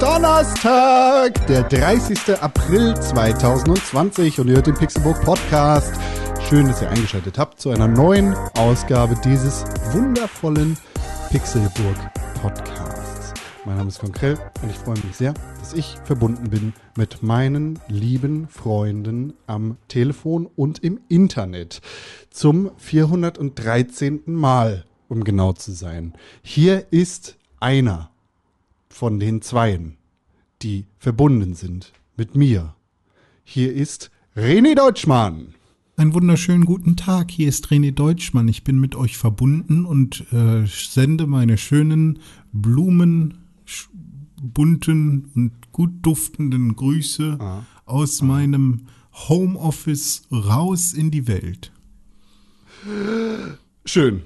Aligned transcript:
Donnerstag, 0.00 1.46
der 1.46 1.62
30. 1.62 2.40
April 2.40 2.94
2020 2.94 4.40
und 4.40 4.48
ihr 4.48 4.56
hört 4.56 4.66
den 4.66 4.74
Pixelbook 4.74 5.20
Podcast. 5.22 5.94
Schön, 6.48 6.66
dass 6.66 6.82
ihr 6.82 6.90
eingeschaltet 6.90 7.38
habt 7.38 7.60
zu 7.60 7.70
einer 7.70 7.86
neuen 7.86 8.34
Ausgabe 8.56 9.16
dieses 9.24 9.64
wundervollen 9.92 10.76
Pixelburg 11.30 11.96
Podcasts. 12.42 13.34
Mein 13.64 13.76
Name 13.76 13.88
ist 13.88 14.00
Konkrell 14.00 14.36
und 14.62 14.70
ich 14.70 14.76
freue 14.76 14.98
mich 15.06 15.16
sehr, 15.16 15.32
dass 15.60 15.72
ich 15.72 15.96
verbunden 16.04 16.50
bin 16.50 16.72
mit 16.96 17.22
meinen 17.22 17.78
lieben 17.88 18.48
Freunden 18.48 19.34
am 19.46 19.76
Telefon 19.88 20.48
und 20.56 20.82
im 20.82 21.00
Internet 21.08 21.80
zum 22.30 22.72
413. 22.78 24.22
Mal, 24.26 24.84
um 25.08 25.22
genau 25.22 25.52
zu 25.52 25.72
sein. 25.72 26.14
Hier 26.42 26.86
ist 26.90 27.36
einer 27.60 28.10
von 28.94 29.18
den 29.18 29.42
Zweien, 29.42 29.96
die 30.62 30.86
verbunden 30.98 31.54
sind 31.54 31.92
mit 32.16 32.36
mir. 32.36 32.76
Hier 33.42 33.74
ist 33.74 34.12
René 34.36 34.76
Deutschmann. 34.76 35.54
Einen 35.96 36.14
wunderschönen 36.14 36.64
guten 36.64 36.96
Tag. 36.96 37.32
Hier 37.32 37.48
ist 37.48 37.66
René 37.66 37.90
Deutschmann. 37.90 38.46
Ich 38.46 38.62
bin 38.62 38.78
mit 38.78 38.94
euch 38.94 39.18
verbunden 39.18 39.84
und 39.84 40.32
äh, 40.32 40.64
sende 40.66 41.26
meine 41.26 41.58
schönen 41.58 42.20
Blumen, 42.52 43.38
bunten 44.40 45.30
und 45.34 45.72
gut 45.72 45.90
duftenden 46.02 46.76
Grüße 46.76 47.36
ah. 47.40 47.66
aus 47.86 48.22
ah. 48.22 48.26
meinem 48.26 48.86
Homeoffice 49.28 50.22
raus 50.30 50.92
in 50.92 51.10
die 51.10 51.26
Welt. 51.26 51.72
Schön. 53.84 54.22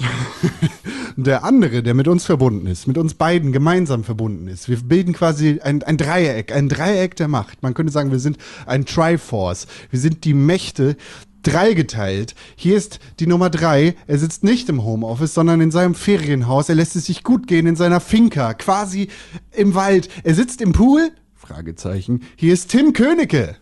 der 1.16 1.44
andere, 1.44 1.82
der 1.82 1.94
mit 1.94 2.08
uns 2.08 2.24
verbunden 2.24 2.66
ist, 2.66 2.86
mit 2.86 2.98
uns 2.98 3.14
beiden 3.14 3.52
gemeinsam 3.52 4.04
verbunden 4.04 4.48
ist. 4.48 4.68
Wir 4.68 4.76
bilden 4.78 5.12
quasi 5.12 5.60
ein, 5.62 5.82
ein 5.82 5.96
Dreieck, 5.96 6.52
ein 6.52 6.68
Dreieck 6.68 7.16
der 7.16 7.28
Macht. 7.28 7.62
Man 7.62 7.74
könnte 7.74 7.92
sagen, 7.92 8.10
wir 8.10 8.18
sind 8.18 8.38
ein 8.66 8.86
Triforce. 8.86 9.66
Wir 9.90 10.00
sind 10.00 10.24
die 10.24 10.34
Mächte 10.34 10.96
dreigeteilt. 11.42 12.34
Hier 12.56 12.76
ist 12.76 13.00
die 13.18 13.26
Nummer 13.26 13.50
drei. 13.50 13.94
Er 14.06 14.18
sitzt 14.18 14.44
nicht 14.44 14.68
im 14.68 14.84
Homeoffice, 14.84 15.34
sondern 15.34 15.60
in 15.60 15.70
seinem 15.70 15.94
Ferienhaus. 15.94 16.68
Er 16.68 16.74
lässt 16.74 16.96
es 16.96 17.06
sich 17.06 17.22
gut 17.22 17.46
gehen 17.46 17.66
in 17.66 17.76
seiner 17.76 18.00
Finca, 18.00 18.54
quasi 18.54 19.08
im 19.52 19.74
Wald. 19.74 20.08
Er 20.24 20.34
sitzt 20.34 20.60
im 20.60 20.72
Pool? 20.72 21.10
Fragezeichen. 21.34 22.22
Hier 22.36 22.52
ist 22.52 22.70
Tim 22.70 22.92
Königke. 22.92 23.56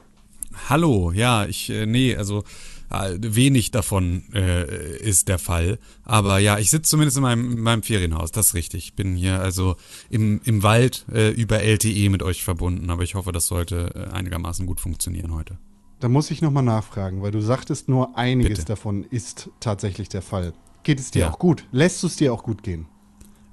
Hallo, 0.68 1.12
ja, 1.12 1.46
ich, 1.46 1.70
äh, 1.70 1.86
nee, 1.86 2.16
also 2.16 2.42
wenig 2.90 3.70
davon 3.70 4.24
äh, 4.32 4.98
ist 4.98 5.28
der 5.28 5.38
Fall. 5.38 5.78
Aber 6.04 6.38
ja, 6.38 6.58
ich 6.58 6.70
sitze 6.70 6.90
zumindest 6.90 7.16
in 7.16 7.22
meinem, 7.22 7.52
in 7.52 7.60
meinem 7.60 7.82
Ferienhaus, 7.82 8.32
das 8.32 8.48
ist 8.48 8.54
richtig. 8.54 8.84
Ich 8.84 8.94
bin 8.94 9.14
hier 9.16 9.40
also 9.40 9.76
im, 10.10 10.40
im 10.44 10.62
Wald 10.62 11.04
äh, 11.12 11.30
über 11.30 11.62
LTE 11.62 12.08
mit 12.10 12.22
euch 12.22 12.42
verbunden, 12.42 12.90
aber 12.90 13.02
ich 13.02 13.14
hoffe, 13.14 13.32
das 13.32 13.46
sollte 13.46 13.90
äh, 13.94 14.14
einigermaßen 14.14 14.66
gut 14.66 14.80
funktionieren 14.80 15.34
heute. 15.34 15.58
Da 16.00 16.08
muss 16.08 16.30
ich 16.30 16.42
nochmal 16.42 16.62
nachfragen, 16.62 17.22
weil 17.22 17.32
du 17.32 17.40
sagtest, 17.40 17.88
nur 17.88 18.16
einiges 18.16 18.58
Bitte. 18.58 18.64
davon 18.66 19.04
ist 19.04 19.50
tatsächlich 19.58 20.08
der 20.08 20.22
Fall. 20.22 20.52
Geht 20.84 21.00
es 21.00 21.10
dir 21.10 21.20
ja. 21.20 21.30
auch 21.30 21.38
gut? 21.38 21.66
Lässt 21.72 22.02
du 22.02 22.06
es 22.06 22.16
dir 22.16 22.32
auch 22.32 22.44
gut 22.44 22.62
gehen? 22.62 22.86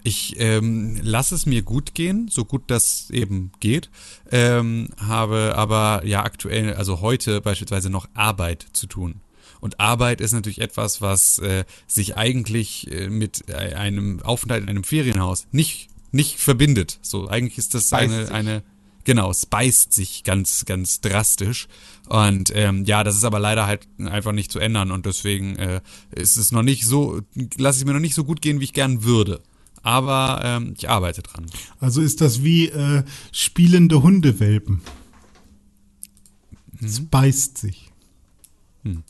Ich 0.04 0.36
ähm, 0.38 1.00
lasse 1.02 1.34
es 1.34 1.48
mir 1.48 1.64
gut 1.64 1.96
gehen, 1.96 2.28
so 2.30 2.46
gut 2.46 2.66
das 2.68 3.10
eben 3.10 3.52
geht. 3.60 3.90
Ähm, 4.32 4.90
habe 4.98 5.56
aber 5.58 6.06
ja 6.06 6.24
aktuell, 6.24 6.76
also 6.76 7.02
heute 7.02 7.42
beispielsweise 7.42 7.90
noch 7.90 8.08
Arbeit 8.14 8.68
zu 8.74 8.86
tun. 8.86 9.22
Und 9.66 9.80
Arbeit 9.80 10.22
ist 10.22 10.32
natürlich 10.32 10.62
etwas, 10.62 11.02
was 11.02 11.40
äh, 11.40 11.66
sich 11.88 12.16
eigentlich 12.16 12.92
äh, 12.92 13.10
mit 13.10 13.50
äh, 13.50 13.74
einem 13.74 14.22
Aufenthalt 14.22 14.62
in 14.62 14.70
einem 14.70 14.84
Ferienhaus 14.84 15.48
nicht, 15.52 15.88
nicht 16.12 16.38
verbindet. 16.38 17.00
So, 17.02 17.28
eigentlich 17.28 17.58
ist 17.58 17.74
das 17.74 17.92
eine, 17.92 18.32
eine, 18.32 18.62
genau, 19.06 19.32
es 19.32 19.48
beißt 19.48 19.92
sich 19.92 20.24
ganz, 20.24 20.66
ganz 20.66 21.02
drastisch. 21.02 21.68
Und 22.08 22.52
ähm, 22.54 22.86
ja, 22.86 23.04
das 23.04 23.16
ist 23.16 23.24
aber 23.24 23.40
leider 23.40 23.66
halt 23.66 23.88
einfach 23.98 24.34
nicht 24.34 24.52
zu 24.52 24.60
ändern 24.60 24.92
und 24.92 25.08
deswegen 25.08 25.56
äh, 25.56 25.82
ist 26.12 26.38
es 26.38 26.52
noch 26.52 26.62
nicht 26.62 26.86
so, 26.86 27.22
lasse 27.58 27.80
ich 27.80 27.86
mir 27.88 27.94
noch 27.94 28.00
nicht 28.00 28.14
so 28.14 28.24
gut 28.24 28.44
gehen, 28.44 28.60
wie 28.60 28.66
ich 28.66 28.74
gern 28.74 29.04
würde. 29.04 29.42
Aber 29.82 30.42
ähm, 30.44 30.76
ich 30.78 30.92
arbeite 30.92 31.24
dran. 31.24 31.48
Also 31.80 32.02
ist 32.02 32.22
das 32.22 32.44
wie 32.44 32.68
äh, 32.68 33.04
spielende 33.32 34.04
Hundewelpen. 34.04 34.82
Mhm. 36.80 36.86
Es 36.86 37.04
beißt 37.04 37.58
sich. 37.58 37.90
Hm. 38.84 39.04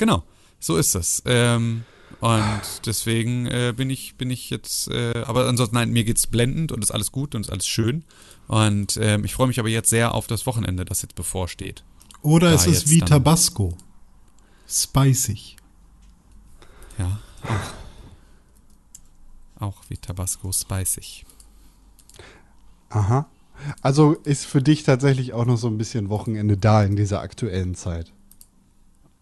Genau. 0.00 0.22
So 0.58 0.78
ist 0.78 0.94
das. 0.94 1.22
Ähm, 1.26 1.84
und 2.22 2.86
deswegen 2.86 3.44
äh, 3.46 3.74
bin 3.76 3.90
ich 3.90 4.14
bin 4.16 4.30
ich 4.30 4.48
jetzt, 4.48 4.88
äh, 4.88 5.24
aber 5.26 5.46
ansonsten 5.46 5.76
nein, 5.76 5.90
mir 5.90 6.04
geht's 6.04 6.26
blendend 6.26 6.72
und 6.72 6.82
ist 6.82 6.90
alles 6.90 7.12
gut 7.12 7.34
und 7.34 7.42
ist 7.42 7.50
alles 7.50 7.66
schön. 7.66 8.04
Und 8.48 8.98
ähm, 8.98 9.26
ich 9.26 9.34
freue 9.34 9.46
mich 9.46 9.60
aber 9.60 9.68
jetzt 9.68 9.90
sehr 9.90 10.14
auf 10.14 10.26
das 10.26 10.46
Wochenende, 10.46 10.86
das 10.86 11.02
jetzt 11.02 11.16
bevorsteht. 11.16 11.84
Oder 12.22 12.54
ist 12.54 12.66
es 12.66 12.88
wie 12.88 13.00
Tabasco? 13.00 13.76
Spicig. 14.66 15.56
Ja, 16.98 17.20
auch. 19.58 19.66
Auch 19.68 19.82
wie 19.90 19.98
Tabasco 19.98 20.50
spicig. 20.50 21.26
Aha. 22.88 23.28
Also 23.82 24.14
ist 24.24 24.46
für 24.46 24.62
dich 24.62 24.82
tatsächlich 24.84 25.34
auch 25.34 25.44
noch 25.44 25.58
so 25.58 25.66
ein 25.66 25.76
bisschen 25.76 26.08
Wochenende 26.08 26.56
da 26.56 26.82
in 26.82 26.96
dieser 26.96 27.20
aktuellen 27.20 27.74
Zeit. 27.74 28.14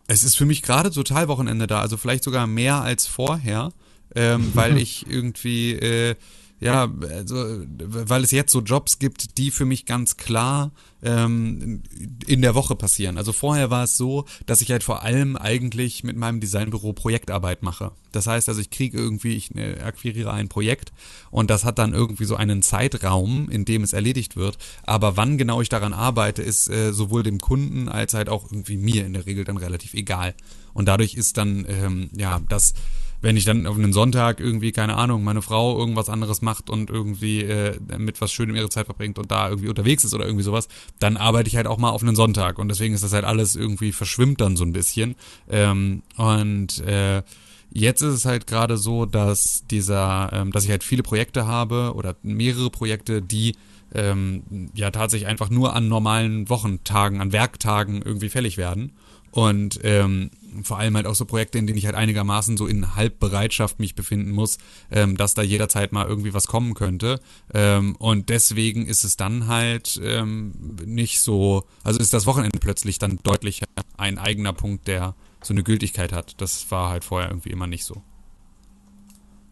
Es 0.08 0.24
ist 0.24 0.36
für 0.36 0.46
mich 0.46 0.62
gerade 0.62 0.90
total 0.90 1.28
Wochenende 1.28 1.66
da, 1.66 1.80
also 1.80 1.96
vielleicht 1.96 2.24
sogar 2.24 2.46
mehr 2.46 2.76
als 2.82 3.06
vorher, 3.06 3.70
ähm, 4.14 4.50
weil 4.54 4.76
ich 4.82 5.06
irgendwie 5.08 5.74
äh, 5.74 6.16
ja, 6.60 6.92
also, 7.08 7.36
weil 7.78 8.24
es 8.24 8.32
jetzt 8.32 8.50
so 8.50 8.60
Jobs 8.60 8.98
gibt, 8.98 9.38
die 9.38 9.52
für 9.52 9.64
mich 9.64 9.86
ganz 9.86 10.16
klar 10.16 10.72
ähm, 11.02 11.82
in 12.26 12.42
der 12.42 12.56
Woche 12.56 12.74
passieren. 12.74 13.16
Also 13.16 13.32
vorher 13.32 13.70
war 13.70 13.84
es 13.84 13.96
so, 13.96 14.24
dass 14.46 14.60
ich 14.60 14.72
halt 14.72 14.82
vor 14.82 15.04
allem 15.04 15.36
eigentlich 15.36 16.02
mit 16.02 16.16
meinem 16.16 16.40
Designbüro 16.40 16.92
Projektarbeit 16.92 17.62
mache. 17.62 17.92
Das 18.10 18.26
heißt 18.26 18.48
also, 18.48 18.60
ich 18.60 18.70
kriege 18.70 18.98
irgendwie, 18.98 19.36
ich 19.36 19.54
äh, 19.54 19.78
akquiriere 19.80 20.32
ein 20.32 20.48
Projekt 20.48 20.92
und 21.30 21.48
das 21.48 21.64
hat 21.64 21.78
dann 21.78 21.94
irgendwie 21.94 22.24
so 22.24 22.34
einen 22.34 22.62
Zeitraum, 22.62 23.48
in 23.48 23.64
dem 23.64 23.84
es 23.84 23.92
erledigt 23.92 24.36
wird. 24.36 24.58
Aber 24.82 25.16
wann 25.16 25.38
genau 25.38 25.60
ich 25.60 25.68
daran 25.68 25.92
arbeite, 25.92 26.42
ist 26.42 26.68
äh, 26.68 26.92
sowohl 26.92 27.22
dem 27.22 27.38
Kunden 27.38 27.88
als 27.88 28.14
halt 28.14 28.28
auch 28.28 28.50
irgendwie 28.50 28.78
mir 28.78 29.06
in 29.06 29.12
der 29.12 29.26
Regel 29.26 29.44
dann 29.44 29.58
relativ 29.58 29.94
egal. 29.94 30.34
Und 30.74 30.86
dadurch 30.86 31.14
ist 31.14 31.36
dann, 31.36 31.64
ähm, 31.68 32.10
ja, 32.16 32.40
das 32.48 32.74
wenn 33.20 33.36
ich 33.36 33.44
dann 33.44 33.66
auf 33.66 33.76
einen 33.76 33.92
Sonntag 33.92 34.40
irgendwie, 34.40 34.72
keine 34.72 34.96
Ahnung, 34.96 35.24
meine 35.24 35.42
Frau 35.42 35.78
irgendwas 35.78 36.08
anderes 36.08 36.42
macht 36.42 36.70
und 36.70 36.90
irgendwie 36.90 37.42
äh, 37.42 37.78
mit 37.98 38.20
was 38.20 38.32
Schönem 38.32 38.56
ihre 38.56 38.68
Zeit 38.68 38.86
verbringt 38.86 39.18
und 39.18 39.30
da 39.30 39.48
irgendwie 39.48 39.68
unterwegs 39.68 40.04
ist 40.04 40.14
oder 40.14 40.24
irgendwie 40.24 40.44
sowas, 40.44 40.68
dann 40.98 41.16
arbeite 41.16 41.48
ich 41.48 41.56
halt 41.56 41.66
auch 41.66 41.78
mal 41.78 41.90
auf 41.90 42.02
einen 42.02 42.16
Sonntag. 42.16 42.58
Und 42.58 42.68
deswegen 42.68 42.94
ist 42.94 43.04
das 43.04 43.12
halt 43.12 43.24
alles 43.24 43.56
irgendwie 43.56 43.92
verschwimmt 43.92 44.40
dann 44.40 44.56
so 44.56 44.64
ein 44.64 44.72
bisschen. 44.72 45.16
Ähm, 45.48 46.02
und 46.16 46.78
äh, 46.80 47.22
Jetzt 47.70 48.00
ist 48.00 48.14
es 48.14 48.24
halt 48.24 48.46
gerade 48.46 48.78
so, 48.78 49.04
dass 49.04 49.64
dieser, 49.70 50.30
ähm, 50.32 50.52
dass 50.52 50.64
ich 50.64 50.70
halt 50.70 50.82
viele 50.84 51.02
Projekte 51.02 51.46
habe 51.46 51.92
oder 51.94 52.16
mehrere 52.22 52.70
Projekte, 52.70 53.20
die 53.20 53.56
ähm, 53.94 54.70
ja 54.74 54.90
tatsächlich 54.90 55.28
einfach 55.28 55.50
nur 55.50 55.74
an 55.74 55.88
normalen 55.88 56.48
Wochentagen, 56.48 57.20
an 57.20 57.32
Werktagen 57.32 58.02
irgendwie 58.02 58.30
fällig 58.30 58.56
werden. 58.56 58.92
Und 59.30 59.80
ähm, 59.82 60.30
vor 60.62 60.78
allem 60.78 60.96
halt 60.96 61.06
auch 61.06 61.14
so 61.14 61.24
Projekte, 61.24 61.58
in 61.58 61.66
denen 61.66 61.78
ich 61.78 61.86
halt 61.86 61.94
einigermaßen 61.94 62.56
so 62.56 62.66
in 62.66 62.94
Halbbereitschaft 62.96 63.78
mich 63.80 63.94
befinden 63.94 64.30
muss, 64.30 64.58
ähm, 64.90 65.16
dass 65.16 65.34
da 65.34 65.42
jederzeit 65.42 65.92
mal 65.92 66.06
irgendwie 66.06 66.34
was 66.34 66.46
kommen 66.46 66.74
könnte. 66.74 67.20
Ähm, 67.52 67.96
und 67.96 68.28
deswegen 68.28 68.86
ist 68.86 69.04
es 69.04 69.16
dann 69.16 69.46
halt 69.46 70.00
ähm, 70.02 70.76
nicht 70.84 71.20
so, 71.20 71.64
also 71.84 72.00
ist 72.00 72.12
das 72.12 72.26
Wochenende 72.26 72.58
plötzlich 72.58 72.98
dann 72.98 73.18
deutlich 73.22 73.62
ein 73.96 74.18
eigener 74.18 74.52
Punkt, 74.52 74.88
der 74.88 75.14
so 75.42 75.54
eine 75.54 75.62
Gültigkeit 75.62 76.12
hat. 76.12 76.40
Das 76.40 76.70
war 76.70 76.90
halt 76.90 77.04
vorher 77.04 77.30
irgendwie 77.30 77.50
immer 77.50 77.66
nicht 77.66 77.84
so. 77.84 78.02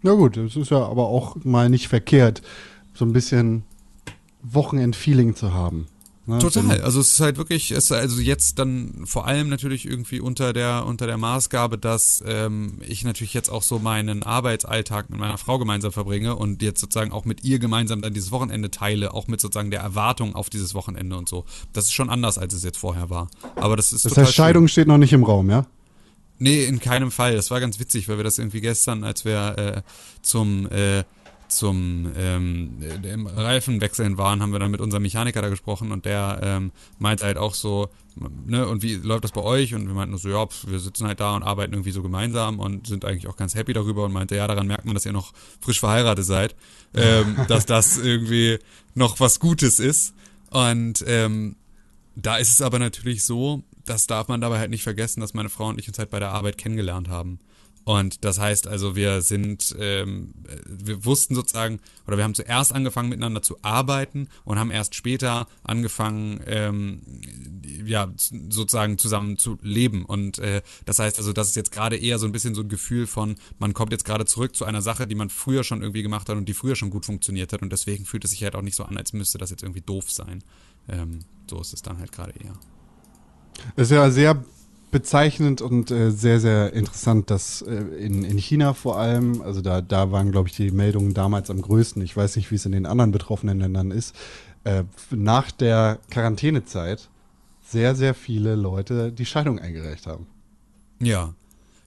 Na 0.03 0.15
gut, 0.15 0.37
es 0.37 0.57
ist 0.57 0.71
ja 0.71 0.85
aber 0.85 1.09
auch 1.09 1.37
mal 1.45 1.69
nicht 1.69 1.89
verkehrt, 1.89 2.43
so 2.95 3.05
ein 3.05 3.13
bisschen 3.13 3.65
Wochenend-Feeling 4.43 5.35
zu 5.35 5.53
haben. 5.53 5.87
Ne? 6.27 6.39
Total. 6.39 6.81
Also 6.81 7.01
es 7.01 7.13
ist 7.13 7.21
halt 7.21 7.37
wirklich, 7.37 7.71
es 7.71 7.85
ist 7.85 7.93
also 7.93 8.21
jetzt 8.21 8.59
dann 8.59 9.07
vor 9.07 9.27
allem 9.27 9.49
natürlich 9.49 9.87
irgendwie 9.87 10.19
unter 10.19 10.53
der 10.53 10.85
unter 10.85 11.07
der 11.07 11.19
Maßgabe, 11.19 11.79
dass 11.79 12.23
ähm, 12.27 12.79
ich 12.87 13.05
natürlich 13.05 13.33
jetzt 13.33 13.49
auch 13.49 13.63
so 13.63 13.79
meinen 13.79 14.25
Arbeitsalltag 14.25 15.09
mit 15.09 15.21
meiner 15.21 15.39
Frau 15.39 15.59
gemeinsam 15.59 15.93
verbringe 15.93 16.35
und 16.35 16.63
jetzt 16.63 16.81
sozusagen 16.81 17.13
auch 17.13 17.25
mit 17.25 17.45
ihr 17.45 17.61
gemeinsam 17.61 18.03
dann 18.03 18.13
dieses 18.13 18.33
Wochenende 18.33 18.71
teile, 18.73 19.15
auch 19.15 19.29
mit 19.29 19.41
sozusagen 19.41 19.71
der 19.71 19.81
Erwartung 19.81 20.35
auf 20.35 20.51
dieses 20.51 20.75
Wochenende 20.75 21.17
und 21.17 21.29
so. 21.29 21.45
Das 21.73 21.85
ist 21.85 21.93
schon 21.93 22.11
anders, 22.11 22.39
als 22.39 22.55
es 22.55 22.65
jetzt 22.65 22.79
vorher 22.79 23.09
war. 23.09 23.29
Aber 23.55 23.77
das 23.77 23.93
ist 23.93 24.05
Das 24.05 24.17
heißt, 24.17 24.35
Scheidung 24.35 24.65
schön. 24.65 24.69
steht 24.69 24.89
noch 24.89 24.99
nicht 24.99 25.13
im 25.13 25.23
Raum, 25.23 25.49
ja? 25.49 25.67
Nee, 26.39 26.65
in 26.65 26.81
keinem 26.81 27.11
Fall. 27.11 27.35
Das 27.37 27.51
war 27.51 27.61
ganz 27.61 27.79
witzig, 27.79 28.09
weil 28.09 28.19
wir 28.19 28.25
das 28.25 28.39
irgendwie 28.39 28.61
gestern, 28.61 29.05
als 29.05 29.25
wir 29.25 29.59
äh, 29.59 29.83
zum 30.23 30.69
äh, 30.71 31.05
zum 31.49 32.13
ähm, 32.17 32.79
dem 33.03 33.27
Reifenwechseln 33.27 34.19
waren, 34.19 34.43
haben 34.43 34.53
wir 34.53 34.59
dann 34.59 34.71
mit 34.71 34.81
unserem 34.81 35.03
Mechaniker 35.03 35.43
da 35.43 35.49
gesprochen 35.49 35.93
und 35.93 36.05
der 36.05 36.41
ähm, 36.43 36.73
meinte 36.99 37.25
halt 37.25 37.39
auch 37.39 37.55
so, 37.55 37.89
ne, 38.47 38.67
und 38.67 38.83
wie 38.83 38.95
läuft 38.95 39.25
das 39.25 39.33
bei 39.33 39.43
euch? 39.43 39.75
Und 39.75 39.87
wir 39.87 39.95
meinten 39.95 40.17
so, 40.19 40.29
ja, 40.29 40.47
wir 40.67 40.79
sitzen 40.79 41.07
halt 41.07 41.21
da 41.21 41.37
und 41.37 41.43
arbeiten 41.43 41.73
irgendwie 41.73 41.93
so 41.93 42.03
gemeinsam 42.03 42.59
und 42.59 42.87
sind 42.87 43.05
eigentlich 43.05 43.29
auch 43.29 43.37
ganz 43.37 43.55
happy 43.55 43.73
darüber 43.73 44.05
und 44.05 44.13
meinte, 44.13 44.37
ja, 44.37 44.47
daran 44.47 44.67
merkt 44.67 44.85
man, 44.85 44.95
dass 44.95 45.07
ihr 45.07 45.13
noch 45.13 45.33
frisch 45.61 45.81
verheiratet 45.81 46.25
seid, 46.25 46.55
ähm, 46.95 47.37
dass 47.49 47.67
das 47.67 47.99
irgendwie 47.99 48.59
noch 48.95 49.21
was 49.21 49.41
Gutes 49.41 49.79
ist. 49.79 50.15
Und 50.51 51.05
ähm, 51.07 51.57
da 52.15 52.37
ist 52.37 52.53
es 52.53 52.63
aber 52.63 52.79
natürlich 52.79 53.25
so, 53.25 53.63
das 53.85 54.07
darf 54.07 54.29
man 54.29 54.41
dabei 54.41 54.59
halt 54.59 54.71
nicht 54.71 54.83
vergessen, 54.83 55.21
dass 55.21 55.35
meine 55.35 55.49
Frau 55.49 55.69
und 55.69 55.79
ich 55.79 55.89
uns 55.89 55.99
halt 55.99 56.11
bei 56.11 56.19
der 56.19 56.31
Arbeit 56.31 56.59
kennengelernt 56.59 57.09
haben. 57.09 57.39
Und 57.87 58.25
das 58.25 58.41
heißt 58.41 58.67
also, 58.67 58.97
wir 58.97 59.23
sind, 59.23 59.77
ähm, 59.79 60.35
wir 60.67 61.05
wussten 61.05 61.37
sozusagen, 61.37 61.79
oder 62.05 62.17
wir 62.17 62.25
haben 62.25 62.35
zuerst 62.35 62.73
angefangen 62.73 63.09
miteinander 63.09 63.43
zu 63.43 63.59
arbeiten 63.63 64.27
und 64.45 64.59
haben 64.59 64.73
erst 64.73 64.97
später 64.97 65.47
angefangen, 65.63 66.41
ähm, 66.47 67.03
ja, 67.85 68.13
sozusagen 68.17 68.99
zusammen 68.99 69.39
zu 69.39 69.57
leben. 69.63 70.05
Und 70.05 70.41
äh, 70.41 70.63
das 70.85 70.99
heißt 70.99 71.19
also, 71.19 71.33
das 71.33 71.51
ist 71.51 71.55
jetzt 71.55 71.71
gerade 71.71 71.97
eher 71.97 72.19
so 72.19 72.27
ein 72.27 72.33
bisschen 72.33 72.57
so 72.57 72.63
ein 72.63 72.69
Gefühl 72.69 73.07
von, 73.07 73.37
man 73.61 73.73
kommt 73.73 73.93
jetzt 73.93 74.05
gerade 74.05 74.27
zurück 74.27 74.57
zu 74.57 74.65
einer 74.65 74.83
Sache, 74.83 75.07
die 75.07 75.15
man 75.15 75.31
früher 75.31 75.63
schon 75.63 75.81
irgendwie 75.81 76.03
gemacht 76.03 76.29
hat 76.29 76.37
und 76.37 76.49
die 76.49 76.55
früher 76.55 76.75
schon 76.75 76.91
gut 76.91 77.07
funktioniert 77.07 77.53
hat. 77.53 77.63
Und 77.63 77.71
deswegen 77.71 78.05
fühlt 78.05 78.25
es 78.25 78.33
sich 78.33 78.43
halt 78.43 78.57
auch 78.57 78.63
nicht 78.63 78.75
so 78.75 78.83
an, 78.83 78.97
als 78.97 79.13
müsste 79.13 79.39
das 79.39 79.51
jetzt 79.51 79.63
irgendwie 79.63 79.83
doof 79.83 80.11
sein. 80.11 80.43
Ähm, 80.89 81.21
so 81.49 81.61
ist 81.61 81.73
es 81.73 81.83
dann 81.83 82.01
halt 82.01 82.11
gerade 82.11 82.33
eher. 82.33 82.59
Das 83.77 83.87
ist 83.87 83.93
ja 83.93 84.11
sehr 84.11 84.45
bezeichnend 84.91 85.61
und 85.61 85.91
äh, 85.91 86.11
sehr, 86.11 86.41
sehr 86.41 86.73
interessant, 86.73 87.31
dass 87.31 87.63
äh, 87.63 87.75
in, 87.75 88.25
in 88.25 88.39
China 88.39 88.73
vor 88.75 88.99
allem, 88.99 89.43
also 89.43 89.61
da, 89.61 89.81
da 89.81 90.13
waren, 90.13 90.31
glaube 90.33 90.49
ich, 90.49 90.57
die 90.57 90.71
Meldungen 90.71 91.15
damals 91.15 91.51
am 91.51 91.61
größten. 91.61 92.03
Ich 92.03 92.17
weiß 92.17 92.37
nicht, 92.37 92.51
wie 92.51 92.55
es 92.55 92.67
in 92.67 92.73
den 92.73 92.87
anderen 92.87 93.13
betroffenen 93.13 93.61
Ländern 93.61 93.91
ist. 93.91 94.15
Äh, 94.65 94.85
nach 95.11 95.51
der 95.51 95.99
Quarantänezeit 96.11 97.09
sehr, 97.65 97.95
sehr 97.95 98.15
viele 98.15 98.55
Leute 98.55 99.13
die 99.13 99.27
Scheidung 99.27 99.59
eingereicht 99.59 100.07
haben. 100.07 100.27
Ja. 101.01 101.35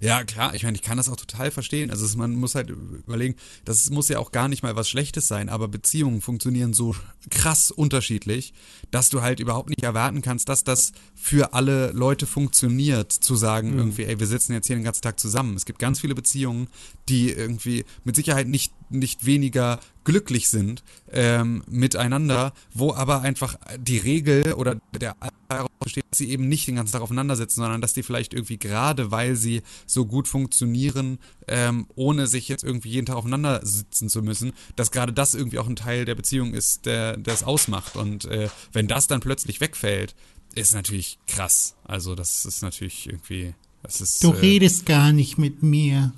Ja, 0.01 0.23
klar, 0.23 0.55
ich 0.55 0.63
meine, 0.63 0.75
ich 0.77 0.81
kann 0.81 0.95
das 0.95 1.09
auch 1.09 1.17
total 1.17 1.51
verstehen. 1.51 1.91
Also 1.91 2.05
es, 2.05 2.15
man 2.15 2.33
muss 2.35 2.55
halt 2.55 2.69
überlegen, 2.69 3.35
das 3.65 3.89
muss 3.89 4.07
ja 4.07 4.19
auch 4.19 4.31
gar 4.31 4.47
nicht 4.47 4.63
mal 4.63 4.75
was 4.77 4.87
Schlechtes 4.89 5.27
sein, 5.27 5.49
aber 5.49 5.67
Beziehungen 5.67 6.21
funktionieren 6.21 6.71
so 6.73 6.95
krass 7.29 7.69
unterschiedlich, 7.69 8.53
dass 8.91 9.09
du 9.09 9.21
halt 9.21 9.41
überhaupt 9.41 9.69
nicht 9.69 9.83
erwarten 9.83 10.21
kannst, 10.21 10.47
dass 10.47 10.63
das 10.63 10.93
für 11.15 11.53
alle 11.53 11.91
Leute 11.91 12.25
funktioniert, 12.27 13.11
zu 13.11 13.35
sagen 13.35 13.71
Mhm. 13.71 13.77
irgendwie, 13.77 14.03
ey, 14.05 14.19
wir 14.19 14.27
sitzen 14.27 14.53
jetzt 14.53 14.67
hier 14.67 14.77
den 14.77 14.85
ganzen 14.85 15.01
Tag 15.01 15.19
zusammen. 15.19 15.57
Es 15.57 15.65
gibt 15.65 15.79
ganz 15.79 15.99
viele 15.99 16.15
Beziehungen, 16.15 16.69
die 17.09 17.31
irgendwie 17.31 17.83
mit 18.05 18.15
Sicherheit 18.15 18.47
nicht, 18.47 18.71
nicht 18.89 19.25
weniger 19.25 19.79
glücklich 20.03 20.49
sind 20.49 20.83
ähm, 21.11 21.63
miteinander, 21.67 22.53
wo 22.73 22.93
aber 22.93 23.21
einfach 23.21 23.55
die 23.77 23.97
Regel 23.97 24.53
oder 24.53 24.75
der 24.99 25.15
darauf 25.49 25.69
besteht, 25.79 26.05
dass 26.09 26.19
sie 26.19 26.29
eben 26.29 26.47
nicht 26.47 26.67
den 26.67 26.75
ganzen 26.75 26.93
Tag 26.93 27.01
aufeinander 27.01 27.35
sitzen, 27.35 27.61
sondern 27.61 27.81
dass 27.81 27.93
die 27.93 28.03
vielleicht 28.03 28.33
irgendwie 28.33 28.57
gerade, 28.57 29.11
weil 29.11 29.35
sie 29.35 29.61
so 29.85 30.05
gut 30.05 30.27
funktionieren, 30.27 31.19
ähm, 31.47 31.87
ohne 31.95 32.27
sich 32.27 32.47
jetzt 32.47 32.63
irgendwie 32.63 32.89
jeden 32.89 33.05
Tag 33.05 33.15
aufeinander 33.15 33.65
sitzen 33.65 34.09
zu 34.09 34.21
müssen, 34.21 34.53
dass 34.75 34.91
gerade 34.91 35.13
das 35.13 35.35
irgendwie 35.35 35.59
auch 35.59 35.67
ein 35.67 35.75
Teil 35.75 36.05
der 36.05 36.15
Beziehung 36.15 36.53
ist, 36.53 36.85
der 36.85 37.17
es 37.25 37.43
ausmacht. 37.43 37.95
Und 37.95 38.25
äh, 38.25 38.49
wenn 38.71 38.87
das 38.87 39.07
dann 39.07 39.19
plötzlich 39.19 39.59
wegfällt, 39.61 40.15
ist 40.55 40.73
natürlich 40.73 41.19
krass. 41.27 41.75
Also 41.83 42.15
das 42.15 42.45
ist 42.45 42.61
natürlich 42.61 43.07
irgendwie, 43.07 43.53
das 43.83 44.01
ist 44.01 44.23
Du 44.23 44.31
äh, 44.31 44.39
redest 44.39 44.85
gar 44.85 45.11
nicht 45.11 45.37
mit 45.37 45.63
mir. 45.63 46.13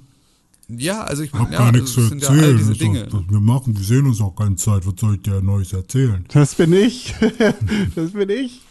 Ja, 0.77 1.03
also 1.03 1.23
ich 1.23 1.33
meine, 1.33 1.49
gar 1.49 1.67
ja, 1.67 1.71
nichts 1.71 1.93
das 1.95 2.03
zu 2.03 2.09
sind 2.09 2.21
ja 2.23 2.29
all 2.29 2.37
erzählen. 2.37 2.57
diese 2.57 2.69
das 2.69 2.77
Dinge. 2.77 3.07
doch- 3.07 3.21
das 3.21 3.29
wir 3.31 3.39
machen, 3.39 3.77
wir 3.77 3.83
sehen 3.83 4.05
uns 4.07 4.21
auch 4.21 4.35
keine 4.35 4.55
Zeit. 4.55 4.85
Was 4.85 4.93
soll 4.99 5.15
ich 5.15 5.21
dir 5.21 5.41
Neues 5.41 5.73
erzählen? 5.73 6.25
Das 6.29 6.55
bin 6.55 6.73
ich. 6.73 7.13
das 7.95 8.11
bin 8.11 8.29
ich. 8.29 8.61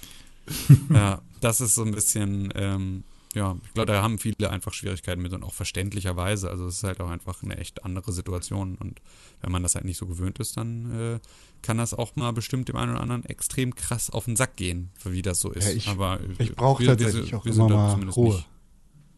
Ja, 0.92 1.20
das 1.40 1.60
ist 1.60 1.74
so 1.74 1.82
ein 1.84 1.92
bisschen, 1.92 2.52
ähm, 2.56 3.04
ja, 3.34 3.56
ich 3.64 3.74
glaube, 3.74 3.92
da 3.92 4.02
haben 4.02 4.18
viele 4.18 4.50
einfach 4.50 4.72
Schwierigkeiten 4.72 5.22
mit 5.22 5.32
und 5.32 5.44
auch 5.44 5.54
verständlicherweise. 5.54 6.50
Also 6.50 6.66
es 6.66 6.76
ist 6.78 6.82
halt 6.82 7.00
auch 7.00 7.10
einfach 7.10 7.42
eine 7.44 7.56
echt 7.58 7.84
andere 7.84 8.10
Situation 8.12 8.74
und 8.74 9.00
wenn 9.40 9.52
man 9.52 9.62
das 9.62 9.76
halt 9.76 9.84
nicht 9.84 9.98
so 9.98 10.06
gewöhnt 10.06 10.38
ist, 10.40 10.56
dann 10.56 10.90
äh, 10.90 11.18
kann 11.62 11.78
das 11.78 11.94
auch 11.94 12.16
mal 12.16 12.32
bestimmt 12.32 12.68
dem 12.68 12.76
einen 12.76 12.92
oder 12.92 13.00
anderen 13.00 13.24
extrem 13.24 13.74
krass 13.74 14.10
auf 14.10 14.24
den 14.24 14.34
Sack 14.34 14.56
gehen, 14.56 14.90
wie 15.04 15.22
das 15.22 15.40
so 15.40 15.52
ist. 15.52 15.66
Ja, 15.66 15.72
ich- 15.72 15.88
Aber 15.88 16.18
ich 16.38 16.54
brauche 16.56 16.82
wir- 16.82 16.88
wir 16.88 16.96
tatsächlich 16.98 17.30
sind- 17.30 17.34
auch 17.38 17.44
wir 17.44 17.52
immer 17.52 17.68
mal 17.68 18.08
Ruhe. 18.10 18.34
nicht 18.34 18.48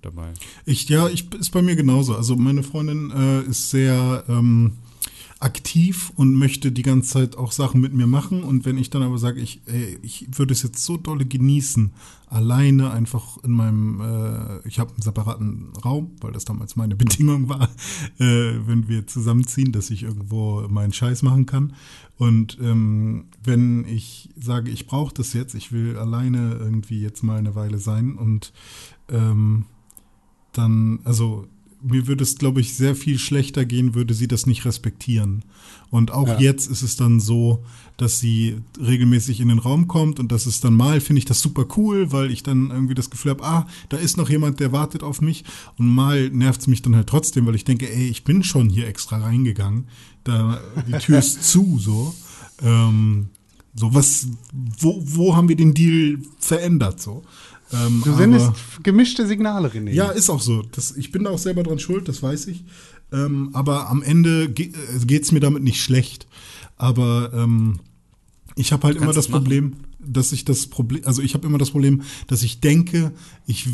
Dabei. 0.03 0.33
Ich, 0.65 0.89
ja, 0.89 1.09
ich, 1.09 1.33
ist 1.35 1.51
bei 1.51 1.63
mir 1.63 1.77
genauso. 1.77 2.17
Also 2.17 2.37
meine 2.37 2.65
Freundin 2.65 3.13
äh, 3.13 3.43
ist 3.43 3.71
sehr 3.71 4.25
ähm, 4.29 4.73
aktiv 5.43 6.13
und 6.17 6.35
möchte 6.35 6.71
die 6.71 6.83
ganze 6.83 7.11
Zeit 7.11 7.37
auch 7.37 7.53
Sachen 7.53 7.81
mit 7.81 7.93
mir 7.93 8.07
machen. 8.07 8.43
Und 8.45 8.65
wenn 8.65 8.79
ich 8.79 8.91
dann 8.91 9.03
aber 9.03 9.19
sage, 9.19 9.41
ich, 9.41 9.61
ich 10.03 10.27
würde 10.31 10.53
es 10.53 10.63
jetzt 10.63 10.85
so 10.85 10.97
dolle 10.97 11.25
genießen, 11.25 11.93
alleine 12.27 12.93
einfach 12.93 13.39
in 13.45 13.51
meinem, 13.51 14.01
äh, 14.01 14.67
ich 14.67 14.79
habe 14.79 14.93
einen 14.93 15.03
separaten 15.03 15.73
Raum, 15.85 16.13
weil 16.21 16.33
das 16.33 16.45
damals 16.45 16.77
meine 16.77 16.97
Bedingung 16.97 17.49
war, 17.49 17.69
äh, 18.19 18.55
wenn 18.67 18.89
wir 18.89 19.07
zusammenziehen, 19.07 19.73
dass 19.73 19.91
ich 19.91 20.05
irgendwo 20.05 20.67
meinen 20.69 20.93
Scheiß 20.93 21.23
machen 21.23 21.47
kann. 21.47 21.75
Und 22.19 22.59
ähm, 22.63 23.27
wenn 23.43 23.85
ich 23.85 24.31
sage, 24.37 24.71
ich 24.71 24.87
brauche 24.87 25.13
das 25.13 25.33
jetzt, 25.33 25.55
ich 25.55 25.73
will 25.73 25.97
alleine 25.97 26.55
irgendwie 26.55 27.01
jetzt 27.01 27.23
mal 27.23 27.39
eine 27.39 27.57
Weile 27.57 27.79
sein 27.79 28.17
und 28.17 28.53
ähm, 29.09 29.67
dann, 30.53 31.01
also 31.05 31.47
mir 31.85 32.07
würde 32.07 32.23
es, 32.23 32.37
glaube 32.39 32.61
ich, 32.61 32.75
sehr 32.75 32.95
viel 32.95 33.19
schlechter 33.19 33.65
gehen, 33.65 33.95
würde 33.97 34.15
sie 34.15 34.29
das 34.29 34.47
nicht 34.47 34.65
respektieren. 34.65 35.45
Und 35.91 36.13
auch 36.13 36.29
Ja. 36.29 36.39
jetzt 36.39 36.71
ist 36.71 36.83
es 36.83 36.95
dann 36.97 37.19
so, 37.19 37.65
dass 37.97 38.21
sie 38.21 38.59
regelmäßig 38.81 39.41
in 39.41 39.49
den 39.49 39.59
Raum 39.59 39.89
kommt 39.89 40.21
und 40.21 40.31
das 40.31 40.47
ist 40.47 40.63
dann 40.65 40.75
mal, 40.75 41.01
finde 41.01 41.19
ich 41.19 41.25
das 41.25 41.41
super 41.41 41.67
cool, 41.77 42.13
weil 42.13 42.31
ich 42.31 42.45
dann 42.45 42.71
irgendwie 42.71 42.95
das 42.95 43.11
Gefühl 43.11 43.33
habe, 43.33 43.45
ah, 43.45 43.67
da 43.89 43.97
ist 43.97 44.17
noch 44.17 44.31
jemand, 44.31 44.61
der 44.61 44.71
wartet 44.71 45.03
auf 45.03 45.21
mich. 45.21 45.45
Und 45.77 45.89
mal 45.89 46.31
nervt 46.31 46.61
es 46.61 46.67
mich 46.69 46.83
dann 46.83 46.95
halt 46.95 47.09
trotzdem, 47.09 47.47
weil 47.47 47.57
ich 47.57 47.65
denke, 47.65 47.93
ey, 47.93 48.07
ich 48.09 48.23
bin 48.23 48.45
schon 48.45 48.69
hier 48.71 48.87
extra 48.87 49.19
reingegangen. 49.19 49.89
Da, 50.25 50.61
die 50.87 50.93
Tür 50.93 51.19
ist 51.19 51.43
zu, 51.51 51.79
so. 51.81 52.15
Ähm, 52.63 53.27
so, 53.75 53.93
was, 53.93 54.29
wo, 54.79 55.03
wo 55.05 55.35
haben 55.35 55.49
wir 55.49 55.57
den 55.57 55.75
Deal 55.75 56.19
verändert, 56.39 57.01
so? 57.01 57.25
Ähm, 57.73 58.03
Du 58.05 58.11
aber- 58.11 58.19
sendest 58.19 58.53
gemischte 58.83 59.27
Signale, 59.27 59.69
René. 59.69 59.91
ja, 59.93 60.11
ist 60.11 60.29
auch 60.31 60.41
so. 60.41 60.63
Das, 60.73 60.97
ich 60.97 61.11
bin 61.13 61.25
da 61.25 61.31
auch 61.31 61.39
selber 61.39 61.63
dran 61.63 61.79
schuld, 61.79 62.09
das 62.09 62.23
weiß 62.23 62.47
ich. 62.49 62.65
Ähm, 63.13 63.51
aber 63.53 63.89
am 63.91 64.03
Ende 64.03 64.49
ge 64.51 64.73
geht 65.07 65.23
es 65.25 65.33
mir 65.33 65.41
damit 65.41 65.63
nicht 65.63 65.81
schlecht. 65.83 66.27
Aber 66.77 67.33
ähm, 67.35 67.81
ich 68.57 68.73
habe 68.73 68.87
halt 68.87 68.97
immer 68.97 69.13
das. 69.13 69.29
Problem, 69.29 69.75
dass 70.05 70.33
ich 70.33 70.45
das 70.45 70.67
Problem, 70.67 71.03
also 71.05 71.23
ich 71.23 71.35
habe 71.35 71.47
immer 71.47 71.59
das 71.59 71.71
Problem, 71.71 72.03
dass 72.27 72.43
ich 72.43 72.61
denke, 72.61 73.13
ich 73.47 73.69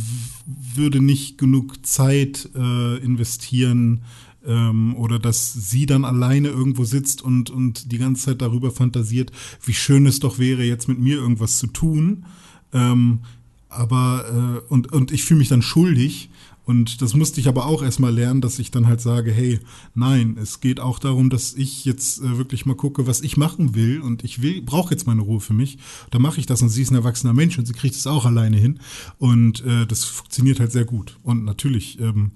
würde 0.74 1.00
nicht 1.00 1.38
genug 1.38 1.84
Zeit 1.86 2.50
äh, 2.54 2.98
investieren 2.98 4.02
ähm, 4.46 4.94
oder 4.96 5.18
dass 5.18 5.52
sie 5.70 5.86
dann 5.86 6.04
alleine 6.04 6.48
irgendwo 6.48 6.84
sitzt 6.84 7.22
und, 7.22 7.50
und 7.50 7.90
die 7.92 7.98
ganze 7.98 8.26
Zeit 8.26 8.42
darüber 8.42 8.70
fantasiert, 8.70 9.32
wie 9.64 9.72
schön 9.74 10.06
es 10.06 10.20
doch 10.20 10.38
wäre, 10.38 10.62
jetzt 10.64 10.86
mit 10.88 10.98
mir 10.98 11.16
irgendwas 11.16 11.58
zu 11.58 11.66
tun. 11.68 12.26
Ähm, 12.72 13.20
aber 13.68 14.62
äh, 14.68 14.72
und, 14.72 14.92
und 14.92 15.12
ich 15.12 15.24
fühle 15.24 15.38
mich 15.38 15.48
dann 15.48 15.62
schuldig. 15.62 16.30
Und 16.64 17.00
das 17.00 17.14
musste 17.14 17.40
ich 17.40 17.48
aber 17.48 17.64
auch 17.64 17.82
erstmal 17.82 18.12
lernen, 18.12 18.42
dass 18.42 18.58
ich 18.58 18.70
dann 18.70 18.86
halt 18.86 19.00
sage, 19.00 19.32
hey, 19.32 19.58
nein, 19.94 20.36
es 20.38 20.60
geht 20.60 20.80
auch 20.80 20.98
darum, 20.98 21.30
dass 21.30 21.54
ich 21.54 21.86
jetzt 21.86 22.20
äh, 22.20 22.36
wirklich 22.36 22.66
mal 22.66 22.76
gucke, 22.76 23.06
was 23.06 23.22
ich 23.22 23.38
machen 23.38 23.74
will 23.74 24.02
und 24.02 24.22
ich 24.22 24.42
will, 24.42 24.60
brauche 24.60 24.92
jetzt 24.92 25.06
meine 25.06 25.22
Ruhe 25.22 25.40
für 25.40 25.54
mich. 25.54 25.78
Da 26.10 26.18
mache 26.18 26.40
ich 26.40 26.46
das 26.46 26.60
und 26.60 26.68
sie 26.68 26.82
ist 26.82 26.90
ein 26.90 26.96
erwachsener 26.96 27.32
Mensch 27.32 27.58
und 27.58 27.64
sie 27.64 27.72
kriegt 27.72 27.94
es 27.94 28.06
auch 28.06 28.26
alleine 28.26 28.58
hin. 28.58 28.80
Und 29.16 29.64
äh, 29.64 29.86
das 29.86 30.04
funktioniert 30.04 30.60
halt 30.60 30.72
sehr 30.72 30.84
gut. 30.84 31.16
Und 31.22 31.44
natürlich 31.44 31.98
ähm, 32.00 32.32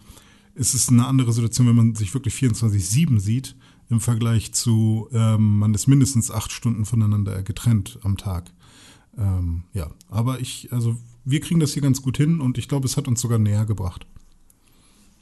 ist 0.54 0.74
es 0.74 0.88
eine 0.88 1.06
andere 1.06 1.34
Situation, 1.34 1.66
wenn 1.66 1.76
man 1.76 1.94
sich 1.94 2.14
wirklich 2.14 2.34
24-7 2.34 3.20
sieht, 3.20 3.54
im 3.90 4.00
Vergleich 4.00 4.52
zu, 4.52 5.08
ähm, 5.12 5.58
man 5.58 5.74
ist 5.74 5.88
mindestens 5.88 6.30
acht 6.30 6.52
Stunden 6.52 6.86
voneinander 6.86 7.42
getrennt 7.42 7.98
am 8.02 8.16
Tag. 8.16 8.50
Ähm, 9.18 9.64
ja, 9.74 9.90
aber 10.08 10.40
ich, 10.40 10.72
also 10.72 10.96
wir 11.24 11.40
kriegen 11.40 11.60
das 11.60 11.72
hier 11.72 11.82
ganz 11.82 12.02
gut 12.02 12.16
hin 12.16 12.40
und 12.40 12.58
ich 12.58 12.68
glaube, 12.68 12.86
es 12.86 12.96
hat 12.96 13.08
uns 13.08 13.20
sogar 13.20 13.38
näher 13.38 13.64
gebracht. 13.66 14.06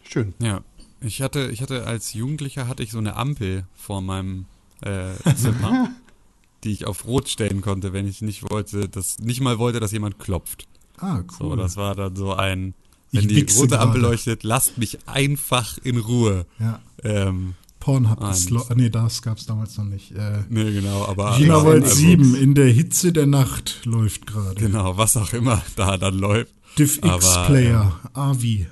Schön. 0.03 0.35
Ja, 0.41 0.63
ich 1.01 1.23
hatte, 1.23 1.51
ich 1.51 1.63
hatte 1.63 1.87
als 1.87 2.13
Jugendlicher 2.15 2.67
hatte 2.69 2.83
ich 2.83 2.91
so 2.91 2.99
eine 2.99 3.17
Ampel 3.17 3.65
vor 3.75 4.01
meinem 4.03 4.47
äh, 4.83 5.13
Zimmer, 5.37 5.91
die 6.65 6.73
ich 6.73 6.87
auf 6.87 7.07
Rot 7.07 7.29
stellen 7.29 7.61
konnte, 7.61 7.93
wenn 7.93 8.07
ich 8.07 8.23
nicht 8.23 8.51
wollte, 8.51 8.89
dass 8.89 9.19
nicht 9.19 9.41
mal 9.41 9.59
wollte, 9.59 9.81
dass 9.81 9.93
jemand 9.93 10.19
klopft. 10.19 10.67
Ah, 10.99 11.23
So, 11.39 11.51
cool. 11.51 11.57
das 11.57 11.77
war 11.77 11.95
dann 11.95 12.17
so 12.17 12.35
ein, 12.35 12.75
Ich 13.13 13.21
wenn 13.21 13.29
die 13.29 13.37
wichse 13.37 13.61
rote 13.61 13.79
Ampel 13.81 14.03
leuchtet, 14.03 14.43
lasst 14.43 14.77
mich 14.79 15.07
einfach 15.09 15.79
in 15.79 15.97
Ruhe. 15.99 16.45
ja. 16.59 16.81
Ähm, 17.03 17.55
Pornhub 17.81 18.21
Ah, 18.21 18.31
ist, 18.31 18.53
nee, 18.77 18.91
das 18.91 19.23
gab's 19.23 19.47
damals 19.47 19.77
noch 19.79 19.87
nicht. 19.87 20.13
Äh, 20.13 20.45
nee, 20.51 20.71
genau, 20.73 21.07
aber 21.07 21.39
World 21.41 21.85
also, 21.85 21.97
7 21.97 22.35
in 22.35 22.55
der 22.55 22.71
Hitze 22.71 23.13
der 23.13 23.27
Nacht 23.27 23.81
läuft 23.85 24.27
gerade. 24.27 24.55
Genau, 24.61 24.97
was 24.97 25.17
auch 25.17 25.33
immer 25.33 25.63
da 25.77 25.97
dann 25.97 26.19
läuft. 26.19 26.53
DivX 26.79 27.03
Aber, 27.03 27.47
Player, 27.47 28.01
AVI. 28.13 28.67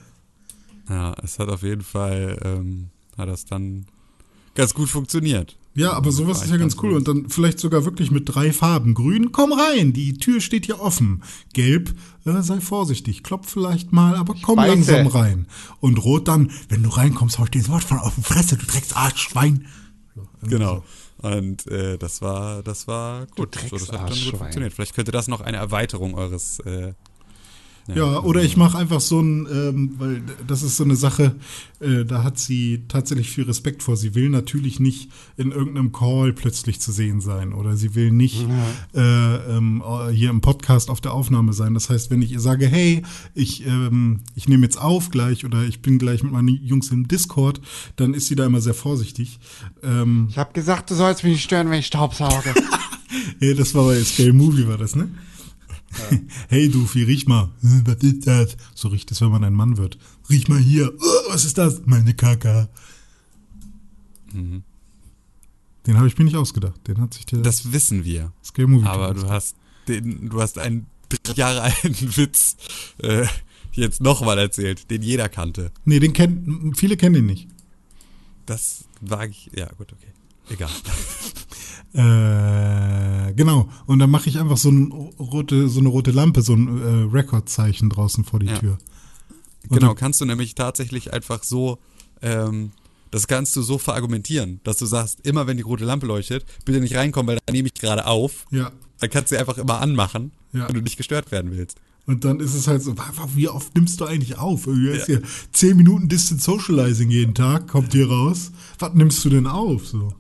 Ja, 0.89 1.15
es 1.23 1.39
hat 1.39 1.49
auf 1.49 1.63
jeden 1.63 1.83
Fall, 1.83 2.39
ähm, 2.45 2.91
hat 3.17 3.29
das 3.29 3.45
dann 3.47 3.87
ganz 4.55 4.75
gut 4.75 4.89
funktioniert. 4.89 5.57
Ja, 5.79 5.93
aber 5.93 6.13
sowas 6.13 6.43
ist 6.43 6.51
ja 6.51 6.57
ganz 6.57 6.69
ganz 6.69 6.83
cool. 6.83 6.95
Und 6.95 7.09
dann 7.09 7.29
vielleicht 7.29 7.59
sogar 7.59 7.85
wirklich 7.85 8.11
mit 8.11 8.25
drei 8.27 8.53
Farben. 8.53 8.95
Grün, 8.95 9.33
komm 9.33 9.53
rein, 9.53 9.93
die 9.93 10.19
Tür 10.19 10.41
steht 10.41 10.67
hier 10.67 10.81
offen. 10.81 11.23
Gelb, 11.53 11.95
äh, 12.25 12.43
sei 12.43 12.61
vorsichtig, 12.61 13.23
klopf 13.23 13.51
vielleicht 13.51 13.93
mal, 13.93 14.17
aber 14.17 14.35
komm 14.43 14.57
Beiße. 14.57 14.69
langsam 14.69 15.07
rein. 15.07 15.47
Und 15.81 16.05
rot 16.05 16.29
dann, 16.29 16.51
wenn 16.69 16.83
du 16.83 16.91
reinkommst, 16.91 17.39
hau 17.39 17.45
ich 17.45 17.51
dir 17.51 17.61
das 17.61 17.71
Wort 17.71 17.85
von 17.85 17.99
auf 17.99 18.15
die 18.17 18.23
Fresse, 18.23 18.57
du 18.57 18.67
Drecks 18.67 18.93
Arschschwein. 18.93 19.67
Genau. 20.43 20.85
Und 21.19 21.67
äh, 21.67 21.99
das 21.99 22.23
war, 22.23 22.63
das 22.63 22.87
war 22.87 23.27
gut. 23.35 23.57
So, 23.71 23.77
das 23.77 23.91
hat 23.91 24.11
dann 24.11 24.19
gut 24.19 24.37
funktioniert. 24.37 24.73
Vielleicht 24.73 24.95
könnte 24.95 25.11
das 25.11 25.27
noch 25.27 25.41
eine 25.41 25.57
Erweiterung 25.57 26.15
eures. 26.15 26.61
Äh, 26.61 26.93
Ja, 27.95 28.21
oder 28.23 28.43
ich 28.43 28.57
mache 28.57 28.77
einfach 28.77 29.01
so 29.01 29.21
ein, 29.21 29.47
ähm, 29.51 29.95
weil 29.99 30.23
das 30.47 30.63
ist 30.63 30.77
so 30.77 30.85
eine 30.85 30.95
Sache, 30.97 31.37
äh, 31.81 32.05
da 32.05 32.23
hat 32.23 32.39
sie 32.39 32.85
tatsächlich 32.87 33.31
viel 33.31 33.45
Respekt 33.45 33.83
vor. 33.83 33.97
Sie 33.97 34.15
will 34.15 34.29
natürlich 34.29 34.79
nicht 34.79 35.11
in 35.37 35.53
irgendeinem 35.53 35.91
Call 35.93 36.33
plötzlich 36.35 36.81
zu 36.81 36.93
sehen 36.93 37.21
sein 37.23 37.53
oder 37.55 37.77
sie 37.77 37.95
will 37.95 38.11
nicht 38.11 38.47
äh, 38.95 39.01
ähm, 39.57 39.83
äh, 39.87 40.13
hier 40.13 40.29
im 40.31 40.41
Podcast 40.43 40.91
auf 40.91 41.01
der 41.01 41.13
Aufnahme 41.15 41.53
sein. 41.55 41.73
Das 41.73 41.89
heißt, 41.89 42.11
wenn 42.11 42.21
ich 42.21 42.33
ihr 42.33 42.41
sage, 42.41 42.67
hey, 42.67 43.03
ich, 43.35 43.67
ähm, 43.67 44.21
ich 44.35 44.49
nehme 44.49 44.65
jetzt 44.65 44.79
auf 44.81 45.11
gleich 45.11 45.45
oder 45.47 45.63
ich 45.65 45.81
bin 45.81 45.99
gleich 45.99 46.23
mit 46.23 46.33
meinen 46.33 46.49
Jungs 46.49 46.91
im 46.91 47.09
Discord, 47.09 47.61
dann 47.97 48.13
ist 48.13 48.27
sie 48.27 48.35
da 48.35 48.45
immer 48.47 48.61
sehr 48.61 48.75
vorsichtig. 48.75 49.39
Ähm, 49.83 50.29
Ich 50.31 50.37
habe 50.37 50.53
gesagt, 50.53 50.91
du 50.91 50.95
sollst 50.95 51.25
mich 51.25 51.33
nicht 51.35 51.45
stören, 51.45 51.71
wenn 51.71 51.81
ich 51.81 51.87
Staubsauge. 51.87 52.55
Ja, 53.41 53.55
das 53.55 53.75
war 53.75 53.87
bei 53.87 54.03
Scale 54.05 54.35
Movie, 54.35 54.69
war 54.69 54.77
das, 54.77 54.95
ne? 54.95 55.09
Hey 56.49 56.69
Dufi, 56.69 57.03
riech 57.03 57.27
mal. 57.27 57.51
Hm, 57.61 57.83
Was 57.87 57.97
ist 58.03 58.27
das? 58.27 58.57
So 58.75 58.89
riecht 58.89 59.11
es, 59.11 59.21
wenn 59.21 59.31
man 59.31 59.45
ein 59.45 59.55
Mann 59.55 59.77
wird. 59.77 59.99
Riech 60.31 60.49
mal 60.49 60.59
hier. 60.59 60.93
Oh, 60.99 61.33
was 61.33 61.45
ist 61.45 61.59
das? 61.59 61.83
Meine 61.87 62.15
Kaka. 62.15 62.69
Den 64.33 65.97
habe 65.97 66.07
ich 66.07 66.19
mir 66.19 66.25
nicht 66.25 66.37
ausgedacht. 66.37 66.87
Den 66.87 67.01
hat 67.01 67.15
sich 67.15 67.27
der 67.27 67.41
das 67.41 67.73
wissen 67.73 68.05
wir. 68.05 68.33
Scale 68.45 68.69
Movie 68.69 68.87
Aber 68.87 69.15
du 69.15 69.29
hast 69.29 69.57
den, 69.89 70.29
du 70.29 70.41
hast 70.41 70.59
einen 70.59 70.87
drei 71.09 71.33
Jahre 71.33 71.63
alten 71.63 71.95
Witz 72.17 72.57
äh, 72.99 73.27
jetzt 73.73 74.01
nochmal 74.03 74.39
erzählt, 74.39 74.91
den 74.91 75.03
jeder 75.03 75.29
kannte. 75.29 75.73
Nee, 75.85 75.99
den 76.01 76.13
kennen, 76.13 76.75
viele 76.75 76.97
kennen 76.97 77.15
ihn 77.17 77.27
nicht. 77.27 77.49
Das 78.45 78.85
wage 79.01 79.31
ich. 79.31 79.51
Ja, 79.57 79.67
gut, 79.79 79.93
okay. 79.93 80.13
Egal. 80.51 80.71
Äh, 81.95 83.33
genau. 83.35 83.69
Und 83.87 83.99
dann 83.99 84.11
mache 84.11 84.29
ich 84.29 84.39
einfach 84.39 84.59
so, 84.59 84.71
ein 84.71 84.93
rote, 85.19 85.69
so 85.69 85.81
eine 85.81 85.89
rote 85.89 86.11
Lampe, 86.11 86.43
so 86.43 86.55
ein 86.55 86.69
äh, 86.81 87.11
Rekordzeichen 87.13 87.89
draußen 87.91 88.25
vor 88.25 88.41
die 88.41 88.47
Ja. 88.47 88.59
Tür. 88.59 88.79
Und 89.69 89.79
Genau, 89.81 89.95
kannst 89.95 90.21
du 90.21 90.25
nämlich 90.27 90.55
tatsächlich 90.55 91.13
einfach 91.13 91.43
so, 91.43 91.79
ähm, 92.23 92.73
das 93.11 93.27
kannst 93.27 93.57
du 93.57 93.63
so 93.63 93.79
verargumentieren, 93.79 94.61
dass 94.65 94.77
du 94.77 94.87
sagst, 94.87 95.27
immer 95.27 95.47
wenn 95.47 95.57
die 95.57 95.63
rote 95.63 95.85
Lampe 95.87 96.07
leuchtet, 96.07 96.45
bitte 96.65 96.81
nicht 96.81 96.95
reinkommen, 96.95 97.27
weil 97.29 97.39
dann 97.47 97.55
nehme 97.55 97.69
ich 97.69 97.81
gerade 97.81 98.07
auf. 98.07 98.47
Ja. 98.51 98.71
Dann 99.01 99.11
kannst 99.11 99.33
du 99.33 99.37
sie 99.37 99.41
einfach 99.41 99.59
immer 99.59 99.81
anmachen, 99.81 100.33
Ja. 100.53 100.69
wenn 100.69 100.75
du 100.75 100.83
nicht 100.83 100.99
gestört 100.99 101.33
werden 101.33 101.51
willst. 101.53 101.79
Und 102.07 102.25
dann 102.25 102.39
ist 102.41 102.55
es 102.55 102.67
halt 102.69 102.83
so, 102.83 102.95
wie 103.35 103.49
oft 103.49 103.75
nimmst 103.75 104.01
du 104.01 104.05
eigentlich 104.07 104.39
auf? 104.39 104.65
Du 104.65 104.95
hast 104.95 105.07
hier 105.07 105.23
10 105.53 105.77
Minuten 105.77 106.09
Distant 106.09 106.41
Socializing 106.43 107.11
jeden 107.11 107.35
Tag, 107.35 107.69
kommt 107.69 107.93
hier 107.93 108.09
raus. 108.09 108.51
Was 108.79 108.95
nimmst 108.95 109.25
du 109.25 109.31
denn 109.31 109.47
auf? 109.47 109.87
So. 109.87 110.15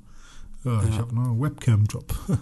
Ja, 0.68 0.82
ich 0.86 0.98
habe 0.98 1.12
einen 1.12 1.40
Webcam-Job. 1.40 2.14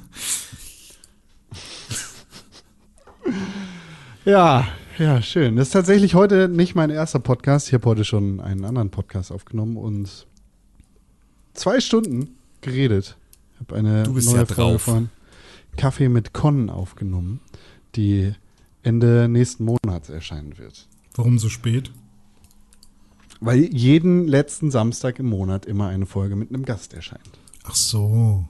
Ja, 4.24 4.66
ja, 4.98 5.22
schön. 5.22 5.54
Das 5.54 5.68
ist 5.68 5.72
tatsächlich 5.72 6.14
heute 6.16 6.48
nicht 6.48 6.74
mein 6.74 6.90
erster 6.90 7.20
Podcast. 7.20 7.68
Ich 7.68 7.74
habe 7.74 7.84
heute 7.88 8.04
schon 8.04 8.40
einen 8.40 8.64
anderen 8.64 8.90
Podcast 8.90 9.30
aufgenommen 9.30 9.76
und 9.76 10.26
zwei 11.54 11.78
Stunden 11.78 12.30
geredet. 12.60 13.16
Ich 13.54 13.60
habe 13.60 13.76
eine 13.76 14.02
Du 14.02 14.14
bist 14.14 14.28
neue 14.28 14.38
ja 14.38 14.46
Folge 14.46 14.62
drauf. 14.72 14.82
von 14.82 15.10
Kaffee 15.76 16.08
mit 16.08 16.32
Con 16.32 16.68
aufgenommen, 16.70 17.40
die 17.94 18.32
Ende 18.82 19.28
nächsten 19.28 19.64
Monats 19.64 20.08
erscheinen 20.08 20.58
wird. 20.58 20.88
Warum 21.14 21.38
so 21.38 21.48
spät? 21.48 21.92
Weil 23.40 23.58
jeden 23.72 24.26
letzten 24.26 24.72
Samstag 24.72 25.20
im 25.20 25.26
Monat 25.26 25.66
immer 25.66 25.86
eine 25.86 26.06
Folge 26.06 26.34
mit 26.34 26.48
einem 26.48 26.64
Gast 26.64 26.94
erscheint. 26.94 27.38
Ach 27.68 27.74
so. 27.74 28.44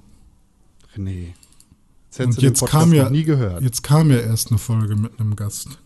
René. 0.94 1.32
Das 2.10 2.18
Und 2.20 2.24
hättest 2.26 2.38
du 2.38 2.40
den 2.40 2.48
jetzt 2.54 2.66
kam 2.66 2.92
ja, 2.94 3.04
noch 3.04 3.10
nie 3.10 3.24
gehört. 3.24 3.62
jetzt 3.62 3.82
kam 3.82 4.10
ja 4.10 4.18
erst 4.18 4.50
eine 4.50 4.58
Folge 4.58 4.96
mit 4.96 5.18
einem 5.20 5.36
Gast. 5.36 5.78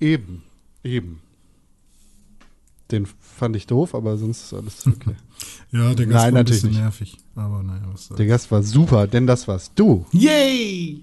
Eben, 0.00 0.42
eben. 0.84 1.20
Den 2.90 3.06
fand 3.20 3.56
ich 3.56 3.66
doof, 3.66 3.94
aber 3.94 4.16
sonst 4.16 4.44
ist 4.44 4.54
alles 4.54 4.86
okay. 4.86 5.16
Ja, 5.72 5.94
der 5.94 6.06
Gast 6.06 6.24
Nein, 6.24 6.34
war 6.34 6.40
ein 6.40 6.46
bisschen 6.46 6.70
nicht. 6.70 6.78
nervig. 6.78 7.18
Aber 7.34 7.62
naja, 7.62 7.82
was 7.92 8.06
soll's. 8.06 8.16
Der 8.18 8.26
Gast 8.26 8.50
war 8.50 8.62
super, 8.62 9.06
denn 9.06 9.26
das 9.26 9.48
warst 9.48 9.72
du. 9.74 10.06
Yay! 10.12 11.02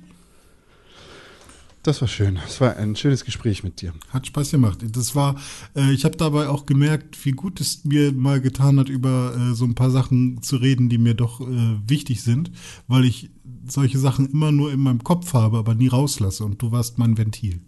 Das 1.84 2.00
war 2.00 2.08
schön. 2.08 2.36
Das 2.36 2.62
war 2.62 2.78
ein 2.78 2.96
schönes 2.96 3.26
Gespräch 3.26 3.62
mit 3.62 3.82
dir. 3.82 3.94
Hat 4.10 4.26
Spaß 4.26 4.52
gemacht. 4.52 4.80
Das 4.96 5.16
war, 5.16 5.36
äh, 5.76 5.92
ich 5.92 6.06
habe 6.06 6.16
dabei 6.16 6.48
auch 6.48 6.66
gemerkt, 6.66 7.26
wie 7.26 7.34
gut 7.34 7.60
es 7.60 7.84
mir 7.84 8.14
mal 8.14 8.40
getan 8.40 8.80
hat, 8.80 8.88
über 8.88 9.36
äh, 9.36 9.54
so 9.54 9.66
ein 9.66 9.76
paar 9.76 9.92
Sachen 9.92 10.42
zu 10.42 10.56
reden, 10.56 10.88
die 10.88 10.98
mir 10.98 11.14
doch 11.14 11.42
äh, 11.42 11.78
wichtig 11.86 12.24
sind, 12.24 12.52
weil 12.88 13.04
ich 13.04 13.32
solche 13.68 14.00
Sachen 14.00 14.32
immer 14.32 14.54
nur 14.54 14.72
in 14.72 14.80
meinem 14.80 15.04
Kopf 15.04 15.34
habe, 15.34 15.58
aber 15.58 15.76
nie 15.76 15.90
rauslasse. 15.90 16.46
Und 16.46 16.62
du 16.62 16.72
warst 16.72 17.00
mein 17.00 17.18
Ventil. 17.18 17.60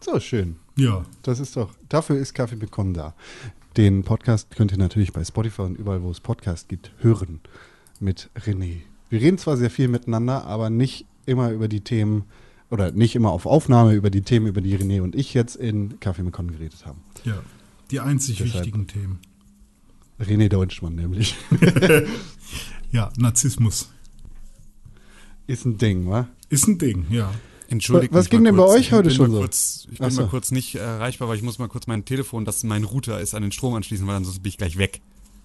So 0.00 0.18
schön. 0.18 0.56
Ja. 0.74 1.04
Das 1.22 1.40
ist 1.40 1.54
doch, 1.54 1.74
dafür 1.90 2.16
ist 2.16 2.32
Kaffee 2.32 2.56
mit 2.56 2.70
Con 2.70 2.94
da. 2.94 3.14
Den 3.76 4.04
Podcast 4.04 4.56
könnt 4.56 4.72
ihr 4.72 4.78
natürlich 4.78 5.12
bei 5.12 5.22
Spotify 5.22 5.62
und 5.62 5.78
überall, 5.78 6.02
wo 6.02 6.10
es 6.10 6.20
Podcast 6.20 6.70
gibt, 6.70 6.92
hören 7.00 7.40
mit 8.00 8.30
René. 8.34 8.80
Wir 9.10 9.20
reden 9.20 9.36
zwar 9.36 9.58
sehr 9.58 9.70
viel 9.70 9.88
miteinander, 9.88 10.44
aber 10.46 10.70
nicht 10.70 11.06
immer 11.28 11.50
über 11.52 11.68
die 11.68 11.80
Themen 11.82 12.24
oder 12.70 12.90
nicht 12.92 13.14
immer 13.14 13.30
auf 13.30 13.46
Aufnahme 13.46 13.94
über 13.94 14.10
die 14.10 14.22
Themen, 14.22 14.46
über 14.46 14.60
die 14.60 14.76
René 14.76 15.00
und 15.02 15.14
ich 15.14 15.34
jetzt 15.34 15.54
in 15.56 16.00
Kaffee 16.00 16.22
mit 16.22 16.32
Con 16.32 16.50
geredet 16.50 16.84
haben. 16.86 17.00
Ja. 17.24 17.38
Die 17.90 18.00
einzig 18.00 18.38
Deshalb- 18.38 18.54
wichtigen 18.64 18.86
Themen. 18.86 19.18
René 20.20 20.48
Deutschmann 20.48 20.94
nämlich. 20.94 21.34
Ja, 22.90 23.10
Narzissmus. 23.18 23.90
ist 25.46 25.66
ein 25.66 25.76
Ding, 25.76 26.08
wa? 26.08 26.26
Ist 26.48 26.66
ein 26.68 26.78
Ding, 26.78 27.04
ja. 27.10 27.30
Entschuldigt 27.68 28.14
Was 28.14 28.30
ging 28.30 28.44
denn 28.44 28.56
bei 28.56 28.62
kurz. 28.62 28.74
euch 28.76 28.80
Ich 28.86 28.92
heute 28.92 29.08
bin 29.08 29.16
schon 29.16 29.26
mal 29.30 29.34
so? 29.36 29.40
Kurz, 29.42 29.86
ich 29.92 30.00
Ach 30.00 30.06
bin 30.06 30.10
so. 30.10 30.22
mal 30.22 30.28
kurz 30.28 30.50
nicht 30.52 30.74
erreichbar, 30.76 31.28
weil 31.28 31.36
ich 31.36 31.42
muss 31.42 31.58
mal 31.58 31.68
kurz 31.68 31.86
mein 31.86 32.06
Telefon, 32.06 32.46
das 32.46 32.64
mein 32.64 32.84
Router 32.84 33.20
ist, 33.20 33.34
an 33.34 33.42
den 33.42 33.52
Strom 33.52 33.74
anschließen, 33.74 34.06
weil 34.06 34.16
ansonsten 34.16 34.42
bin 34.42 34.48
ich 34.48 34.56
gleich 34.56 34.78
weg. 34.78 35.02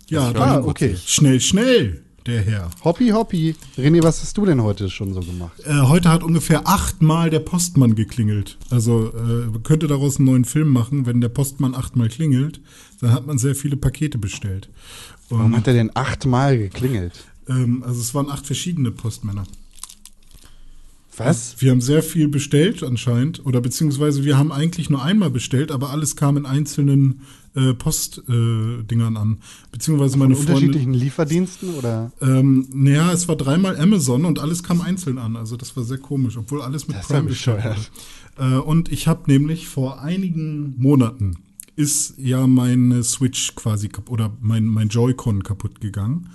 Ja, 0.08 0.30
Ah, 0.36 0.60
kurz 0.60 0.68
okay. 0.70 0.96
schnell, 1.06 1.42
schnell, 1.42 2.02
der 2.26 2.42
Herr. 2.42 2.70
Hoppi, 2.84 3.10
hoppi. 3.10 3.56
René, 3.78 4.02
was 4.04 4.22
hast 4.22 4.38
du 4.38 4.46
denn 4.46 4.62
heute 4.62 4.90
schon 4.90 5.14
so 5.14 5.20
gemacht? 5.22 5.60
Äh, 5.66 5.82
heute 5.82 6.10
hat 6.10 6.24
ungefähr 6.24 6.68
achtmal 6.68 7.30
der 7.30 7.40
Postmann 7.40 7.96
geklingelt. 7.96 8.58
Also 8.70 9.08
äh, 9.10 9.60
könnte 9.64 9.88
daraus 9.88 10.18
einen 10.18 10.26
neuen 10.28 10.46
Film 10.46 10.70
machen, 10.70 11.06
wenn 11.06 11.22
der 11.22 11.30
Postmann 11.30 11.76
achtmal 11.76 12.10
klingelt, 12.10 12.62
dann 13.02 13.12
hat 13.12 13.26
man 13.26 13.38
sehr 13.38 13.56
viele 13.56 13.76
Pakete 13.78 14.18
bestellt. 14.18 14.70
Und, 15.30 15.40
Warum 15.40 15.56
hat 15.58 15.68
er 15.68 15.74
denn 15.74 15.92
achtmal 15.96 16.58
geklingelt? 16.58 17.26
ähm, 17.50 17.84
also 17.86 18.00
es 18.00 18.14
waren 18.16 18.30
acht 18.30 18.46
verschiedene 18.46 18.92
Postmänner. 18.92 19.44
Was? 21.18 21.56
Wir 21.60 21.72
haben 21.72 21.82
sehr 21.82 22.04
viel 22.04 22.28
bestellt 22.28 22.84
anscheinend, 22.84 23.46
oder 23.46 23.62
beziehungsweise 23.62 24.24
wir 24.24 24.38
haben 24.38 24.52
eigentlich 24.52 24.90
nur 24.90 25.04
einmal 25.04 25.30
bestellt, 25.30 25.72
aber 25.72 25.90
alles 25.92 26.16
kam 26.16 26.38
in 26.38 26.46
einzelnen 26.46 27.22
äh, 27.56 27.74
Postdingern 27.74 29.16
äh, 29.16 29.20
an. 29.20 29.38
Beziehungsweise 29.72 30.18
meine 30.18 30.36
Von 30.36 30.46
Freundin. 30.46 30.70
unterschiedlichen 30.70 30.94
Lieferdiensten 30.94 31.76
oder? 31.76 32.12
Ähm, 32.22 32.68
naja, 32.74 33.12
es 33.12 33.28
war 33.28 33.36
dreimal 33.36 33.80
Amazon 33.80 34.26
und 34.26 34.40
alles 34.40 34.64
kam 34.64 34.82
einzeln 34.82 35.18
an. 35.18 35.36
Also 35.36 35.56
das 35.56 35.76
war 35.78 35.84
sehr 35.84 36.00
komisch, 36.00 36.38
obwohl 36.38 36.62
alles 36.62 36.88
mit 36.88 36.98
Das 36.98 37.08
Prime 37.08 37.24
bestellt 37.24 37.58
bescheuert. 37.58 37.92
wurde. 38.38 38.56
Äh, 38.56 38.60
und 38.60 38.92
ich 38.92 39.08
habe 39.08 39.32
nämlich 39.32 39.68
vor 39.68 40.02
einigen 40.02 40.76
Monaten 40.78 41.38
ist 41.76 42.16
ja 42.18 42.46
meine 42.48 43.04
Switch 43.04 43.56
quasi 43.56 43.90
kaputt 43.90 44.14
oder 44.14 44.38
mein, 44.42 44.66
mein 44.66 44.90
Joy-Con 44.90 45.44
kaputt 45.44 45.82
gegangen. 45.82 46.30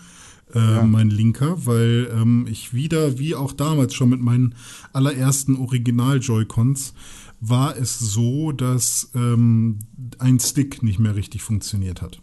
Äh, 0.55 0.83
Mein 0.85 1.11
linker, 1.11 1.67
weil 1.67 2.11
ähm, 2.15 2.47
ich 2.51 2.73
wieder, 2.73 3.19
wie 3.19 3.35
auch 3.35 3.53
damals 3.53 3.95
schon 3.95 4.09
mit 4.09 4.21
meinen 4.21 4.55
allerersten 4.93 5.57
Original-Joy-Cons, 5.57 6.95
war 7.41 7.77
es 7.77 7.99
so, 7.99 8.53
dass 8.53 9.11
ähm, 9.15 9.79
ein 10.19 10.41
Stick 10.41 10.83
nicht 10.83 10.99
mehr 10.99 11.15
richtig 11.15 11.43
funktioniert 11.43 12.03
hat. 12.03 12.21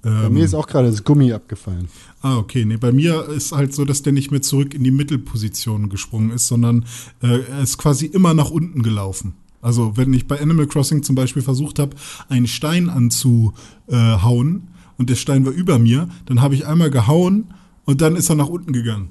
Bei 0.00 0.30
mir 0.30 0.44
ist 0.44 0.54
auch 0.54 0.68
gerade 0.68 0.90
das 0.90 1.02
Gummi 1.02 1.32
abgefallen. 1.32 1.88
Ah, 2.22 2.36
okay. 2.36 2.64
Nee, 2.64 2.76
bei 2.76 2.92
mir 2.92 3.28
ist 3.28 3.50
halt 3.50 3.74
so, 3.74 3.84
dass 3.84 4.02
der 4.02 4.12
nicht 4.12 4.30
mehr 4.30 4.40
zurück 4.40 4.72
in 4.72 4.84
die 4.84 4.92
Mittelposition 4.92 5.88
gesprungen 5.88 6.30
ist, 6.30 6.46
sondern 6.46 6.84
äh, 7.20 7.40
er 7.40 7.62
ist 7.62 7.78
quasi 7.78 8.06
immer 8.06 8.32
nach 8.32 8.50
unten 8.50 8.82
gelaufen. 8.82 9.34
Also 9.60 9.96
wenn 9.96 10.14
ich 10.14 10.28
bei 10.28 10.40
Animal 10.40 10.68
Crossing 10.68 11.02
zum 11.02 11.16
Beispiel 11.16 11.42
versucht 11.42 11.80
habe, 11.80 11.96
einen 12.28 12.46
Stein 12.46 12.88
anzuhauen 12.88 14.68
und 14.98 15.08
der 15.08 15.14
Stein 15.14 15.46
war 15.46 15.52
über 15.52 15.78
mir, 15.78 16.08
dann 16.26 16.42
habe 16.42 16.54
ich 16.54 16.66
einmal 16.66 16.90
gehauen 16.90 17.54
und 17.84 18.00
dann 18.00 18.16
ist 18.16 18.28
er 18.28 18.36
nach 18.36 18.48
unten 18.48 18.72
gegangen. 18.72 19.10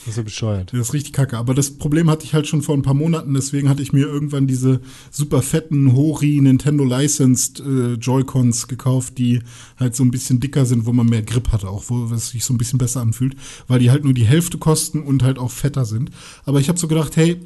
Das 0.00 0.08
ist 0.08 0.14
so 0.14 0.24
bescheuert. 0.24 0.72
Das 0.72 0.80
ist 0.80 0.94
richtig 0.94 1.12
kacke. 1.12 1.36
Aber 1.36 1.52
das 1.52 1.72
Problem 1.76 2.08
hatte 2.08 2.24
ich 2.24 2.32
halt 2.32 2.46
schon 2.46 2.62
vor 2.62 2.74
ein 2.74 2.80
paar 2.80 2.94
Monaten. 2.94 3.34
Deswegen 3.34 3.68
hatte 3.68 3.82
ich 3.82 3.92
mir 3.92 4.06
irgendwann 4.06 4.46
diese 4.46 4.80
super 5.10 5.42
fetten 5.42 5.94
Hori 5.94 6.40
Nintendo 6.40 6.84
Licensed 6.84 7.60
äh, 7.60 7.94
Joy-Cons 7.94 8.66
gekauft, 8.66 9.18
die 9.18 9.40
halt 9.76 9.94
so 9.94 10.02
ein 10.02 10.10
bisschen 10.10 10.40
dicker 10.40 10.64
sind, 10.64 10.86
wo 10.86 10.92
man 10.92 11.06
mehr 11.06 11.20
Grip 11.20 11.52
hat, 11.52 11.66
auch 11.66 11.84
wo 11.88 12.06
es 12.14 12.30
sich 12.30 12.46
so 12.46 12.54
ein 12.54 12.58
bisschen 12.58 12.78
besser 12.78 13.02
anfühlt, 13.02 13.36
weil 13.68 13.78
die 13.78 13.90
halt 13.90 14.04
nur 14.04 14.14
die 14.14 14.24
Hälfte 14.24 14.56
kosten 14.56 15.02
und 15.02 15.22
halt 15.22 15.38
auch 15.38 15.50
fetter 15.50 15.84
sind. 15.84 16.10
Aber 16.46 16.60
ich 16.60 16.70
habe 16.70 16.78
so 16.78 16.88
gedacht, 16.88 17.16
hey, 17.16 17.38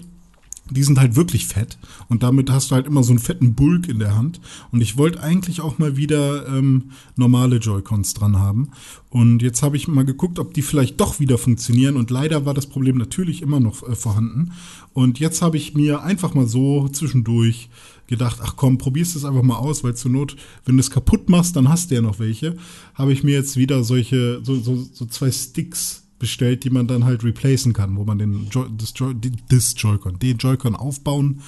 die 0.71 0.83
sind 0.83 0.99
halt 0.99 1.15
wirklich 1.15 1.47
fett 1.47 1.77
und 2.09 2.23
damit 2.23 2.51
hast 2.51 2.71
du 2.71 2.75
halt 2.75 2.87
immer 2.87 3.03
so 3.03 3.13
einen 3.13 3.19
fetten 3.19 3.55
Bulk 3.55 3.89
in 3.89 3.99
der 3.99 4.17
Hand. 4.17 4.41
Und 4.73 4.81
ich 4.81 4.97
wollte 4.97 5.23
eigentlich 5.23 5.61
auch 5.61 5.79
mal 5.79 5.97
wieder 5.97 6.49
ähm, 6.49 6.91
normale 7.17 7.57
Joy-Cons 7.57 8.15
dran 8.15 8.39
haben. 8.39 8.71
Und 9.11 9.43
jetzt 9.43 9.63
habe 9.63 9.77
ich 9.77 9.89
mal 9.89 10.05
geguckt, 10.05 10.39
ob 10.39 10.55
die 10.55 10.63
vielleicht 10.63 11.01
doch 11.01 11.21
wieder 11.21 11.39
funktionieren. 11.39 11.97
Und 11.97 12.11
leider 12.11 12.47
war 12.47 12.55
das 12.55 12.67
Problem 12.67 12.97
natürlich 12.97 13.43
immer 13.43 13.61
noch 13.61 13.87
äh, 13.89 13.95
vorhanden. 13.95 14.53
Und 14.93 15.19
jetzt 15.21 15.43
habe 15.43 15.57
ich 15.57 15.75
mir 15.75 16.03
einfach 16.03 16.35
mal 16.35 16.47
so 16.47 16.89
zwischendurch 16.89 17.69
gedacht, 18.07 18.41
ach 18.43 18.57
komm, 18.57 18.79
probierst 18.79 19.17
es 19.17 19.25
einfach 19.25 19.43
mal 19.43 19.57
aus, 19.57 19.85
weil 19.85 19.95
zur 19.95 20.11
Not, 20.11 20.37
wenn 20.65 20.77
du 20.77 20.81
es 20.81 20.91
kaputt 20.91 21.29
machst, 21.29 21.57
dann 21.57 21.69
hast 21.69 21.91
du 21.91 21.97
ja 21.97 22.01
noch 22.01 22.19
welche. 22.19 22.57
Habe 22.95 23.13
ich 23.13 23.23
mir 23.23 23.35
jetzt 23.35 23.57
wieder 23.57 23.83
solche, 23.85 24.41
so, 24.43 24.57
so, 24.61 24.77
so 24.93 25.07
zwei 25.07 25.31
Sticks 25.31 26.04
bestellt, 26.25 26.65
die 26.65 26.71
man 26.71 26.87
dann 26.87 27.05
halt 27.05 27.23
replacen 27.23 27.75
kann, 27.75 27.97
wo 27.99 28.05
man 28.05 28.17
den 28.17 28.49
Joy, 28.49 28.67
das, 28.79 28.95
Joy, 28.97 29.15
das 29.51 29.75
Joy-Con, 29.77 30.19
den 30.19 30.39
Joy-Con 30.39 30.75
aufbauen, 30.75 31.43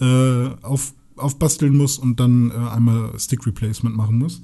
äh, 0.00 0.46
auf, 0.62 0.94
aufbasteln 1.16 1.76
muss 1.76 1.98
und 1.98 2.18
dann 2.18 2.50
äh, 2.50 2.54
einmal 2.54 3.12
Stick 3.18 3.46
Replacement 3.46 3.94
machen 3.94 4.16
muss. 4.16 4.40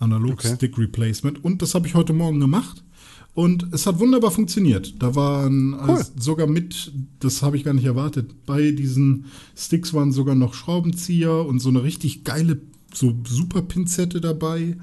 Analog 0.00 0.32
okay. 0.32 0.56
Stick 0.56 0.76
Replacement. 0.76 1.44
Und 1.44 1.62
das 1.62 1.76
habe 1.76 1.86
ich 1.86 1.94
heute 1.94 2.12
Morgen 2.12 2.40
gemacht. 2.40 2.82
Und 3.32 3.72
es 3.72 3.86
hat 3.86 4.00
wunderbar 4.00 4.32
funktioniert. 4.32 5.00
Da 5.00 5.14
waren 5.14 5.74
cool. 5.74 5.90
also 5.90 6.10
sogar 6.18 6.48
mit, 6.48 6.90
das 7.20 7.40
habe 7.40 7.56
ich 7.56 7.62
gar 7.62 7.74
nicht 7.74 7.84
erwartet, 7.84 8.44
bei 8.44 8.72
diesen 8.72 9.26
Sticks 9.56 9.94
waren 9.94 10.10
sogar 10.10 10.34
noch 10.34 10.54
Schraubenzieher 10.54 11.46
und 11.46 11.60
so 11.60 11.68
eine 11.68 11.84
richtig 11.84 12.24
geile, 12.24 12.60
so 12.92 13.14
super 13.24 13.62
Pinzette 13.62 14.20
dabei 14.20 14.76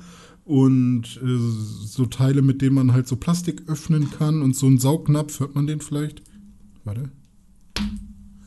und 0.45 1.19
äh, 1.23 1.37
so 1.85 2.05
Teile, 2.05 2.43
mit 2.43 2.61
denen 2.61 2.75
man 2.75 2.93
halt 2.93 3.07
so 3.07 3.15
Plastik 3.15 3.63
öffnen 3.67 4.11
kann 4.11 4.43
und 4.43 4.55
so 4.55 4.67
ein 4.67 4.77
Saugnapf, 4.77 5.39
hört 5.39 5.55
man 5.55 5.65
den 5.65 5.81
vielleicht? 5.81 6.21
Warte. 6.83 7.09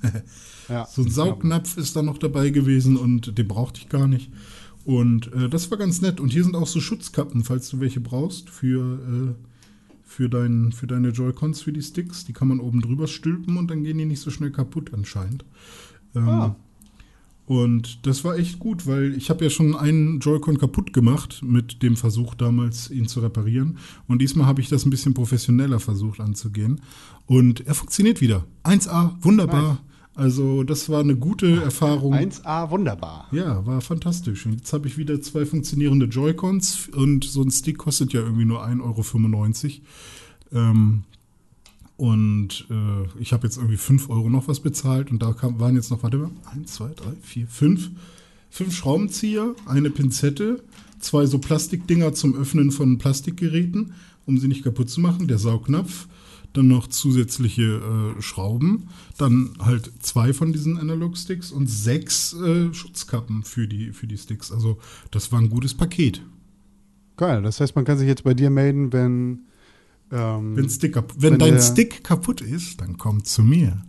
ja, 0.68 0.86
so 0.86 1.02
ein 1.02 1.10
Saugnapf 1.10 1.76
ist 1.76 1.96
da 1.96 2.02
noch 2.02 2.18
dabei 2.18 2.50
gewesen 2.50 2.96
und 2.96 3.36
den 3.36 3.48
brauchte 3.48 3.80
ich 3.80 3.88
gar 3.88 4.06
nicht. 4.06 4.30
Und 4.84 5.32
äh, 5.34 5.48
das 5.48 5.70
war 5.72 5.78
ganz 5.78 6.00
nett. 6.00 6.20
Und 6.20 6.32
hier 6.32 6.44
sind 6.44 6.54
auch 6.54 6.68
so 6.68 6.80
Schutzkappen, 6.80 7.42
falls 7.42 7.68
du 7.68 7.80
welche 7.80 8.00
brauchst 8.00 8.48
für, 8.48 9.00
äh, 9.00 9.34
für, 10.04 10.30
dein, 10.30 10.70
für 10.70 10.86
deine 10.86 11.08
Joy-Cons, 11.08 11.62
für 11.62 11.72
die 11.72 11.82
Sticks. 11.82 12.24
Die 12.24 12.32
kann 12.32 12.48
man 12.48 12.60
oben 12.60 12.80
drüber 12.80 13.08
stülpen 13.08 13.56
und 13.56 13.68
dann 13.70 13.82
gehen 13.82 13.98
die 13.98 14.04
nicht 14.04 14.20
so 14.20 14.30
schnell 14.30 14.52
kaputt 14.52 14.94
anscheinend. 14.94 15.44
Ähm, 16.14 16.28
ah. 16.28 16.56
Und 17.48 18.06
das 18.06 18.24
war 18.24 18.36
echt 18.36 18.58
gut, 18.58 18.86
weil 18.86 19.16
ich 19.16 19.30
habe 19.30 19.42
ja 19.42 19.48
schon 19.48 19.74
einen 19.74 20.20
Joy-Con 20.20 20.58
kaputt 20.58 20.92
gemacht 20.92 21.40
mit 21.42 21.82
dem 21.82 21.96
Versuch 21.96 22.34
damals, 22.34 22.90
ihn 22.90 23.08
zu 23.08 23.20
reparieren. 23.20 23.78
Und 24.06 24.20
diesmal 24.20 24.46
habe 24.46 24.60
ich 24.60 24.68
das 24.68 24.84
ein 24.84 24.90
bisschen 24.90 25.14
professioneller 25.14 25.80
versucht 25.80 26.20
anzugehen. 26.20 26.82
Und 27.24 27.66
er 27.66 27.74
funktioniert 27.74 28.20
wieder. 28.20 28.44
1A, 28.64 29.12
wunderbar. 29.22 29.62
Nice. 29.62 29.78
Also 30.14 30.62
das 30.62 30.90
war 30.90 31.00
eine 31.00 31.16
gute 31.16 31.62
Erfahrung. 31.62 32.12
1A, 32.12 32.68
wunderbar. 32.68 33.28
Ja, 33.32 33.64
war 33.64 33.80
fantastisch. 33.80 34.44
Und 34.44 34.56
jetzt 34.56 34.74
habe 34.74 34.86
ich 34.86 34.98
wieder 34.98 35.18
zwei 35.22 35.46
funktionierende 35.46 36.04
Joy-Cons 36.04 36.90
und 36.94 37.24
so 37.24 37.40
ein 37.40 37.50
Stick 37.50 37.78
kostet 37.78 38.12
ja 38.12 38.20
irgendwie 38.20 38.44
nur 38.44 38.62
1,95 38.62 39.80
Euro. 40.52 40.70
Ähm, 40.70 41.04
und 41.98 42.64
äh, 42.70 43.20
ich 43.20 43.32
habe 43.32 43.46
jetzt 43.46 43.56
irgendwie 43.56 43.76
5 43.76 44.08
Euro 44.08 44.30
noch 44.30 44.46
was 44.46 44.60
bezahlt 44.60 45.10
und 45.10 45.20
da 45.20 45.32
kam, 45.32 45.58
waren 45.58 45.74
jetzt 45.74 45.90
noch, 45.90 46.04
warte 46.04 46.16
mal, 46.16 46.30
1, 46.54 46.72
2, 46.72 46.94
3, 46.94 47.04
4, 47.22 47.46
5. 47.48 47.90
Fünf 48.50 48.74
Schraubenzieher, 48.74 49.54
eine 49.66 49.90
Pinzette, 49.90 50.62
zwei 51.00 51.26
so 51.26 51.38
Plastikdinger 51.38 52.14
zum 52.14 52.34
Öffnen 52.34 52.70
von 52.70 52.98
Plastikgeräten, 52.98 53.92
um 54.26 54.38
sie 54.38 54.48
nicht 54.48 54.62
kaputt 54.62 54.88
zu 54.88 55.00
machen, 55.00 55.26
der 55.26 55.38
Saugnapf, 55.38 56.06
dann 56.52 56.68
noch 56.68 56.86
zusätzliche 56.86 58.14
äh, 58.16 58.22
Schrauben, 58.22 58.88
dann 59.18 59.50
halt 59.58 59.90
zwei 60.00 60.32
von 60.32 60.52
diesen 60.52 60.78
Analog-Sticks 60.78 61.50
und 61.50 61.68
sechs 61.68 62.32
äh, 62.32 62.72
Schutzkappen 62.72 63.42
für 63.42 63.66
die, 63.66 63.92
für 63.92 64.06
die 64.06 64.16
Sticks. 64.16 64.52
Also 64.52 64.78
das 65.10 65.30
war 65.32 65.40
ein 65.40 65.50
gutes 65.50 65.74
Paket. 65.74 66.22
Geil, 67.16 67.42
das 67.42 67.60
heißt, 67.60 67.74
man 67.74 67.84
kann 67.84 67.98
sich 67.98 68.06
jetzt 68.06 68.22
bei 68.24 68.34
dir 68.34 68.50
melden, 68.50 68.92
wenn 68.92 69.40
ähm, 70.10 70.56
wenn, 70.56 70.68
Stick 70.68 70.96
wenn, 70.96 71.04
wenn 71.18 71.38
dein 71.38 71.60
Stick 71.60 72.02
kaputt 72.02 72.40
ist, 72.40 72.80
dann 72.80 72.96
komm 72.96 73.24
zu 73.24 73.42
mir. 73.42 73.82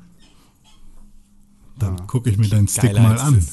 Dann 1.77 1.97
ja. 1.97 2.05
gucke 2.05 2.29
ich 2.29 2.37
mir 2.37 2.49
deinen 2.49 2.67
Stick 2.67 2.93
mal 2.93 3.17
an. 3.17 3.45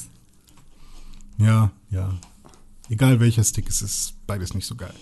Ja, 1.37 1.71
ja. 1.89 2.19
Egal 2.89 3.19
welcher 3.19 3.43
Stick 3.43 3.69
es 3.69 3.81
ist, 3.81 4.15
beides 4.27 4.53
nicht 4.53 4.65
so 4.65 4.75
geil. 4.75 4.93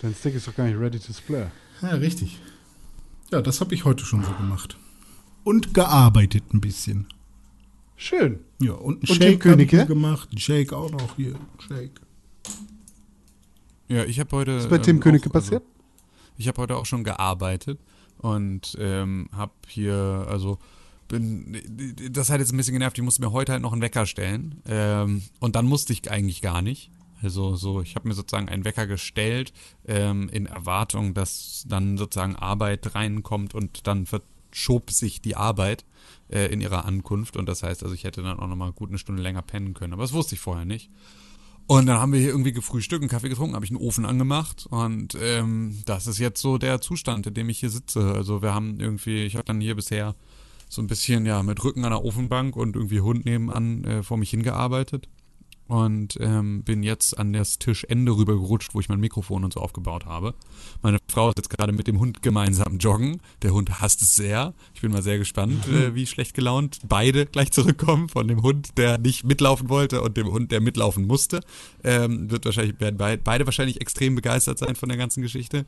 Dein 0.00 0.14
Stick 0.14 0.34
ist 0.34 0.48
doch 0.48 0.54
gar 0.54 0.66
nicht 0.66 0.78
ready 0.78 0.98
to 0.98 1.12
split. 1.12 1.48
Ja, 1.82 1.90
richtig. 1.90 2.40
Ja, 3.30 3.42
das 3.42 3.60
habe 3.60 3.74
ich 3.74 3.84
heute 3.84 4.04
schon 4.04 4.24
so 4.24 4.32
gemacht. 4.32 4.76
Und 5.44 5.72
gearbeitet 5.74 6.52
ein 6.52 6.60
bisschen. 6.60 7.06
Schön. 7.96 8.40
Ja, 8.60 8.72
und 8.72 9.02
ein 9.02 9.08
und 9.08 9.14
Shake 9.14 9.44
ich 9.44 9.86
gemacht. 9.86 10.30
Ein 10.32 10.38
Shake 10.38 10.72
auch 10.72 10.90
noch 10.90 11.16
hier. 11.16 11.34
Shake. 11.58 12.00
Ja, 13.88 14.04
ich 14.04 14.18
habe 14.20 14.36
heute. 14.36 14.56
Was 14.56 14.64
ist 14.64 14.70
bei 14.70 14.78
Tim 14.78 14.96
ähm, 14.96 15.02
Königke 15.02 15.26
also 15.26 15.32
passiert? 15.32 15.62
Ich 16.40 16.48
habe 16.48 16.62
heute 16.62 16.76
auch 16.76 16.86
schon 16.86 17.04
gearbeitet 17.04 17.78
und 18.16 18.74
ähm, 18.80 19.28
habe 19.30 19.52
hier, 19.68 20.26
also 20.26 20.58
bin, 21.08 21.60
das 22.10 22.30
hat 22.30 22.40
jetzt 22.40 22.54
ein 22.54 22.56
bisschen 22.56 22.72
genervt. 22.72 22.96
Ich 22.96 23.04
musste 23.04 23.20
mir 23.20 23.30
heute 23.30 23.52
halt 23.52 23.60
noch 23.60 23.74
einen 23.74 23.82
Wecker 23.82 24.06
stellen 24.06 24.62
ähm, 24.66 25.22
und 25.38 25.54
dann 25.54 25.66
musste 25.66 25.92
ich 25.92 26.10
eigentlich 26.10 26.40
gar 26.40 26.62
nicht. 26.62 26.90
Also 27.20 27.56
so, 27.56 27.82
ich 27.82 27.94
habe 27.94 28.08
mir 28.08 28.14
sozusagen 28.14 28.48
einen 28.48 28.64
Wecker 28.64 28.86
gestellt 28.86 29.52
ähm, 29.86 30.30
in 30.30 30.46
Erwartung, 30.46 31.12
dass 31.12 31.66
dann 31.68 31.98
sozusagen 31.98 32.36
Arbeit 32.36 32.94
reinkommt 32.94 33.54
und 33.54 33.86
dann 33.86 34.06
verschob 34.06 34.90
sich 34.90 35.20
die 35.20 35.36
Arbeit 35.36 35.84
äh, 36.30 36.46
in 36.46 36.62
ihrer 36.62 36.86
Ankunft 36.86 37.36
und 37.36 37.50
das 37.50 37.62
heißt, 37.62 37.82
also 37.82 37.94
ich 37.94 38.04
hätte 38.04 38.22
dann 38.22 38.40
auch 38.40 38.46
noch 38.48 38.56
mal 38.56 38.72
gut 38.72 38.88
eine 38.88 38.98
Stunde 38.98 39.22
länger 39.22 39.42
pennen 39.42 39.74
können, 39.74 39.92
aber 39.92 40.04
das 40.04 40.14
wusste 40.14 40.36
ich 40.36 40.40
vorher 40.40 40.64
nicht. 40.64 40.90
Und 41.70 41.86
dann 41.86 42.00
haben 42.00 42.12
wir 42.12 42.18
hier 42.18 42.30
irgendwie 42.30 42.50
gefrühstückt, 42.50 43.00
einen 43.00 43.08
Kaffee 43.08 43.28
getrunken, 43.28 43.54
habe 43.54 43.64
ich 43.64 43.70
einen 43.70 43.78
Ofen 43.78 44.04
angemacht 44.04 44.66
und 44.70 45.16
ähm, 45.22 45.78
das 45.86 46.08
ist 46.08 46.18
jetzt 46.18 46.42
so 46.42 46.58
der 46.58 46.80
Zustand, 46.80 47.28
in 47.28 47.34
dem 47.34 47.48
ich 47.48 47.60
hier 47.60 47.70
sitze. 47.70 48.12
Also 48.12 48.42
wir 48.42 48.52
haben 48.52 48.80
irgendwie, 48.80 49.22
ich 49.22 49.36
habe 49.36 49.44
dann 49.44 49.60
hier 49.60 49.76
bisher 49.76 50.16
so 50.68 50.82
ein 50.82 50.88
bisschen 50.88 51.26
ja 51.26 51.44
mit 51.44 51.62
Rücken 51.62 51.84
an 51.84 51.92
der 51.92 52.04
Ofenbank 52.04 52.56
und 52.56 52.74
irgendwie 52.74 53.02
Hund 53.02 53.24
nebenan 53.24 53.84
äh, 53.84 54.02
vor 54.02 54.16
mich 54.16 54.30
hingearbeitet 54.30 55.06
und 55.70 56.18
ähm, 56.20 56.64
bin 56.64 56.82
jetzt 56.82 57.16
an 57.16 57.32
das 57.32 57.60
Tischende 57.60 58.10
rübergerutscht, 58.10 58.74
wo 58.74 58.80
ich 58.80 58.88
mein 58.88 58.98
Mikrofon 58.98 59.44
und 59.44 59.52
so 59.52 59.60
aufgebaut 59.60 60.04
habe. 60.04 60.34
Meine 60.82 60.98
Frau 61.08 61.28
ist 61.28 61.38
jetzt 61.38 61.48
gerade 61.48 61.72
mit 61.72 61.86
dem 61.86 62.00
Hund 62.00 62.22
gemeinsam 62.22 62.78
joggen. 62.78 63.22
Der 63.42 63.52
Hund 63.52 63.80
hasst 63.80 64.02
es 64.02 64.16
sehr. 64.16 64.52
Ich 64.74 64.80
bin 64.80 64.90
mal 64.90 65.04
sehr 65.04 65.18
gespannt, 65.18 65.68
äh, 65.68 65.94
wie 65.94 66.06
schlecht 66.06 66.34
gelaunt 66.34 66.80
beide 66.88 67.24
gleich 67.24 67.52
zurückkommen. 67.52 68.08
Von 68.08 68.26
dem 68.26 68.42
Hund, 68.42 68.78
der 68.78 68.98
nicht 68.98 69.22
mitlaufen 69.22 69.68
wollte 69.68 70.02
und 70.02 70.16
dem 70.16 70.32
Hund, 70.32 70.50
der 70.50 70.60
mitlaufen 70.60 71.06
musste. 71.06 71.38
Ähm, 71.84 72.28
wird 72.32 72.46
wahrscheinlich 72.46 72.80
werden 72.80 72.98
beide 73.22 73.46
wahrscheinlich 73.46 73.80
extrem 73.80 74.16
begeistert 74.16 74.58
sein 74.58 74.74
von 74.74 74.88
der 74.88 74.98
ganzen 74.98 75.22
Geschichte. 75.22 75.66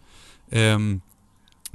Ähm, 0.51 1.03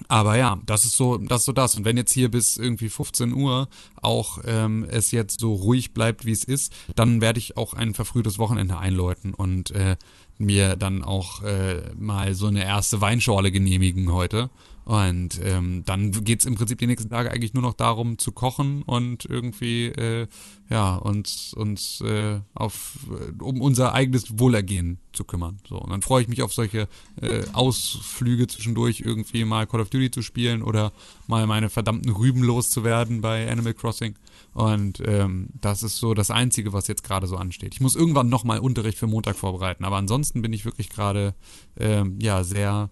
aber 0.08 0.38
ja, 0.38 0.60
das 0.66 0.86
ist 0.86 0.96
so, 0.96 1.18
das 1.18 1.42
ist 1.42 1.46
so 1.46 1.52
das. 1.52 1.76
Und 1.76 1.86
wenn 1.86 1.98
jetzt 1.98 2.14
hier 2.14 2.30
bis 2.30 2.58
irgendwie 2.58 2.90
15 2.90 3.34
Uhr 3.34 3.68
auch 4.02 4.40
ähm, 4.46 4.86
es 4.90 5.12
jetzt 5.12 5.40
so 5.40 5.54
ruhig 5.54 5.94
bleibt, 5.94 6.26
wie 6.26 6.32
es 6.32 6.44
ist, 6.44 6.74
dann 6.96 7.22
werde 7.22 7.40
ich 7.40 7.58
auch 7.58 7.74
ein 7.74 7.94
verfrühtes 7.94 8.40
Wochenende 8.40 8.78
einläuten 8.78 9.34
und 9.34 9.72
äh, 9.72 9.98
mir 10.38 10.76
dann 10.76 11.04
auch 11.04 11.44
äh, 11.44 11.82
mal 11.98 12.34
so 12.36 12.48
eine 12.48 12.64
erste 12.64 13.02
Weinschorle 13.02 13.52
genehmigen 13.52 14.12
heute. 14.12 14.50
Und 14.88 15.42
ähm, 15.44 15.84
dann 15.86 16.12
geht's 16.12 16.46
im 16.46 16.56
Prinzip 16.56 16.78
die 16.78 16.88
nächsten 16.88 17.10
Tage 17.10 17.30
eigentlich 17.30 17.54
nur 17.54 17.62
noch 17.62 17.74
darum 17.74 18.18
zu 18.18 18.32
kochen 18.32 18.84
und 18.84 19.26
irgendwie 19.26 19.88
äh, 19.88 20.28
ja 20.70 20.96
uns 20.96 21.54
uns 21.54 22.00
äh, 22.00 22.40
auf 22.54 23.00
äh, 23.12 23.44
um 23.44 23.60
unser 23.60 23.94
eigenes 23.94 24.40
Wohlergehen 24.40 25.00
zu 25.12 25.26
kümmern. 25.26 25.58
So 25.68 25.78
und 25.78 25.90
dann 25.90 26.02
freue 26.02 26.22
ich 26.22 26.30
mich 26.30 26.42
auf 26.42 26.54
solche 26.54 26.88
äh, 27.22 27.44
Ausflüge 27.52 28.48
zwischendurch 28.48 29.02
irgendwie 29.02 29.44
mal 29.44 29.68
Call 29.68 29.82
of 29.82 29.90
Duty 29.90 30.10
zu 30.10 30.22
spielen 30.22 30.64
oder 30.64 30.94
mal 31.28 31.46
meine 31.48 31.70
verdammten 31.70 32.14
Rüben 32.14 32.42
loszuwerden 32.42 33.20
bei 33.20 33.52
Animal 33.52 33.74
Crossing. 33.74 34.16
Und 34.54 35.04
ähm, 35.06 35.50
das 35.60 35.84
ist 35.84 35.98
so 35.98 36.14
das 36.14 36.32
Einzige, 36.32 36.72
was 36.72 36.88
jetzt 36.88 37.04
gerade 37.04 37.28
so 37.28 37.36
ansteht. 37.36 37.74
Ich 37.74 37.82
muss 37.82 37.98
irgendwann 37.98 38.30
nochmal 38.30 38.60
Unterricht 38.60 38.98
für 38.98 39.08
Montag 39.08 39.36
vorbereiten, 39.36 39.84
aber 39.84 39.98
ansonsten 39.98 40.42
bin 40.42 40.54
ich 40.54 40.64
wirklich 40.64 40.88
gerade 40.88 41.36
ähm, 41.78 42.20
ja 42.22 42.46
sehr 42.46 42.90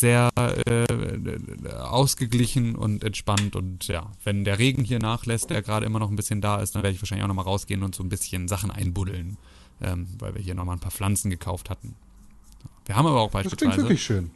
sehr 0.00 0.30
äh, 0.36 1.68
ausgeglichen 1.74 2.74
und 2.74 3.04
entspannt. 3.04 3.54
Und 3.54 3.86
ja, 3.86 4.10
wenn 4.24 4.44
der 4.44 4.58
Regen 4.58 4.82
hier 4.82 4.98
nachlässt, 4.98 5.50
der 5.50 5.62
gerade 5.62 5.86
immer 5.86 5.98
noch 5.98 6.10
ein 6.10 6.16
bisschen 6.16 6.40
da 6.40 6.60
ist, 6.60 6.74
dann 6.74 6.82
werde 6.82 6.94
ich 6.94 7.02
wahrscheinlich 7.02 7.24
auch 7.24 7.28
nochmal 7.28 7.44
rausgehen 7.44 7.82
und 7.82 7.94
so 7.94 8.02
ein 8.02 8.08
bisschen 8.08 8.48
Sachen 8.48 8.70
einbuddeln, 8.70 9.36
ähm, 9.82 10.08
weil 10.18 10.34
wir 10.34 10.42
hier 10.42 10.54
nochmal 10.54 10.76
ein 10.76 10.80
paar 10.80 10.90
Pflanzen 10.90 11.30
gekauft 11.30 11.70
hatten. 11.70 11.94
Wir 12.86 12.96
haben 12.96 13.06
aber 13.06 13.20
auch 13.20 13.30
beispielsweise. 13.30 13.66
Das 13.66 13.74
klingt 13.74 13.88
wirklich 13.88 14.02
schön. 14.02 14.30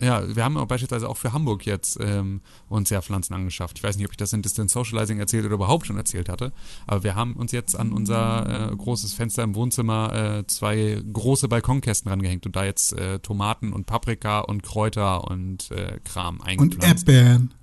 Ja, 0.00 0.34
wir 0.34 0.44
haben 0.44 0.56
auch 0.56 0.66
beispielsweise 0.66 1.08
auch 1.08 1.16
für 1.16 1.32
Hamburg 1.32 1.66
jetzt 1.66 1.98
ähm, 2.00 2.40
uns 2.68 2.90
ja 2.90 3.00
Pflanzen 3.00 3.32
angeschafft. 3.32 3.78
Ich 3.78 3.84
weiß 3.84 3.96
nicht, 3.96 4.06
ob 4.06 4.10
ich 4.10 4.16
das 4.16 4.32
in 4.32 4.42
Distance 4.42 4.72
Socializing 4.72 5.20
erzählt 5.20 5.44
oder 5.44 5.54
überhaupt 5.54 5.86
schon 5.86 5.96
erzählt 5.96 6.28
hatte, 6.28 6.52
aber 6.86 7.04
wir 7.04 7.14
haben 7.14 7.34
uns 7.34 7.52
jetzt 7.52 7.78
an 7.78 7.92
unser 7.92 8.72
äh, 8.72 8.76
großes 8.76 9.14
Fenster 9.14 9.44
im 9.44 9.54
Wohnzimmer 9.54 10.38
äh, 10.40 10.46
zwei 10.48 11.00
große 11.12 11.46
Balkonkästen 11.48 12.10
rangehängt 12.10 12.44
und 12.44 12.56
da 12.56 12.64
jetzt 12.64 12.92
äh, 12.94 13.20
Tomaten 13.20 13.72
und 13.72 13.86
Paprika 13.86 14.40
und 14.40 14.62
Kräuter 14.64 15.30
und 15.30 15.70
äh, 15.70 16.00
Kram 16.04 16.40
Und 16.40 16.46
eingepflanzt. 16.46 17.08
Erdbeeren. 17.08 17.54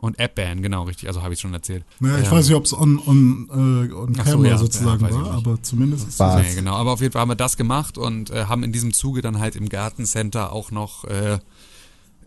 Und 0.00 0.20
Erdbeeren, 0.20 0.62
genau, 0.62 0.84
richtig, 0.84 1.08
also 1.08 1.22
habe 1.22 1.34
ich 1.34 1.40
schon 1.40 1.52
erzählt. 1.52 1.84
Ja, 2.00 2.18
ich 2.18 2.26
Ähm, 2.26 2.30
weiß 2.30 2.46
nicht, 2.46 2.56
ob 2.56 2.64
es 2.66 2.72
on, 2.72 3.00
on, 3.04 3.48
äh, 3.50 3.92
on 3.92 4.14
Ach 4.16 4.24
so, 4.26 4.30
camera 4.32 4.50
ja, 4.50 4.58
sozusagen 4.58 5.04
ja, 5.04 5.12
war, 5.12 5.32
aber 5.32 5.60
zumindest 5.60 6.06
ist 6.06 6.20
es. 6.20 6.36
Nee, 6.36 6.54
genau. 6.54 6.76
Aber 6.76 6.92
auf 6.92 7.00
jeden 7.00 7.12
Fall 7.12 7.22
haben 7.22 7.30
wir 7.30 7.34
das 7.34 7.56
gemacht 7.56 7.98
und 7.98 8.30
äh, 8.30 8.44
haben 8.44 8.62
in 8.62 8.70
diesem 8.70 8.92
Zuge 8.92 9.22
dann 9.22 9.40
halt 9.40 9.56
im 9.56 9.68
Gartencenter 9.68 10.52
auch 10.52 10.70
noch 10.70 11.04
äh, 11.04 11.38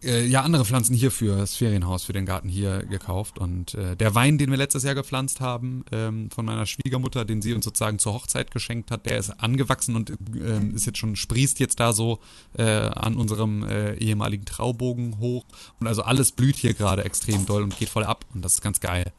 äh, 0.03 0.25
ja 0.25 0.41
andere 0.41 0.65
Pflanzen 0.65 0.95
hier 0.95 1.11
für 1.11 1.37
das 1.37 1.55
Ferienhaus, 1.55 2.03
für 2.03 2.13
den 2.13 2.25
Garten 2.25 2.49
hier 2.49 2.83
gekauft. 2.83 3.37
Und 3.39 3.73
äh, 3.75 3.95
der 3.95 4.15
Wein, 4.15 4.37
den 4.37 4.49
wir 4.49 4.57
letztes 4.57 4.83
Jahr 4.83 4.95
gepflanzt 4.95 5.41
haben, 5.41 5.83
ähm, 5.91 6.29
von 6.31 6.45
meiner 6.45 6.65
Schwiegermutter, 6.65 7.25
den 7.25 7.41
sie 7.41 7.53
uns 7.53 7.65
sozusagen 7.65 7.99
zur 7.99 8.13
Hochzeit 8.13 8.51
geschenkt 8.51 8.91
hat, 8.91 9.05
der 9.05 9.17
ist 9.17 9.29
angewachsen 9.29 9.95
und 9.95 10.13
ähm, 10.35 10.75
ist 10.75 10.85
jetzt 10.85 10.97
schon, 10.97 11.15
sprießt 11.15 11.59
jetzt 11.59 11.79
da 11.79 11.93
so 11.93 12.19
äh, 12.57 12.63
an 12.63 13.15
unserem 13.15 13.63
äh, 13.63 13.93
ehemaligen 13.95 14.45
Traubogen 14.45 15.19
hoch. 15.19 15.45
Und 15.79 15.87
also 15.87 16.03
alles 16.03 16.31
blüht 16.31 16.57
hier 16.57 16.73
gerade 16.73 17.03
extrem 17.03 17.45
doll 17.45 17.63
und 17.63 17.77
geht 17.77 17.89
voll 17.89 18.03
ab. 18.03 18.25
Und 18.33 18.43
das 18.43 18.55
ist 18.55 18.61
ganz 18.61 18.79
geil. 18.79 19.11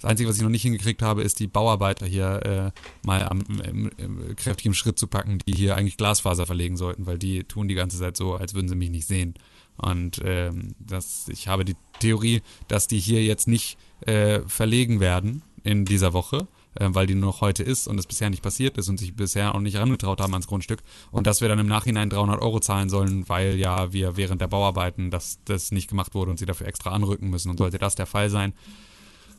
Das 0.00 0.10
Einzige, 0.10 0.30
was 0.30 0.36
ich 0.36 0.42
noch 0.42 0.48
nicht 0.48 0.62
hingekriegt 0.62 1.02
habe, 1.02 1.22
ist 1.22 1.40
die 1.40 1.46
Bauarbeiter 1.46 2.06
hier 2.06 2.72
äh, 2.74 3.06
mal 3.06 3.22
am 3.28 3.42
im, 3.62 3.90
im, 3.98 4.34
kräftigen 4.36 4.72
Schritt 4.72 4.98
zu 4.98 5.06
packen, 5.06 5.40
die 5.46 5.52
hier 5.52 5.76
eigentlich 5.76 5.98
Glasfaser 5.98 6.46
verlegen 6.46 6.78
sollten, 6.78 7.04
weil 7.04 7.18
die 7.18 7.44
tun 7.44 7.68
die 7.68 7.74
ganze 7.74 7.98
Zeit 7.98 8.16
so, 8.16 8.34
als 8.34 8.54
würden 8.54 8.68
sie 8.68 8.76
mich 8.76 8.88
nicht 8.88 9.06
sehen. 9.06 9.34
Und 9.80 10.20
ähm, 10.24 10.74
das, 10.78 11.28
ich 11.28 11.48
habe 11.48 11.64
die 11.64 11.76
Theorie, 12.00 12.42
dass 12.68 12.86
die 12.86 12.98
hier 12.98 13.22
jetzt 13.24 13.48
nicht 13.48 13.78
äh, 14.06 14.40
verlegen 14.46 15.00
werden 15.00 15.42
in 15.64 15.84
dieser 15.84 16.12
Woche, 16.12 16.48
äh, 16.74 16.88
weil 16.90 17.06
die 17.06 17.14
nur 17.14 17.30
noch 17.30 17.40
heute 17.40 17.62
ist 17.62 17.86
und 17.88 17.98
es 17.98 18.06
bisher 18.06 18.30
nicht 18.30 18.42
passiert 18.42 18.78
ist 18.78 18.88
und 18.88 18.98
sich 18.98 19.14
bisher 19.14 19.54
auch 19.54 19.60
nicht 19.60 19.74
herangetraut 19.74 20.20
haben 20.20 20.32
ans 20.34 20.46
Grundstück 20.46 20.80
und 21.10 21.26
dass 21.26 21.40
wir 21.40 21.48
dann 21.48 21.58
im 21.58 21.66
Nachhinein 21.66 22.10
300 22.10 22.40
Euro 22.40 22.60
zahlen 22.60 22.88
sollen, 22.88 23.28
weil 23.28 23.56
ja 23.56 23.92
wir 23.92 24.16
während 24.16 24.40
der 24.40 24.48
Bauarbeiten 24.48 25.10
das, 25.10 25.38
das 25.44 25.72
nicht 25.72 25.88
gemacht 25.88 26.14
wurde 26.14 26.30
und 26.30 26.38
sie 26.38 26.46
dafür 26.46 26.66
extra 26.66 26.90
anrücken 26.90 27.30
müssen. 27.30 27.50
Und 27.50 27.58
sollte 27.58 27.78
das 27.78 27.94
der 27.94 28.06
Fall 28.06 28.30
sein, 28.30 28.52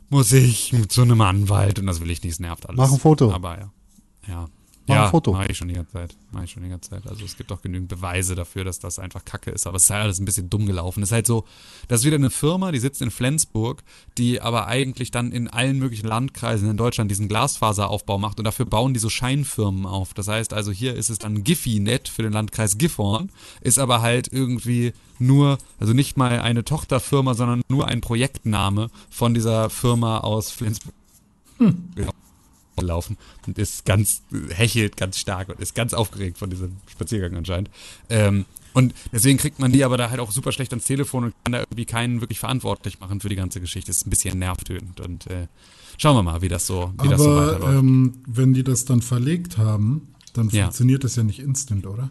muss 0.10 0.32
ich 0.32 0.74
zu 0.90 1.04
einem 1.04 1.22
Anwalt 1.22 1.80
und 1.80 1.86
das 1.86 2.02
will 2.02 2.12
ich 2.12 2.22
nicht, 2.24 2.34
es 2.34 2.40
nervt 2.40 2.68
alles. 2.68 2.78
Mach 2.78 2.92
ein 2.92 3.00
Foto. 3.00 3.32
Aber 3.32 3.60
ja. 3.60 3.72
Ja. 4.28 4.48
Mach 4.92 4.98
ein 4.98 5.04
ja, 5.04 5.10
Foto. 5.10 5.32
mache 5.34 5.48
ich 5.50 5.58
schon 5.58 5.68
die 5.68 5.74
ganze 5.74 5.94
Zeit. 5.94 6.16
Mache 6.32 6.46
ich 6.46 6.52
schon 6.52 6.64
die 6.64 6.70
ganze 6.70 6.90
Zeit. 6.90 7.08
Also 7.08 7.26
es 7.26 7.38
gibt 7.38 7.52
auch 7.52 7.62
genügend 7.62 7.90
Beweise 7.90 8.36
dafür, 8.36 8.64
dass 8.64 8.80
das 8.80 9.00
einfach 9.00 9.26
Kacke 9.26 9.52
ist. 9.52 9.68
Aber 9.68 9.78
es 9.78 9.84
ist 9.84 9.90
halt 9.90 10.04
alles 10.04 10.20
ein 10.20 10.26
bisschen 10.26 10.50
dumm 10.50 10.66
gelaufen. 10.66 11.02
Es 11.04 11.10
ist 11.10 11.14
halt 11.14 11.28
so, 11.28 11.46
das 11.88 12.02
ist 12.02 12.06
wieder 12.06 12.18
eine 12.18 12.30
Firma, 12.30 12.72
die 12.72 12.80
sitzt 12.80 13.02
in 13.02 13.12
Flensburg, 13.12 13.84
die 14.18 14.42
aber 14.42 14.68
eigentlich 14.68 15.12
dann 15.12 15.32
in 15.32 15.48
allen 15.48 15.80
möglichen 15.80 16.08
Landkreisen 16.08 16.70
in 16.70 16.78
Deutschland 16.78 17.12
diesen 17.12 17.28
Glasfaseraufbau 17.28 18.18
macht 18.18 18.40
und 18.40 18.46
dafür 18.46 18.66
bauen 18.66 18.94
die 18.94 19.00
so 19.00 19.10
Scheinfirmen 19.10 19.86
auf. 19.86 20.14
Das 20.14 20.28
heißt 20.28 20.54
also, 20.54 20.72
hier 20.72 20.96
ist 20.96 21.10
es 21.10 21.18
dann 21.20 21.44
Giffinet 21.44 22.08
für 22.08 22.24
den 22.24 22.34
Landkreis 22.34 22.78
Gifhorn, 22.78 23.32
ist 23.62 23.80
aber 23.80 24.02
halt 24.02 24.32
irgendwie 24.32 24.94
nur, 25.20 25.58
also 25.80 25.94
nicht 25.94 26.18
mal 26.18 26.40
eine 26.40 26.64
Tochterfirma, 26.64 27.34
sondern 27.34 27.62
nur 27.70 27.88
ein 27.88 28.02
Projektname 28.02 28.90
von 29.10 29.34
dieser 29.34 29.70
Firma 29.70 30.20
aus 30.20 30.52
Flensburg. 30.52 30.94
Genau 31.60 32.12
laufen 32.86 33.18
und 33.48 33.58
ist 33.58 33.86
ganz, 33.86 34.22
hechelt 34.50 34.98
ganz 34.98 35.18
stark 35.18 35.50
und 35.50 35.60
ist 35.60 35.76
ganz 35.76 35.94
aufgeregt 35.94 36.38
von 36.38 36.50
diesem 36.50 36.78
Spaziergang 36.88 37.36
anscheinend. 37.38 37.70
Ähm, 38.10 38.46
und 38.74 38.94
deswegen 39.12 39.38
kriegt 39.38 39.60
man 39.60 39.72
die 39.74 39.84
aber 39.84 39.98
da 39.98 40.10
halt 40.10 40.20
auch 40.22 40.32
super 40.32 40.52
schlecht 40.54 40.72
ans 40.72 40.86
Telefon 40.86 41.26
und 41.26 41.34
kann 41.44 41.52
da 41.52 41.60
irgendwie 41.60 41.86
keinen 41.86 42.22
wirklich 42.22 42.40
verantwortlich 42.40 43.00
machen 43.02 43.20
für 43.20 43.28
die 43.30 43.36
ganze 43.36 43.60
Geschichte. 43.60 43.92
ist 43.92 44.08
ein 44.08 44.10
bisschen 44.10 44.40
nervtötend 44.40 45.02
und 45.02 45.28
äh, 45.28 45.48
schauen 45.98 46.16
wir 46.16 46.24
mal, 46.24 46.42
wie 46.42 46.48
das 46.48 46.68
so, 46.68 46.94
wie 47.02 47.10
das 47.10 47.22
so 47.22 47.30
Aber 47.32 47.48
weiterläuft. 47.48 47.80
ähm, 47.80 48.14
wenn 48.28 48.54
die 48.54 48.64
das 48.64 48.86
dann 48.86 49.02
verlegt 49.02 49.58
haben, 49.58 50.08
dann 50.34 50.48
Ja. 50.50 50.64
funktioniert 50.64 51.04
das 51.04 51.18
ja 51.18 51.24
nicht 51.24 51.40
instant, 51.40 51.86
oder? 51.86 52.10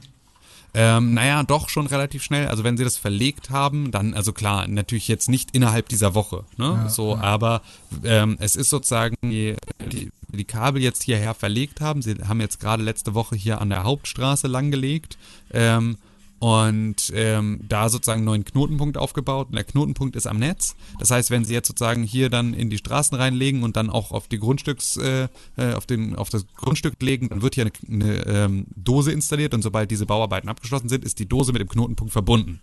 Ähm, 0.73 1.15
naja, 1.15 1.43
doch 1.43 1.69
schon 1.69 1.87
relativ 1.87 2.23
schnell. 2.23 2.49
Also 2.49 2.65
wenn 2.65 2.77
sie 2.77 2.85
das 2.85 2.97
verlegt 2.97 3.51
haben, 3.51 3.91
dann, 3.91 4.15
also 4.15 4.33
klar, 4.33 4.69
natürlich 4.69 5.09
jetzt 5.09 5.29
nicht 5.29 5.55
innerhalb 5.55 5.89
dieser 5.89 6.15
Woche, 6.15 6.45
ne? 6.57 6.83
Ja, 6.85 6.89
so, 6.89 7.15
ja. 7.15 7.21
aber 7.21 7.63
ähm, 8.05 8.37
es 8.41 8.57
ist 8.57 8.71
sozusagen, 8.71 9.17
die, 9.23 9.57
die, 9.91 10.11
die 10.29 10.45
Kabel 10.45 10.81
jetzt 10.81 11.03
hierher 11.03 11.35
verlegt 11.35 11.81
haben. 11.81 12.03
Sie 12.03 12.15
haben 12.27 12.41
jetzt 12.41 12.61
gerade 12.61 12.83
letzte 12.83 13.15
Woche 13.15 13.35
hier 13.35 13.61
an 13.61 13.71
der 13.71 13.83
Hauptstraße 13.83 14.47
langgelegt. 14.47 15.19
Ähm, 15.53 15.99
und 16.41 17.13
ähm, 17.15 17.61
da 17.69 17.91
sozusagen 17.91 18.21
einen 18.21 18.25
neuen 18.25 18.45
Knotenpunkt 18.47 18.97
aufgebaut. 18.97 19.49
Und 19.49 19.57
der 19.57 19.65
Knotenpunkt 19.65 20.17
ist 20.17 20.27
am 20.27 20.39
Netz. 20.39 20.75
Das 20.99 21.11
heißt, 21.11 21.31
wenn 21.31 21.45
Sie 21.45 21.53
jetzt 21.53 21.69
sozusagen 21.69 22.03
hier 22.03 22.31
dann 22.31 22.55
in 22.55 22.71
die 22.71 22.79
Straßen 22.79 23.17
reinlegen 23.17 23.63
und 23.63 23.77
dann 23.77 23.91
auch 23.91 24.11
auf 24.11 24.27
die 24.27 24.39
Grundstücks, 24.39 24.97
äh, 24.97 25.29
äh, 25.59 25.75
auf 25.75 25.85
den, 25.85 26.17
auf 26.17 26.31
das 26.31 26.47
Grundstück 26.57 26.95
legen, 27.03 27.29
dann 27.29 27.43
wird 27.43 27.57
hier 27.57 27.67
eine, 27.67 28.05
eine 28.05 28.27
ähm, 28.27 28.67
Dose 28.75 29.13
installiert 29.13 29.53
und 29.53 29.61
sobald 29.61 29.91
diese 29.91 30.07
Bauarbeiten 30.07 30.49
abgeschlossen 30.49 30.89
sind, 30.89 31.05
ist 31.05 31.19
die 31.19 31.29
Dose 31.29 31.53
mit 31.53 31.61
dem 31.61 31.69
Knotenpunkt 31.69 32.13
verbunden. 32.13 32.61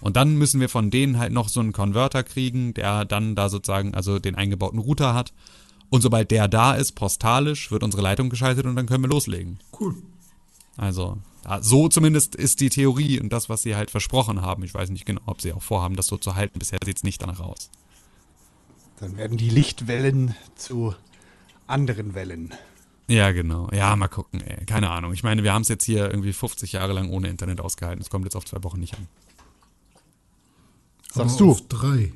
Und 0.00 0.16
dann 0.16 0.36
müssen 0.36 0.60
wir 0.60 0.68
von 0.68 0.90
denen 0.90 1.18
halt 1.18 1.32
noch 1.32 1.48
so 1.48 1.58
einen 1.58 1.72
Konverter 1.72 2.22
kriegen, 2.22 2.74
der 2.74 3.04
dann 3.04 3.34
da 3.34 3.48
sozusagen 3.48 3.94
also 3.94 4.20
den 4.20 4.36
eingebauten 4.36 4.78
Router 4.78 5.14
hat. 5.14 5.32
Und 5.90 6.00
sobald 6.00 6.30
der 6.30 6.46
da 6.46 6.74
ist, 6.74 6.92
postalisch, 6.92 7.72
wird 7.72 7.82
unsere 7.82 8.02
Leitung 8.02 8.30
geschaltet 8.30 8.66
und 8.66 8.76
dann 8.76 8.86
können 8.86 9.02
wir 9.02 9.08
loslegen. 9.08 9.58
Cool. 9.80 9.96
Also, 10.76 11.18
so 11.60 11.88
zumindest 11.88 12.34
ist 12.34 12.60
die 12.60 12.70
Theorie 12.70 13.20
und 13.20 13.32
das, 13.32 13.48
was 13.48 13.62
sie 13.62 13.76
halt 13.76 13.90
versprochen 13.90 14.42
haben. 14.42 14.62
Ich 14.64 14.74
weiß 14.74 14.90
nicht 14.90 15.06
genau, 15.06 15.20
ob 15.26 15.40
sie 15.40 15.52
auch 15.52 15.62
vorhaben, 15.62 15.96
das 15.96 16.06
so 16.06 16.16
zu 16.16 16.34
halten. 16.34 16.58
Bisher 16.58 16.78
sieht 16.84 16.96
es 16.96 17.04
nicht 17.04 17.22
danach 17.22 17.40
aus. 17.40 17.70
Dann 19.00 19.16
werden 19.16 19.36
die 19.36 19.50
Lichtwellen 19.50 20.34
zu 20.54 20.94
anderen 21.66 22.14
Wellen. 22.14 22.54
Ja, 23.08 23.30
genau. 23.30 23.68
Ja, 23.72 23.94
mal 23.94 24.08
gucken, 24.08 24.40
ey. 24.40 24.64
Keine 24.64 24.90
Ahnung. 24.90 25.12
Ich 25.12 25.22
meine, 25.22 25.44
wir 25.44 25.52
haben 25.52 25.62
es 25.62 25.68
jetzt 25.68 25.84
hier 25.84 26.10
irgendwie 26.10 26.32
50 26.32 26.72
Jahre 26.72 26.92
lang 26.92 27.10
ohne 27.10 27.28
Internet 27.28 27.60
ausgehalten. 27.60 28.02
Es 28.02 28.10
kommt 28.10 28.24
jetzt 28.24 28.34
auf 28.34 28.44
zwei 28.44 28.62
Wochen 28.64 28.80
nicht 28.80 28.94
an. 28.94 29.06
Sagst 31.12 31.36
Aber 31.36 31.44
du? 31.44 31.50
Auf 31.52 31.68
drei. 31.68 32.12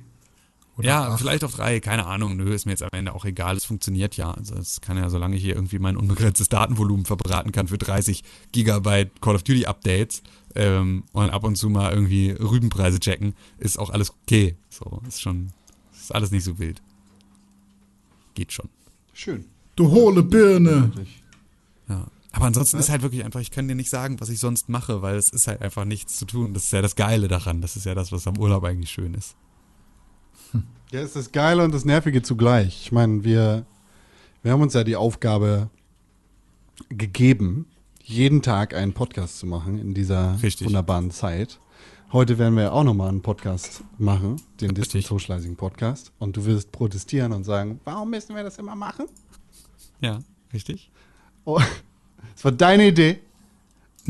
Oder 0.80 0.88
ja, 0.88 1.08
acht. 1.08 1.18
vielleicht 1.18 1.44
auf 1.44 1.54
drei, 1.54 1.80
keine 1.80 2.06
Ahnung. 2.06 2.36
Nö, 2.36 2.52
ist 2.52 2.66
mir 2.66 2.72
jetzt 2.72 2.82
am 2.82 2.90
Ende 2.92 3.14
auch 3.14 3.24
egal. 3.24 3.56
Es 3.56 3.64
funktioniert 3.64 4.16
ja. 4.16 4.30
Also 4.32 4.54
es 4.56 4.80
kann 4.80 4.96
ja, 4.96 5.08
solange 5.08 5.36
ich 5.36 5.42
hier 5.42 5.54
irgendwie 5.54 5.78
mein 5.78 5.96
unbegrenztes 5.96 6.48
Datenvolumen 6.48 7.04
verbraten 7.04 7.52
kann 7.52 7.68
für 7.68 7.78
30 7.78 8.22
Gigabyte 8.52 9.20
Call 9.20 9.34
of 9.34 9.42
Duty 9.42 9.66
Updates 9.66 10.22
ähm, 10.54 11.04
und 11.12 11.30
ab 11.30 11.44
und 11.44 11.56
zu 11.56 11.68
mal 11.68 11.92
irgendwie 11.92 12.30
Rübenpreise 12.30 12.98
checken, 12.98 13.34
ist 13.58 13.78
auch 13.78 13.90
alles 13.90 14.12
okay. 14.22 14.56
So, 14.68 15.00
ist 15.06 15.20
schon, 15.20 15.52
ist 15.92 16.14
alles 16.14 16.30
nicht 16.30 16.44
so 16.44 16.58
wild. 16.58 16.82
Geht 18.34 18.52
schon. 18.52 18.68
Schön. 19.12 19.44
Du 19.76 19.90
hohle 19.90 20.22
Birne. 20.22 20.90
Ja. 21.88 22.06
Aber 22.32 22.46
ansonsten 22.46 22.78
ist 22.78 22.90
halt 22.90 23.02
wirklich 23.02 23.24
einfach, 23.24 23.40
ich 23.40 23.50
kann 23.50 23.66
dir 23.66 23.74
nicht 23.74 23.90
sagen, 23.90 24.20
was 24.20 24.28
ich 24.28 24.38
sonst 24.38 24.68
mache, 24.68 25.02
weil 25.02 25.16
es 25.16 25.30
ist 25.30 25.48
halt 25.48 25.62
einfach 25.62 25.84
nichts 25.84 26.16
zu 26.16 26.26
tun. 26.26 26.54
Das 26.54 26.64
ist 26.64 26.72
ja 26.72 26.80
das 26.80 26.94
Geile 26.94 27.28
daran. 27.28 27.60
Das 27.60 27.76
ist 27.76 27.86
ja 27.86 27.94
das, 27.94 28.12
was 28.12 28.26
am 28.26 28.38
Urlaub 28.38 28.64
eigentlich 28.64 28.90
schön 28.90 29.14
ist. 29.14 29.34
Ja, 30.92 31.02
ist 31.02 31.14
das 31.14 31.30
Geile 31.30 31.62
und 31.62 31.72
das 31.72 31.84
Nervige 31.84 32.20
zugleich. 32.20 32.82
Ich 32.82 32.90
meine, 32.90 33.22
wir, 33.22 33.64
wir 34.42 34.50
haben 34.52 34.60
uns 34.60 34.74
ja 34.74 34.82
die 34.82 34.96
Aufgabe 34.96 35.70
gegeben, 36.88 37.66
jeden 38.02 38.42
Tag 38.42 38.74
einen 38.74 38.92
Podcast 38.92 39.38
zu 39.38 39.46
machen 39.46 39.78
in 39.78 39.94
dieser 39.94 40.42
Richtig. 40.42 40.66
wunderbaren 40.66 41.12
Zeit. 41.12 41.60
Heute 42.12 42.38
werden 42.38 42.56
wir 42.56 42.72
auch 42.72 42.82
nochmal 42.82 43.08
einen 43.08 43.22
Podcast 43.22 43.84
machen, 43.98 44.42
den 44.60 44.74
Distant 44.74 44.96
Richtig. 44.96 45.06
Socializing 45.06 45.54
Podcast. 45.54 46.10
Und 46.18 46.36
du 46.36 46.44
wirst 46.44 46.72
protestieren 46.72 47.32
und 47.32 47.44
sagen, 47.44 47.78
warum 47.84 48.10
müssen 48.10 48.34
wir 48.34 48.42
das 48.42 48.58
immer 48.58 48.74
machen? 48.74 49.06
Ja, 50.00 50.18
richtig? 50.52 50.90
Oh, 51.44 51.60
es 52.34 52.44
war 52.44 52.50
deine 52.50 52.88
Idee. 52.88 53.20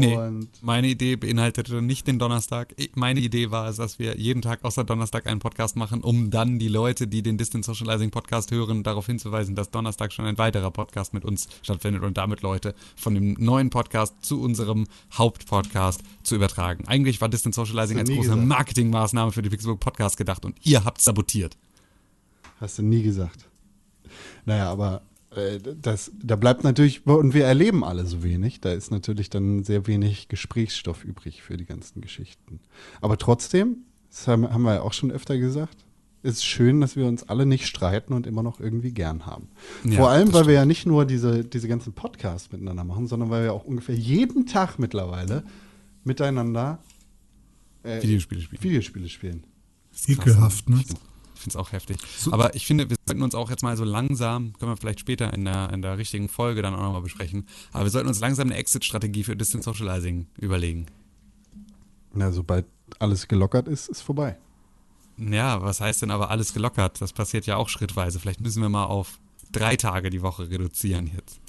Nee, 0.01 0.17
Und 0.17 0.49
meine 0.63 0.89
Idee 0.89 1.17
beinhaltete 1.17 1.83
nicht 1.83 2.07
den 2.07 2.19
Donnerstag. 2.19 2.75
Meine 2.95 3.21
Idee 3.21 3.51
war 3.51 3.69
es, 3.69 3.77
dass 3.77 3.99
wir 3.99 4.19
jeden 4.19 4.43
Tag 4.43 4.65
außer 4.65 4.85
Donnerstag 4.85 5.27
einen 5.27 5.41
Podcast 5.41 5.77
machen, 5.77 6.03
um 6.03 6.31
dann 6.31 6.59
die 6.59 6.69
Leute, 6.69 7.07
die 7.07 7.23
den 7.23 7.39
Distance 7.39 7.67
Socializing 7.67 8.11
Podcast 8.11 8.51
hören, 8.51 8.83
darauf 8.83 9.07
hinzuweisen, 9.07 9.55
dass 9.55 9.71
Donnerstag 9.71 10.13
schon 10.13 10.25
ein 10.25 10.39
weiterer 10.39 10.71
Podcast 10.71 11.15
mit 11.15 11.25
uns 11.25 11.49
stattfindet 11.63 12.03
und 12.03 12.17
damit 12.17 12.43
Leute 12.43 12.75
von 12.97 13.15
dem 13.15 13.35
neuen 13.39 13.71
Podcast 13.71 14.15
zu 14.25 14.41
unserem 14.41 14.87
Hauptpodcast 15.13 16.03
zu 16.23 16.35
übertragen. 16.35 16.87
Eigentlich 16.87 17.21
war 17.21 17.29
Distance 17.29 17.57
Socializing 17.57 17.99
als 17.99 18.09
große 18.11 18.31
gesagt. 18.31 18.47
Marketingmaßnahme 18.47 19.33
für 19.33 19.43
die 19.43 19.51
Pixelbook 19.51 19.81
Podcast 19.81 20.17
gedacht 20.17 20.45
und 20.45 20.57
ihr 20.63 20.85
habt 20.85 21.01
sabotiert. 21.01 21.57
Hast 22.61 22.79
du 22.79 22.83
nie 22.83 23.03
gesagt. 23.03 23.47
Naja, 24.45 24.71
aber 24.71 25.03
das, 25.81 26.11
da 26.21 26.37
bleibt 26.37 26.65
natürlich, 26.65 27.07
und 27.07 27.35
wir 27.35 27.45
erleben 27.45 27.85
alle 27.85 28.05
so 28.05 28.23
wenig, 28.25 28.61
da 28.61 28.73
ist 28.73 28.91
natürlich 28.91 29.31
dann 29.31 29.63
sehr 29.63 29.87
wenig 29.87 30.29
Gesprächsstoff 30.29 31.05
übrig 31.05 31.43
für 31.43 31.57
die 31.57 31.67
ganzen 31.67 32.01
Geschichten. 32.01 32.61
Aber 33.01 33.17
trotzdem, 33.17 33.79
das 34.11 34.27
haben, 34.27 34.53
haben 34.53 34.63
wir 34.63 34.75
ja 34.75 34.83
auch 34.83 34.93
schon 34.93 35.13
öfter 35.13 35.39
gesagt, 35.39 35.85
ist 36.23 36.45
schön, 36.45 36.81
dass 36.81 36.97
wir 36.97 37.07
uns 37.07 37.23
alle 37.29 37.47
nicht 37.47 37.67
streiten 37.67 38.13
und 38.13 38.27
immer 38.27 38.43
noch 38.43 38.61
irgendwie 38.61 38.93
gern 38.93 39.25
haben. 39.25 39.49
Ja, 39.85 39.97
Vor 39.99 40.11
allem, 40.11 40.33
weil 40.35 40.47
wir 40.47 40.55
ja 40.55 40.67
nicht 40.67 40.85
nur 40.85 41.07
diese, 41.07 41.45
diese 41.45 41.69
ganzen 41.69 41.93
Podcasts 41.93 42.51
miteinander 42.53 42.85
machen, 42.85 43.07
sondern 43.07 43.31
weil 43.31 43.45
wir 43.45 43.53
auch 43.55 43.65
ungefähr 43.65 43.95
jeden 43.95 44.47
Tag 44.47 44.79
mittlerweile 44.79 45.45
miteinander 46.05 46.79
Äh, 47.85 48.03
Videospiele 48.03 48.43
spielen. 48.43 48.63
Videospiele 48.63 49.09
spielen. 49.09 49.45
Ekelhaft, 50.07 50.69
ne? 50.69 50.83
Ich 51.41 51.45
finde 51.45 51.59
es 51.59 51.67
auch 51.67 51.73
heftig. 51.73 51.97
Aber 52.33 52.55
ich 52.55 52.67
finde, 52.67 52.91
wir 52.91 52.97
sollten 53.07 53.23
uns 53.23 53.35
auch 53.35 53.49
jetzt 53.49 53.63
mal 53.63 53.75
so 53.75 53.85
langsam, 53.85 54.53
können 54.59 54.73
wir 54.73 54.77
vielleicht 54.77 55.01
später 55.01 55.33
in 55.33 55.47
der, 55.47 55.73
in 55.73 55.81
der 55.81 55.97
richtigen 55.97 56.29
Folge 56.29 56.61
dann 56.61 56.75
auch 56.75 56.83
nochmal 56.83 57.01
besprechen, 57.01 57.47
aber 57.73 57.85
wir 57.85 57.91
sollten 57.91 58.09
uns 58.09 58.21
langsam 58.21 58.49
eine 58.49 58.57
Exit-Strategie 58.57 59.25
für 59.25 59.35
Distance 59.37 59.65
Socializing 59.65 60.27
überlegen. 60.37 60.85
Na, 62.13 62.31
sobald 62.31 62.67
alles 62.99 63.27
gelockert 63.27 63.69
ist, 63.69 63.89
ist 63.89 64.03
vorbei. 64.03 64.37
Ja, 65.17 65.63
was 65.63 65.81
heißt 65.81 66.03
denn 66.03 66.11
aber 66.11 66.29
alles 66.29 66.53
gelockert? 66.53 67.01
Das 67.01 67.15
passiert 67.15 67.47
ja 67.47 67.57
auch 67.57 67.71
schrittweise. 67.71 68.21
Vielleicht 68.21 68.43
müssen 68.43 68.61
wir 68.61 68.69
mal 68.69 68.85
auf 68.85 69.19
drei 69.51 69.77
Tage 69.77 70.11
die 70.11 70.21
Woche 70.21 70.51
reduzieren 70.51 71.11
jetzt. 71.17 71.41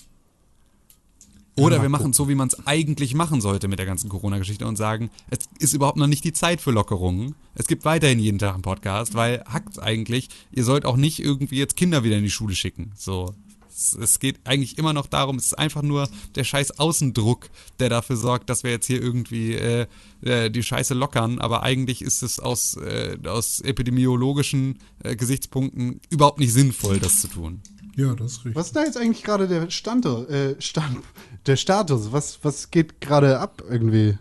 Oder 1.58 1.78
Ja, 1.78 1.82
wir 1.82 1.90
machen 1.90 2.12
es 2.12 2.18
so, 2.18 2.30
wie 2.30 2.36
man 2.36 2.48
es 2.48 2.66
eigentlich 2.66 3.14
machen 3.14 3.42
sollte 3.42 3.68
mit 3.68 3.78
der 3.78 3.86
ganzen 3.86 4.10
Corona-Geschichte 4.10 4.66
und 4.66 4.78
sagen, 4.78 5.10
es 5.30 5.40
ist 5.60 5.74
überhaupt 5.74 5.98
noch 5.98 6.08
nicht 6.08 6.24
die 6.24 6.34
Zeit 6.34 6.62
für 6.62 6.72
Lockerungen. 6.72 7.36
Es 7.56 7.68
gibt 7.68 7.84
weiterhin 7.84 8.20
jeden 8.20 8.40
Tag 8.40 8.54
einen 8.54 8.62
Podcast, 8.62 9.16
weil 9.16 9.44
hackt's 9.46 9.78
eigentlich, 9.78 10.30
ihr 10.52 10.64
sollt 10.64 10.86
auch 10.86 10.96
nicht 10.96 11.20
irgendwie 11.20 11.58
jetzt 11.58 11.76
Kinder 11.76 12.04
wieder 12.04 12.18
in 12.18 12.24
die 12.24 12.30
Schule 12.30 12.56
schicken. 12.56 12.94
So. 12.96 13.34
Es, 13.70 13.94
es 13.94 14.20
geht 14.20 14.40
eigentlich 14.46 14.78
immer 14.78 14.94
noch 14.94 15.08
darum, 15.08 15.38
es 15.38 15.48
ist 15.48 15.60
einfach 15.60 15.82
nur 15.82 16.08
der 16.36 16.44
scheiß 16.46 16.80
Außendruck, 16.80 17.50
der 17.80 17.90
dafür 17.90 18.16
sorgt, 18.16 18.50
dass 18.50 18.64
wir 18.64 18.72
jetzt 18.72 18.88
hier 18.88 19.02
irgendwie 19.02 19.54
äh, 19.54 19.88
äh, 20.22 20.50
die 20.50 20.64
Scheiße 20.64 20.94
lockern, 20.94 21.40
aber 21.40 21.64
eigentlich 21.64 22.02
ist 22.02 22.22
es 22.22 22.40
aus, 22.40 22.78
äh, 22.78 23.18
aus 23.26 23.60
epidemiologischen 23.60 24.80
äh, 25.04 25.16
Gesichtspunkten 25.16 26.00
überhaupt 26.10 26.40
nicht 26.40 26.54
sinnvoll, 26.54 27.00
das 27.00 27.22
zu 27.22 27.28
tun. 27.28 27.62
Ja, 27.96 28.14
das 28.16 28.34
ist 28.34 28.38
richtig. 28.40 28.56
Was 28.56 28.68
ist 28.68 28.76
da 28.76 28.84
jetzt 28.84 28.98
eigentlich 28.98 29.24
gerade 29.24 29.48
der 29.48 29.70
Stand, 29.70 30.06
äh, 30.06 30.60
Stand, 30.60 31.00
der 31.46 31.56
Status? 31.56 32.12
Was, 32.12 32.40
was 32.44 32.72
geht 32.72 33.02
gerade 33.02 33.40
ab 33.40 33.64
irgendwie? 33.70 34.18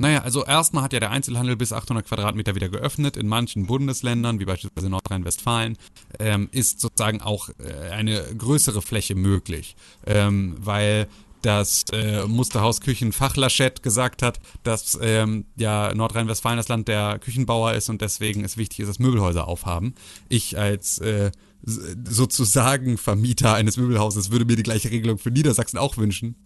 Naja, 0.00 0.22
also 0.22 0.44
erstmal 0.44 0.84
hat 0.84 0.92
ja 0.92 1.00
der 1.00 1.10
Einzelhandel 1.10 1.56
bis 1.56 1.72
800 1.72 2.06
Quadratmeter 2.06 2.54
wieder 2.54 2.68
geöffnet. 2.68 3.16
In 3.16 3.26
manchen 3.26 3.66
Bundesländern, 3.66 4.38
wie 4.38 4.44
beispielsweise 4.44 4.88
Nordrhein-Westfalen, 4.88 5.76
ähm, 6.20 6.48
ist 6.52 6.80
sozusagen 6.80 7.20
auch 7.20 7.48
äh, 7.58 7.90
eine 7.90 8.22
größere 8.36 8.80
Fläche 8.80 9.16
möglich, 9.16 9.74
ähm, 10.06 10.56
weil 10.60 11.08
das 11.42 11.84
äh, 11.92 12.26
Musterhaus 12.26 12.80
Küchenfachlaschet 12.80 13.82
gesagt 13.82 14.22
hat, 14.22 14.38
dass 14.62 14.98
ähm, 15.02 15.46
ja 15.56 15.92
Nordrhein-Westfalen 15.94 16.56
das 16.56 16.68
Land 16.68 16.88
der 16.88 17.18
Küchenbauer 17.18 17.74
ist 17.74 17.88
und 17.88 18.00
deswegen 18.00 18.44
es 18.44 18.56
wichtig 18.56 18.80
ist, 18.80 18.88
dass 18.88 18.98
Möbelhäuser 18.98 19.46
aufhaben. 19.46 19.94
Ich 20.28 20.58
als 20.58 20.98
äh, 20.98 21.30
sozusagen 21.62 22.98
Vermieter 22.98 23.54
eines 23.54 23.76
Möbelhauses 23.76 24.30
würde 24.30 24.44
mir 24.44 24.56
die 24.56 24.62
gleiche 24.62 24.90
Regelung 24.90 25.18
für 25.18 25.30
Niedersachsen 25.30 25.78
auch 25.78 25.96
wünschen 25.96 26.36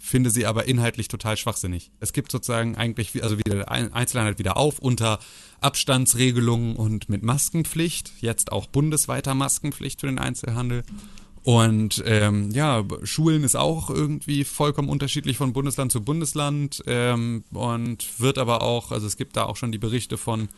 finde 0.00 0.30
sie 0.30 0.46
aber 0.46 0.66
inhaltlich 0.66 1.08
total 1.08 1.36
schwachsinnig. 1.36 1.92
Es 2.00 2.12
gibt 2.12 2.32
sozusagen 2.32 2.74
eigentlich, 2.74 3.22
also 3.22 3.38
wieder 3.38 3.54
der 3.54 3.70
Ein- 3.70 3.92
Einzelhandel 3.92 4.38
wieder 4.38 4.56
auf 4.56 4.78
unter 4.78 5.20
Abstandsregelungen 5.60 6.74
und 6.74 7.10
mit 7.10 7.22
Maskenpflicht, 7.22 8.10
jetzt 8.20 8.50
auch 8.50 8.66
bundesweiter 8.66 9.34
Maskenpflicht 9.34 10.00
für 10.00 10.06
den 10.06 10.18
Einzelhandel. 10.18 10.84
Und 11.42 12.02
ähm, 12.06 12.50
ja, 12.50 12.84
Schulen 13.04 13.44
ist 13.44 13.56
auch 13.56 13.90
irgendwie 13.90 14.44
vollkommen 14.44 14.88
unterschiedlich 14.88 15.36
von 15.36 15.52
Bundesland 15.52 15.92
zu 15.92 16.02
Bundesland 16.02 16.82
ähm, 16.86 17.44
und 17.52 18.20
wird 18.20 18.38
aber 18.38 18.62
auch, 18.62 18.92
also 18.92 19.06
es 19.06 19.16
gibt 19.16 19.36
da 19.36 19.44
auch 19.44 19.56
schon 19.56 19.72
die 19.72 19.78
Berichte 19.78 20.16
von, 20.16 20.48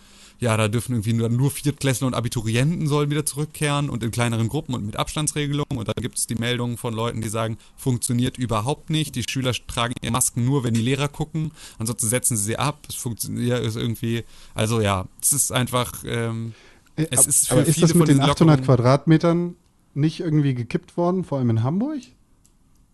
ja, 0.42 0.56
da 0.56 0.66
dürfen 0.68 0.92
irgendwie 0.92 1.12
nur, 1.12 1.28
nur 1.28 1.50
Viertklässler 1.50 2.06
und 2.08 2.14
Abiturienten 2.14 2.86
sollen 2.88 3.10
wieder 3.10 3.24
zurückkehren 3.24 3.88
und 3.88 4.02
in 4.02 4.10
kleineren 4.10 4.48
Gruppen 4.48 4.74
und 4.74 4.84
mit 4.84 4.96
Abstandsregelungen. 4.96 5.78
Und 5.78 5.86
dann 5.86 5.94
gibt 6.02 6.18
es 6.18 6.26
die 6.26 6.34
Meldungen 6.34 6.76
von 6.76 6.92
Leuten, 6.92 7.20
die 7.22 7.28
sagen, 7.28 7.56
funktioniert 7.76 8.36
überhaupt 8.38 8.90
nicht. 8.90 9.14
Die 9.14 9.22
Schüler 9.22 9.52
tragen 9.68 9.94
ihre 10.02 10.12
Masken 10.12 10.44
nur, 10.44 10.64
wenn 10.64 10.74
die 10.74 10.82
Lehrer 10.82 11.08
gucken. 11.08 11.52
Ansonsten 11.78 12.08
setzen 12.08 12.36
sie 12.36 12.42
sie 12.44 12.58
ab. 12.58 12.86
Es 12.88 12.96
funktioniert 12.96 13.64
ist 13.64 13.76
irgendwie, 13.76 14.24
also 14.54 14.80
ja, 14.80 15.06
es 15.22 15.32
ist 15.32 15.52
einfach, 15.52 16.02
ähm, 16.04 16.54
Äh, 16.96 17.06
Es 17.10 17.26
ist 17.26 17.48
für 17.48 17.54
aber 17.54 17.62
ist 17.64 17.74
viele 17.76 17.86
das 17.86 17.94
mit 17.94 18.08
den 18.08 18.16
diesen 18.18 18.30
800 18.30 18.58
Lockerungen- 18.58 18.64
Quadratmetern 18.66 19.56
nicht 19.94 20.20
irgendwie 20.20 20.54
gekippt 20.54 20.96
worden, 20.96 21.22
vor 21.24 21.38
allem 21.38 21.50
in 21.50 21.62
Hamburg? 21.62 22.00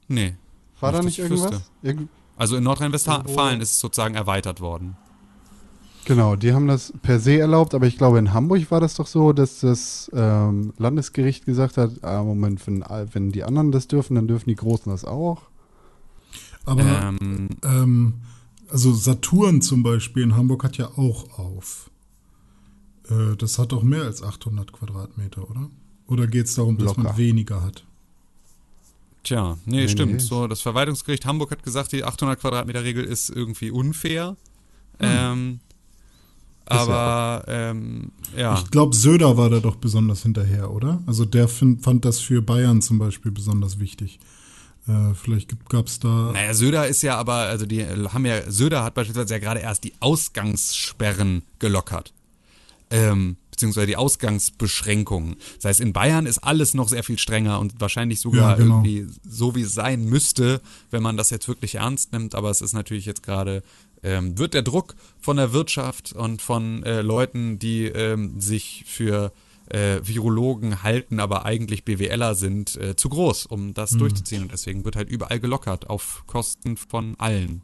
nee. 0.07 0.35
War 0.81 0.93
da 0.93 1.03
Nicht, 1.03 1.19
irgendwas? 1.19 1.63
Irgend 1.83 2.09
Also 2.37 2.57
in 2.57 2.63
Nordrhein-Westfalen 2.63 3.61
ist 3.61 3.73
es 3.73 3.81
sozusagen 3.81 4.15
erweitert 4.15 4.61
worden. 4.61 4.97
Genau, 6.09 6.35
die 6.35 6.53
haben 6.53 6.67
das 6.67 6.93
per 7.03 7.21
se 7.21 7.39
erlaubt, 7.39 7.75
aber 7.75 7.87
ich 7.87 7.97
glaube, 7.99 8.19
in 8.19 8.33
Hamburg 8.33 8.69
war 8.71 8.81
das 8.81 8.95
doch 8.95 9.07
so, 9.07 9.33
dass 9.33 9.61
das 9.61 10.11
ähm, 10.15 10.73
Landesgericht 10.79 11.45
gesagt 11.45 11.77
hat, 11.77 12.03
ah, 12.03 12.25
Moment, 12.25 12.67
wenn, 12.67 12.83
wenn 13.13 13.31
die 13.31 13.45
anderen 13.45 13.71
das 13.71 13.87
dürfen, 13.87 14.17
dann 14.17 14.27
dürfen 14.27 14.49
die 14.49 14.57
Großen 14.57 14.91
das 14.91 15.05
auch. 15.05 15.43
Aber 16.65 16.83
Ähm, 16.83 17.49
Ähm, 17.63 18.15
also 18.71 18.93
Saturn 18.93 19.63
zum 19.63 19.83
Beispiel 19.83 20.23
in 20.25 20.35
Hamburg 20.37 20.65
hat 20.65 20.77
ja 20.79 20.89
auch 20.97 21.39
auf. 21.39 21.91
Äh, 23.09 23.37
das 23.37 23.59
hat 23.59 23.73
doch 23.73 23.83
mehr 23.83 24.03
als 24.03 24.23
800 24.23 24.73
Quadratmeter, 24.73 25.49
oder? 25.51 25.71
Oder 26.07 26.27
geht 26.27 26.47
es 26.47 26.55
darum, 26.55 26.77
dass 26.79 26.89
Locker. 26.89 27.03
man 27.03 27.17
weniger 27.17 27.63
hat? 27.63 27.85
Tja, 29.25 29.59
nee, 29.67 29.83
Nee, 29.83 29.89
stimmt. 29.89 30.13
nee. 30.15 30.19
So, 30.19 30.47
das 30.47 30.61
Verwaltungsgericht 30.63 31.27
Hamburg 31.27 31.51
hat 31.51 31.63
gesagt, 31.63 31.93
die 31.93 32.05
800 32.05 32.41
Quadratmeter 32.41 32.83
Regel 32.83 33.05
ist 33.05 33.29
irgendwie 33.31 33.71
unfair. 33.71 34.37
Hm. 35.01 35.09
Ähm, 35.09 35.61
aber 36.71 37.45
ähm, 37.49 38.13
ja, 38.37 38.55
Ich 38.59 38.71
glaube, 38.71 38.95
Söder 38.95 39.37
war 39.37 39.51
da 39.51 39.61
doch 39.61 39.77
besonders 39.77 40.23
hinterher, 40.23 40.71
oder? 40.71 41.03
Also 41.07 41.25
der 41.25 41.49
find, 41.49 41.83
fand 41.83 42.05
das 42.05 42.21
für 42.21 42.43
Bayern 42.43 42.83
zum 42.83 42.99
Beispiel 42.99 43.31
besonders 43.33 43.79
wichtig. 43.79 44.19
Äh, 44.87 45.15
vielleicht 45.15 45.69
gab 45.69 45.87
es 45.87 45.99
da. 46.01 46.33
naja, 46.33 46.55
Söder 46.55 46.87
ist 46.89 47.03
ja 47.03 47.17
aber, 47.17 47.35
also 47.35 47.67
die 47.67 47.85
haben 47.85 48.25
ja, 48.25 48.51
Söder 48.51 48.85
hat 48.85 48.95
beispielsweise 48.95 49.35
ja 49.35 49.39
gerade 49.41 49.61
erst 49.61 49.85
die 49.85 49.93
Ausgangssperren 50.01 51.43
gelockert. 51.59 52.13
Ähm, 52.91 53.37
beziehungsweise 53.59 53.89
die 53.89 53.97
Ausgangsbeschränkungen. 53.97 55.37
Das 55.57 55.65
heißt, 55.65 55.81
in 55.81 55.93
Bayern 55.93 56.27
ist 56.27 56.39
alles 56.39 56.75
noch 56.75 56.89
sehr 56.89 57.03
viel 57.03 57.19
strenger 57.19 57.59
und 57.59 57.81
wahrscheinlich 57.81 58.21
sogar 58.21 58.53
Ja, 58.53 58.57
genau. 58.57 58.77
irgendwie 58.85 59.09
so, 59.29 59.57
wie 59.57 59.63
es 59.63 59.75
sein 59.75 60.05
müsste, 60.05 60.61
wenn 60.93 61.03
man 61.03 61.17
das 61.17 61.31
jetzt 61.31 61.49
wirklich 61.49 61.75
ernst 61.75 62.13
nimmt. 62.13 62.37
Aber 62.37 62.51
es 62.51 62.61
ist 62.61 62.73
natürlich 62.73 63.05
jetzt 63.05 63.25
gerade, 63.25 63.65
ähm, 64.05 64.39
wird 64.39 64.55
der 64.55 64.63
Druck 64.63 64.95
von 65.21 65.39
der 65.39 65.53
Wirtschaft 65.53 66.13
und 66.13 66.41
von 66.41 66.85
äh, 66.85 67.03
Leuten, 67.03 67.59
die 67.59 67.87
ähm, 67.87 68.41
sich 68.41 68.85
für 68.87 69.33
äh, 69.71 70.01
Virologen 70.05 70.85
halten, 70.85 71.19
aber 71.19 71.45
eigentlich 71.45 71.85
BWLer 71.85 72.37
sind, 72.37 72.77
äh, 72.77 72.95
zu 72.95 73.09
groß, 73.09 73.47
um 73.47 73.75
das 73.75 73.91
durchzuziehen. 73.91 74.43
Und 74.43 74.53
deswegen 74.53 74.85
wird 74.85 74.95
halt 74.95 75.11
überall 75.11 75.41
gelockert 75.41 75.91
auf 75.91 76.23
Kosten 76.29 76.77
von 76.77 77.17
allen. 77.19 77.63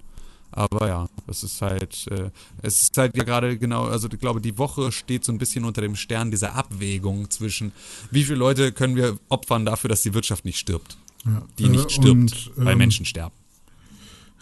Aber 0.56 0.86
ja, 0.86 1.08
es 1.26 1.42
ist 1.42 1.60
halt, 1.62 2.06
äh, 2.10 2.30
es 2.62 2.80
ist 2.82 2.96
halt 2.96 3.16
ja 3.16 3.24
gerade 3.24 3.58
genau, 3.58 3.86
also 3.86 4.08
ich 4.10 4.20
glaube, 4.20 4.40
die 4.40 4.56
Woche 4.56 4.92
steht 4.92 5.24
so 5.24 5.32
ein 5.32 5.38
bisschen 5.38 5.64
unter 5.64 5.80
dem 5.80 5.96
Stern 5.96 6.30
dieser 6.30 6.54
Abwägung 6.54 7.28
zwischen, 7.28 7.72
wie 8.12 8.22
viele 8.22 8.38
Leute 8.38 8.70
können 8.70 8.94
wir 8.94 9.18
opfern 9.28 9.64
dafür, 9.64 9.88
dass 9.88 10.02
die 10.02 10.14
Wirtschaft 10.14 10.44
nicht 10.44 10.58
stirbt, 10.58 10.96
ja, 11.26 11.42
die 11.58 11.64
äh, 11.64 11.68
nicht 11.68 11.90
stirbt, 11.90 12.08
und, 12.08 12.52
weil 12.54 12.72
ähm, 12.72 12.78
Menschen 12.78 13.04
sterben. 13.04 13.34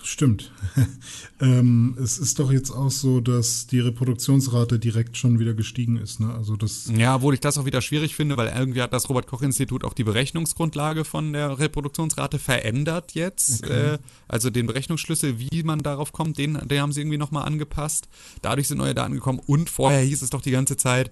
Stimmt. 0.04 0.50
ähm, 1.40 1.96
es 2.02 2.18
ist 2.18 2.38
doch 2.38 2.50
jetzt 2.50 2.70
auch 2.70 2.90
so, 2.90 3.20
dass 3.20 3.66
die 3.66 3.80
Reproduktionsrate 3.80 4.78
direkt 4.78 5.16
schon 5.16 5.38
wieder 5.38 5.54
gestiegen 5.54 5.96
ist. 5.96 6.20
Ne? 6.20 6.34
Also 6.34 6.56
das. 6.56 6.90
Ja, 6.96 7.16
obwohl 7.16 7.34
ich 7.34 7.40
das 7.40 7.56
auch 7.56 7.64
wieder 7.64 7.80
schwierig 7.80 8.16
finde, 8.16 8.36
weil 8.36 8.48
irgendwie 8.48 8.82
hat 8.82 8.92
das 8.92 9.08
Robert-Koch-Institut 9.08 9.84
auch 9.84 9.94
die 9.94 10.04
Berechnungsgrundlage 10.04 11.04
von 11.04 11.32
der 11.32 11.58
Reproduktionsrate 11.58 12.38
verändert 12.38 13.12
jetzt. 13.14 13.64
Äh, 13.64 13.98
also 14.28 14.50
den 14.50 14.66
Berechnungsschlüssel, 14.66 15.38
wie 15.38 15.62
man 15.62 15.80
darauf 15.80 16.12
kommt, 16.12 16.38
den, 16.38 16.58
den 16.66 16.80
haben 16.80 16.92
sie 16.92 17.00
irgendwie 17.00 17.18
nochmal 17.18 17.46
angepasst. 17.46 18.08
Dadurch 18.42 18.68
sind 18.68 18.78
neue 18.78 18.94
Daten 18.94 19.14
gekommen 19.14 19.40
und 19.46 19.70
vorher 19.70 20.02
hieß 20.02 20.22
es 20.22 20.30
doch 20.30 20.42
die 20.42 20.50
ganze 20.50 20.76
Zeit, 20.76 21.10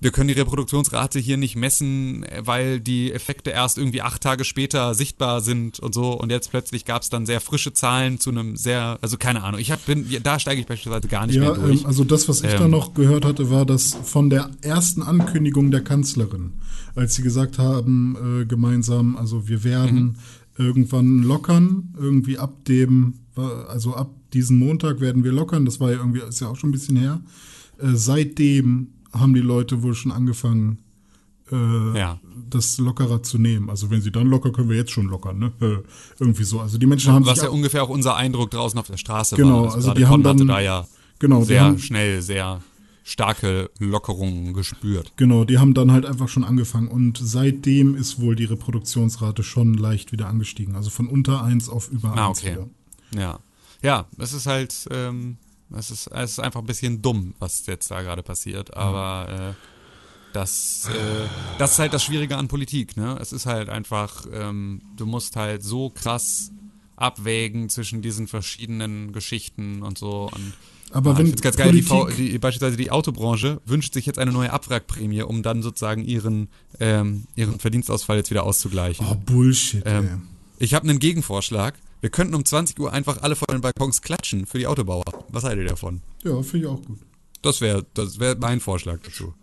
wir 0.00 0.10
können 0.12 0.28
die 0.28 0.34
Reproduktionsrate 0.34 1.18
hier 1.18 1.36
nicht 1.36 1.56
messen, 1.56 2.24
weil 2.40 2.80
die 2.80 3.12
Effekte 3.12 3.50
erst 3.50 3.78
irgendwie 3.78 4.02
acht 4.02 4.22
Tage 4.22 4.44
später 4.44 4.94
sichtbar 4.94 5.40
sind 5.40 5.80
und 5.80 5.94
so. 5.94 6.12
Und 6.12 6.30
jetzt 6.30 6.50
plötzlich 6.50 6.84
gab 6.84 7.02
es 7.02 7.10
dann 7.10 7.26
sehr 7.26 7.40
frische 7.40 7.72
Zahlen 7.72 8.20
zu 8.20 8.30
einem 8.30 8.56
sehr, 8.56 8.98
also 9.02 9.16
keine 9.16 9.42
Ahnung. 9.42 9.60
Ich 9.60 9.70
hab, 9.72 9.84
bin, 9.86 10.06
da 10.22 10.38
steige 10.38 10.60
ich 10.60 10.66
beispielsweise 10.66 11.08
gar 11.08 11.26
nicht 11.26 11.36
Ja, 11.36 11.42
mehr 11.42 11.54
durch. 11.54 11.80
ähm, 11.80 11.86
also 11.86 12.04
das, 12.04 12.28
was 12.28 12.42
ich 12.42 12.52
da 12.52 12.64
Ähm. 12.66 12.70
noch 12.70 12.94
gehört 12.94 13.24
hatte, 13.24 13.50
war 13.50 13.66
das 13.66 13.96
von 14.04 14.30
der 14.30 14.50
ersten 14.62 15.02
Ankündigung 15.02 15.70
der 15.70 15.82
Kanzlerin, 15.82 16.52
als 16.94 17.14
sie 17.16 17.22
gesagt 17.22 17.58
haben, 17.58 18.42
äh, 18.42 18.44
gemeinsam, 18.46 19.16
also 19.16 19.48
wir 19.48 19.64
werden 19.64 20.16
Mhm. 20.58 20.64
irgendwann 20.64 21.22
lockern, 21.22 21.94
irgendwie 21.98 22.38
ab 22.38 22.64
dem, 22.66 23.14
also 23.68 23.94
ab 23.94 24.10
diesen 24.32 24.58
Montag 24.58 25.00
werden 25.00 25.24
wir 25.24 25.32
lockern, 25.32 25.64
das 25.64 25.80
war 25.80 25.90
ja 25.90 25.98
irgendwie, 25.98 26.20
ist 26.20 26.40
ja 26.40 26.48
auch 26.48 26.56
schon 26.56 26.70
ein 26.70 26.72
bisschen 26.72 26.96
her. 26.96 27.20
Äh, 27.78 27.94
seitdem 27.94 28.88
haben 29.12 29.34
die 29.34 29.40
Leute 29.40 29.82
wohl 29.82 29.94
schon 29.94 30.12
angefangen, 30.12 30.78
äh, 31.50 31.98
Ja. 31.98 32.20
das 32.50 32.78
lockerer 32.78 33.22
zu 33.22 33.38
nehmen. 33.38 33.70
Also 33.70 33.90
wenn 33.90 34.00
sie 34.02 34.10
dann 34.12 34.26
locker, 34.28 34.52
können 34.52 34.68
wir 34.68 34.76
jetzt 34.76 34.90
schon 34.90 35.06
lockern, 35.06 35.38
ne? 35.38 35.52
Äh, 35.60 35.76
irgendwie 36.20 36.44
so. 36.44 36.60
Also 36.60 36.76
die 36.78 36.86
Menschen 36.86 37.12
haben 37.12 37.24
Was 37.26 37.42
ja 37.42 37.48
ungefähr 37.48 37.82
auch 37.82 37.88
unser 37.88 38.16
Eindruck 38.16 38.50
draußen 38.50 38.78
auf 38.78 38.86
der 38.86 38.96
Straße 38.98 39.36
Genau, 39.36 39.64
war. 39.64 39.74
also 39.74 39.86
gerade 39.88 40.00
die 40.00 40.06
haben 40.06 40.22
Con 40.22 40.36
dann- 40.38 40.46
da 40.48 40.60
ja 40.60 40.86
genau, 41.18 41.42
sehr 41.44 41.62
haben- 41.62 41.78
schnell, 41.78 42.20
sehr 42.22 42.60
starke 43.02 43.70
Lockerungen 43.78 44.52
gespürt. 44.52 45.14
Genau, 45.16 45.44
die 45.44 45.56
haben 45.58 45.72
dann 45.72 45.90
halt 45.92 46.04
einfach 46.04 46.28
schon 46.28 46.44
angefangen 46.44 46.88
und 46.88 47.18
seitdem 47.22 47.94
ist 47.94 48.20
wohl 48.20 48.36
die 48.36 48.44
Reproduktionsrate 48.44 49.42
schon 49.42 49.72
leicht 49.72 50.12
wieder 50.12 50.28
angestiegen. 50.28 50.76
Also 50.76 50.90
von 50.90 51.06
unter 51.06 51.42
1 51.42 51.70
auf 51.70 51.90
über 51.90 52.12
1 52.12 52.18
Ah, 52.20 52.28
okay. 52.28 52.52
wieder. 52.52 52.68
Ja. 53.22 53.38
Ja, 53.82 54.06
das 54.18 54.34
ist 54.34 54.44
halt, 54.46 54.86
ähm, 54.90 55.38
Es 55.76 55.90
ist, 55.90 56.06
es 56.08 56.30
ist 56.32 56.38
einfach 56.40 56.60
ein 56.60 56.66
bisschen 56.66 57.02
dumm, 57.02 57.34
was 57.38 57.66
jetzt 57.66 57.90
da 57.90 58.00
gerade 58.02 58.22
passiert, 58.22 58.74
aber 58.76 59.54
äh, 59.54 59.54
das, 60.32 60.88
äh, 60.88 61.26
das 61.58 61.72
ist 61.72 61.78
halt 61.78 61.92
das 61.92 62.04
Schwierige 62.04 62.36
an 62.36 62.48
Politik, 62.48 62.96
ne? 62.96 63.18
Es 63.20 63.32
ist 63.32 63.46
halt 63.46 63.68
einfach, 63.68 64.26
ähm, 64.32 64.80
du 64.96 65.06
musst 65.06 65.36
halt 65.36 65.62
so 65.62 65.90
krass 65.90 66.50
abwägen 66.96 67.68
zwischen 67.68 68.02
diesen 68.02 68.26
verschiedenen 68.28 69.12
Geschichten 69.12 69.82
und 69.82 69.98
so. 69.98 70.30
Und, 70.34 70.52
Aber 70.90 71.12
ah, 71.12 71.18
wenn 71.18 71.26
ich 71.26 71.36
ganz 71.40 71.56
geil, 71.56 71.70
die, 71.72 71.82
V- 71.82 72.08
die, 72.08 72.38
beispielsweise 72.38 72.76
die 72.76 72.90
Autobranche 72.90 73.60
wünscht 73.66 73.94
sich 73.94 74.06
jetzt 74.06 74.18
eine 74.18 74.32
neue 74.32 74.52
Abwrackprämie, 74.52 75.22
um 75.22 75.42
dann 75.42 75.62
sozusagen 75.62 76.04
ihren, 76.04 76.48
ähm, 76.80 77.24
ihren 77.36 77.58
Verdienstausfall 77.60 78.16
jetzt 78.16 78.30
wieder 78.30 78.42
auszugleichen. 78.44 79.06
Oh, 79.08 79.14
Bullshit. 79.14 79.82
Ähm, 79.86 80.22
ich 80.58 80.74
habe 80.74 80.88
einen 80.88 80.98
Gegenvorschlag. 80.98 81.74
Wir 82.00 82.10
könnten 82.10 82.34
um 82.34 82.44
20 82.44 82.78
Uhr 82.78 82.92
einfach 82.92 83.22
alle 83.22 83.34
vor 83.34 83.48
den 83.48 83.60
Balkons 83.60 84.02
klatschen 84.02 84.46
für 84.46 84.58
die 84.58 84.66
Autobauer. 84.66 85.04
Was 85.30 85.44
haltet 85.44 85.64
ihr 85.64 85.70
davon? 85.70 86.00
Ja, 86.22 86.40
finde 86.42 86.66
ich 86.66 86.72
auch 86.72 86.82
gut. 86.82 86.98
Das 87.42 87.60
wäre 87.60 87.86
das 87.94 88.20
wär 88.20 88.36
mein 88.38 88.60
Vorschlag 88.60 89.00
dazu. 89.02 89.34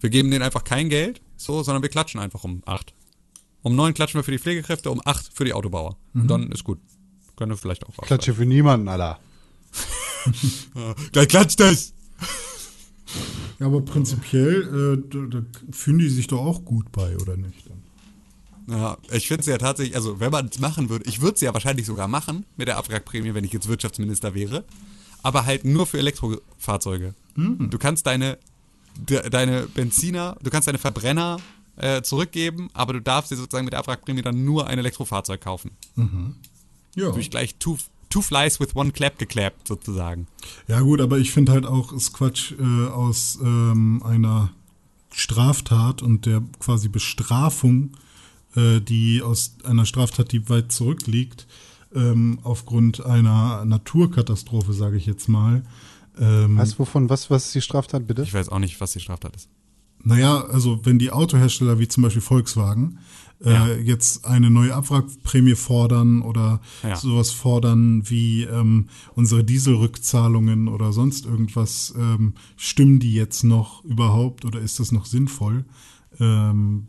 Wir 0.00 0.10
geben 0.10 0.30
denen 0.30 0.42
einfach 0.42 0.64
kein 0.64 0.88
Geld, 0.88 1.20
so, 1.36 1.62
sondern 1.62 1.82
wir 1.82 1.90
klatschen 1.90 2.20
einfach 2.20 2.44
um 2.44 2.62
8. 2.66 2.94
Um 3.62 3.76
9 3.76 3.94
klatschen 3.94 4.18
wir 4.18 4.24
für 4.24 4.30
die 4.30 4.38
Pflegekräfte, 4.38 4.90
um 4.90 5.00
8 5.04 5.30
für 5.32 5.44
die 5.44 5.54
Autobauer. 5.54 5.96
Und 6.12 6.28
dann 6.28 6.52
ist 6.52 6.64
gut. 6.64 6.78
Können 7.36 7.50
wir 7.50 7.56
vielleicht 7.56 7.86
auch 7.86 7.96
Klatsche 7.96 8.34
für 8.34 8.46
niemanden, 8.46 8.88
Alter. 8.88 9.18
Gleich 11.12 11.28
klatscht 11.28 11.60
das! 11.60 11.92
Ja, 13.58 13.66
aber 13.66 13.82
prinzipiell, 13.82 15.02
äh, 15.02 15.08
da, 15.08 15.40
da 15.40 15.46
fühlen 15.70 15.98
die 15.98 16.08
sich 16.08 16.26
doch 16.26 16.40
auch 16.40 16.64
gut 16.64 16.92
bei, 16.92 17.16
oder 17.16 17.36
nicht? 17.36 17.68
Ja, 18.66 18.96
ich 19.12 19.28
finde 19.28 19.40
es 19.40 19.46
ja 19.46 19.58
tatsächlich, 19.58 19.94
also 19.96 20.20
wenn 20.20 20.32
man 20.32 20.46
es 20.46 20.58
machen 20.58 20.88
würde, 20.88 21.04
ich 21.06 21.20
würde 21.20 21.34
es 21.34 21.40
ja 21.40 21.52
wahrscheinlich 21.52 21.86
sogar 21.86 22.08
machen 22.08 22.46
mit 22.56 22.68
der 22.68 22.78
Abwrackprämie, 22.78 23.34
wenn 23.34 23.44
ich 23.44 23.52
jetzt 23.52 23.68
Wirtschaftsminister 23.68 24.34
wäre, 24.34 24.64
aber 25.22 25.44
halt 25.44 25.64
nur 25.64 25.86
für 25.86 25.98
Elektrofahrzeuge. 25.98 27.14
Du 27.36 27.78
kannst 27.78 28.06
deine, 28.06 28.38
de, 28.96 29.28
deine 29.28 29.66
Benziner, 29.66 30.36
du 30.42 30.50
kannst 30.50 30.68
deine 30.68 30.78
Verbrenner 30.78 31.38
äh, 31.76 32.02
zurückgeben, 32.02 32.70
aber 32.72 32.92
du 32.92 33.00
darfst 33.00 33.32
dir 33.32 33.36
sozusagen 33.36 33.64
mit 33.64 33.72
der 33.72 33.80
Abwrackprämie 33.80 34.22
dann 34.22 34.44
nur 34.44 34.68
ein 34.68 34.78
Elektrofahrzeug 34.78 35.40
kaufen. 35.40 35.72
Ja. 36.94 37.10
Durch 37.10 37.28
gleich 37.30 37.56
two, 37.56 37.76
two 38.08 38.22
flies 38.22 38.60
with 38.60 38.76
one 38.76 38.92
clap 38.92 39.18
geklappt, 39.18 39.66
sozusagen. 39.66 40.28
Ja 40.68 40.80
gut, 40.80 41.00
aber 41.00 41.18
ich 41.18 41.32
finde 41.32 41.52
halt 41.52 41.66
auch, 41.66 41.92
ist 41.92 42.12
Quatsch 42.12 42.52
äh, 42.52 42.62
aus 42.62 43.38
ähm, 43.42 44.00
einer 44.04 44.52
Straftat 45.12 46.02
und 46.02 46.26
der 46.26 46.42
quasi 46.60 46.88
Bestrafung, 46.88 47.96
äh, 48.56 48.80
die 48.80 49.22
aus 49.22 49.56
einer 49.64 49.86
Straftat, 49.86 50.32
die 50.32 50.48
weit 50.48 50.72
zurückliegt, 50.72 51.46
ähm, 51.94 52.38
aufgrund 52.42 53.04
einer 53.04 53.64
Naturkatastrophe, 53.64 54.72
sage 54.72 54.96
ich 54.96 55.06
jetzt 55.06 55.28
mal. 55.28 55.62
Ähm, 56.18 56.56
Weißt 56.58 56.74
du, 56.74 56.78
wovon, 56.80 57.08
was, 57.10 57.30
was 57.30 57.46
ist 57.46 57.54
die 57.54 57.60
Straftat, 57.60 58.06
bitte? 58.06 58.22
Ich 58.22 58.34
weiß 58.34 58.48
auch 58.48 58.58
nicht, 58.58 58.80
was 58.80 58.92
die 58.92 59.00
Straftat 59.00 59.34
ist. 59.36 59.48
Naja, 60.06 60.42
also 60.44 60.80
wenn 60.84 60.98
die 60.98 61.10
Autohersteller 61.12 61.78
wie 61.78 61.88
zum 61.88 62.02
Beispiel 62.02 62.20
Volkswagen 62.20 62.98
äh, 63.42 63.52
Ja. 63.52 63.68
jetzt 63.68 64.26
eine 64.26 64.50
neue 64.50 64.74
Abwrackprämie 64.74 65.54
fordern 65.54 66.20
oder 66.20 66.60
Ja. 66.82 66.96
sowas 66.96 67.30
fordern 67.30 68.02
wie 68.10 68.42
ähm, 68.42 68.88
unsere 69.14 69.44
Dieselrückzahlungen 69.44 70.68
oder 70.68 70.92
sonst 70.92 71.24
irgendwas, 71.26 71.94
ähm, 71.96 72.34
stimmen 72.56 73.00
die 73.00 73.14
jetzt 73.14 73.44
noch 73.44 73.82
überhaupt 73.84 74.44
oder 74.44 74.60
ist 74.60 74.78
das 74.78 74.92
noch 74.92 75.06
sinnvoll? 75.06 75.64
Ähm, 76.20 76.88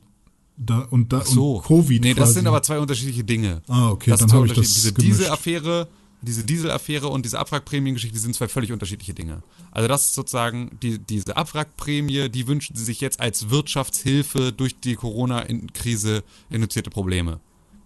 da, 0.58 0.80
und 0.90 1.12
da 1.12 1.20
und 1.20 1.64
Covid 1.64 2.02
Nee, 2.02 2.14
das 2.14 2.24
quasi. 2.30 2.34
sind 2.36 2.48
aber 2.48 2.62
zwei 2.64 2.80
unterschiedliche 2.80 3.24
Dinge. 3.24 3.62
Ah, 3.68 3.90
okay, 3.90 4.12
das 4.12 4.22
dann 4.22 4.32
habe 4.32 4.48
ich 4.48 4.54
das 4.54 4.74
Diese. 4.74 4.94
Dieselaffäre, 4.94 5.88
diese 6.22 6.44
Dieselaffäre 6.44 7.08
und 7.08 7.24
diese 7.26 7.38
Abwrackprämiengeschichte, 7.40 8.14
die 8.16 8.20
sind 8.22 8.36
zwei 8.36 8.48
völlig 8.48 8.72
unterschiedliche 8.72 9.14
Dinge. 9.14 9.44
Also 9.72 9.88
das 9.88 10.06
ist 10.06 10.16
sozusagen, 10.16 10.72
die, 10.82 10.98
diese 10.98 11.36
Abwrackprämie, 11.38 12.30
die 12.30 12.48
wünschen 12.48 12.76
sie 12.76 12.84
sich 12.86 13.02
jetzt 13.02 13.20
als 13.20 13.50
Wirtschaftshilfe 13.50 14.52
durch 14.54 14.76
die 14.80 14.96
Corona-Krise 14.96 16.24
induzierte 16.50 16.90
Probleme. 16.90 17.40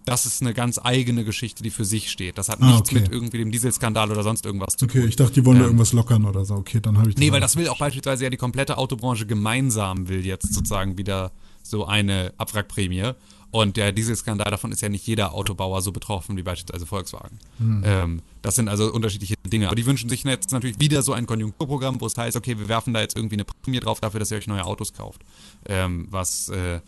Das 0.06 0.24
ist 0.24 0.40
eine 0.40 0.54
ganz 0.54 0.80
eigene 0.82 1.24
Geschichte, 1.24 1.62
die 1.62 1.70
für 1.70 1.84
sich 1.84 2.10
steht. 2.10 2.38
Das 2.38 2.48
hat 2.48 2.62
Ah, 2.62 2.66
nichts 2.72 2.90
okay. 2.90 3.00
mit 3.00 3.12
irgendwie 3.12 3.36
dem 3.38 3.50
Dieselskandal 3.52 4.10
oder 4.10 4.22
sonst 4.22 4.46
irgendwas 4.46 4.76
zu 4.76 4.86
Okay, 4.86 5.00
tun. 5.00 5.08
ich 5.08 5.16
dachte, 5.16 5.34
die 5.34 5.44
wollen 5.44 5.58
da 5.58 5.64
Ähm, 5.64 5.70
irgendwas 5.70 5.92
lockern 5.92 6.24
oder 6.24 6.44
so. 6.46 6.54
Okay, 6.54 6.80
dann 6.80 6.96
habe 6.96 7.10
ich 7.10 7.16
Nee, 7.18 7.30
weil 7.32 7.40
das 7.40 7.56
will 7.56 7.68
auch 7.68 7.78
beispielsweise 7.78 8.24
ja 8.24 8.30
die 8.30 8.38
komplette 8.38 8.78
Autobranche 8.78 9.26
gemeinsam 9.26 10.08
will 10.08 10.24
jetzt 10.24 10.54
sozusagen 10.54 10.96
wieder 10.96 11.32
so 11.62 11.86
eine 11.86 12.32
Abwrackprämie. 12.36 13.12
Und 13.52 13.76
der 13.76 13.90
Dieselskandal 13.90 14.50
davon 14.50 14.70
ist 14.70 14.80
ja 14.80 14.88
nicht 14.88 15.06
jeder 15.06 15.34
Autobauer 15.34 15.82
so 15.82 15.90
betroffen 15.90 16.36
wie 16.36 16.42
beispielsweise 16.42 16.86
Volkswagen. 16.86 17.38
Ähm, 17.84 18.22
das 18.42 18.54
sind 18.54 18.68
also 18.68 18.92
unterschiedliche 18.92 19.34
Dinge. 19.44 19.66
Aber 19.66 19.74
die 19.74 19.86
wünschen 19.86 20.08
sich 20.08 20.22
jetzt 20.22 20.52
natürlich 20.52 20.78
wieder 20.78 21.02
so 21.02 21.12
ein 21.12 21.26
Konjunkturprogramm, 21.26 22.00
wo 22.00 22.06
es 22.06 22.16
heißt, 22.16 22.36
okay, 22.36 22.58
wir 22.58 22.68
werfen 22.68 22.94
da 22.94 23.00
jetzt 23.00 23.16
irgendwie 23.16 23.36
eine 23.36 23.44
Prämie 23.44 23.80
drauf 23.80 24.00
dafür, 24.00 24.20
dass 24.20 24.30
ihr 24.30 24.36
euch 24.36 24.46
neue 24.46 24.64
Autos 24.64 24.92
kauft. 24.92 25.22
Ähm, 25.66 26.06
was, 26.10 26.48
äh, 26.50 26.80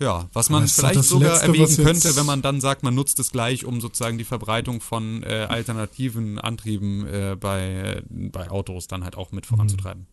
ja, 0.00 0.28
was 0.32 0.48
man 0.48 0.66
vielleicht 0.66 1.04
sogar 1.04 1.32
Letzte, 1.32 1.46
erwägen 1.46 1.76
könnte, 1.84 2.16
wenn 2.16 2.26
man 2.26 2.40
dann 2.40 2.62
sagt, 2.62 2.84
man 2.84 2.94
nutzt 2.94 3.20
es 3.20 3.30
gleich, 3.30 3.66
um 3.66 3.82
sozusagen 3.82 4.16
die 4.16 4.24
Verbreitung 4.24 4.80
von 4.80 5.22
äh, 5.24 5.46
alternativen 5.50 6.38
Antrieben 6.38 7.06
äh, 7.06 7.36
bei, 7.38 8.00
äh, 8.00 8.02
bei 8.08 8.50
Autos 8.50 8.86
dann 8.86 9.04
halt 9.04 9.16
auch 9.16 9.32
mit 9.32 9.44
voranzutreiben. 9.44 10.06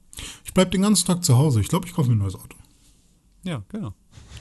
ich 0.44 0.54
bleib 0.54 0.72
den 0.72 0.82
ganzen 0.82 1.08
Tag 1.08 1.24
zu 1.24 1.38
Hause. 1.38 1.62
Ich 1.62 1.70
glaube, 1.70 1.88
ich 1.88 1.94
kaufe 1.94 2.10
mir 2.10 2.16
ein 2.16 2.20
neues 2.20 2.36
Auto. 2.36 2.58
Ja, 3.46 3.64
genau. 3.70 3.94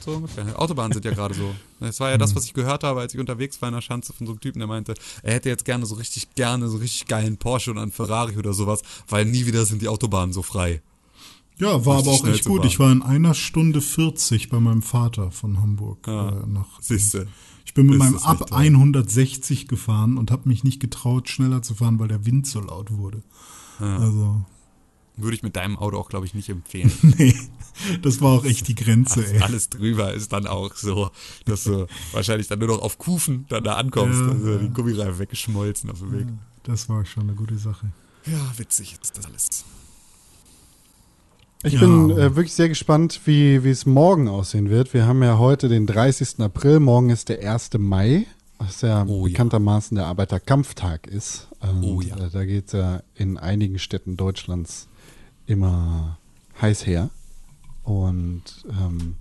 So 0.03 0.11
ungefähr. 0.11 0.59
Autobahnen 0.59 0.91
sind 0.93 1.05
ja 1.05 1.11
gerade 1.11 1.33
so. 1.33 1.53
Das 1.79 1.99
war 1.99 2.09
ja 2.09 2.17
das, 2.17 2.35
was 2.35 2.45
ich 2.45 2.53
gehört 2.53 2.83
habe, 2.83 2.99
als 2.99 3.13
ich 3.13 3.19
unterwegs 3.19 3.61
war 3.61 3.69
in 3.69 3.75
der 3.75 3.81
Schanze 3.81 4.13
von 4.13 4.25
so 4.27 4.33
einem 4.33 4.39
Typen, 4.39 4.59
der 4.59 4.67
meinte, 4.67 4.93
er 5.23 5.33
hätte 5.35 5.49
jetzt 5.49 5.63
gerne 5.65 5.85
so 5.85 5.95
richtig 5.95 6.33
gerne 6.35 6.67
so 6.67 6.77
richtig 6.77 7.07
geilen 7.07 7.37
Porsche 7.37 7.71
und 7.71 7.77
einen 7.77 7.91
Ferrari 7.91 8.37
oder 8.37 8.53
sowas, 8.53 8.81
weil 9.07 9.25
nie 9.25 9.45
wieder 9.45 9.65
sind 9.65 9.81
die 9.81 9.87
Autobahnen 9.87 10.33
so 10.33 10.41
frei. 10.41 10.81
Ja, 11.57 11.85
war 11.85 11.99
aber 11.99 12.11
auch 12.11 12.25
echt 12.27 12.45
gut. 12.45 12.65
Ich 12.65 12.79
war 12.79 12.91
in 12.91 13.01
einer 13.01 13.33
Stunde 13.33 13.79
40 13.79 14.49
bei 14.49 14.59
meinem 14.59 14.81
Vater 14.81 15.31
von 15.31 15.61
Hamburg 15.61 16.05
Ja, 16.07 16.29
äh, 16.29 16.45
nach. 16.47 16.81
siehste. 16.81 17.27
Ich 17.65 17.73
bin 17.73 17.85
mit 17.87 17.97
meinem 17.97 18.17
Ab 18.17 18.41
echt 18.41 18.49
toll. 18.49 18.57
160 18.59 19.67
gefahren 19.67 20.17
und 20.17 20.31
habe 20.31 20.49
mich 20.49 20.63
nicht 20.63 20.79
getraut, 20.79 21.29
schneller 21.29 21.61
zu 21.61 21.75
fahren, 21.75 21.97
weil 21.99 22.07
der 22.09 22.25
Wind 22.25 22.45
so 22.47 22.59
laut 22.59 22.91
wurde. 22.91 23.23
Also, 23.79 24.41
Würde 25.17 25.35
ich 25.35 25.43
mit 25.43 25.55
deinem 25.55 25.77
Auto 25.77 25.97
auch, 25.97 26.09
glaube 26.09 26.25
ich, 26.25 26.33
nicht 26.33 26.49
empfehlen. 26.49 26.91
nee, 27.17 27.35
das 28.01 28.21
war 28.21 28.31
auch 28.39 28.45
echt 28.45 28.67
die 28.67 28.75
Grenze, 28.75 29.19
Alles, 29.19 29.31
ey. 29.31 29.39
alles 29.41 29.69
drüber 29.69 30.13
ist 30.13 30.31
dann 30.33 30.47
auch 30.47 30.75
so, 30.75 31.09
dass 31.45 31.63
du 31.65 31.87
wahrscheinlich 32.11 32.47
dann 32.47 32.59
nur 32.59 32.69
noch 32.69 32.81
auf 32.81 32.97
Kufen 32.97 33.45
dann 33.49 33.63
da 33.63 33.75
ankommst. 33.75 34.19
Ja, 34.19 34.27
also 34.29 34.51
ja. 34.51 34.57
die 34.57 34.69
Gummireifen 34.69 35.19
weggeschmolzen 35.19 35.89
auf 35.89 35.99
dem 35.99 36.11
Weg. 36.13 36.27
Das 36.63 36.87
war 36.89 37.05
schon 37.05 37.23
eine 37.23 37.33
gute 37.33 37.57
Sache. 37.57 37.87
Ja, 38.25 38.39
witzig 38.57 38.97
ist 39.01 39.17
das 39.17 39.25
alles. 39.25 39.65
Ich 41.63 41.73
Ja. 41.73 41.79
bin 41.79 42.11
äh, 42.11 42.35
wirklich 42.35 42.53
sehr 42.53 42.69
gespannt, 42.69 43.21
wie 43.25 43.55
es 43.55 43.85
morgen 43.85 44.27
aussehen 44.27 44.69
wird. 44.69 44.93
Wir 44.93 45.05
haben 45.07 45.23
ja 45.23 45.37
heute 45.37 45.67
den 45.67 45.87
30. 45.87 46.39
April, 46.39 46.79
morgen 46.79 47.09
ist 47.09 47.29
der 47.29 47.39
1. 47.51 47.71
Mai, 47.79 48.25
was 48.59 48.81
ja 48.81 49.03
Oh 49.05 49.25
ja. 49.25 49.31
bekanntermaßen 49.31 49.95
der 49.95 50.05
Arbeiterkampftag 50.05 51.07
ist. 51.07 51.47
Und, 51.59 51.83
Oh 51.83 52.01
ja. 52.01 52.17
äh, 52.17 52.29
da 52.31 52.45
geht 52.45 52.67
es 52.67 52.73
ja 52.73 53.01
in 53.15 53.37
einigen 53.37 53.79
Städten 53.79 54.15
Deutschlands 54.15 54.87
immer 55.47 56.17
heiß 56.61 56.85
her. 56.85 57.09
Und 57.85 58.43
ähm, 58.69 59.15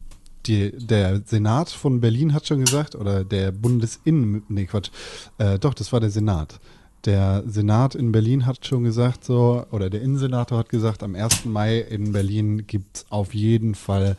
die, 0.47 0.73
der 0.73 1.23
Senat 1.25 1.71
von 1.71 2.01
Berlin 2.01 2.35
hat 2.35 2.47
schon 2.47 2.61
gesagt, 2.61 2.95
oder 2.95 3.25
der 3.25 3.53
Bundesinnen, 3.53 4.43
nee 4.49 4.67
Quatsch, 4.67 4.91
äh, 5.39 5.59
doch, 5.59 5.75
das 5.75 5.93
war 5.93 6.01
der 6.01 6.11
Senat. 6.11 6.61
Der 7.05 7.45
Senat 7.47 7.95
in 7.95 8.13
Berlin 8.13 8.47
hat 8.47 8.67
schon 8.67 8.85
gesagt, 8.85 9.25
so, 9.25 9.67
oder 9.71 9.91
der 9.91 10.01
Innensenator 10.01 10.59
hat 10.59 10.71
gesagt, 10.71 11.03
am 11.03 11.15
1. 11.15 11.45
Mai 11.45 11.79
in 11.79 12.13
Berlin 12.13 12.67
gibt 12.67 12.97
es 12.97 13.07
auf 13.11 13.35
jeden 13.35 13.75
Fall 13.75 14.17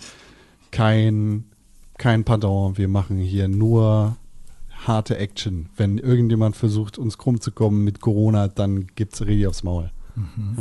kein, 0.71 1.45
kein 1.97 2.23
Pardon. 2.23 2.77
Wir 2.77 2.88
machen 2.88 3.17
hier 3.17 3.47
nur 3.47 4.17
harte 4.86 5.17
Action. 5.17 5.69
Wenn 5.75 5.97
irgendjemand 5.97 6.55
versucht, 6.55 6.99
uns 6.99 7.17
krumm 7.17 7.41
zu 7.41 7.51
kommen 7.51 7.84
mit 7.84 8.01
Corona, 8.01 8.47
dann 8.47 8.88
gibt's 8.95 9.21
richtig 9.21 9.47
aufs 9.47 9.63
Maul. 9.63 9.91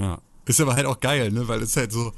Ja. 0.00 0.18
Ist 0.46 0.60
aber 0.60 0.74
halt 0.74 0.86
auch 0.86 1.00
geil, 1.00 1.30
ne? 1.30 1.48
Weil 1.48 1.62
es 1.62 1.76
halt 1.76 1.92
so, 1.92 2.12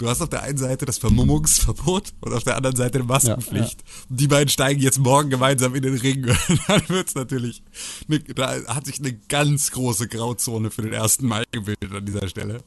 du 0.00 0.08
hast 0.08 0.20
auf 0.22 0.28
der 0.30 0.42
einen 0.42 0.58
Seite 0.58 0.86
das 0.86 0.98
Vermummungsverbot 0.98 2.14
und 2.20 2.32
auf 2.32 2.42
der 2.42 2.56
anderen 2.56 2.74
Seite 2.74 2.98
eine 2.98 3.06
Maskenpflicht. 3.06 3.84
Die 4.08 4.26
beiden 4.26 4.48
steigen 4.48 4.80
jetzt 4.80 4.98
morgen 4.98 5.30
gemeinsam 5.30 5.74
in 5.74 5.82
den 5.82 5.96
Ring. 5.96 6.24
Und 6.24 6.60
dann 6.68 6.82
wird's 6.88 7.14
natürlich, 7.14 7.62
ne, 8.08 8.18
da 8.20 8.64
hat 8.66 8.86
sich 8.86 8.98
eine 8.98 9.12
ganz 9.28 9.70
große 9.70 10.08
Grauzone 10.08 10.70
für 10.70 10.82
den 10.82 10.94
1. 10.94 11.20
Mai 11.22 11.44
gebildet 11.52 11.92
an 11.94 12.04
dieser 12.06 12.26
Stelle. 12.28 12.62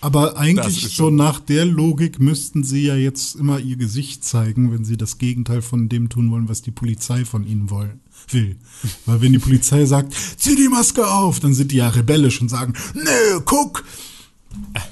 Aber 0.00 0.36
eigentlich 0.36 0.82
so 0.82 0.88
schon- 0.88 1.16
nach 1.16 1.38
der 1.40 1.64
Logik 1.64 2.18
müssten 2.18 2.64
sie 2.64 2.86
ja 2.86 2.96
jetzt 2.96 3.36
immer 3.36 3.58
ihr 3.60 3.76
Gesicht 3.76 4.24
zeigen, 4.24 4.72
wenn 4.72 4.84
sie 4.84 4.96
das 4.96 5.18
Gegenteil 5.18 5.62
von 5.62 5.88
dem 5.88 6.08
tun 6.08 6.30
wollen, 6.30 6.48
was 6.48 6.62
die 6.62 6.72
Polizei 6.72 7.24
von 7.24 7.46
ihnen 7.46 7.70
wollen, 7.70 8.00
will. 8.30 8.56
Weil 9.06 9.20
wenn 9.20 9.32
die 9.32 9.38
Polizei 9.38 9.84
sagt, 9.86 10.14
zieh 10.36 10.56
die 10.56 10.68
Maske 10.68 11.06
auf, 11.06 11.38
dann 11.40 11.54
sind 11.54 11.70
die 11.72 11.76
ja 11.76 11.88
rebellisch 11.88 12.40
und 12.40 12.48
sagen, 12.48 12.74
nö, 12.94 13.40
guck. 13.44 13.84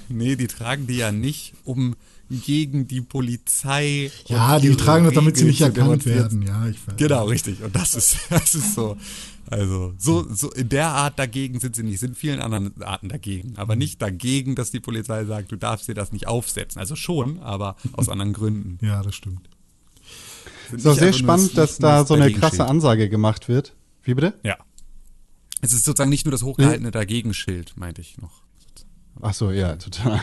Nee, 0.08 0.36
die 0.36 0.46
tragen 0.46 0.86
die 0.86 0.96
ja 0.96 1.12
nicht, 1.12 1.54
um 1.64 1.94
gegen 2.30 2.86
die 2.86 3.00
Polizei. 3.00 4.10
Ja, 4.26 4.58
die 4.58 4.74
tragen 4.76 5.04
das, 5.06 5.14
damit 5.14 5.36
sie 5.36 5.44
nicht 5.44 5.60
erkannt 5.60 6.06
werden. 6.06 6.42
Ja, 6.42 6.66
ich 6.68 6.86
weiß. 6.86 6.96
Genau, 6.96 7.26
richtig. 7.26 7.62
Und 7.62 7.74
das 7.74 7.94
ist, 7.94 8.18
das 8.30 8.54
ist 8.54 8.74
so. 8.74 8.96
Also, 9.50 9.94
so, 9.98 10.32
so 10.32 10.52
in 10.52 10.68
der 10.68 10.88
Art 10.88 11.18
dagegen 11.18 11.58
sind 11.58 11.74
sie 11.74 11.82
nicht, 11.82 11.98
sind 11.98 12.16
vielen 12.16 12.40
anderen 12.40 12.80
Arten 12.82 13.08
dagegen. 13.08 13.54
Aber 13.56 13.74
nicht 13.74 14.00
dagegen, 14.00 14.54
dass 14.54 14.70
die 14.70 14.78
Polizei 14.78 15.24
sagt, 15.24 15.50
du 15.50 15.56
darfst 15.56 15.88
dir 15.88 15.94
das 15.94 16.12
nicht 16.12 16.28
aufsetzen. 16.28 16.78
Also 16.78 16.94
schon, 16.94 17.40
aber 17.40 17.74
aus 17.94 18.08
anderen 18.08 18.32
Gründen. 18.32 18.78
Ja, 18.80 19.02
das 19.02 19.16
stimmt. 19.16 19.48
Sind 20.68 20.78
Ist 20.78 20.86
auch 20.86 20.94
sehr 20.94 21.12
spannend, 21.12 21.58
dass 21.58 21.78
da 21.78 22.04
so 22.04 22.14
eine 22.14 22.32
krasse 22.32 22.64
Ansage 22.64 23.08
gemacht 23.08 23.48
wird. 23.48 23.74
Wie 24.04 24.14
bitte? 24.14 24.34
Ja. 24.44 24.56
Es 25.62 25.72
ist 25.72 25.84
sozusagen 25.84 26.10
nicht 26.10 26.26
nur 26.26 26.32
das 26.32 26.44
hochgehaltene 26.44 26.92
Dagegenschild, 26.92 27.76
meinte 27.76 28.00
ich 28.00 28.18
noch. 28.18 28.42
Ach 29.22 29.34
so, 29.34 29.50
ja, 29.50 29.76
total. 29.76 30.20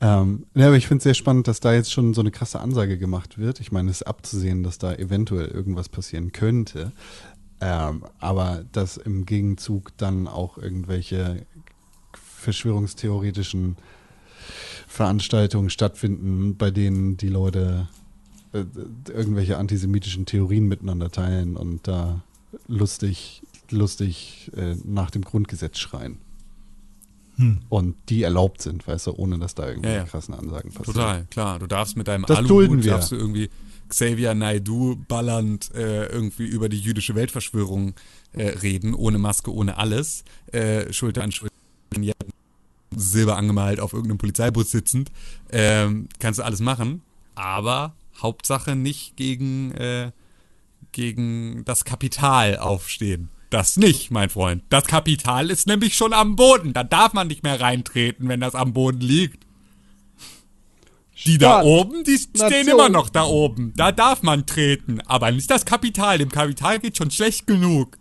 Ähm, 0.00 0.46
ja, 0.54 0.68
aber 0.68 0.76
ich 0.76 0.86
finde 0.86 0.98
es 0.98 1.04
sehr 1.04 1.14
spannend, 1.14 1.46
dass 1.46 1.60
da 1.60 1.74
jetzt 1.74 1.92
schon 1.92 2.14
so 2.14 2.20
eine 2.20 2.30
krasse 2.30 2.60
Ansage 2.60 2.98
gemacht 2.98 3.38
wird. 3.38 3.60
Ich 3.60 3.70
meine, 3.70 3.90
es 3.90 4.00
ist 4.00 4.06
abzusehen, 4.06 4.62
dass 4.62 4.78
da 4.78 4.94
eventuell 4.94 5.48
irgendwas 5.48 5.88
passieren 5.88 6.32
könnte. 6.32 6.92
Ähm, 7.60 8.04
aber 8.18 8.64
dass 8.72 8.96
im 8.96 9.26
Gegenzug 9.26 9.96
dann 9.98 10.26
auch 10.26 10.56
irgendwelche 10.56 11.44
verschwörungstheoretischen 12.14 13.76
Veranstaltungen 14.88 15.68
stattfinden, 15.68 16.56
bei 16.56 16.70
denen 16.70 17.18
die 17.18 17.28
Leute 17.28 17.88
äh, 18.54 18.64
irgendwelche 19.12 19.58
antisemitischen 19.58 20.24
Theorien 20.24 20.66
miteinander 20.66 21.10
teilen 21.10 21.56
und 21.56 21.86
da 21.86 22.22
lustig, 22.66 23.42
lustig 23.70 24.50
äh, 24.56 24.76
nach 24.84 25.10
dem 25.10 25.22
Grundgesetz 25.22 25.78
schreien 25.78 26.18
Hm. 27.40 27.62
und 27.70 27.96
die 28.10 28.22
erlaubt 28.22 28.60
sind, 28.60 28.86
weißt 28.86 29.06
du, 29.06 29.12
ohne 29.12 29.38
dass 29.38 29.54
da 29.54 29.66
irgendwelche 29.66 29.96
Ja, 29.96 30.02
ja. 30.02 30.08
krassen 30.08 30.34
Ansagen 30.34 30.72
passieren. 30.72 30.94
Total, 30.94 31.24
klar. 31.30 31.58
Du 31.58 31.66
darfst 31.66 31.96
mit 31.96 32.06
deinem 32.06 32.26
Das 32.26 32.36
Aluhut, 32.36 32.86
darfst 32.86 33.12
du 33.12 33.16
irgendwie 33.16 33.48
Xavier 33.88 34.34
Naidoo 34.34 34.96
ballernd 35.08 35.74
äh, 35.74 36.04
irgendwie 36.06 36.44
über 36.46 36.68
die 36.68 36.78
jüdische 36.78 37.14
Weltverschwörung 37.14 37.94
äh, 38.34 38.48
reden, 38.48 38.94
ohne 38.94 39.16
Maske, 39.18 39.54
ohne 39.54 39.78
alles, 39.78 40.22
äh, 40.52 40.92
Schulter 40.92 41.22
an 41.22 41.32
Schulter, 41.32 41.54
Silber 42.94 43.36
angemalt 43.36 43.80
auf 43.80 43.92
irgendeinem 43.94 44.18
Polizeibus 44.18 44.70
sitzend, 44.70 45.10
ähm, 45.50 46.08
kannst 46.18 46.40
du 46.40 46.44
alles 46.44 46.60
machen, 46.60 47.02
aber 47.36 47.94
Hauptsache 48.20 48.76
nicht 48.76 49.16
gegen, 49.16 49.72
äh, 49.72 50.10
gegen 50.92 51.64
das 51.64 51.84
Kapital 51.84 52.58
aufstehen. 52.58 53.28
Das 53.50 53.76
nicht, 53.76 54.10
mein 54.12 54.30
Freund. 54.30 54.62
Das 54.68 54.84
Kapital 54.84 55.50
ist 55.50 55.66
nämlich 55.66 55.96
schon 55.96 56.12
am 56.12 56.36
Boden. 56.36 56.72
Da 56.72 56.84
darf 56.84 57.12
man 57.12 57.26
nicht 57.26 57.42
mehr 57.42 57.60
reintreten, 57.60 58.28
wenn 58.28 58.40
das 58.40 58.54
am 58.54 58.72
Boden 58.72 59.00
liegt. 59.00 59.44
Die 61.26 61.36
da 61.36 61.62
oben, 61.62 62.04
die 62.04 62.16
stehen 62.16 62.48
Nation. 62.48 62.68
immer 62.68 62.88
noch 62.88 63.10
da 63.10 63.24
oben. 63.24 63.72
Da 63.76 63.92
darf 63.92 64.22
man 64.22 64.46
treten. 64.46 65.00
Aber 65.02 65.30
nicht 65.32 65.50
das 65.50 65.66
Kapital. 65.66 66.16
Dem 66.18 66.30
Kapital 66.30 66.78
geht 66.78 66.96
schon 66.96 67.10
schlecht 67.10 67.46
genug. 67.46 67.98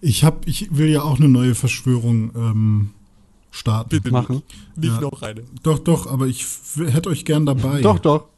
Ich 0.00 0.24
hab, 0.24 0.46
ich 0.48 0.74
will 0.74 0.88
ja 0.88 1.02
auch 1.02 1.18
eine 1.18 1.28
neue 1.28 1.54
Verschwörung 1.54 2.32
ähm, 2.34 2.90
starten. 3.50 3.90
Bitte 3.90 4.10
Machen. 4.10 4.42
Nicht 4.76 4.94
Ja. 4.94 5.00
noch 5.00 5.20
eine. 5.22 5.42
Doch, 5.62 5.78
doch, 5.80 6.06
aber 6.06 6.26
ich 6.26 6.46
hätte 6.76 7.10
euch 7.10 7.24
gern 7.24 7.44
dabei. 7.46 7.82
Doch, 7.82 7.98
doch. 7.98 8.28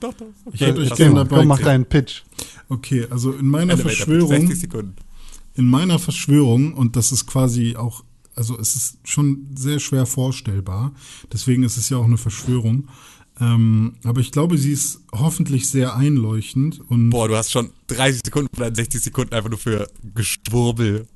Doch, 0.00 0.12
doch. 0.12 0.26
Ich 0.52 0.60
hätte 0.60 0.80
euch 0.80 0.94
gern 0.94 1.14
dabei. 1.14 1.36
komm, 1.38 1.46
mach 1.48 1.60
deinen 1.60 1.86
Pitch. 1.86 2.22
Okay, 2.68 3.06
also 3.10 3.32
in 3.32 3.46
meiner 3.46 3.72
Elevator, 3.74 3.90
Verschwörung, 3.92 4.28
60 4.28 4.60
Sekunden. 4.60 4.94
In 5.56 5.68
meiner 5.68 5.98
Verschwörung, 5.98 6.74
und 6.74 6.96
das 6.96 7.12
ist 7.12 7.26
quasi 7.26 7.76
auch, 7.76 8.04
also 8.34 8.58
es 8.58 8.76
ist 8.76 8.98
schon 9.04 9.48
sehr 9.56 9.80
schwer 9.80 10.06
vorstellbar, 10.06 10.92
deswegen 11.32 11.62
ist 11.62 11.78
es 11.78 11.88
ja 11.88 11.96
auch 11.96 12.04
eine 12.04 12.18
Verschwörung. 12.18 12.88
Ähm, 13.38 13.94
aber 14.04 14.20
ich 14.20 14.32
glaube, 14.32 14.56
sie 14.56 14.72
ist 14.72 15.00
hoffentlich 15.12 15.68
sehr 15.68 15.94
einleuchtend 15.94 16.80
und 16.88 17.10
Boah, 17.10 17.28
du 17.28 17.36
hast 17.36 17.52
schon 17.52 17.70
30 17.88 18.22
Sekunden 18.24 18.48
deinen 18.56 18.74
60 18.74 19.02
Sekunden 19.02 19.34
einfach 19.34 19.50
nur 19.50 19.58
für 19.58 19.88
Geschwurbel. 20.14 21.06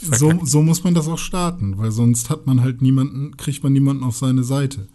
so, 0.00 0.32
so 0.44 0.62
muss 0.62 0.82
man 0.82 0.94
das 0.94 1.06
auch 1.06 1.18
starten, 1.18 1.78
weil 1.78 1.92
sonst 1.92 2.30
hat 2.30 2.46
man 2.46 2.60
halt 2.60 2.82
niemanden, 2.82 3.36
kriegt 3.36 3.62
man 3.62 3.72
niemanden 3.72 4.02
auf 4.02 4.16
seine 4.16 4.42
Seite. 4.42 4.88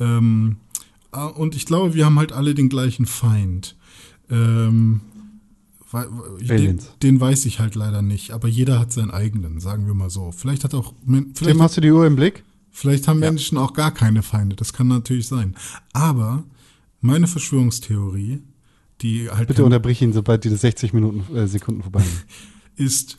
Ähm, 0.00 0.56
ah, 1.12 1.26
und 1.26 1.54
ich 1.54 1.66
glaube, 1.66 1.94
wir 1.94 2.06
haben 2.06 2.18
halt 2.18 2.32
alle 2.32 2.54
den 2.54 2.68
gleichen 2.68 3.06
Feind. 3.06 3.76
Ähm, 4.30 5.00
den, 6.40 6.80
den 7.02 7.20
weiß 7.20 7.46
ich 7.46 7.60
halt 7.60 7.74
leider 7.74 8.02
nicht, 8.02 8.32
aber 8.32 8.48
jeder 8.48 8.78
hat 8.78 8.92
seinen 8.92 9.10
eigenen, 9.10 9.60
sagen 9.60 9.86
wir 9.86 9.94
mal 9.94 10.10
so. 10.10 10.32
Vielleicht 10.32 10.64
hat 10.64 10.74
auch, 10.74 10.92
vielleicht, 11.06 11.44
Tim, 11.44 11.62
hast 11.62 11.76
du 11.76 11.80
die 11.80 11.90
Uhr 11.90 12.06
im 12.06 12.16
Blick? 12.16 12.44
vielleicht 12.78 13.08
haben 13.08 13.18
Menschen 13.18 13.58
auch 13.58 13.72
gar 13.72 13.92
keine 13.92 14.22
Feinde, 14.22 14.56
das 14.56 14.72
kann 14.72 14.88
natürlich 14.88 15.26
sein. 15.26 15.56
Aber 15.92 16.44
meine 17.00 17.26
Verschwörungstheorie, 17.26 18.40
die 19.00 19.30
halt 19.30 19.48
Bitte 19.48 19.64
unterbrich 19.64 20.02
ihn, 20.02 20.12
sobald 20.12 20.44
die 20.44 20.50
60 20.50 20.92
Minuten, 20.92 21.34
äh, 21.34 21.46
Sekunden 21.46 21.82
vorbei 21.82 22.02
sind. 22.02 22.24
ist, 22.76 23.18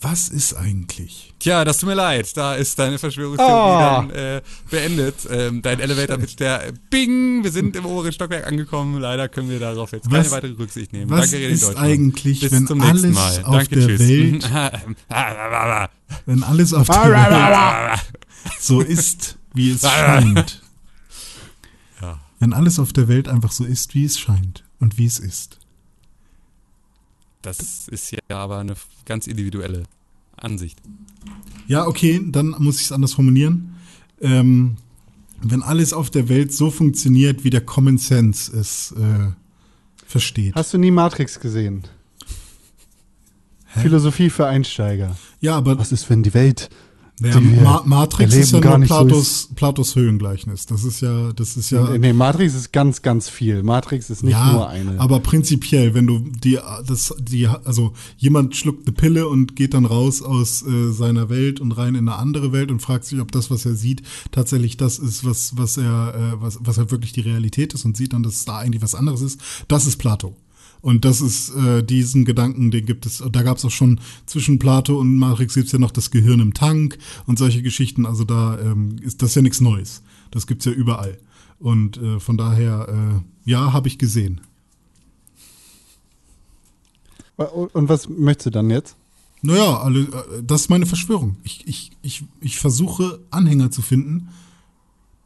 was 0.00 0.28
ist 0.28 0.54
eigentlich? 0.54 1.34
Tja, 1.38 1.64
das 1.64 1.78
tut 1.78 1.88
mir 1.88 1.94
leid. 1.94 2.36
Da 2.36 2.54
ist 2.54 2.78
deine 2.78 2.98
Verschwörungstheorie 2.98 3.50
Ah. 3.52 4.02
dann 4.02 4.10
äh, 4.10 4.42
beendet. 4.70 5.16
Ähm, 5.30 5.62
dein 5.62 5.80
Elevator-Pitch, 5.80 6.36
der 6.38 6.68
äh, 6.68 6.72
Bing, 6.90 7.44
wir 7.44 7.50
sind 7.52 7.76
im 7.76 7.84
oberen 7.86 8.12
Stockwerk 8.12 8.46
angekommen. 8.46 9.00
Leider 9.00 9.28
können 9.28 9.50
wir 9.50 9.58
darauf 9.60 9.92
jetzt 9.92 10.08
keine 10.10 10.24
Was- 10.24 10.30
weitere 10.30 10.52
Rücksicht 10.52 10.92
nehmen. 10.92 11.10
was 11.10 11.30
Danke, 11.30 11.46
ist 11.46 11.76
eigentlich, 11.76 12.40
Bis 12.40 12.52
wenn 12.52 12.66
zum 12.66 12.78
nächsten 12.78 13.04
alles 13.06 13.14
Mal. 13.14 13.44
auf 13.44 13.56
Danke, 13.56 13.76
der 13.76 13.86
tschüss. 13.88 14.00
Welt- 14.08 14.50
Wenn 16.26 16.42
alles 16.42 16.74
auf 16.74 16.86
der 16.86 17.02
Welt 17.10 18.00
so 18.60 18.80
ist, 18.80 19.38
wie 19.54 19.70
es 19.70 19.80
scheint. 19.82 20.62
Ja. 22.00 22.20
Wenn 22.38 22.52
alles 22.52 22.78
auf 22.78 22.92
der 22.92 23.08
Welt 23.08 23.28
einfach 23.28 23.52
so 23.52 23.64
ist, 23.64 23.94
wie 23.94 24.04
es 24.04 24.18
scheint 24.18 24.64
und 24.80 24.98
wie 24.98 25.06
es 25.06 25.18
ist. 25.18 25.58
Das 27.42 27.88
ist 27.88 28.12
ja 28.12 28.18
aber 28.30 28.58
eine 28.58 28.74
ganz 29.04 29.26
individuelle 29.26 29.82
Ansicht. 30.36 30.80
Ja, 31.66 31.86
okay, 31.86 32.20
dann 32.24 32.54
muss 32.58 32.76
ich 32.76 32.86
es 32.86 32.92
anders 32.92 33.14
formulieren. 33.14 33.74
Ähm, 34.20 34.76
wenn 35.40 35.62
alles 35.62 35.92
auf 35.92 36.10
der 36.10 36.28
Welt 36.28 36.52
so 36.52 36.70
funktioniert, 36.70 37.44
wie 37.44 37.50
der 37.50 37.60
Common 37.60 37.98
Sense 37.98 38.56
es 38.56 38.92
äh, 38.92 39.30
versteht. 40.06 40.54
Hast 40.54 40.72
du 40.72 40.78
nie 40.78 40.90
Matrix 40.90 41.40
gesehen? 41.40 41.82
Philosophie 43.66 44.30
für 44.30 44.46
Einsteiger. 44.46 45.16
ja, 45.40 45.56
aber 45.56 45.78
Was 45.78 45.92
ist, 45.92 46.08
wenn 46.10 46.22
die 46.22 46.34
Welt 46.34 46.68
ja, 47.24 47.38
die 47.38 47.60
Ma 47.62 47.82
Matrix 47.84 48.34
ist 48.34 48.52
ja 48.52 48.60
gar 48.60 48.72
nur 48.72 48.78
nicht 48.80 48.88
so 48.88 49.04
Platos, 49.04 49.48
Platos 49.54 49.96
Höhlengleichnis. 49.96 50.66
Das 50.66 50.84
ist 50.84 51.00
ja, 51.00 51.32
das 51.32 51.56
ist 51.56 51.70
ja. 51.70 51.96
Nee, 51.96 52.12
Matrix 52.12 52.54
ist 52.54 52.72
ganz, 52.72 53.02
ganz 53.02 53.28
viel. 53.28 53.62
Matrix 53.62 54.10
ist 54.10 54.22
nicht 54.22 54.32
ja, 54.32 54.52
nur 54.52 54.68
eine. 54.68 54.98
aber 55.00 55.20
prinzipiell, 55.20 55.94
wenn 55.94 56.06
du 56.06 56.18
die, 56.18 56.58
das, 56.86 57.14
die, 57.18 57.46
also 57.46 57.92
jemand 58.16 58.56
schluckt 58.56 58.86
eine 58.86 58.94
Pille 58.94 59.28
und 59.28 59.56
geht 59.56 59.74
dann 59.74 59.84
raus 59.84 60.22
aus 60.22 60.62
äh, 60.62 60.92
seiner 60.92 61.28
Welt 61.28 61.60
und 61.60 61.72
rein 61.72 61.94
in 61.94 62.08
eine 62.08 62.18
andere 62.18 62.52
Welt 62.52 62.70
und 62.70 62.80
fragt 62.80 63.04
sich, 63.04 63.20
ob 63.20 63.32
das, 63.32 63.50
was 63.50 63.64
er 63.66 63.74
sieht, 63.74 64.02
tatsächlich 64.30 64.76
das 64.76 64.98
ist, 64.98 65.24
was, 65.24 65.56
was 65.56 65.76
er, 65.76 66.14
äh, 66.14 66.42
was, 66.42 66.58
was 66.62 66.78
halt 66.78 66.90
wirklich 66.90 67.12
die 67.12 67.20
Realität 67.20 67.74
ist 67.74 67.84
und 67.84 67.96
sieht 67.96 68.12
dann, 68.12 68.22
dass 68.22 68.34
es 68.34 68.44
da 68.44 68.58
eigentlich 68.58 68.82
was 68.82 68.94
anderes 68.94 69.20
ist. 69.20 69.40
Das 69.68 69.86
ist 69.86 69.96
Plato. 69.96 70.36
Und 70.82 71.04
das 71.04 71.20
ist 71.20 71.54
äh, 71.54 71.82
diesen 71.82 72.24
Gedanken, 72.24 72.72
den 72.72 72.84
gibt 72.84 73.06
es, 73.06 73.22
da 73.30 73.42
gab 73.42 73.56
es 73.56 73.64
auch 73.64 73.70
schon 73.70 74.00
zwischen 74.26 74.58
Plato 74.58 74.98
und 74.98 75.16
Matrix 75.16 75.54
gibt's 75.54 75.70
ja 75.70 75.78
noch 75.78 75.92
das 75.92 76.10
Gehirn 76.10 76.40
im 76.40 76.54
Tank 76.54 76.98
und 77.26 77.38
solche 77.38 77.62
Geschichten. 77.62 78.04
Also 78.04 78.24
da 78.24 78.58
ähm, 78.58 78.96
ist 79.00 79.22
das 79.22 79.36
ja 79.36 79.42
nichts 79.42 79.60
Neues. 79.60 80.02
Das 80.32 80.48
gibt's 80.48 80.64
ja 80.64 80.72
überall. 80.72 81.18
Und 81.60 81.98
äh, 81.98 82.18
von 82.18 82.36
daher, 82.36 82.88
äh, 82.88 83.48
ja, 83.50 83.72
habe 83.72 83.86
ich 83.86 83.98
gesehen. 83.98 84.40
Und 87.36 87.88
was 87.88 88.08
möchtest 88.08 88.46
du 88.46 88.50
dann 88.50 88.68
jetzt? 88.68 88.96
Naja, 89.40 89.78
alle, 89.78 90.00
äh, 90.00 90.42
das 90.42 90.62
ist 90.62 90.70
meine 90.70 90.86
Verschwörung. 90.86 91.36
Ich, 91.44 91.66
ich, 91.66 91.92
ich, 92.02 92.24
ich 92.40 92.58
versuche 92.58 93.20
Anhänger 93.30 93.70
zu 93.70 93.82
finden, 93.82 94.28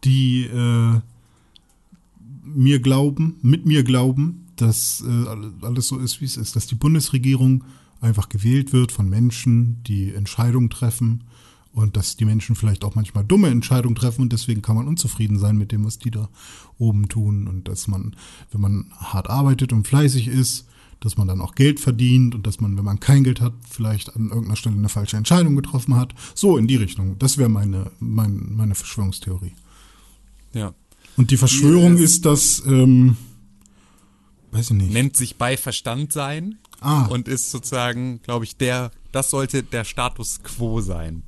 die 0.04 0.44
äh, 0.44 1.00
mir 2.44 2.80
glauben, 2.80 3.36
mit 3.42 3.64
mir 3.64 3.82
glauben, 3.82 4.45
dass 4.56 5.02
äh, 5.06 5.28
alle- 5.28 5.52
alles 5.62 5.88
so 5.88 5.98
ist, 5.98 6.20
wie 6.20 6.24
es 6.24 6.36
ist. 6.36 6.56
Dass 6.56 6.66
die 6.66 6.74
Bundesregierung 6.74 7.64
einfach 8.00 8.28
gewählt 8.28 8.72
wird 8.72 8.92
von 8.92 9.08
Menschen, 9.08 9.82
die 9.84 10.12
Entscheidungen 10.12 10.70
treffen 10.70 11.24
und 11.72 11.96
dass 11.96 12.16
die 12.16 12.24
Menschen 12.24 12.56
vielleicht 12.56 12.84
auch 12.84 12.94
manchmal 12.94 13.24
dumme 13.24 13.48
Entscheidungen 13.48 13.94
treffen 13.96 14.22
und 14.22 14.32
deswegen 14.32 14.62
kann 14.62 14.76
man 14.76 14.88
unzufrieden 14.88 15.38
sein 15.38 15.56
mit 15.56 15.72
dem, 15.72 15.84
was 15.84 15.98
die 15.98 16.10
da 16.10 16.28
oben 16.78 17.08
tun 17.08 17.46
und 17.48 17.68
dass 17.68 17.88
man, 17.88 18.14
wenn 18.52 18.60
man 18.60 18.86
hart 18.98 19.28
arbeitet 19.30 19.72
und 19.72 19.86
fleißig 19.86 20.28
ist, 20.28 20.66
dass 21.00 21.18
man 21.18 21.28
dann 21.28 21.42
auch 21.42 21.54
Geld 21.54 21.78
verdient 21.78 22.34
und 22.34 22.46
dass 22.46 22.60
man, 22.60 22.76
wenn 22.78 22.84
man 22.84 23.00
kein 23.00 23.22
Geld 23.24 23.40
hat, 23.42 23.52
vielleicht 23.68 24.16
an 24.16 24.28
irgendeiner 24.28 24.56
Stelle 24.56 24.76
eine 24.76 24.88
falsche 24.88 25.18
Entscheidung 25.18 25.54
getroffen 25.54 25.94
hat. 25.94 26.14
So 26.34 26.56
in 26.56 26.66
die 26.66 26.76
Richtung. 26.76 27.18
Das 27.18 27.36
wäre 27.36 27.50
meine, 27.50 27.90
mein, 28.00 28.54
meine 28.56 28.74
Verschwörungstheorie. 28.74 29.52
Ja. 30.54 30.72
Und 31.18 31.30
die 31.30 31.36
Verschwörung 31.36 31.96
Ja, 31.98 32.04
ist, 32.04 32.24
dass, 32.24 32.62
ähm, 32.66 33.16
weiß 34.52 34.70
ich 34.70 34.76
nicht. 34.76 34.92
Nennt 34.92 35.16
sich 35.16 35.36
bei 35.36 35.56
Verstand 35.56 36.12
sein 36.12 36.56
Ah. 36.80 37.06
und 37.06 37.26
ist 37.28 37.50
sozusagen, 37.50 38.20
glaube 38.22 38.44
ich, 38.44 38.56
der, 38.56 38.90
das 39.12 39.30
sollte 39.30 39.62
der 39.62 39.84
Status 39.84 40.40
quo 40.42 40.80
sein. 40.80 41.22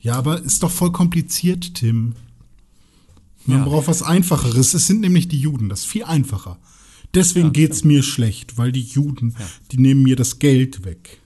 Ja, 0.00 0.14
aber 0.14 0.40
ist 0.42 0.62
doch 0.62 0.70
voll 0.70 0.92
kompliziert, 0.92 1.74
Tim. 1.74 2.14
Man 3.46 3.58
Ja. 3.58 3.64
braucht 3.64 3.88
was 3.88 4.02
Einfacheres. 4.02 4.74
Es 4.74 4.86
sind 4.86 5.00
nämlich 5.00 5.26
die 5.28 5.40
Juden. 5.40 5.68
Das 5.68 5.80
ist 5.80 5.86
viel 5.86 6.04
einfacher. 6.04 6.58
Deswegen 7.14 7.52
geht's 7.52 7.82
mir 7.84 8.02
schlecht, 8.02 8.58
weil 8.58 8.70
die 8.70 8.82
Juden, 8.82 9.34
die 9.72 9.78
nehmen 9.78 10.02
mir 10.02 10.14
das 10.14 10.38
Geld 10.38 10.84
weg. 10.84 11.20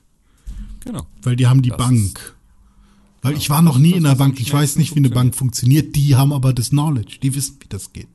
Genau. 0.79 1.05
Weil 1.21 1.35
die 1.35 1.47
haben 1.47 1.61
die 1.61 1.69
Das 1.69 1.77
Bank. 1.77 2.35
Weil 3.21 3.37
ich 3.37 3.49
war 3.49 3.61
noch 3.61 3.77
nie 3.77 3.91
das 3.91 3.97
in 3.97 4.03
der 4.05 4.15
Bank. 4.15 4.39
Ich 4.39 4.51
weiß 4.51 4.77
nicht, 4.77 4.95
wie 4.95 4.99
eine 4.99 5.09
Bank 5.09 5.35
funktioniert. 5.35 5.95
Die 5.95 6.15
haben 6.15 6.33
aber 6.33 6.53
das 6.53 6.69
Knowledge. 6.69 7.19
Die 7.21 7.35
wissen, 7.35 7.57
wie 7.61 7.67
das 7.69 7.93
geht. 7.93 8.07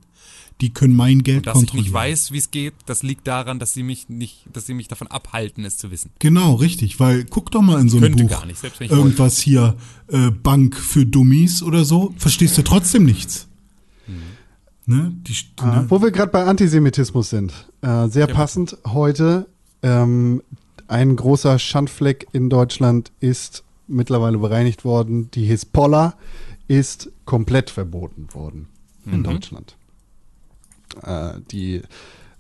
Die 0.61 0.73
können 0.73 0.97
mein 0.97 1.23
Geld 1.23 1.47
Dass 1.47 1.55
ich 1.55 1.59
kontrollieren. 1.61 1.85
nicht 1.85 1.93
weiß, 1.95 2.33
wie 2.33 2.39
es 2.39 2.51
geht, 2.51 2.75
das 2.87 3.05
liegt 3.05 3.27
daran, 3.29 3.59
dass 3.61 3.73
sie 3.75 3.85
mich 3.85 4.09
nicht, 4.09 4.45
dass 4.53 4.67
sie 4.67 4.75
mich 4.75 4.89
davon 4.89 5.07
abhalten, 5.07 5.65
es 5.65 5.77
zu 5.77 5.91
wissen. 5.93 6.11
Genau, 6.19 6.55
richtig. 6.55 6.99
Weil 6.99 7.25
guck 7.25 7.51
doch 7.53 7.63
mal 7.63 7.81
in 7.81 7.89
so 7.89 7.99
ein 7.99 8.03
Könnte 8.03 8.25
Buch. 8.25 8.31
gar 8.31 8.45
nicht, 8.47 8.59
selbst 8.59 8.81
wenn 8.81 8.87
ich 8.87 8.93
irgendwas 8.93 9.39
hier 9.39 9.77
äh, 10.09 10.31
Bank 10.33 10.75
für 10.77 11.07
Dummies 11.07 11.63
oder 11.63 11.85
so. 11.85 12.13
Verstehst 12.19 12.59
du 12.59 12.63
trotzdem 12.63 13.05
nichts. 13.05 13.47
Ne? 14.87 15.13
Die, 15.27 15.35
Ah, 15.59 15.83
ne? 15.83 15.87
Wo 15.91 16.01
wir 16.03 16.11
gerade 16.11 16.33
bei 16.33 16.45
Antisemitismus 16.45 17.31
sind. 17.31 17.53
Äh, 17.83 18.09
sehr 18.09 18.27
passend 18.27 18.79
heute. 18.87 19.47
Ähm, 19.83 20.43
ein 20.89 21.15
großer 21.15 21.59
Schandfleck 21.59 22.27
in 22.33 22.49
Deutschland 22.49 23.13
ist 23.21 23.65
mittlerweile 23.87 24.39
bereinigt 24.39 24.85
worden. 24.85 25.31
Die 25.33 25.45
Hisbollah 25.45 26.15
ist 26.69 27.11
komplett 27.27 27.71
verboten 27.71 28.29
worden 28.33 28.67
in 29.07 29.23
Deutschland. 29.25 29.77
Äh, 31.03 31.41
die 31.51 31.83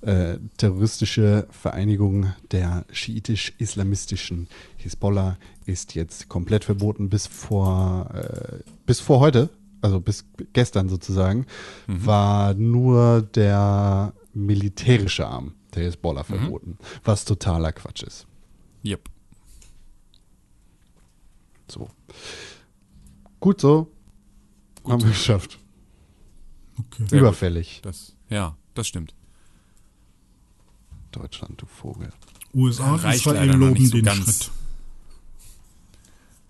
äh, 0.01 0.39
terroristische 0.57 1.47
Vereinigung 1.51 2.33
der 2.53 2.85
schiitisch-islamistischen 2.93 4.49
Hisbollah 4.77 5.37
ist 5.67 5.95
jetzt 5.95 6.29
komplett 6.29 6.65
verboten 6.65 7.09
bis 7.09 7.27
vor, 7.27 8.11
äh, 8.15 8.59
bis 8.87 9.01
vor 9.01 9.21
heute, 9.21 9.51
also 9.81 10.01
bis 10.01 10.25
gestern 10.53 10.89
sozusagen, 10.89 11.47
war 11.87 12.55
nur 12.55 13.23
der 13.23 14.13
militärische 14.35 15.27
Arm 15.27 15.55
der 15.75 15.85
Hisbollah 15.85 16.25
verboten, 16.25 16.79
was 17.05 17.25
totaler 17.25 17.73
Quatsch 17.73 18.03
ist. 18.03 18.27
Yep. 18.85 19.09
So. 21.71 21.89
Gut 23.41 23.61
so. 23.61 23.89
Haben 24.85 25.03
wir 25.03 25.11
geschafft. 25.11 25.59
Okay. 26.79 27.19
Überfällig. 27.19 27.81
Das, 27.83 28.15
ja, 28.29 28.57
das 28.75 28.89
stimmt. 28.89 29.15
Deutschland, 31.13 31.61
du 31.61 31.67
Vogel. 31.67 32.13
USA 32.55 32.95
und 32.95 33.05
Reicht 33.05 33.21
Israel 33.21 33.47
leider 33.47 33.53
noch 33.59 33.67
loben 33.69 33.81
nicht 33.81 33.91
so 33.91 33.97
den 33.97 34.05
ganz. 34.05 34.25
Schritt. 34.25 34.51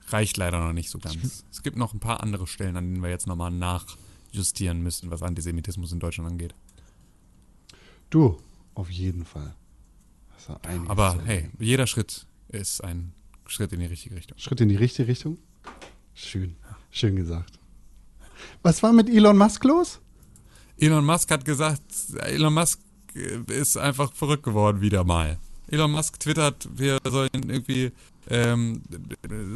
Reicht 0.09 0.37
leider 0.37 0.59
noch 0.59 0.73
nicht 0.73 0.91
so 0.91 0.99
ganz. 0.99 1.45
Es 1.51 1.63
gibt 1.63 1.77
noch 1.77 1.93
ein 1.93 2.01
paar 2.01 2.23
andere 2.23 2.47
Stellen, 2.47 2.77
an 2.77 2.85
denen 2.85 3.03
wir 3.03 3.11
jetzt 3.11 3.27
nochmal 3.27 3.51
nachjustieren 3.51 4.83
müssen, 4.83 5.11
was 5.11 5.23
Antisemitismus 5.23 5.93
in 5.93 6.01
Deutschland 6.01 6.31
angeht. 6.31 6.55
Du, 8.11 8.41
auf 8.75 8.91
jeden 8.91 9.25
Fall. 9.25 9.55
Ja 10.49 10.59
Aber 10.89 11.21
hey, 11.25 11.51
jeder 11.59 11.87
Schritt 11.87 12.27
ist 12.49 12.83
ein 12.83 13.13
Schritt 13.47 13.73
in 13.73 13.81
die 13.81 13.87
richtige 13.87 14.17
Richtung. 14.17 14.39
Schritt 14.39 14.61
in 14.61 14.69
die 14.69 14.77
richtige 14.77 15.09
Richtung? 15.09 15.39
Schön. 16.15 16.57
Schön 16.91 17.17
gesagt. 17.17 17.59
Was 18.63 18.83
war 18.83 18.93
mit 18.93 19.09
Elon 19.11 19.37
Musk 19.37 19.65
los? 19.65 20.01
Elon 20.79 21.05
Musk 21.05 21.31
hat 21.31 21.45
gesagt, 21.45 21.83
Elon 22.19 22.55
Musk 22.55 22.81
äh, 23.15 23.53
ist 23.53 23.77
einfach 23.77 24.13
verrückt 24.13 24.45
geworden 24.45 24.81
wieder 24.81 25.05
mal. 25.05 25.39
Elon 25.69 25.91
Musk 25.93 26.19
twittert, 26.21 26.69
wir 26.75 26.99
sollen 27.05 27.31
irgendwie 27.35 27.93
ähm, 28.29 28.83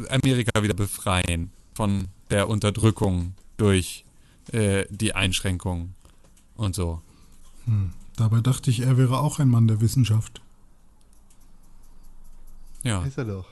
Amerika 0.09 0.61
wieder 0.61 0.73
befreien 0.73 1.51
von 1.73 2.07
der 2.29 2.49
Unterdrückung 2.49 3.33
durch 3.57 4.05
äh, 4.51 4.85
die 4.89 5.15
Einschränkungen 5.15 5.95
und 6.55 6.75
so. 6.75 7.01
Dabei 8.15 8.41
dachte 8.41 8.69
ich, 8.69 8.81
er 8.81 8.97
wäre 8.97 9.19
auch 9.19 9.39
ein 9.39 9.47
Mann 9.49 9.67
der 9.67 9.81
Wissenschaft. 9.81 10.41
Ja, 12.83 13.03
Ist 13.05 13.17
er 13.17 13.25
doch. 13.25 13.47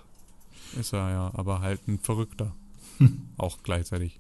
ist 0.78 0.94
er 0.94 1.10
ja, 1.10 1.32
aber 1.34 1.62
halt 1.62 1.88
ein 1.88 2.00
Verrückter. 2.00 2.54
Auch 3.38 3.60
gleichzeitig. 3.64 4.20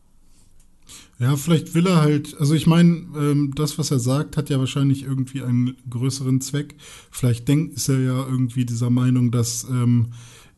Ja, 1.19 1.35
vielleicht 1.35 1.75
will 1.75 1.85
er 1.85 2.01
halt, 2.01 2.35
also 2.39 2.55
ich 2.55 2.65
meine, 2.65 3.05
ähm, 3.15 3.53
das, 3.55 3.77
was 3.77 3.91
er 3.91 3.99
sagt, 3.99 4.37
hat 4.37 4.49
ja 4.49 4.57
wahrscheinlich 4.57 5.03
irgendwie 5.03 5.43
einen 5.43 5.75
größeren 5.89 6.41
Zweck. 6.41 6.75
Vielleicht 7.11 7.47
denkt, 7.47 7.75
ist 7.75 7.89
er 7.89 7.99
ja 7.99 8.27
irgendwie 8.27 8.65
dieser 8.65 8.89
Meinung, 8.89 9.29
dass 9.29 9.67
ähm, 9.69 10.07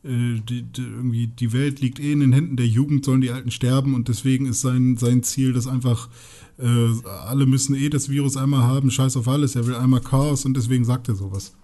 äh, 0.04 0.40
die, 0.40 0.62
die, 0.62 0.82
irgendwie 0.82 1.26
die 1.26 1.52
Welt 1.52 1.80
liegt 1.80 2.00
eh 2.00 2.12
in 2.12 2.20
den 2.20 2.32
Händen 2.32 2.56
der 2.56 2.66
Jugend, 2.66 3.04
sollen 3.04 3.20
die 3.20 3.30
Alten 3.30 3.50
sterben 3.50 3.94
und 3.94 4.08
deswegen 4.08 4.46
ist 4.46 4.60
sein, 4.60 4.96
sein 4.96 5.22
Ziel, 5.22 5.52
dass 5.52 5.66
einfach 5.66 6.08
äh, 6.58 7.08
alle 7.26 7.46
müssen 7.46 7.74
eh 7.74 7.88
das 7.88 8.08
Virus 8.08 8.36
einmal 8.36 8.62
haben, 8.62 8.90
scheiß 8.90 9.16
auf 9.16 9.28
alles, 9.28 9.56
er 9.56 9.66
will 9.66 9.74
einmal 9.74 10.00
Chaos 10.00 10.44
und 10.44 10.56
deswegen 10.56 10.84
sagt 10.84 11.08
er 11.08 11.14
sowas. 11.14 11.54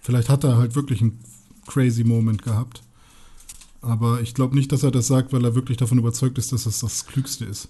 Vielleicht 0.00 0.28
hat 0.28 0.44
er 0.44 0.56
halt 0.56 0.76
wirklich 0.76 1.02
einen 1.02 1.18
crazy 1.66 2.04
Moment 2.04 2.42
gehabt. 2.42 2.82
Aber 3.80 4.20
ich 4.20 4.34
glaube 4.34 4.56
nicht, 4.56 4.72
dass 4.72 4.82
er 4.82 4.90
das 4.90 5.06
sagt, 5.06 5.32
weil 5.32 5.44
er 5.44 5.54
wirklich 5.54 5.76
davon 5.78 5.98
überzeugt 5.98 6.38
ist, 6.38 6.52
dass 6.52 6.64
das 6.64 6.80
das 6.80 7.06
Klügste 7.06 7.44
ist. 7.44 7.68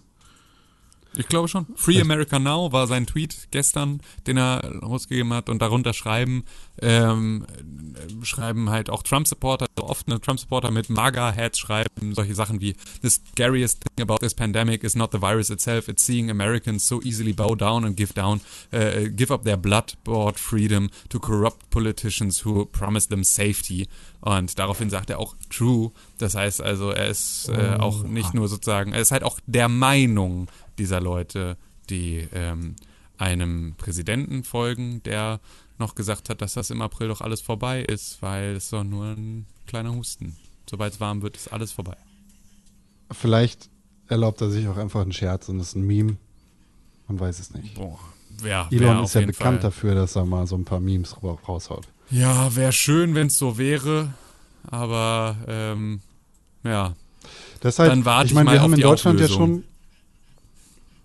Ich 1.17 1.29
glaube 1.29 1.49
schon. 1.49 1.67
Free 1.77 2.01
America 2.01 2.39
Now 2.39 2.73
war 2.73 2.87
sein 2.87 3.07
Tweet 3.07 3.49
gestern, 3.51 4.01
den 4.27 4.37
er 4.37 4.63
rausgegeben 4.83 5.33
hat 5.33 5.49
und 5.49 5.63
darunter 5.63 5.95
schreiben, 5.95 6.45
ähm, 6.83 7.47
äh, 7.95 8.25
schreiben 8.25 8.71
halt 8.71 8.91
auch 8.91 9.03
Trump-Supporter, 9.03 9.67
also 9.77 9.89
oft 9.89 10.07
eine 10.09 10.21
Trump-Supporter 10.21 10.71
mit 10.71 10.91
MAGA-Hats 10.91 11.59
schreiben 11.59 12.15
solche 12.15 12.35
Sachen 12.35 12.61
wie 12.61 12.77
The 13.03 13.11
scariest 13.11 13.81
thing 13.81 14.03
about 14.03 14.19
this 14.19 14.35
pandemic 14.35 14.85
is 14.85 14.95
not 14.95 15.13
the 15.13 15.21
virus 15.21 15.51
itself, 15.51 15.89
it's 15.89 16.05
seeing 16.05 16.31
Americans 16.31 16.87
so 16.87 17.01
easily 17.03 17.33
bow 17.33 17.55
down 17.55 17.85
and 17.85 17.97
give 17.97 18.13
down, 18.13 18.41
uh, 18.73 19.09
give 19.11 19.33
up 19.33 19.45
their 19.45 19.57
blood-bought 19.57 20.39
freedom 20.39 20.91
to 21.09 21.19
corrupt 21.19 21.71
politicians 21.71 22.45
who 22.45 22.67
promise 22.67 23.07
them 23.07 23.25
safety. 23.25 23.89
Und 24.27 24.59
daraufhin 24.59 24.91
sagt 24.91 25.09
er 25.09 25.21
auch 25.21 25.37
true. 25.51 25.93
Das 26.19 26.35
heißt 26.35 26.61
also, 26.61 26.91
er 26.91 27.07
ist 27.07 27.49
äh, 27.49 27.77
auch 27.79 28.03
nicht 28.03 28.35
nur 28.35 28.49
sozusagen, 28.49 28.93
er 28.93 29.01
ist 29.01 29.13
halt 29.13 29.23
auch 29.23 29.39
der 29.47 29.69
Meinung 29.69 30.49
dieser 30.79 31.01
Leute, 31.01 31.57
die 31.91 32.27
ähm, 32.33 32.75
einem 33.19 33.77
Präsidenten 33.77 34.43
folgen, 34.43 35.01
der 35.05 35.39
noch 35.79 35.95
gesagt 35.95 36.29
hat, 36.29 36.43
dass 36.43 36.55
das 36.55 36.71
im 36.71 36.83
April 36.83 37.07
doch 37.07 37.21
alles 37.21 37.41
vorbei 37.41 37.83
ist, 37.83 38.21
weil 38.21 38.57
es 38.57 38.71
doch 38.71 38.83
nur 38.83 39.05
ein 39.05 39.47
kleiner 39.69 39.95
Husten. 39.95 40.35
Sobald 40.69 40.95
es 40.95 41.01
warm 41.01 41.23
wird, 41.23 41.37
ist 41.37 41.53
alles 41.53 41.71
vorbei. 41.71 41.97
Vielleicht 43.13 43.71
erlaubt 44.09 44.41
er 44.41 44.51
sich 44.51 44.67
auch 44.67 44.77
einfach 44.77 45.03
einen 45.03 45.13
Scherz 45.13 45.49
und 45.49 45.61
ist 45.61 45.77
ein 45.77 45.87
Meme. 45.87 46.17
Man 47.07 47.21
weiß 47.21 47.39
es 47.39 47.55
nicht. 47.55 47.77
Boah, 47.77 48.01
wär, 48.43 48.67
wär 48.71 48.81
Elon 48.81 49.05
ist 49.05 49.15
ja 49.15 49.21
bekannt 49.23 49.61
Fall. 49.61 49.71
dafür, 49.71 49.95
dass 49.95 50.17
er 50.17 50.25
mal 50.25 50.47
so 50.47 50.57
ein 50.57 50.65
paar 50.65 50.81
Memes 50.81 51.17
ra- 51.23 51.39
raushaut. 51.49 51.87
Ja, 52.11 52.55
wäre 52.55 52.73
schön, 52.73 53.15
wenn 53.15 53.27
es 53.29 53.39
so 53.39 53.59
wäre, 53.59 54.15
aber 54.69 55.37
ähm, 55.49 56.01
ja, 56.65 56.95
Deshalb, 57.63 57.91
Dann 57.91 58.05
warte 58.05 58.27
ich 58.29 58.35
meine, 58.35 58.53
wir 58.53 58.61
haben 58.61 58.75
in 58.75 58.81
Deutschland 58.81 59.19
ja 59.19 59.27
Auflösung. 59.27 59.65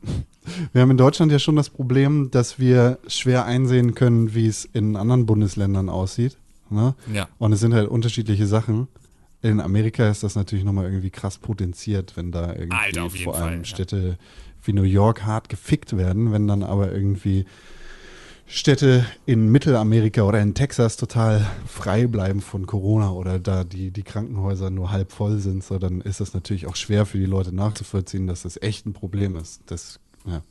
schon 0.04 0.16
wir 0.74 0.82
haben 0.82 0.92
in 0.92 0.98
Deutschland 0.98 1.32
ja 1.32 1.40
schon 1.40 1.56
das 1.56 1.70
Problem, 1.70 2.30
dass 2.32 2.60
wir 2.60 3.00
schwer 3.08 3.46
einsehen 3.46 3.96
können, 3.96 4.34
wie 4.36 4.48
es 4.48 4.66
in 4.66 4.96
anderen 4.96 5.26
Bundesländern 5.26 5.90
aussieht. 5.90 6.38
Ne? 6.70 6.96
ja. 7.14 7.28
Und 7.38 7.54
es 7.54 7.60
sind 7.60 7.74
halt 7.74 7.90
unterschiedliche 7.90 8.48
Sachen. 8.48 8.88
In 9.42 9.60
Amerika 9.60 10.08
ist 10.10 10.24
das 10.24 10.36
natürlich 10.36 10.64
nochmal 10.64 10.86
irgendwie 10.86 11.10
krass 11.10 11.38
potenziert, 11.38 12.16
wenn 12.16 12.32
da 12.32 12.54
irgendwie 12.54 12.78
Alter, 12.78 13.10
vor 13.10 13.36
allem 13.36 13.44
Fall, 13.44 13.58
ja. 13.58 13.64
Wie 14.64 14.74
New 14.74 14.84
York 14.84 15.24
hart 15.24 15.50
gefickt 15.50 15.96
werden, 15.98 16.32
wenn 16.32 16.48
dann 16.48 16.64
aber 16.64 16.92
irgendwie 16.92 17.46
Städte 18.48 19.06
in 19.26 19.50
Mittelamerika 19.50 20.24
oder 20.24 20.42
in 20.42 20.54
Texas 20.54 20.98
total 20.98 21.50
frei 21.66 22.08
bleiben 22.08 22.42
von 22.42 22.66
Corona 22.66 23.12
oder 23.12 23.40
da 23.40 23.64
die, 23.64 23.92
die 23.92 24.04
Krankenhäuser 24.04 24.70
nur 24.70 24.92
halb 24.92 25.14
voll 25.14 25.40
sind, 25.40 25.64
so 25.64 25.80
dann 25.80 26.02
ist 26.02 26.20
das 26.20 26.34
natürlich 26.34 26.68
auch 26.68 26.76
schwer 26.76 27.06
für 27.06 27.18
die 27.18 27.26
Leute 27.26 27.56
nachzuvollziehen, 27.56 28.28
dass 28.28 28.42
das 28.42 28.62
echt 28.62 28.86
ein 28.86 28.94
Problem 28.94 29.38
ist. 29.38 29.62
Das, 29.68 30.00
ja. 30.26 30.42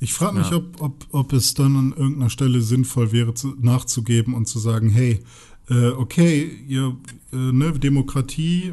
Ich 0.00 0.14
frage 0.14 0.38
mich, 0.38 0.50
Ja. 0.50 0.56
ob, 0.56 0.80
ob, 0.80 1.06
ob 1.12 1.32
es 1.32 1.54
dann 1.54 1.76
an 1.76 1.92
irgendeiner 1.96 2.30
Stelle 2.30 2.62
sinnvoll 2.62 3.12
wäre, 3.12 3.34
zu, 3.34 3.54
nachzugeben 3.60 4.34
und 4.34 4.46
zu 4.46 4.58
sagen, 4.58 4.88
hey, 4.88 5.20
äh, 5.68 5.88
okay, 5.90 6.50
ihr, 6.66 6.96
äh, 7.32 7.36
ne, 7.36 7.72
Demokratie 7.78 8.72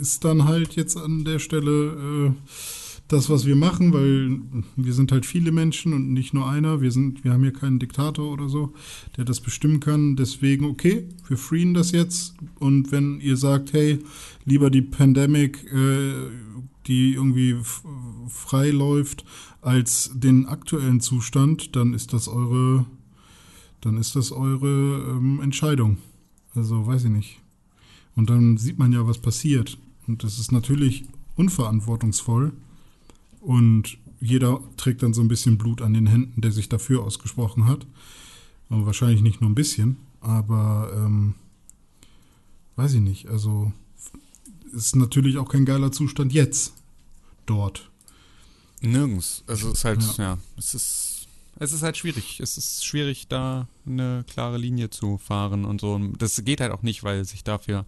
ist 0.00 0.24
dann 0.24 0.44
halt 0.44 0.76
jetzt 0.76 0.96
an 0.96 1.24
der 1.24 1.38
Stelle 1.38 2.32
äh, 2.34 2.52
das, 3.10 3.28
was 3.28 3.44
wir 3.44 3.56
machen, 3.56 3.92
weil 3.92 4.40
wir 4.76 4.92
sind 4.92 5.10
halt 5.10 5.26
viele 5.26 5.50
Menschen 5.50 5.92
und 5.92 6.12
nicht 6.12 6.32
nur 6.32 6.48
einer. 6.48 6.80
Wir 6.80 6.92
sind, 6.92 7.24
wir 7.24 7.32
haben 7.32 7.42
hier 7.42 7.52
keinen 7.52 7.80
Diktator 7.80 8.30
oder 8.32 8.48
so, 8.48 8.72
der 9.16 9.24
das 9.24 9.40
bestimmen 9.40 9.80
kann. 9.80 10.14
Deswegen, 10.14 10.64
okay, 10.64 11.08
wir 11.26 11.36
freeen 11.36 11.74
das 11.74 11.90
jetzt. 11.90 12.34
Und 12.60 12.92
wenn 12.92 13.20
ihr 13.20 13.36
sagt, 13.36 13.72
hey, 13.72 13.98
lieber 14.44 14.70
die 14.70 14.82
Pandemic, 14.82 15.64
äh, 15.72 16.12
die 16.86 17.14
irgendwie 17.14 17.56
frei 18.28 18.70
läuft, 18.70 19.24
als 19.60 20.12
den 20.14 20.46
aktuellen 20.46 21.00
Zustand, 21.00 21.74
dann 21.74 21.94
ist 21.94 22.12
das 22.12 22.28
eure, 22.28 22.86
dann 23.80 23.96
ist 23.96 24.14
das 24.14 24.30
eure 24.30 25.16
ähm, 25.16 25.40
Entscheidung. 25.42 25.98
Also 26.54 26.86
weiß 26.86 27.04
ich 27.04 27.10
nicht. 27.10 27.40
Und 28.14 28.30
dann 28.30 28.56
sieht 28.56 28.78
man 28.78 28.92
ja, 28.92 29.06
was 29.06 29.18
passiert. 29.18 29.78
Und 30.06 30.24
das 30.24 30.38
ist 30.38 30.52
natürlich 30.52 31.04
unverantwortungsvoll. 31.36 32.52
Und 33.40 33.98
jeder 34.20 34.60
trägt 34.76 35.02
dann 35.02 35.14
so 35.14 35.20
ein 35.22 35.28
bisschen 35.28 35.56
Blut 35.58 35.80
an 35.82 35.94
den 35.94 36.06
Händen, 36.06 36.40
der 36.40 36.52
sich 36.52 36.68
dafür 36.68 37.02
ausgesprochen 37.02 37.66
hat. 37.66 37.86
Aber 38.68 38.86
wahrscheinlich 38.86 39.22
nicht 39.22 39.40
nur 39.40 39.50
ein 39.50 39.54
bisschen, 39.54 39.96
aber 40.20 40.92
ähm, 40.94 41.34
weiß 42.76 42.94
ich 42.94 43.00
nicht. 43.00 43.28
Also 43.28 43.72
ist 44.72 44.94
natürlich 44.94 45.38
auch 45.38 45.48
kein 45.48 45.64
geiler 45.64 45.90
Zustand 45.90 46.32
jetzt 46.32 46.74
dort. 47.46 47.90
Nirgends. 48.80 49.42
Also 49.46 49.68
es 49.68 49.74
ist 49.78 49.84
halt, 49.84 50.02
Ja. 50.18 50.24
ja, 50.24 50.38
es 50.56 50.74
ist 50.74 51.16
es 51.62 51.72
ist 51.72 51.82
halt 51.82 51.98
schwierig. 51.98 52.40
Es 52.40 52.56
ist 52.56 52.86
schwierig, 52.86 53.28
da 53.28 53.68
eine 53.86 54.24
klare 54.26 54.56
Linie 54.56 54.88
zu 54.88 55.18
fahren 55.18 55.66
und 55.66 55.82
so. 55.82 55.92
Und 55.92 56.20
Das 56.22 56.42
geht 56.42 56.62
halt 56.62 56.72
auch 56.72 56.82
nicht, 56.82 57.04
weil 57.04 57.24
sich 57.26 57.44
dafür. 57.44 57.84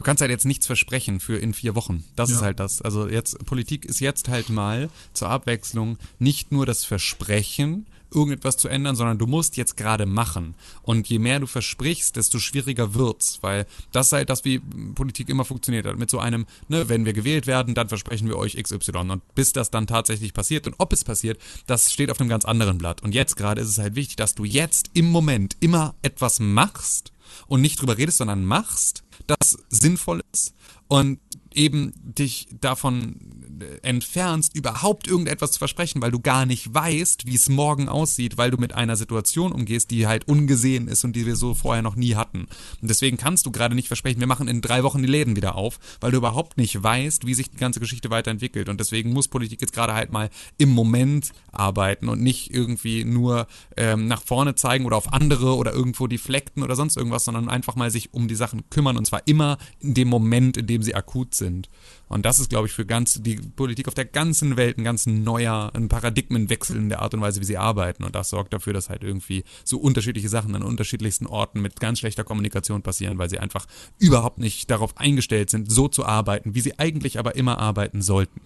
Du 0.00 0.04
kannst 0.04 0.22
halt 0.22 0.30
jetzt 0.30 0.46
nichts 0.46 0.66
versprechen 0.66 1.20
für 1.20 1.36
in 1.36 1.52
vier 1.52 1.74
Wochen. 1.74 2.04
Das 2.16 2.30
Ja. 2.30 2.36
ist 2.36 2.42
halt 2.42 2.58
das. 2.58 2.80
Also 2.80 3.06
jetzt, 3.06 3.44
Politik 3.44 3.84
ist 3.84 4.00
jetzt 4.00 4.30
halt 4.30 4.48
mal 4.48 4.88
zur 5.12 5.28
Abwechslung 5.28 5.98
nicht 6.18 6.52
nur 6.52 6.64
das 6.64 6.86
Versprechen, 6.86 7.84
irgendetwas 8.10 8.56
zu 8.56 8.68
ändern, 8.68 8.96
sondern 8.96 9.18
du 9.18 9.26
musst 9.26 9.58
jetzt 9.58 9.76
gerade 9.76 10.06
machen. 10.06 10.54
Und 10.80 11.06
je 11.10 11.18
mehr 11.18 11.38
du 11.38 11.46
versprichst, 11.46 12.16
desto 12.16 12.38
schwieriger 12.38 12.94
wird's, 12.94 13.40
weil 13.42 13.66
das 13.92 14.06
ist 14.06 14.12
halt 14.12 14.30
das, 14.30 14.46
wie 14.46 14.60
Politik 14.94 15.28
immer 15.28 15.44
funktioniert 15.44 15.84
hat. 15.84 15.98
Mit 15.98 16.08
so 16.08 16.18
einem, 16.18 16.46
ne, 16.68 16.88
wenn 16.88 17.04
wir 17.04 17.12
gewählt 17.12 17.46
werden, 17.46 17.74
dann 17.74 17.90
versprechen 17.90 18.26
wir 18.26 18.38
euch 18.38 18.56
XY. 18.56 19.10
Und 19.10 19.34
bis 19.34 19.52
das 19.52 19.70
dann 19.70 19.86
tatsächlich 19.86 20.32
passiert 20.32 20.66
und 20.66 20.76
ob 20.78 20.94
es 20.94 21.04
passiert, 21.04 21.38
das 21.66 21.92
steht 21.92 22.10
auf 22.10 22.18
einem 22.20 22.30
ganz 22.30 22.46
anderen 22.46 22.78
Blatt. 22.78 23.02
Und 23.02 23.14
jetzt 23.14 23.36
gerade 23.36 23.60
ist 23.60 23.68
es 23.68 23.76
halt 23.76 23.96
wichtig, 23.96 24.16
dass 24.16 24.34
du 24.34 24.44
jetzt 24.46 24.92
im 24.94 25.10
Moment 25.10 25.58
immer 25.60 25.94
etwas 26.00 26.40
machst 26.40 27.12
und 27.48 27.60
nicht 27.60 27.78
drüber 27.82 27.98
redest, 27.98 28.16
sondern 28.16 28.46
machst, 28.46 29.04
das 29.26 29.58
sinnvoll 29.68 30.22
ist. 30.32 30.54
Und 30.88 31.20
eben 31.54 31.92
dich 32.02 32.48
davon 32.60 33.16
äh, 33.60 33.80
entfernst, 33.82 34.54
überhaupt 34.56 35.08
irgendetwas 35.08 35.52
zu 35.52 35.58
versprechen, 35.58 36.00
weil 36.02 36.10
du 36.10 36.20
gar 36.20 36.46
nicht 36.46 36.72
weißt, 36.72 37.26
wie 37.26 37.34
es 37.34 37.48
morgen 37.48 37.88
aussieht, 37.88 38.38
weil 38.38 38.50
du 38.50 38.56
mit 38.56 38.74
einer 38.74 38.96
Situation 38.96 39.52
umgehst, 39.52 39.90
die 39.90 40.06
halt 40.06 40.28
ungesehen 40.28 40.88
ist 40.88 41.04
und 41.04 41.14
die 41.14 41.26
wir 41.26 41.36
so 41.36 41.54
vorher 41.54 41.82
noch 41.82 41.96
nie 41.96 42.14
hatten. 42.14 42.46
Und 42.80 42.88
deswegen 42.88 43.16
kannst 43.16 43.46
du 43.46 43.50
gerade 43.50 43.74
nicht 43.74 43.88
versprechen, 43.88 44.20
wir 44.20 44.26
machen 44.26 44.48
in 44.48 44.60
drei 44.60 44.82
Wochen 44.82 45.02
die 45.02 45.08
Läden 45.08 45.36
wieder 45.36 45.54
auf, 45.54 45.78
weil 46.00 46.10
du 46.10 46.18
überhaupt 46.18 46.56
nicht 46.56 46.82
weißt, 46.82 47.26
wie 47.26 47.34
sich 47.34 47.50
die 47.50 47.56
ganze 47.56 47.80
Geschichte 47.80 48.10
weiterentwickelt. 48.10 48.68
Und 48.68 48.80
deswegen 48.80 49.12
muss 49.12 49.28
Politik 49.28 49.60
jetzt 49.60 49.72
gerade 49.72 49.94
halt 49.94 50.12
mal 50.12 50.30
im 50.58 50.70
Moment 50.70 51.32
arbeiten 51.52 52.08
und 52.08 52.22
nicht 52.22 52.52
irgendwie 52.52 53.04
nur 53.04 53.46
ähm, 53.76 54.06
nach 54.06 54.22
vorne 54.22 54.54
zeigen 54.54 54.84
oder 54.84 54.96
auf 54.96 55.12
andere 55.12 55.56
oder 55.56 55.72
irgendwo 55.72 56.06
deflekten 56.06 56.62
oder 56.62 56.76
sonst 56.76 56.96
irgendwas, 56.96 57.24
sondern 57.24 57.48
einfach 57.48 57.76
mal 57.76 57.90
sich 57.90 58.14
um 58.14 58.28
die 58.28 58.34
Sachen 58.34 58.68
kümmern 58.70 58.96
und 58.96 59.06
zwar 59.06 59.26
immer 59.26 59.58
in 59.80 59.94
dem 59.94 60.08
Moment, 60.08 60.56
in 60.56 60.66
dem 60.66 60.82
sie 60.82 60.94
akut 60.94 61.34
sind. 61.34 61.39
Und 61.40 62.26
das 62.26 62.38
ist, 62.38 62.50
glaube 62.50 62.66
ich, 62.66 62.72
für 62.72 62.84
ganz 62.84 63.22
die 63.22 63.36
Politik 63.36 63.88
auf 63.88 63.94
der 63.94 64.04
ganzen 64.04 64.56
Welt 64.56 64.78
ein 64.78 64.84
ganz 64.84 65.06
neuer, 65.06 65.70
ein 65.74 65.88
Paradigmenwechsel 65.88 66.76
in 66.76 66.88
der 66.88 67.00
Art 67.00 67.14
und 67.14 67.20
Weise, 67.20 67.40
wie 67.40 67.44
sie 67.44 67.56
arbeiten. 67.56 68.04
Und 68.04 68.14
das 68.14 68.30
sorgt 68.30 68.52
dafür, 68.52 68.72
dass 68.72 68.90
halt 68.90 69.04
irgendwie 69.04 69.44
so 69.64 69.78
unterschiedliche 69.78 70.28
Sachen 70.28 70.54
an 70.54 70.62
unterschiedlichsten 70.62 71.26
Orten 71.26 71.60
mit 71.60 71.80
ganz 71.80 72.00
schlechter 72.00 72.24
Kommunikation 72.24 72.82
passieren, 72.82 73.18
weil 73.18 73.30
sie 73.30 73.38
einfach 73.38 73.66
überhaupt 73.98 74.38
nicht 74.38 74.70
darauf 74.70 74.96
eingestellt 74.96 75.50
sind, 75.50 75.70
so 75.70 75.88
zu 75.88 76.04
arbeiten, 76.04 76.54
wie 76.54 76.60
sie 76.60 76.78
eigentlich 76.78 77.18
aber 77.18 77.36
immer 77.36 77.58
arbeiten 77.58 78.02
sollten. 78.02 78.40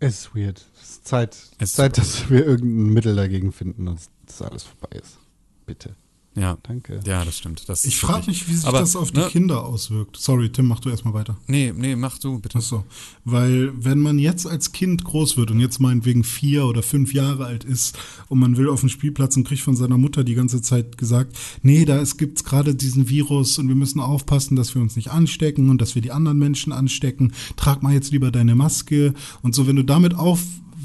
Es 0.00 0.20
ist 0.20 0.34
weird. 0.34 0.64
Es 0.80 0.90
ist 0.90 1.06
Zeit, 1.06 1.34
Es 1.58 1.70
ist 1.70 1.76
Zeit 1.76 1.98
dass 1.98 2.30
wir 2.30 2.46
irgendein 2.46 2.92
Mittel 2.92 3.16
dagegen 3.16 3.52
finden 3.52 3.88
und 3.88 4.00
dass 4.26 4.42
alles 4.42 4.64
vorbei 4.64 4.98
ist. 4.98 5.18
Bitte. 5.66 5.94
Ja. 6.34 6.56
Danke. 6.62 7.00
Ja, 7.06 7.24
das 7.24 7.38
stimmt. 7.38 7.68
Das 7.68 7.84
Ich 7.84 7.98
frage 7.98 8.28
mich, 8.28 8.48
wie 8.48 8.54
sich 8.54 8.66
aber, 8.66 8.80
das 8.80 8.96
auf 8.96 9.10
die 9.10 9.20
ne, 9.20 9.28
Kinder 9.28 9.64
auswirkt. 9.64 10.16
Sorry, 10.16 10.50
Tim, 10.50 10.66
mach 10.66 10.80
du 10.80 10.88
erstmal 10.88 11.12
weiter. 11.12 11.36
Nee, 11.46 11.72
nee, 11.76 11.94
mach 11.94 12.18
du 12.18 12.38
bitte. 12.38 12.58
Ach 12.58 12.62
so. 12.62 12.84
Weil 13.24 13.72
wenn 13.76 13.98
man 13.98 14.18
jetzt 14.18 14.46
als 14.46 14.72
Kind 14.72 15.04
groß 15.04 15.36
wird 15.36 15.50
und 15.50 15.60
jetzt 15.60 15.78
meinetwegen 15.78 16.24
vier 16.24 16.64
oder 16.64 16.82
fünf 16.82 17.12
Jahre 17.12 17.44
alt 17.44 17.64
ist 17.64 17.98
und 18.28 18.38
man 18.38 18.56
will 18.56 18.68
auf 18.68 18.80
den 18.80 18.88
Spielplatz 18.88 19.36
und 19.36 19.44
kriegt 19.44 19.62
von 19.62 19.76
seiner 19.76 19.98
Mutter 19.98 20.24
die 20.24 20.34
ganze 20.34 20.62
Zeit 20.62 20.96
gesagt, 20.96 21.36
nee, 21.62 21.84
da 21.84 21.98
es 21.98 22.16
gibt's 22.16 22.44
gerade 22.44 22.74
diesen 22.74 23.10
Virus 23.10 23.58
und 23.58 23.68
wir 23.68 23.74
müssen 23.74 24.00
aufpassen, 24.00 24.56
dass 24.56 24.74
wir 24.74 24.80
uns 24.80 24.96
nicht 24.96 25.10
anstecken 25.10 25.68
und 25.68 25.82
dass 25.82 25.94
wir 25.94 26.02
die 26.02 26.12
anderen 26.12 26.38
Menschen 26.38 26.72
anstecken. 26.72 27.32
Trag 27.56 27.82
mal 27.82 27.92
jetzt 27.92 28.10
lieber 28.10 28.30
deine 28.30 28.54
Maske 28.54 29.12
und 29.42 29.54
so, 29.54 29.66
wenn 29.66 29.76
du 29.76 29.84
damit 29.84 30.14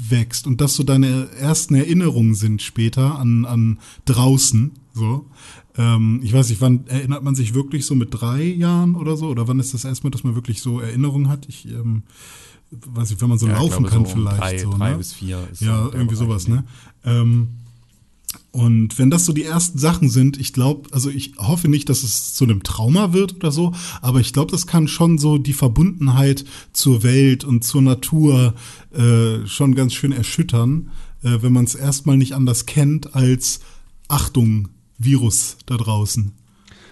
aufwächst 0.08 0.46
und 0.46 0.60
das 0.60 0.74
so 0.74 0.82
deine 0.82 1.28
ersten 1.38 1.74
Erinnerungen 1.74 2.34
sind 2.34 2.62
später 2.62 3.18
an, 3.18 3.44
an 3.44 3.78
draußen, 4.04 4.72
so, 4.94 5.26
ähm, 5.76 6.20
ich 6.22 6.32
weiß 6.32 6.48
nicht, 6.48 6.60
wann 6.60 6.86
erinnert 6.88 7.22
man 7.22 7.34
sich 7.34 7.54
wirklich 7.54 7.86
so 7.86 7.94
mit 7.94 8.08
drei 8.10 8.42
Jahren 8.42 8.96
oder 8.96 9.16
so? 9.16 9.28
Oder 9.28 9.46
wann 9.46 9.60
ist 9.60 9.74
das 9.74 9.84
erstmal, 9.84 10.10
dass 10.10 10.24
man 10.24 10.34
wirklich 10.34 10.60
so 10.60 10.80
Erinnerungen 10.80 11.28
hat? 11.28 11.46
Ich 11.48 11.66
ähm, 11.68 12.02
weiß 12.70 13.10
nicht, 13.10 13.20
wenn 13.22 13.28
man 13.28 13.38
so 13.38 13.46
Ja, 13.46 13.54
laufen 13.54 13.84
glaube, 13.84 13.88
kann 13.90 14.04
so 14.06 14.12
um 14.12 14.26
vielleicht. 14.26 14.40
drei- 14.40 14.58
so, 14.58 14.70
drei 14.76 14.90
ne? 14.92 14.98
bis 14.98 15.12
vier 15.12 15.48
Ja, 15.60 15.88
irgendwie 15.92 16.16
sowas, 16.16 16.48
ne? 16.48 16.56
ne? 16.56 16.64
Ähm, 17.04 17.48
und 18.50 18.98
wenn 18.98 19.10
das 19.10 19.26
so 19.26 19.32
die 19.32 19.44
ersten 19.44 19.78
Sachen 19.78 20.08
sind, 20.08 20.38
ich 20.38 20.52
glaube, 20.52 20.88
also 20.92 21.10
ich 21.10 21.34
hoffe 21.36 21.68
nicht, 21.68 21.88
dass 21.88 22.02
es 22.02 22.34
zu 22.34 22.44
einem 22.44 22.62
Trauma 22.62 23.12
wird 23.12 23.36
oder 23.36 23.52
so, 23.52 23.72
aber 24.00 24.20
ich 24.20 24.32
glaube, 24.32 24.50
das 24.50 24.66
kann 24.66 24.88
schon 24.88 25.18
so 25.18 25.36
die 25.36 25.52
Verbundenheit 25.52 26.44
zur 26.72 27.02
Welt 27.02 27.44
und 27.44 27.62
zur 27.62 27.82
Natur 27.82 28.54
äh, 28.92 29.46
schon 29.46 29.74
ganz 29.74 29.92
schön 29.92 30.12
erschüttern, 30.12 30.90
äh, 31.22 31.42
wenn 31.42 31.52
man 31.52 31.64
es 31.64 31.74
erstmal 31.74 32.16
nicht 32.16 32.34
anders 32.34 32.64
kennt 32.64 33.14
als 33.14 33.60
Achtung, 34.08 34.68
Virus 34.96 35.58
da 35.66 35.76
draußen. 35.76 36.32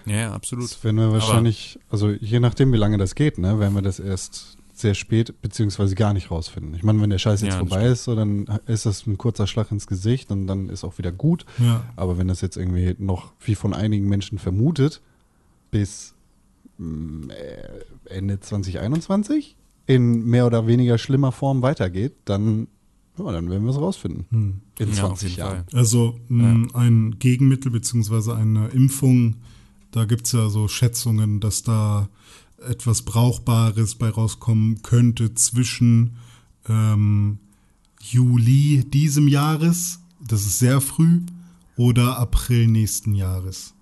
Ja, 0.05 0.33
absolut. 0.33 0.71
Das 0.71 0.85
werden 0.85 0.97
wir 0.99 1.11
wahrscheinlich, 1.11 1.79
also 1.91 2.11
je 2.11 2.39
nachdem, 2.39 2.73
wie 2.73 2.77
lange 2.77 2.99
das 2.99 3.15
geht, 3.15 3.39
ne, 3.39 3.59
werden 3.59 3.75
wir 3.75 3.83
das 3.83 3.99
erst 3.99 4.57
sehr 4.79 4.95
spät 4.95 5.41
beziehungsweise 5.41 5.95
gar 5.95 6.13
nicht 6.13 6.31
rausfinden. 6.31 6.75
Ich 6.75 6.83
meine, 6.83 7.01
wenn 7.01 7.11
der 7.11 7.19
Scheiß 7.19 7.41
jetzt 7.41 7.55
Ja, 7.55 7.59
vorbei 7.59 7.87
ist, 7.87 8.05
so, 8.05 8.15
dann 8.15 8.47
ist 8.67 8.87
das 8.87 9.07
ein 9.07 9.17
kurzer 9.17 9.47
Schlag 9.47 9.71
ins 9.71 9.87
Gesicht 9.87 10.31
und 10.31 10.47
dann 10.47 10.69
ist 10.69 10.85
auch 10.85 10.99
wieder 10.99 11.13
gut. 11.13 11.47
Ja. 11.59 11.85
Aber 11.97 12.19
wenn 12.19 12.29
das 12.29 12.41
jetzt 12.41 12.57
irgendwie 12.57 12.95
noch, 12.99 13.33
wie 13.41 13.55
von 13.55 13.73
einigen 13.73 14.09
Menschen 14.09 14.39
vermutet, 14.39 15.01
bis 15.71 16.15
mm, 16.79 17.31
äh, 17.31 18.15
Ende 18.15 18.41
2021 18.41 19.57
in 19.87 20.27
mehr 20.27 20.47
oder 20.47 20.67
weniger 20.67 20.99
schlimmer 20.99 21.33
Form 21.33 21.63
weitergeht, 21.63 22.13
dann, 22.25 22.69
ja, 23.19 23.33
dann 23.33 23.49
werden 23.49 23.65
wir 23.65 23.71
es 23.71 23.81
rausfinden. 23.81 24.27
Hm. 24.31 24.61
In 24.79 24.93
Ja, 24.93 25.05
auf 25.05 25.09
20 25.11 25.29
jeden 25.31 25.39
Jahren. 25.41 25.65
Also 25.73 26.19
mh, 26.29 26.75
ein 26.75 27.17
Gegenmittel 27.19 27.71
beziehungsweise 27.71 28.35
eine 28.37 28.69
Impfung, 28.69 29.37
da 29.91 30.05
gibt's 30.05 30.33
ja 30.33 30.51
so 30.51 30.69
Schätzungen, 30.69 31.41
dass 31.41 31.63
da 31.63 32.09
etwas 32.67 33.03
Brauchbares 33.03 33.95
bei 33.95 34.09
rauskommen 34.09 34.83
könnte 34.83 35.35
zwischen 35.35 36.17
ähm, 36.69 37.39
Juli 38.01 38.85
diesem 38.85 39.29
Jahres, 39.29 40.01
das 40.21 40.43
ist 40.43 40.59
sehr 40.59 40.81
früh, 40.81 41.21
oder 41.77 42.19
April 42.19 42.67
nächsten 42.67 43.15
Jahres. 43.15 43.76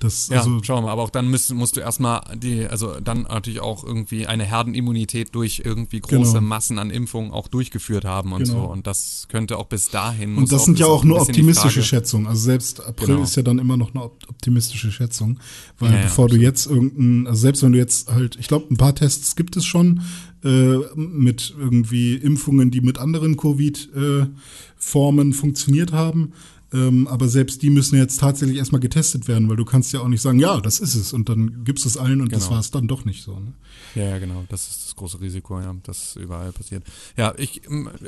Das, 0.00 0.28
Ja, 0.28 0.38
also, 0.38 0.58
schau 0.62 0.80
mal, 0.80 0.90
aber 0.90 1.02
auch 1.02 1.10
dann 1.10 1.30
musst, 1.30 1.52
musst 1.52 1.76
du 1.76 1.80
erstmal 1.80 2.22
die, 2.36 2.66
also 2.66 2.98
dann 3.00 3.22
natürlich 3.22 3.60
auch 3.60 3.84
irgendwie 3.84 4.26
eine 4.26 4.44
Herdenimmunität 4.44 5.34
durch 5.34 5.60
irgendwie 5.64 6.00
große 6.00 6.32
Genau. 6.32 6.40
Massen 6.40 6.78
an 6.78 6.90
Impfungen 6.90 7.30
auch 7.32 7.48
durchgeführt 7.48 8.06
haben 8.06 8.32
und 8.32 8.44
Genau. 8.44 8.62
so. 8.64 8.70
Und 8.72 8.86
das 8.86 9.26
könnte 9.28 9.58
auch 9.58 9.66
bis 9.66 9.90
dahin. 9.90 10.36
Und 10.38 10.50
das 10.50 10.64
sind 10.64 10.78
ja 10.78 10.86
auch 10.86 11.04
nur 11.04 11.20
optimistische 11.20 11.82
Schätzungen. 11.82 12.26
Also 12.26 12.40
selbst 12.42 12.80
April 12.84 13.08
Genau. 13.08 13.22
ist 13.22 13.36
ja 13.36 13.42
dann 13.42 13.58
immer 13.58 13.76
noch 13.76 13.94
eine 13.94 14.02
op- 14.04 14.24
optimistische 14.28 14.90
Schätzung. 14.90 15.38
Weil 15.78 15.90
Ja, 15.92 15.96
ja, 15.98 16.02
bevor 16.04 16.28
du 16.28 16.36
jetzt 16.36 16.66
irgendein, 16.66 17.26
also 17.26 17.40
selbst 17.42 17.62
wenn 17.62 17.72
du 17.72 17.78
jetzt 17.78 18.10
halt, 18.10 18.36
ich 18.40 18.48
glaube, 18.48 18.72
ein 18.72 18.78
paar 18.78 18.94
Tests 18.94 19.36
gibt 19.36 19.54
es 19.56 19.66
schon 19.66 20.00
äh, 20.42 20.78
mit 20.96 21.54
irgendwie 21.58 22.14
Impfungen, 22.14 22.70
die 22.70 22.80
mit 22.80 22.96
anderen 22.96 23.36
Covid-Formen 23.36 25.32
funktioniert 25.34 25.92
haben. 25.92 26.32
Ähm, 26.72 27.08
aber 27.08 27.28
selbst 27.28 27.62
die 27.62 27.70
müssen 27.70 27.96
jetzt 27.98 28.20
tatsächlich 28.20 28.58
erstmal 28.58 28.80
getestet 28.80 29.26
werden, 29.26 29.48
weil 29.48 29.56
du 29.56 29.64
kannst 29.64 29.92
ja 29.92 30.00
auch 30.00 30.08
nicht 30.08 30.22
sagen, 30.22 30.38
ja, 30.38 30.60
das 30.60 30.78
ist 30.78 30.94
es 30.94 31.12
und 31.12 31.28
dann 31.28 31.64
gibst 31.64 31.84
du 31.84 31.88
es 31.88 31.96
allen 31.96 32.20
und 32.20 32.30
das 32.32 32.44
Genau. 32.44 32.52
war 32.52 32.60
es 32.60 32.70
dann 32.70 32.86
doch 32.86 33.04
nicht 33.04 33.24
so. 33.24 33.38
Ne? 33.40 33.52
Ja, 33.96 34.04
ja, 34.04 34.18
genau. 34.18 34.44
Das 34.48 34.68
ist 34.70 34.84
das 34.86 34.96
große 34.96 35.20
Risiko, 35.20 35.58
ja, 35.60 35.74
das 35.82 36.14
überall 36.16 36.52
passiert. 36.52 36.84
Ja, 37.16 37.34
ich, 37.36 37.62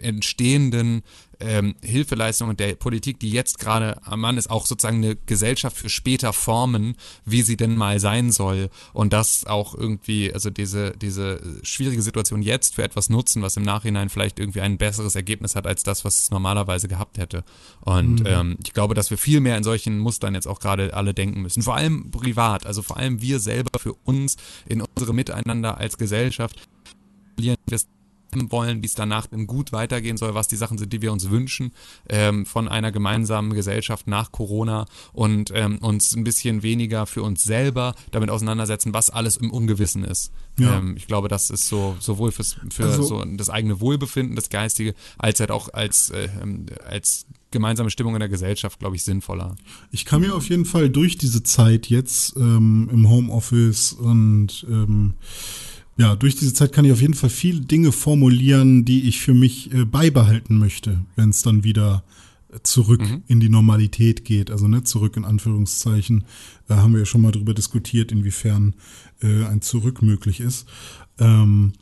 entstehenden 0.00 1.02
ähm, 1.40 1.74
Hilfeleistungen 1.82 2.56
der 2.56 2.74
Politik, 2.74 3.20
die 3.20 3.30
jetzt 3.30 3.58
gerade 3.58 4.00
am 4.06 4.20
Mann 4.20 4.38
ist, 4.38 4.50
auch 4.50 4.66
sozusagen 4.66 4.98
eine 4.98 5.16
Gesellschaft 5.16 5.76
für 5.76 5.88
später 5.88 6.32
formen, 6.32 6.96
wie 7.24 7.42
sie 7.42 7.56
denn 7.56 7.76
mal 7.76 8.00
sein 8.00 8.32
soll 8.32 8.70
und 8.92 9.12
das 9.12 9.44
auch 9.44 9.74
irgendwie, 9.74 10.32
also 10.32 10.50
diese, 10.50 10.92
diese 10.92 11.40
schwierige 11.62 12.02
Situation 12.02 12.42
jetzt 12.42 12.74
für 12.74 12.82
etwas 12.82 13.10
nutzen, 13.10 13.42
was 13.42 13.56
im 13.56 13.62
Nachhinein 13.62 14.08
vielleicht 14.08 14.38
irgendwie 14.38 14.60
ein 14.60 14.78
besseres 14.78 15.14
Ergebnis 15.14 15.56
hat 15.56 15.66
als 15.66 15.82
das, 15.82 16.04
was 16.04 16.20
es 16.20 16.30
normalerweise 16.30 16.88
gehabt 16.88 17.18
hätte. 17.18 17.44
Und 17.80 18.20
mhm. 18.20 18.26
ähm, 18.26 18.56
ich 18.64 18.72
glaube, 18.72 18.94
dass 18.94 19.10
wir 19.10 19.18
viel 19.18 19.40
mehr 19.40 19.56
in 19.56 19.64
solchen 19.64 19.98
Mustern 19.98 20.34
jetzt 20.34 20.46
auch 20.46 20.60
gerade 20.60 20.94
alle 20.94 21.14
denken 21.14 21.42
müssen. 21.42 21.62
Vor 21.62 21.76
allem 21.76 22.10
privat, 22.10 22.66
also 22.66 22.82
vor 22.82 22.96
allem 22.96 23.20
wir 23.20 23.40
selber 23.40 23.78
für 23.78 23.94
uns 24.04 24.36
in 24.66 24.80
unsere 24.80 25.14
Miteinander 25.14 25.78
als 25.78 25.98
Gesellschaft 25.98 26.56
wollen, 28.50 28.82
wie 28.82 28.86
es 28.86 28.94
danach 28.94 29.26
denn 29.26 29.46
gut 29.46 29.72
weitergehen 29.72 30.16
soll, 30.16 30.34
was 30.34 30.48
die 30.48 30.56
Sachen 30.56 30.78
sind, 30.78 30.92
die 30.92 31.02
wir 31.02 31.12
uns 31.12 31.30
wünschen 31.30 31.72
ähm, 32.08 32.46
von 32.46 32.68
einer 32.68 32.92
gemeinsamen 32.92 33.54
Gesellschaft 33.54 34.06
nach 34.06 34.32
Corona 34.32 34.86
und 35.12 35.50
ähm, 35.54 35.78
uns 35.78 36.14
ein 36.14 36.24
bisschen 36.24 36.62
weniger 36.62 37.06
für 37.06 37.22
uns 37.22 37.42
selber 37.44 37.94
damit 38.10 38.30
auseinandersetzen, 38.30 38.94
was 38.94 39.10
alles 39.10 39.36
im 39.36 39.50
Ungewissen 39.50 40.04
ist. 40.04 40.32
Ja. 40.58 40.78
Ähm, 40.78 40.94
ich 40.96 41.06
glaube, 41.06 41.28
das 41.28 41.50
ist 41.50 41.68
so 41.68 41.96
sowohl 42.00 42.32
fürs, 42.32 42.56
für 42.70 42.84
also, 42.84 43.02
so 43.02 43.24
das 43.24 43.50
eigene 43.50 43.80
Wohlbefinden, 43.80 44.36
das 44.36 44.50
Geistige, 44.50 44.94
als 45.18 45.40
halt 45.40 45.50
auch 45.50 45.72
als, 45.72 46.10
äh, 46.10 46.28
als 46.84 47.26
gemeinsame 47.50 47.90
Stimmung 47.90 48.14
in 48.14 48.20
der 48.20 48.28
Gesellschaft, 48.28 48.80
glaube 48.80 48.96
ich, 48.96 49.04
sinnvoller. 49.04 49.56
Ich 49.90 50.04
kann 50.04 50.20
mir 50.20 50.34
auf 50.34 50.48
jeden 50.50 50.64
Fall 50.64 50.90
durch 50.90 51.16
diese 51.16 51.42
Zeit 51.42 51.86
jetzt 51.86 52.36
ähm, 52.36 52.90
im 52.92 53.08
Homeoffice 53.08 53.92
und 53.92 54.66
ähm, 54.68 55.14
ja, 55.96 56.16
durch 56.16 56.36
diese 56.36 56.54
Zeit 56.54 56.72
kann 56.72 56.84
ich 56.84 56.92
auf 56.92 57.00
jeden 57.00 57.14
Fall 57.14 57.30
viele 57.30 57.60
Dinge 57.60 57.92
formulieren, 57.92 58.84
die 58.84 59.08
ich 59.08 59.20
für 59.20 59.34
mich 59.34 59.72
äh, 59.72 59.84
beibehalten 59.84 60.58
möchte, 60.58 61.04
wenn 61.16 61.30
es 61.30 61.42
dann 61.42 61.64
wieder 61.64 62.02
zurück 62.62 63.00
mhm. 63.00 63.22
in 63.26 63.40
die 63.40 63.48
Normalität 63.48 64.24
geht. 64.24 64.50
Also 64.50 64.68
ne, 64.68 64.84
zurück 64.84 65.16
in 65.16 65.24
Anführungszeichen. 65.24 66.24
Da 66.66 66.76
haben 66.76 66.92
wir 66.92 67.00
ja 67.00 67.06
schon 67.06 67.22
mal 67.22 67.32
drüber 67.32 67.54
diskutiert, 67.54 68.12
inwiefern 68.12 68.74
äh, 69.22 69.44
ein 69.44 69.60
Zurück 69.60 70.02
möglich 70.02 70.40
ist. 70.40 70.66
Ähm, 71.18 71.72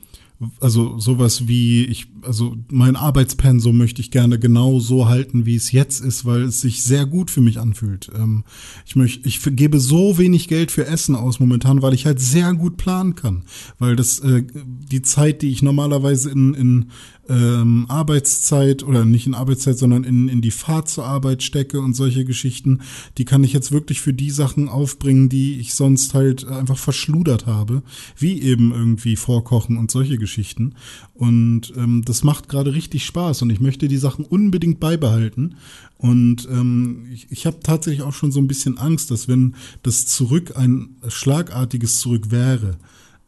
also 0.60 0.98
sowas 0.98 1.46
wie 1.48 1.84
ich, 1.84 2.08
also 2.22 2.56
mein 2.70 2.96
Arbeitspensum 2.96 3.76
möchte 3.76 4.00
ich 4.00 4.10
gerne 4.10 4.38
genau 4.38 4.80
so 4.80 5.08
halten, 5.08 5.46
wie 5.46 5.56
es 5.56 5.72
jetzt 5.72 6.00
ist, 6.00 6.24
weil 6.24 6.42
es 6.42 6.60
sich 6.60 6.82
sehr 6.82 7.06
gut 7.06 7.30
für 7.30 7.40
mich 7.40 7.58
anfühlt. 7.58 8.10
Ähm, 8.14 8.44
ich 8.86 8.96
möchte, 8.96 9.28
ich 9.28 9.40
gebe 9.42 9.78
so 9.78 10.18
wenig 10.18 10.48
Geld 10.48 10.70
für 10.70 10.86
Essen 10.86 11.14
aus 11.14 11.40
momentan, 11.40 11.82
weil 11.82 11.94
ich 11.94 12.06
halt 12.06 12.20
sehr 12.20 12.52
gut 12.54 12.76
planen 12.76 13.14
kann, 13.14 13.44
weil 13.78 13.96
das 13.96 14.18
äh, 14.20 14.44
die 14.54 15.02
Zeit, 15.02 15.42
die 15.42 15.50
ich 15.50 15.62
normalerweise 15.62 16.30
in, 16.30 16.54
in 16.54 16.86
ähm, 17.28 17.86
Arbeitszeit 17.88 18.82
oder 18.82 19.04
nicht 19.04 19.26
in 19.26 19.34
Arbeitszeit, 19.34 19.78
sondern 19.78 20.04
in, 20.04 20.28
in 20.28 20.40
die 20.40 20.50
Fahrt 20.50 20.88
zur 20.88 21.04
Arbeit 21.04 21.42
stecke 21.42 21.80
und 21.80 21.94
solche 21.94 22.24
Geschichten, 22.24 22.80
die 23.16 23.24
kann 23.24 23.44
ich 23.44 23.52
jetzt 23.52 23.70
wirklich 23.70 24.00
für 24.00 24.12
die 24.12 24.30
Sachen 24.30 24.68
aufbringen, 24.68 25.28
die 25.28 25.58
ich 25.60 25.74
sonst 25.74 26.14
halt 26.14 26.46
einfach 26.46 26.78
verschludert 26.78 27.46
habe, 27.46 27.82
wie 28.16 28.40
eben 28.42 28.72
irgendwie 28.72 29.16
Vorkochen 29.16 29.76
und 29.76 29.90
solche 29.90 30.18
Geschichten. 30.18 30.74
Und 31.14 31.72
ähm, 31.76 32.02
das 32.04 32.24
macht 32.24 32.48
gerade 32.48 32.74
richtig 32.74 33.04
Spaß 33.04 33.42
und 33.42 33.50
ich 33.50 33.60
möchte 33.60 33.86
die 33.86 33.98
Sachen 33.98 34.24
unbedingt 34.24 34.80
beibehalten. 34.80 35.54
Und 35.98 36.48
ähm, 36.50 37.06
ich, 37.12 37.28
ich 37.30 37.46
habe 37.46 37.60
tatsächlich 37.62 38.02
auch 38.02 38.14
schon 38.14 38.32
so 38.32 38.40
ein 38.40 38.48
bisschen 38.48 38.78
Angst, 38.78 39.12
dass 39.12 39.28
wenn 39.28 39.54
das 39.84 40.06
Zurück 40.06 40.56
ein 40.56 40.96
schlagartiges 41.06 42.00
Zurück 42.00 42.32
wäre, 42.32 42.78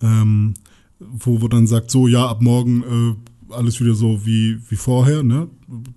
ähm, 0.03 0.55
wo, 0.99 1.41
wo 1.41 1.49
dann 1.49 1.69
sagt, 1.69 1.91
so 1.91 2.09
ja, 2.09 2.27
ab 2.27 2.43
morgen 2.43 2.83
äh, 2.83 3.31
alles 3.55 3.81
wieder 3.81 3.95
so 3.95 4.27
wie, 4.27 4.59
wie 4.69 4.77
vorher, 4.77 5.23
ne? 5.23 5.49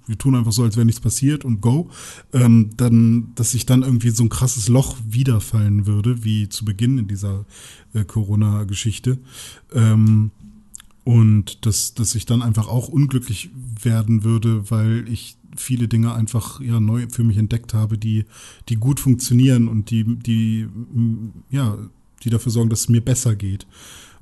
Wir 0.05 0.18
tun 0.18 0.36
einfach 0.36 0.51
so, 0.51 0.64
als 0.64 0.76
wäre 0.76 0.86
nichts 0.86 1.01
passiert 1.01 1.45
und 1.45 1.62
go. 1.62 1.89
Ähm, 2.34 2.72
dann, 2.78 3.32
dass 3.36 3.51
sich 3.51 3.66
dann 3.66 3.84
irgendwie 3.84 4.10
so 4.10 4.24
ein 4.24 4.30
krasses 4.30 4.68
Loch 4.68 4.97
wiederfallen 5.08 5.86
würde, 5.86 6.24
wie 6.24 6.49
zu 6.49 6.66
Beginn 6.66 6.97
in 6.97 7.08
dieser 7.08 7.45
äh, 7.93 8.03
Corona-Geschichte. 8.03 9.20
Ähm, 9.74 10.32
und 11.03 11.66
dass, 11.66 11.93
dass 11.93 12.16
ich 12.16 12.26
dann 12.26 12.41
einfach 12.41 12.68
auch 12.68 12.89
unglücklich 12.89 13.49
werden 13.82 14.24
würde, 14.24 14.70
weil 14.70 15.05
ich 15.08 15.38
viele 15.55 15.88
Dinge 15.88 16.14
einfach 16.14 16.60
ja 16.60 16.80
neu 16.80 17.08
für 17.10 17.24
mich 17.24 17.38
entdeckt 17.38 17.74
habe, 17.74 17.97
die, 17.97 18.26
die 18.70 18.76
gut 18.76 18.99
funktionieren 18.99 19.68
und 19.68 19.89
die, 19.89 20.03
die, 20.03 20.68
ja, 21.49 21.78
die 22.24 22.30
dafür 22.30 22.51
sorgen, 22.51 22.70
dass 22.70 22.82
es 22.82 22.89
mir 22.89 23.01
besser 23.01 23.36
geht. 23.36 23.66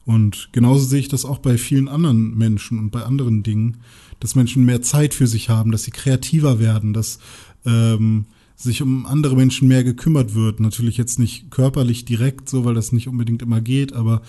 Und 0.06 0.50
genauso 0.52 0.86
sehe 0.86 1.00
ich 1.00 1.08
das 1.08 1.26
auch 1.26 1.40
bei 1.40 1.58
vielen 1.58 1.88
anderen 1.88 2.38
Menschen 2.38 2.78
und 2.78 2.92
bei 2.92 3.04
anderen 3.04 3.44
Dingen, 3.44 3.78
dass 4.20 4.36
Menschen 4.36 4.66
mehr 4.66 4.82
Zeit 4.82 5.14
für 5.14 5.28
sich 5.28 5.50
haben, 5.50 5.72
dass 5.72 5.84
sie 5.84 5.92
kreativer 5.92 6.60
werden, 6.60 6.94
dass 6.94 7.20
ähm, 7.66 8.26
sich 8.56 8.82
um 8.82 9.06
andere 9.06 9.36
Menschen 9.36 9.68
mehr 9.68 9.84
gekümmert 9.84 10.36
wird. 10.36 10.60
Natürlich 10.60 10.98
jetzt 10.98 11.20
nicht 11.20 11.52
körperlich 11.52 12.06
direkt 12.06 12.50
so, 12.50 12.66
weil 12.66 12.74
das 12.74 12.92
nicht 12.92 13.08
unbedingt 13.08 13.42
immer 13.42 13.62
geht, 13.62 13.94
aber 13.94 14.22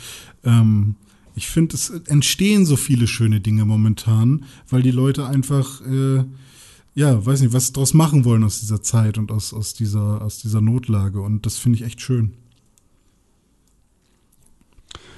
ähm, 0.45 0.97
ich 1.35 1.49
finde, 1.49 1.75
es 1.75 1.91
entstehen 1.91 2.65
so 2.65 2.77
viele 2.77 3.07
schöne 3.07 3.41
Dinge 3.41 3.67
momentan, 3.67 4.45
weil 4.71 4.83
die 4.83 4.91
Leute 4.91 5.27
einfach, 5.27 5.83
äh, 5.83 6.25
ja, 6.95 7.25
weiß 7.25 7.43
nicht, 7.43 7.53
was 7.53 7.73
draus 7.73 7.93
machen 7.93 8.25
wollen 8.25 8.43
aus 8.43 8.61
dieser 8.61 8.81
Zeit 8.83 9.19
und 9.19 9.31
aus, 9.31 9.53
aus, 9.53 9.75
dieser, 9.75 10.23
aus 10.23 10.39
dieser 10.39 10.63
Notlage. 10.63 11.21
Und 11.21 11.45
das 11.45 11.59
finde 11.59 11.77
ich 11.77 11.85
echt 11.85 12.01
schön. 12.01 12.33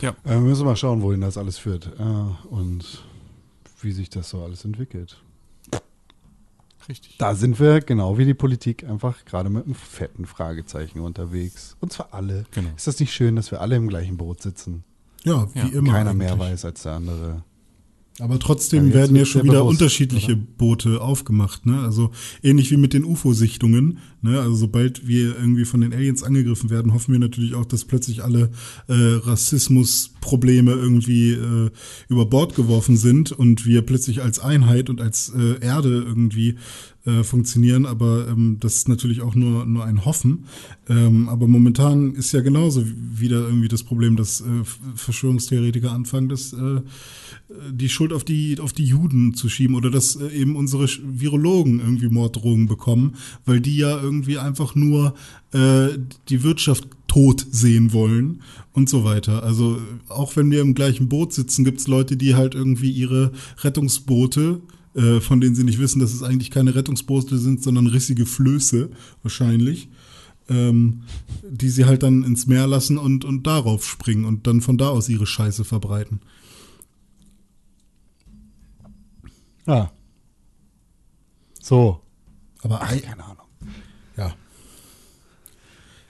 Ja. 0.00 0.10
Äh, 0.24 0.30
wir 0.30 0.40
müssen 0.40 0.64
mal 0.64 0.76
schauen, 0.76 1.02
wohin 1.02 1.20
das 1.20 1.36
alles 1.36 1.58
führt 1.58 1.92
äh, 1.98 2.48
und 2.48 3.04
wie 3.80 3.92
sich 3.92 4.10
das 4.10 4.30
so 4.30 4.42
alles 4.42 4.64
entwickelt. 4.64 5.20
Richtig. 6.88 7.18
Da 7.18 7.34
sind 7.34 7.60
wir, 7.60 7.80
genau 7.80 8.16
wie 8.16 8.24
die 8.24 8.34
Politik, 8.34 8.84
einfach 8.84 9.24
gerade 9.26 9.50
mit 9.50 9.66
einem 9.66 9.74
fetten 9.74 10.24
Fragezeichen 10.24 11.00
unterwegs. 11.00 11.76
Und 11.80 11.92
zwar 11.92 12.14
alle. 12.14 12.46
Genau. 12.52 12.70
Ist 12.76 12.86
das 12.86 12.98
nicht 12.98 13.12
schön, 13.12 13.36
dass 13.36 13.50
wir 13.50 13.60
alle 13.60 13.76
im 13.76 13.88
gleichen 13.88 14.16
Boot 14.16 14.40
sitzen? 14.40 14.84
Ja, 15.24 15.48
wie 15.52 15.58
ja. 15.58 15.66
immer. 15.66 15.92
Keiner 15.92 16.10
eigentlich. 16.10 16.28
mehr 16.28 16.38
weiß 16.38 16.64
als 16.64 16.82
der 16.84 16.92
andere. 16.92 17.42
Aber 18.20 18.38
trotzdem 18.38 18.88
ja, 18.88 18.94
werden 18.94 19.16
ja 19.16 19.24
schon 19.24 19.44
wieder 19.44 19.60
bewusst, 19.60 19.80
unterschiedliche 19.80 20.32
oder? 20.32 20.42
Boote 20.56 21.00
aufgemacht, 21.00 21.66
ne? 21.66 21.80
Also 21.80 22.10
ähnlich 22.42 22.70
wie 22.70 22.76
mit 22.76 22.92
den 22.92 23.04
UFO-Sichtungen, 23.04 23.98
ne? 24.22 24.40
Also 24.40 24.54
sobald 24.54 25.06
wir 25.06 25.36
irgendwie 25.38 25.64
von 25.64 25.80
den 25.80 25.92
Aliens 25.92 26.22
angegriffen 26.22 26.70
werden, 26.70 26.92
hoffen 26.92 27.12
wir 27.12 27.18
natürlich 27.18 27.54
auch, 27.54 27.64
dass 27.64 27.84
plötzlich 27.84 28.22
alle 28.22 28.50
äh, 28.88 28.94
Rassismusprobleme 28.94 30.72
irgendwie 30.72 31.32
äh, 31.32 31.70
über 32.08 32.26
Bord 32.26 32.54
geworfen 32.54 32.96
sind 32.96 33.32
und 33.32 33.66
wir 33.66 33.82
plötzlich 33.82 34.22
als 34.22 34.38
Einheit 34.38 34.90
und 34.90 35.00
als 35.00 35.32
äh, 35.36 35.64
Erde 35.64 36.04
irgendwie 36.06 36.56
äh, 37.08 37.24
funktionieren, 37.24 37.86
aber 37.86 38.28
ähm, 38.28 38.58
das 38.60 38.76
ist 38.76 38.88
natürlich 38.88 39.22
auch 39.22 39.34
nur, 39.34 39.64
nur 39.64 39.84
ein 39.84 40.04
Hoffen. 40.04 40.44
Ähm, 40.88 41.28
aber 41.28 41.48
momentan 41.48 42.14
ist 42.14 42.32
ja 42.32 42.40
genauso 42.40 42.84
wieder 42.86 43.46
irgendwie 43.46 43.68
das 43.68 43.82
Problem, 43.82 44.16
dass 44.16 44.40
äh, 44.42 44.44
Verschwörungstheoretiker 44.94 45.90
anfangen, 45.90 46.28
dass 46.28 46.52
äh, 46.52 46.82
die 47.70 47.88
Schuld 47.88 48.12
auf 48.12 48.24
die, 48.24 48.58
auf 48.60 48.74
die 48.74 48.84
Juden 48.84 49.32
zu 49.32 49.48
schieben 49.48 49.74
oder 49.74 49.90
dass 49.90 50.16
äh, 50.16 50.28
eben 50.28 50.54
unsere 50.54 50.86
Virologen 50.86 51.80
irgendwie 51.80 52.08
Morddrohungen 52.08 52.68
bekommen, 52.68 53.14
weil 53.46 53.60
die 53.60 53.78
ja 53.78 53.96
irgendwie 54.08 54.38
einfach 54.38 54.74
nur 54.74 55.14
äh, 55.52 55.88
die 56.28 56.42
Wirtschaft 56.42 56.88
tot 57.06 57.46
sehen 57.50 57.92
wollen 57.92 58.42
und 58.72 58.88
so 58.88 59.04
weiter. 59.04 59.42
Also 59.42 59.78
auch 60.08 60.36
wenn 60.36 60.50
wir 60.50 60.60
im 60.60 60.74
gleichen 60.74 61.08
Boot 61.08 61.32
sitzen, 61.32 61.64
gibt 61.64 61.80
es 61.80 61.86
Leute, 61.88 62.16
die 62.16 62.34
halt 62.34 62.54
irgendwie 62.54 62.90
ihre 62.90 63.32
Rettungsboote 63.62 64.60
äh, 64.94 65.20
von 65.20 65.40
denen 65.40 65.54
sie 65.54 65.64
nicht 65.64 65.78
wissen, 65.78 66.00
dass 66.00 66.12
es 66.12 66.22
eigentlich 66.22 66.50
keine 66.50 66.74
Rettungsboote 66.74 67.38
sind, 67.38 67.62
sondern 67.62 67.86
rissige 67.86 68.26
Flöße 68.26 68.90
wahrscheinlich, 69.22 69.88
ähm, 70.48 71.02
die 71.48 71.68
sie 71.68 71.84
halt 71.84 72.02
dann 72.02 72.24
ins 72.24 72.46
Meer 72.46 72.66
lassen 72.66 72.98
und, 72.98 73.24
und 73.24 73.46
darauf 73.46 73.86
springen 73.86 74.24
und 74.24 74.46
dann 74.46 74.60
von 74.60 74.78
da 74.78 74.88
aus 74.88 75.08
ihre 75.08 75.26
Scheiße 75.26 75.64
verbreiten. 75.64 76.20
Ja. 79.66 79.92
So. 81.60 82.00
Aber 82.62 82.82
ei- 82.82 83.00
Keine 83.00 83.24
Ahnung. 83.24 83.37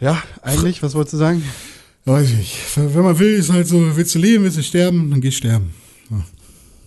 Ja, 0.01 0.23
eigentlich, 0.43 0.83
was 0.83 0.95
wolltest 0.95 1.15
du 1.15 1.19
sagen? 1.19 1.43
weiß 2.05 2.31
ich 2.31 2.37
nicht. 2.39 2.57
Wenn 2.77 3.03
man 3.03 3.19
will, 3.19 3.35
ist 3.35 3.51
halt 3.53 3.67
so, 3.67 3.97
willst 3.97 4.15
du 4.15 4.19
leben, 4.19 4.45
willst 4.45 4.57
du 4.57 4.63
sterben, 4.63 5.11
dann 5.11 5.21
geh 5.21 5.31
sterben. 5.31 5.75
Ja. 6.11 6.25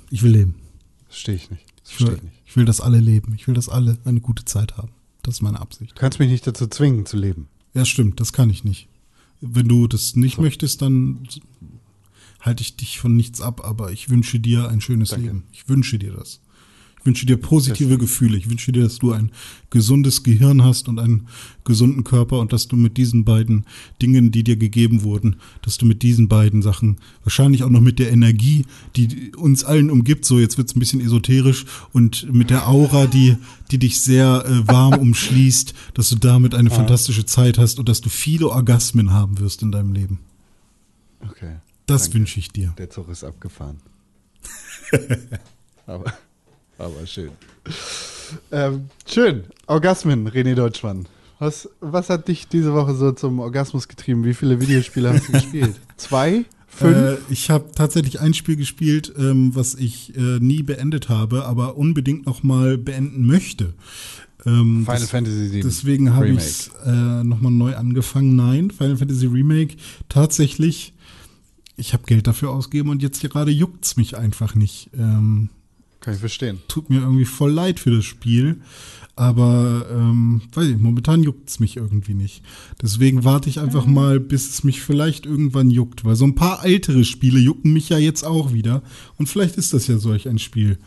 Ich 0.10 0.24
will 0.24 0.32
leben. 0.32 0.56
Verstehe 1.10 1.36
ich 1.36 1.52
nicht. 1.52 1.64
Das 1.84 1.92
Ich 1.94 2.00
will, 2.00 2.08
verstehe 2.08 2.18
ich 2.18 2.24
nicht. 2.24 2.42
ich 2.48 2.56
will, 2.58 2.66
dass 2.66 2.82
alle 2.82 3.00
leben. 3.00 3.34
Ich 3.36 3.48
will, 3.48 3.54
dass 3.54 3.70
alle 3.70 3.98
eine 4.06 4.20
gute 4.20 4.46
Zeit 4.46 4.78
haben. 4.78 4.90
Das 5.22 5.36
ist 5.36 5.42
meine 5.42 5.60
Absicht. 5.60 5.92
Du 5.92 5.96
kannst 6.00 6.18
mich 6.20 6.30
nicht 6.32 6.48
dazu 6.48 6.66
zwingen 6.68 7.06
zu 7.06 7.18
leben. 7.18 7.48
Ja, 7.74 7.86
stimmt, 7.86 8.20
das 8.20 8.34
kann 8.34 8.50
ich 8.50 8.64
nicht. 8.64 8.88
Wenn 9.42 9.68
du 9.68 9.88
das 9.88 10.16
nicht 10.16 10.40
möchtest, 10.40 10.82
dann 10.82 11.28
halte 12.40 12.64
ich 12.64 12.76
dich 12.76 13.00
von 13.00 13.16
nichts 13.16 13.42
ab, 13.42 13.64
aber 13.64 13.92
ich 13.92 14.10
wünsche 14.10 14.40
dir 14.40 14.70
ein 14.70 14.82
schönes 14.82 15.10
Danke. 15.10 15.28
Leben. 15.28 15.44
Ich 15.52 15.70
wünsche 15.70 16.00
dir 16.00 16.14
das. 16.14 16.42
Ich 17.02 17.06
wünsche 17.08 17.26
dir 17.26 17.38
positive 17.38 17.98
Gefühle. 17.98 18.38
Ich 18.38 18.48
wünsche 18.48 18.72
dir, 18.72 18.84
dass 18.84 19.00
du 19.00 19.12
ein 19.12 19.32
gesundes 19.72 20.22
Gehirn 20.22 20.64
hast 20.64 20.88
und 20.88 21.00
einen 21.00 21.28
gesunden 21.64 22.04
Körper 22.04 22.38
und 22.40 22.54
dass 22.54 22.68
du 22.68 22.76
mit 22.76 22.96
diesen 22.96 23.26
beiden 23.26 23.66
Dingen, 24.04 24.30
die 24.30 24.44
dir 24.44 24.56
gegeben 24.56 25.02
wurden, 25.02 25.38
dass 25.64 25.80
du 25.80 25.88
mit 25.88 26.04
diesen 26.04 26.28
beiden 26.28 26.62
Sachen, 26.62 26.98
wahrscheinlich 27.24 27.64
auch 27.64 27.72
noch 27.72 27.82
mit 27.82 27.98
der 27.98 28.12
Energie, 28.12 28.66
die 28.96 29.34
uns 29.36 29.64
allen 29.64 29.90
umgibt, 29.90 30.26
so 30.26 30.38
jetzt 30.38 30.60
wird's 30.60 30.76
ein 30.76 30.80
bisschen 30.80 31.02
esoterisch 31.02 31.66
und 31.92 32.32
mit 32.32 32.52
der 32.52 32.68
Aura, 32.68 33.08
die, 33.08 33.36
die 33.72 33.80
dich 33.80 34.00
sehr 34.00 34.46
äh, 34.46 34.68
warm 34.68 34.94
umschließt, 35.00 35.74
dass 35.96 36.10
du 36.10 36.18
damit 36.18 36.54
eine 36.54 36.70
fantastische 36.70 37.26
Zeit 37.26 37.58
hast 37.58 37.80
und 37.80 37.90
dass 37.90 38.02
du 38.02 38.10
viele 38.10 38.48
Orgasmen 38.50 39.12
haben 39.12 39.40
wirst 39.40 39.64
in 39.64 39.72
deinem 39.72 39.94
Leben. 39.94 40.20
Okay. 41.28 41.56
Das 41.88 42.14
wünsche 42.14 42.40
ich 42.40 42.50
dir. 42.52 42.76
Der 42.78 42.92
Zug 42.92 43.10
ist 43.10 43.24
abgefahren. 43.24 43.78
aber, 45.88 46.14
aber 46.82 47.06
schön. 47.06 47.32
Ähm, 48.52 48.86
schön. 49.06 49.44
Orgasmen, 49.68 50.28
René 50.30 50.56
Deutschmann. 50.56 51.08
Was, 51.40 51.70
was 51.80 52.10
hat 52.10 52.28
dich 52.28 52.48
diese 52.48 52.74
Woche 52.74 52.94
so 52.96 53.12
zum 53.12 53.40
Orgasmus 53.40 53.88
getrieben? 53.88 54.24
Wie 54.26 54.34
viele 54.34 54.60
Videospiele 54.62 55.14
hast 55.14 55.28
du 55.28 55.32
gespielt? 55.34 55.76
Zwei? 55.98 56.46
Fünf? 56.68 56.96
Äh, 56.98 57.18
ich 57.30 57.50
habe 57.50 57.72
tatsächlich 57.76 58.20
ein 58.22 58.34
Spiel 58.34 58.56
gespielt, 58.56 59.12
ähm, 59.18 59.54
was 59.56 59.76
ich 59.76 60.16
äh, 60.16 60.40
nie 60.40 60.64
beendet 60.64 61.10
habe, 61.10 61.46
aber 61.46 61.76
unbedingt 61.78 62.26
noch 62.26 62.44
mal 62.44 62.78
beenden 62.78 63.26
möchte. 63.26 63.74
Ähm, 64.46 64.84
Final 64.86 65.00
das- 65.02 65.10
Fantasy 65.10 65.52
VII. 65.52 65.62
Deswegen 65.62 66.14
habe 66.14 66.30
ich 66.30 66.38
es 66.38 66.72
äh, 66.86 67.24
nochmal 67.24 67.52
neu 67.52 67.76
angefangen. 67.76 68.36
Nein, 68.36 68.72
Final 68.72 68.98
Fantasy 68.98 69.26
Remake 69.28 69.76
tatsächlich. 70.10 70.94
Ich 71.76 71.94
habe 71.94 72.04
Geld 72.06 72.28
dafür 72.28 72.52
ausgegeben 72.52 72.90
und 72.90 73.02
jetzt 73.02 73.22
gerade 73.22 73.52
juckt's 73.52 73.98
mich 73.98 74.16
einfach 74.18 74.56
nicht. 74.56 74.90
Ähm, 74.98 75.50
Kann 76.02 76.16
ich 76.16 76.20
verstehen. 76.20 76.60
tut 76.68 76.90
mir 76.90 77.00
irgendwie 77.00 77.26
voll 77.26 77.52
leid 77.52 77.80
für 77.80 77.92
das 77.92 78.06
Spiel. 78.06 78.60
Aber 79.16 79.86
ähm, 79.92 80.42
weiß 80.54 80.70
ich, 80.70 80.78
momentan 80.78 81.22
juckt's 81.22 81.60
mich 81.60 81.78
irgendwie 81.78 82.16
nicht. 82.16 82.42
Deswegen 82.82 83.24
warte 83.24 83.50
ich 83.50 83.60
einfach 83.60 83.86
mal, 83.86 84.20
bis 84.20 84.50
es 84.50 84.64
mich 84.64 84.82
vielleicht 84.82 85.28
irgendwann 85.28 85.70
juckt. 85.70 86.04
Weil 86.04 86.16
so 86.16 86.26
ein 86.26 86.34
paar 86.34 86.66
ältere 86.66 87.04
Spiele 87.04 87.40
jucken 87.40 87.72
mich 87.72 87.90
ja 87.90 88.00
jetzt 88.00 88.24
auch 88.24 88.52
wieder. 88.52 88.82
Und 89.18 89.28
vielleicht 89.28 89.58
ist 89.58 89.74
das 89.74 89.86
ja 89.86 90.00
solch 90.00 90.28
ein 90.28 90.40
Spiel, 90.40 90.80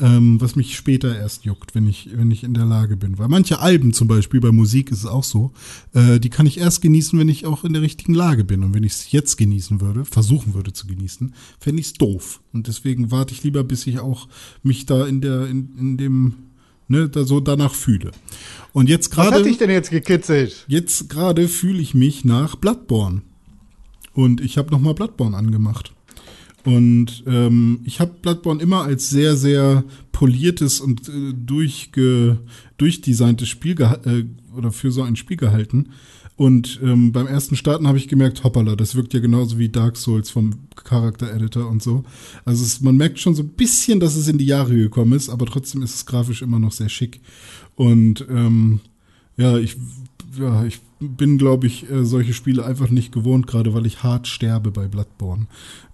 ähm, 0.00 0.40
was 0.40 0.54
mich 0.54 0.76
später 0.76 1.16
erst 1.16 1.44
juckt, 1.44 1.74
wenn 1.74 1.86
ich, 1.86 2.10
wenn 2.12 2.30
ich 2.30 2.44
in 2.44 2.54
der 2.54 2.64
Lage 2.64 2.96
bin. 2.96 3.18
Weil 3.18 3.28
manche 3.28 3.58
Alben 3.58 3.92
zum 3.92 4.06
Beispiel, 4.06 4.40
bei 4.40 4.52
Musik 4.52 4.92
ist 4.92 5.00
es 5.00 5.06
auch 5.06 5.24
so, 5.24 5.52
äh, 5.92 6.20
die 6.20 6.30
kann 6.30 6.46
ich 6.46 6.58
erst 6.58 6.82
genießen, 6.82 7.18
wenn 7.18 7.28
ich 7.28 7.46
auch 7.46 7.64
in 7.64 7.72
der 7.72 7.82
richtigen 7.82 8.14
Lage 8.14 8.44
bin. 8.44 8.62
Und 8.62 8.74
wenn 8.74 8.84
ich 8.84 8.92
es 8.92 9.12
jetzt 9.12 9.36
genießen 9.36 9.80
würde, 9.80 10.04
versuchen 10.04 10.54
würde 10.54 10.72
zu 10.72 10.86
genießen, 10.86 11.34
fände 11.58 11.80
ich 11.80 11.88
es 11.88 11.92
doof. 11.94 12.40
Und 12.52 12.68
deswegen 12.68 13.10
warte 13.10 13.34
ich 13.34 13.42
lieber, 13.42 13.64
bis 13.64 13.86
ich 13.86 13.98
auch 13.98 14.28
mich 14.62 14.86
da 14.86 15.06
in 15.06 15.20
der, 15.20 15.46
in, 15.46 15.76
in 15.76 15.96
dem, 15.96 16.34
ne, 16.86 17.08
da 17.08 17.24
so 17.24 17.40
danach 17.40 17.74
fühle. 17.74 18.12
Und 18.72 18.88
jetzt 18.88 19.10
Was 19.16 19.26
hat 19.26 19.32
gerade, 19.32 19.44
dich 19.44 19.58
denn 19.58 19.70
jetzt 19.70 19.90
gekitzelt? 19.90 20.64
jetzt 20.68 21.08
gerade 21.08 21.48
fühle 21.48 21.80
ich 21.80 21.94
mich 21.94 22.24
nach 22.24 22.54
Bloodborne. 22.54 23.22
Und 24.12 24.40
ich 24.40 24.58
habe 24.58 24.70
nochmal 24.70 24.94
Bloodborne 24.94 25.36
angemacht. 25.36 25.92
Und 26.68 27.24
ähm, 27.26 27.80
ich 27.84 27.98
habe 27.98 28.12
Bloodborne 28.20 28.60
immer 28.60 28.82
als 28.82 29.08
sehr, 29.08 29.38
sehr 29.38 29.84
poliertes 30.12 30.82
und 30.82 31.08
äh, 31.08 31.32
durchge, 31.32 32.40
durchdesigntes 32.76 33.48
Spiel 33.48 33.80
äh, 33.80 34.24
oder 34.54 34.70
für 34.70 34.92
so 34.92 35.02
ein 35.02 35.16
Spiel 35.16 35.38
gehalten. 35.38 35.88
Und 36.36 36.78
ähm, 36.82 37.10
beim 37.10 37.26
ersten 37.26 37.56
Starten 37.56 37.88
habe 37.88 37.96
ich 37.96 38.06
gemerkt, 38.06 38.44
hoppala, 38.44 38.76
das 38.76 38.94
wirkt 38.96 39.14
ja 39.14 39.20
genauso 39.20 39.58
wie 39.58 39.70
Dark 39.70 39.96
Souls 39.96 40.28
vom 40.28 40.68
Charakter-Editor 40.76 41.66
und 41.66 41.82
so. 41.82 42.04
Also 42.44 42.62
es, 42.62 42.82
man 42.82 42.98
merkt 42.98 43.18
schon 43.18 43.34
so 43.34 43.44
ein 43.44 43.48
bisschen, 43.48 43.98
dass 43.98 44.14
es 44.14 44.28
in 44.28 44.36
die 44.36 44.44
Jahre 44.44 44.76
gekommen 44.76 45.14
ist, 45.14 45.30
aber 45.30 45.46
trotzdem 45.46 45.80
ist 45.80 45.94
es 45.94 46.04
grafisch 46.04 46.42
immer 46.42 46.58
noch 46.58 46.72
sehr 46.72 46.90
schick. 46.90 47.22
Und 47.76 48.26
ähm, 48.28 48.80
ja, 49.38 49.56
ich, 49.56 49.78
ja, 50.38 50.66
ich 50.66 50.80
bin, 51.00 51.38
glaube 51.38 51.66
ich, 51.66 51.88
äh, 51.90 52.04
solche 52.04 52.32
Spiele 52.32 52.64
einfach 52.64 52.90
nicht 52.90 53.12
gewohnt, 53.12 53.46
gerade 53.46 53.72
weil 53.74 53.86
ich 53.86 54.02
hart 54.02 54.26
sterbe 54.26 54.70
bei 54.70 54.88
Bloodborne. 54.88 55.46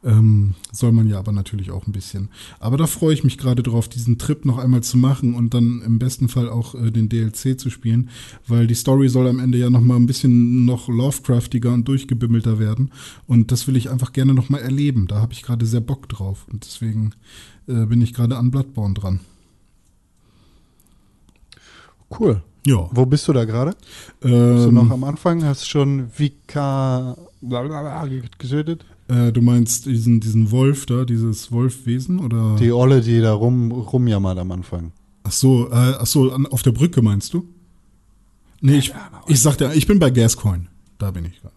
Ähm, 0.02 0.54
soll 0.72 0.92
man 0.92 1.08
ja 1.08 1.18
aber 1.18 1.32
natürlich 1.32 1.70
auch 1.70 1.86
ein 1.86 1.92
bisschen. 1.92 2.28
Aber 2.58 2.76
da 2.76 2.86
freue 2.86 3.14
ich 3.14 3.24
mich 3.24 3.38
gerade 3.38 3.62
drauf, 3.62 3.88
diesen 3.88 4.18
Trip 4.18 4.44
noch 4.44 4.58
einmal 4.58 4.82
zu 4.82 4.96
machen 4.96 5.34
und 5.34 5.54
dann 5.54 5.82
im 5.82 5.98
besten 5.98 6.28
Fall 6.28 6.48
auch 6.48 6.74
äh, 6.74 6.90
den 6.90 7.08
DLC 7.08 7.58
zu 7.58 7.70
spielen, 7.70 8.10
weil 8.46 8.66
die 8.66 8.74
Story 8.74 9.08
soll 9.08 9.28
am 9.28 9.38
Ende 9.38 9.58
ja 9.58 9.70
noch 9.70 9.80
mal 9.80 9.96
ein 9.96 10.06
bisschen 10.06 10.64
noch 10.64 10.88
Lovecraftiger 10.88 11.72
und 11.72 11.86
durchgebimmelter 11.86 12.58
werden. 12.58 12.90
Und 13.26 13.52
das 13.52 13.66
will 13.66 13.76
ich 13.76 13.90
einfach 13.90 14.12
gerne 14.12 14.34
noch 14.34 14.48
mal 14.48 14.60
erleben. 14.60 15.06
Da 15.06 15.20
habe 15.20 15.32
ich 15.32 15.42
gerade 15.42 15.66
sehr 15.66 15.80
Bock 15.80 16.08
drauf. 16.08 16.46
Und 16.50 16.64
deswegen 16.64 17.12
äh, 17.66 17.86
bin 17.86 18.00
ich 18.00 18.14
gerade 18.14 18.36
an 18.36 18.50
Bloodborne 18.50 18.94
dran. 18.94 19.20
Cool. 22.18 22.42
Ja. 22.66 22.88
Wo 22.92 23.04
bist 23.06 23.28
du 23.28 23.32
da 23.32 23.44
gerade? 23.44 23.72
Bist 24.20 24.32
du 24.32 24.68
Ähm, 24.68 24.74
noch 24.74 24.90
am 24.90 25.04
Anfang? 25.04 25.44
Hast 25.44 25.62
du 25.62 25.66
schon 25.66 26.08
Vika 26.16 27.16
blablabla 27.42 28.08
gesödet? 28.38 28.84
Äh, 29.08 29.32
du 29.32 29.42
meinst 29.42 29.84
diesen, 29.86 30.20
diesen 30.20 30.50
Wolf 30.50 30.86
da, 30.86 31.04
dieses 31.04 31.52
Wolfwesen 31.52 32.18
oder? 32.20 32.56
Die 32.56 32.72
Olle, 32.72 33.02
die 33.02 33.20
da 33.20 33.34
rum, 33.34 33.70
rumjammert 33.70 34.38
am 34.38 34.50
Anfang. 34.50 34.92
ach 35.24 35.32
so, 35.32 35.68
äh, 35.70 35.74
ach 35.98 36.06
so, 36.06 36.32
an, 36.32 36.46
auf 36.46 36.62
der 36.62 36.72
Brücke 36.72 37.02
meinst 37.02 37.34
du? 37.34 37.46
Nee, 38.62 38.78
ich, 38.78 38.94
ich 39.26 39.40
sagte, 39.40 39.70
ich 39.74 39.86
bin 39.86 39.98
bei 39.98 40.10
Gascoin. 40.10 40.68
Da 40.96 41.10
bin 41.10 41.26
ich 41.26 41.38
gerade. 41.42 41.54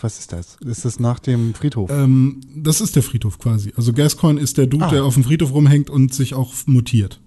Was 0.00 0.18
ist 0.18 0.32
das? 0.32 0.56
Ist 0.64 0.84
das 0.86 0.98
nach 1.00 1.18
dem 1.18 1.52
Friedhof? 1.54 1.90
Ähm, 1.90 2.40
das 2.54 2.80
ist 2.80 2.96
der 2.96 3.02
Friedhof 3.02 3.38
quasi. 3.38 3.72
Also 3.76 3.92
Gascoin 3.92 4.38
ist 4.38 4.56
der 4.56 4.66
Dude, 4.66 4.86
Ah. 4.86 4.90
der 4.90 5.04
auf 5.04 5.12
dem 5.14 5.24
Friedhof 5.24 5.52
rumhängt 5.52 5.90
und 5.90 6.14
sich 6.14 6.32
auch 6.34 6.54
mutiert. 6.66 7.20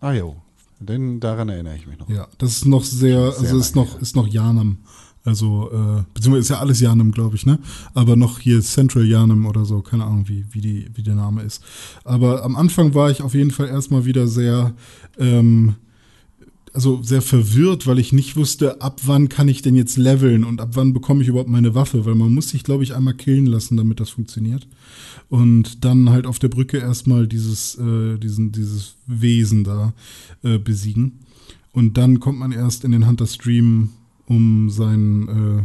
ah 0.00 0.12
jo, 0.14 0.36
denn 0.80 1.20
daran 1.20 1.48
erinnere 1.48 1.76
ich 1.76 1.86
mich 1.86 1.98
noch. 1.98 2.08
Ja, 2.08 2.26
das 2.38 2.52
ist 2.52 2.66
noch 2.66 2.84
sehr, 2.84 3.32
Sehr 3.32 3.40
also 3.40 3.58
ist 3.58 3.76
noch, 3.76 3.92
her. 3.92 4.02
ist 4.02 4.16
noch 4.16 4.26
Janum. 4.26 4.78
Also, 5.22 5.70
äh, 5.70 6.02
beziehungsweise 6.14 6.40
ist 6.40 6.48
ja 6.48 6.60
alles 6.60 6.80
Janum, 6.80 7.12
glaube 7.12 7.36
ich, 7.36 7.44
ne? 7.44 7.58
Aber 7.92 8.16
noch 8.16 8.38
hier 8.38 8.62
Central 8.62 9.04
Janum 9.04 9.44
oder 9.44 9.66
so, 9.66 9.82
keine 9.82 10.04
Ahnung, 10.04 10.28
wie, 10.28 10.46
wie, 10.50 10.62
die, 10.62 10.90
wie 10.94 11.02
der 11.02 11.14
Name 11.14 11.42
ist. 11.42 11.62
Aber 12.04 12.42
am 12.42 12.56
Anfang 12.56 12.94
war 12.94 13.10
ich 13.10 13.20
auf 13.22 13.34
jeden 13.34 13.50
Fall 13.50 13.68
erstmal 13.68 14.06
wieder 14.06 14.26
sehr, 14.26 14.72
ähm, 15.18 15.74
also 16.72 17.02
sehr 17.02 17.20
verwirrt, 17.20 17.86
weil 17.86 17.98
ich 17.98 18.14
nicht 18.14 18.36
wusste, 18.36 18.80
ab 18.80 19.00
wann 19.04 19.28
kann 19.28 19.48
ich 19.48 19.60
denn 19.60 19.76
jetzt 19.76 19.98
leveln 19.98 20.42
und 20.42 20.60
ab 20.60 20.70
wann 20.72 20.94
bekomme 20.94 21.20
ich 21.22 21.28
überhaupt 21.28 21.50
meine 21.50 21.74
Waffe, 21.74 22.06
weil 22.06 22.14
man 22.14 22.32
muss 22.32 22.48
sich, 22.48 22.64
glaube 22.64 22.84
ich, 22.84 22.94
einmal 22.94 23.14
killen 23.14 23.46
lassen, 23.46 23.76
damit 23.76 24.00
das 24.00 24.08
funktioniert. 24.08 24.66
Und 25.30 25.84
dann 25.84 26.10
halt 26.10 26.26
auf 26.26 26.40
der 26.40 26.48
Brücke 26.48 26.78
erstmal 26.78 27.26
dieses, 27.26 27.78
äh, 27.78 28.18
diesen, 28.18 28.50
dieses 28.50 28.96
Wesen 29.06 29.64
da 29.64 29.94
äh, 30.42 30.58
besiegen. 30.58 31.20
Und 31.72 31.96
dann 31.96 32.18
kommt 32.18 32.40
man 32.40 32.50
erst 32.50 32.84
in 32.84 32.90
den 32.90 33.06
Hunter 33.06 33.28
Stream, 33.28 33.90
um 34.26 34.70
seinen, 34.70 35.28
äh, 35.28 35.64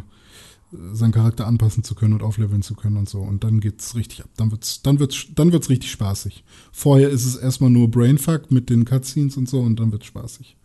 seinen 0.93 1.11
Charakter 1.11 1.47
anpassen 1.47 1.83
zu 1.83 1.95
können 1.95 2.13
und 2.13 2.21
aufleveln 2.21 2.61
zu 2.61 2.75
können 2.75 2.97
und 2.97 3.09
so. 3.09 3.21
Und 3.21 3.43
dann 3.43 3.59
geht's 3.59 3.95
richtig 3.95 4.23
ab. 4.23 4.29
Dann 4.37 4.51
wird's, 4.51 4.83
dann 4.83 4.99
wird's, 4.99 5.25
dann 5.33 5.51
wird's 5.51 5.69
richtig 5.69 5.89
spaßig. 5.89 6.43
Vorher 6.71 7.09
ist 7.09 7.25
es 7.25 7.35
erstmal 7.35 7.71
nur 7.71 7.89
Brainfuck 7.89 8.51
mit 8.51 8.69
den 8.69 8.85
Cutscenes 8.85 9.35
und 9.35 9.49
so 9.49 9.61
und 9.61 9.79
dann 9.79 9.91
wird's 9.91 10.05
spaßig. 10.05 10.55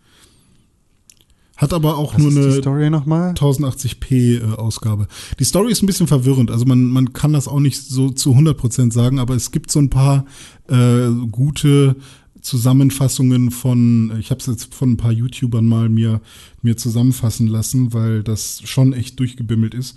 Hat 1.61 1.75
aber 1.75 1.99
auch 1.99 2.15
Was 2.15 2.23
nur 2.23 2.31
eine 2.31 2.55
die 2.55 2.59
Story 2.63 2.89
nochmal? 2.89 3.35
1080p 3.35 4.41
äh, 4.41 4.57
Ausgabe. 4.57 5.09
Die 5.39 5.45
Story 5.45 5.71
ist 5.71 5.83
ein 5.83 5.87
bisschen 5.87 6.07
verwirrend, 6.07 6.51
also 6.51 6.65
man, 6.65 6.87
man 6.87 7.13
kann 7.13 7.35
das 7.35 7.49
auch 7.49 7.61
nicht 7.61 7.83
so 7.83 8.09
zu 8.09 8.33
100% 8.33 8.91
sagen, 8.95 9.19
aber 9.19 9.35
es 9.35 9.51
gibt 9.51 9.71
so 9.71 9.79
ein 9.79 9.91
paar 9.91 10.25
äh, 10.71 11.11
gute 11.31 11.97
Zusammenfassungen 12.41 13.51
von, 13.51 14.13
ich 14.19 14.31
habe 14.31 14.41
es 14.41 14.47
jetzt 14.47 14.75
von 14.75 14.93
ein 14.93 14.97
paar 14.97 15.13
YouTubern 15.13 15.65
mal 15.65 15.89
mir, 15.89 16.21
mir 16.63 16.77
zusammenfassen 16.77 17.47
lassen, 17.47 17.93
weil 17.93 18.23
das 18.23 18.63
schon 18.65 18.93
echt 18.93 19.19
durchgebimmelt 19.19 19.75
ist. 19.75 19.97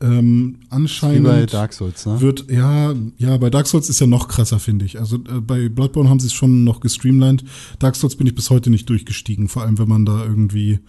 Ähm, 0.00 0.56
Wie 0.60 0.66
anscheinend 0.70 1.24
bei 1.24 1.46
Dark 1.46 1.72
Souls, 1.72 2.06
ne? 2.06 2.20
wird, 2.20 2.50
ja, 2.50 2.94
ja, 3.16 3.36
bei 3.36 3.50
Dark 3.50 3.66
Souls 3.66 3.88
ist 3.88 4.00
ja 4.00 4.06
noch 4.06 4.28
krasser, 4.28 4.58
finde 4.58 4.84
ich. 4.84 4.98
Also 4.98 5.16
äh, 5.16 5.40
bei 5.40 5.68
Bloodborne 5.68 6.10
haben 6.10 6.20
sie 6.20 6.26
es 6.26 6.32
schon 6.32 6.64
noch 6.64 6.80
gestreamlined. 6.80 7.44
Dark 7.78 7.96
Souls 7.96 8.16
bin 8.16 8.26
ich 8.26 8.34
bis 8.34 8.50
heute 8.50 8.70
nicht 8.70 8.88
durchgestiegen, 8.88 9.48
vor 9.48 9.62
allem 9.62 9.78
wenn 9.78 9.88
man 9.88 10.04
da 10.04 10.24
irgendwie 10.24 10.80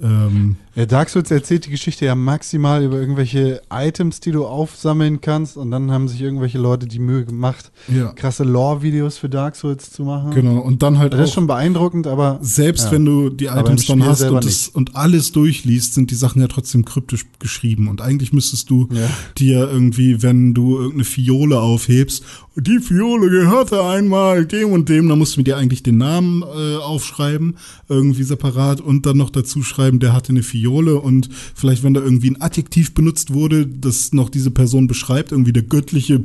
Ähm, 0.00 0.56
Ja, 0.74 0.86
Dark 0.86 1.08
Souls 1.08 1.30
erzählt 1.30 1.66
die 1.66 1.70
Geschichte 1.70 2.04
ja 2.04 2.16
maximal 2.16 2.82
über 2.82 2.98
irgendwelche 2.98 3.62
Items, 3.72 4.18
die 4.18 4.32
du 4.32 4.44
aufsammeln 4.44 5.20
kannst. 5.20 5.56
Und 5.56 5.70
dann 5.70 5.92
haben 5.92 6.08
sich 6.08 6.20
irgendwelche 6.20 6.58
Leute 6.58 6.86
die 6.86 6.98
Mühe 6.98 7.24
gemacht, 7.24 7.70
ja, 7.86 8.08
krasse 8.12 8.42
Lore-Videos 8.42 9.16
für 9.16 9.28
Dark 9.28 9.54
Souls 9.54 9.92
zu 9.92 10.02
machen. 10.02 10.32
genau. 10.32 10.58
Und 10.58 10.82
dann 10.82 10.98
halt 10.98 11.12
Das 11.12 11.20
ist 11.20 11.30
auch, 11.30 11.34
schon 11.34 11.46
beeindruckend, 11.46 12.08
aber 12.08 12.38
selbst 12.42 12.86
ja. 12.86 12.92
wenn 12.92 13.04
du 13.04 13.30
die 13.30 13.44
Items 13.46 13.86
dann 13.86 14.04
hast 14.04 14.22
und, 14.22 14.44
das, 14.44 14.66
und 14.68 14.96
alles 14.96 15.30
durchliest, 15.30 15.94
sind 15.94 16.10
die 16.10 16.16
Sachen 16.16 16.42
ja 16.42 16.48
trotzdem 16.48 16.84
kryptisch 16.84 17.26
geschrieben. 17.38 17.86
Und 17.86 18.00
eigentlich 18.00 18.32
müsstest 18.32 18.68
du 18.70 18.88
Ja. 18.90 19.08
dir 19.38 19.70
irgendwie, 19.70 20.22
wenn 20.22 20.54
du 20.54 20.74
irgendeine 20.76 21.04
Fiole 21.04 21.60
aufhebst, 21.60 22.24
die 22.56 22.78
Fiole 22.80 23.30
gehörte 23.30 23.82
einmal 23.84 24.44
dem 24.44 24.70
und 24.72 24.88
dem, 24.88 25.08
dann 25.08 25.18
musst 25.18 25.36
du 25.36 25.42
dir 25.42 25.56
eigentlich 25.56 25.82
den 25.84 25.98
Namen 25.98 26.42
äh, 26.42 26.76
aufschreiben, 26.76 27.56
irgendwie 27.88 28.22
separat 28.24 28.80
und 28.80 29.06
dann 29.06 29.16
noch 29.16 29.30
dazu 29.30 29.62
schreiben, 29.62 29.83
der 29.92 30.12
hatte 30.12 30.30
eine 30.30 30.42
Fiole 30.42 31.00
und 31.00 31.28
vielleicht, 31.54 31.82
wenn 31.82 31.94
da 31.94 32.00
irgendwie 32.00 32.30
ein 32.30 32.40
Adjektiv 32.40 32.94
benutzt 32.94 33.32
wurde, 33.32 33.66
das 33.66 34.12
noch 34.12 34.28
diese 34.28 34.50
Person 34.50 34.86
beschreibt, 34.86 35.32
irgendwie 35.32 35.52
der 35.52 35.62
göttliche, 35.62 36.20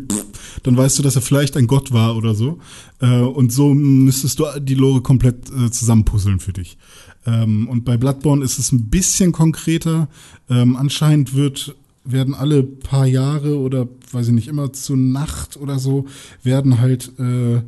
dann 0.63 0.77
weißt 0.77 0.99
du, 0.99 1.03
dass 1.03 1.15
er 1.15 1.21
vielleicht 1.21 1.57
ein 1.57 1.67
Gott 1.67 1.91
war 1.91 2.15
oder 2.15 2.35
so. 2.35 2.59
Äh, 2.99 3.19
und 3.19 3.51
so 3.51 3.73
müsstest 3.73 4.39
du 4.39 4.45
die 4.59 4.75
Lore 4.75 5.01
komplett 5.01 5.49
äh, 5.51 5.69
zusammenpuzzeln 5.71 6.39
für 6.39 6.53
dich. 6.53 6.77
Ähm, 7.25 7.67
und 7.67 7.85
bei 7.85 7.97
Bloodborne 7.97 8.43
ist 8.43 8.59
es 8.59 8.71
ein 8.71 8.89
bisschen 8.89 9.31
konkreter. 9.31 10.07
Ähm, 10.49 10.75
anscheinend 10.75 11.35
wird 11.35 11.75
werden 12.05 12.33
alle 12.33 12.63
paar 12.63 13.05
Jahre 13.05 13.59
oder 13.59 13.87
weiß 14.11 14.27
ich 14.27 14.33
nicht 14.33 14.47
immer 14.47 14.73
zur 14.73 14.97
Nacht 14.97 15.57
oder 15.57 15.79
so 15.79 16.05
werden 16.43 16.79
halt 16.79 17.11
äh, 17.19 17.61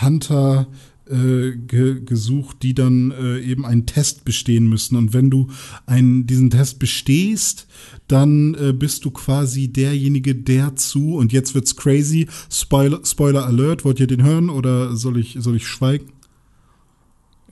Hunter 0.00 0.66
äh, 1.12 1.56
ge 1.56 2.00
gesucht, 2.04 2.62
die 2.62 2.74
dann 2.74 3.10
äh, 3.10 3.38
eben 3.40 3.64
einen 3.66 3.86
Test 3.86 4.24
bestehen 4.24 4.68
müssen. 4.68 4.96
Und 4.96 5.12
wenn 5.12 5.30
du 5.30 5.48
einen, 5.86 6.26
diesen 6.26 6.50
Test 6.50 6.78
bestehst, 6.78 7.66
dann 8.08 8.54
äh, 8.54 8.72
bist 8.72 9.04
du 9.04 9.10
quasi 9.10 9.68
derjenige, 9.68 10.34
der 10.34 10.76
zu, 10.76 11.16
und 11.16 11.32
jetzt 11.32 11.54
wird's 11.54 11.76
crazy, 11.76 12.28
Spoiler, 12.50 13.00
Spoiler 13.04 13.46
Alert, 13.46 13.84
wollt 13.84 14.00
ihr 14.00 14.06
den 14.06 14.22
hören 14.22 14.50
oder 14.50 14.96
soll 14.96 15.18
ich, 15.18 15.36
soll 15.38 15.56
ich 15.56 15.66
schweigen? 15.66 16.06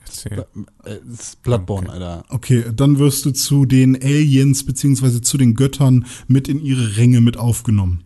Erzähl. 0.03 0.45
äh, 0.83 0.97
Bloodborne, 1.43 1.87
Okay. 1.87 1.93
Alter. 1.93 2.25
Okay, 2.29 2.63
dann 2.75 2.99
wirst 2.99 3.25
du 3.25 3.31
zu 3.31 3.65
den 3.65 3.95
Aliens 3.95 4.65
beziehungsweise 4.65 5.21
zu 5.21 5.37
den 5.37 5.53
Göttern 5.55 6.05
mit 6.27 6.47
in 6.47 6.59
ihre 6.59 6.97
Ränge 6.97 7.21
mit 7.21 7.37
aufgenommen. 7.37 8.03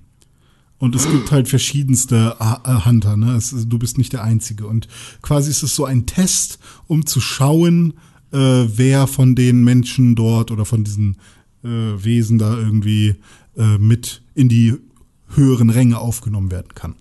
Und 0.78 0.94
es 0.96 1.10
gibt 1.10 1.32
halt 1.32 1.48
verschiedenste 1.48 2.40
A- 2.42 2.62
äh, 2.66 2.86
Hunter, 2.86 3.16
ne? 3.16 3.36
Es, 3.36 3.54
du 3.68 3.80
bist 3.80 3.98
nicht 3.98 4.12
der 4.14 4.24
Einzige. 4.24 4.68
Und 4.68 4.88
quasi 5.22 5.50
ist 5.50 5.64
es 5.64 5.76
so 5.76 5.86
ein 5.86 6.06
Test, 6.06 6.60
um 6.88 7.06
zu 7.06 7.22
schauen, 7.22 7.94
äh, 8.32 8.38
wer 8.38 9.08
von 9.08 9.36
den 9.36 9.64
Menschen 9.64 10.16
dort 10.16 10.52
oder 10.52 10.66
von 10.66 10.84
diesen 10.84 11.18
äh, 11.64 11.68
Wesen 11.70 12.38
da 12.38 12.58
irgendwie 12.58 13.16
äh, 13.58 13.78
mit 13.78 14.22
in 14.36 14.50
die 14.50 14.74
höheren 15.30 15.70
Ränge 15.70 15.98
aufgenommen 16.00 16.52
werden 16.52 16.76
kann. 16.76 16.96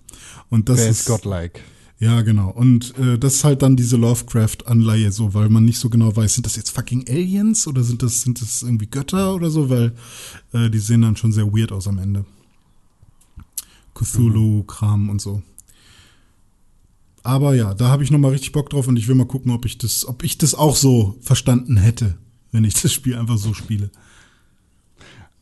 Und 0.49 0.69
das 0.69 0.77
Wer 0.79 0.89
ist 0.89 0.99
ist 1.01 1.07
godlike? 1.07 1.59
ja, 1.99 2.21
genau. 2.21 2.49
Und 2.51 2.97
äh, 2.97 3.17
das 3.19 3.35
ist 3.35 3.43
halt 3.43 3.61
dann 3.61 3.75
diese 3.75 3.97
Lovecraft-Anleihe 3.97 5.11
so, 5.11 5.33
weil 5.33 5.49
man 5.49 5.65
nicht 5.65 5.79
so 5.79 5.89
genau 5.89 6.15
weiß, 6.15 6.33
sind 6.35 6.45
das 6.45 6.55
jetzt 6.55 6.69
fucking 6.71 7.05
Aliens 7.09 7.67
oder 7.67 7.83
sind 7.83 8.01
das, 8.03 8.21
sind 8.21 8.41
das 8.41 8.63
irgendwie 8.63 8.87
Götter 8.87 9.35
oder 9.35 9.49
so, 9.49 9.69
weil 9.69 9.93
äh, 10.53 10.69
die 10.69 10.79
sehen 10.79 11.01
dann 11.01 11.17
schon 11.17 11.33
sehr 11.33 11.47
weird 11.53 11.71
aus 11.73 11.87
am 11.87 11.97
Ende. 11.97 12.25
Cthulhu-Kram 13.95 15.09
und 15.09 15.19
so. 15.19 15.41
Aber 17.23 17.55
ja, 17.55 17.73
da 17.73 17.87
habe 17.87 18.03
ich 18.03 18.11
nochmal 18.11 18.31
richtig 18.31 18.51
Bock 18.51 18.69
drauf 18.69 18.87
und 18.87 18.97
ich 18.97 19.07
will 19.07 19.15
mal 19.15 19.25
gucken, 19.25 19.51
ob 19.51 19.65
ich 19.65 19.79
das, 19.79 20.07
ob 20.07 20.23
ich 20.23 20.37
das 20.37 20.53
auch 20.53 20.75
so 20.75 21.17
verstanden 21.21 21.77
hätte, 21.77 22.17
wenn 22.51 22.63
ich 22.63 22.73
das 22.81 22.93
Spiel 22.93 23.15
einfach 23.15 23.37
so 23.37 23.55
spiele. 23.55 23.89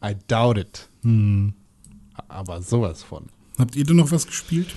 I 0.01 0.15
doubt 0.27 0.57
it. 0.57 0.87
Hm. 1.01 1.53
Aber 2.29 2.61
sowas 2.61 3.03
von. 3.03 3.25
Habt 3.57 3.75
ihr 3.75 3.83
denn 3.83 3.97
noch 3.97 4.11
was 4.11 4.25
gespielt? 4.27 4.73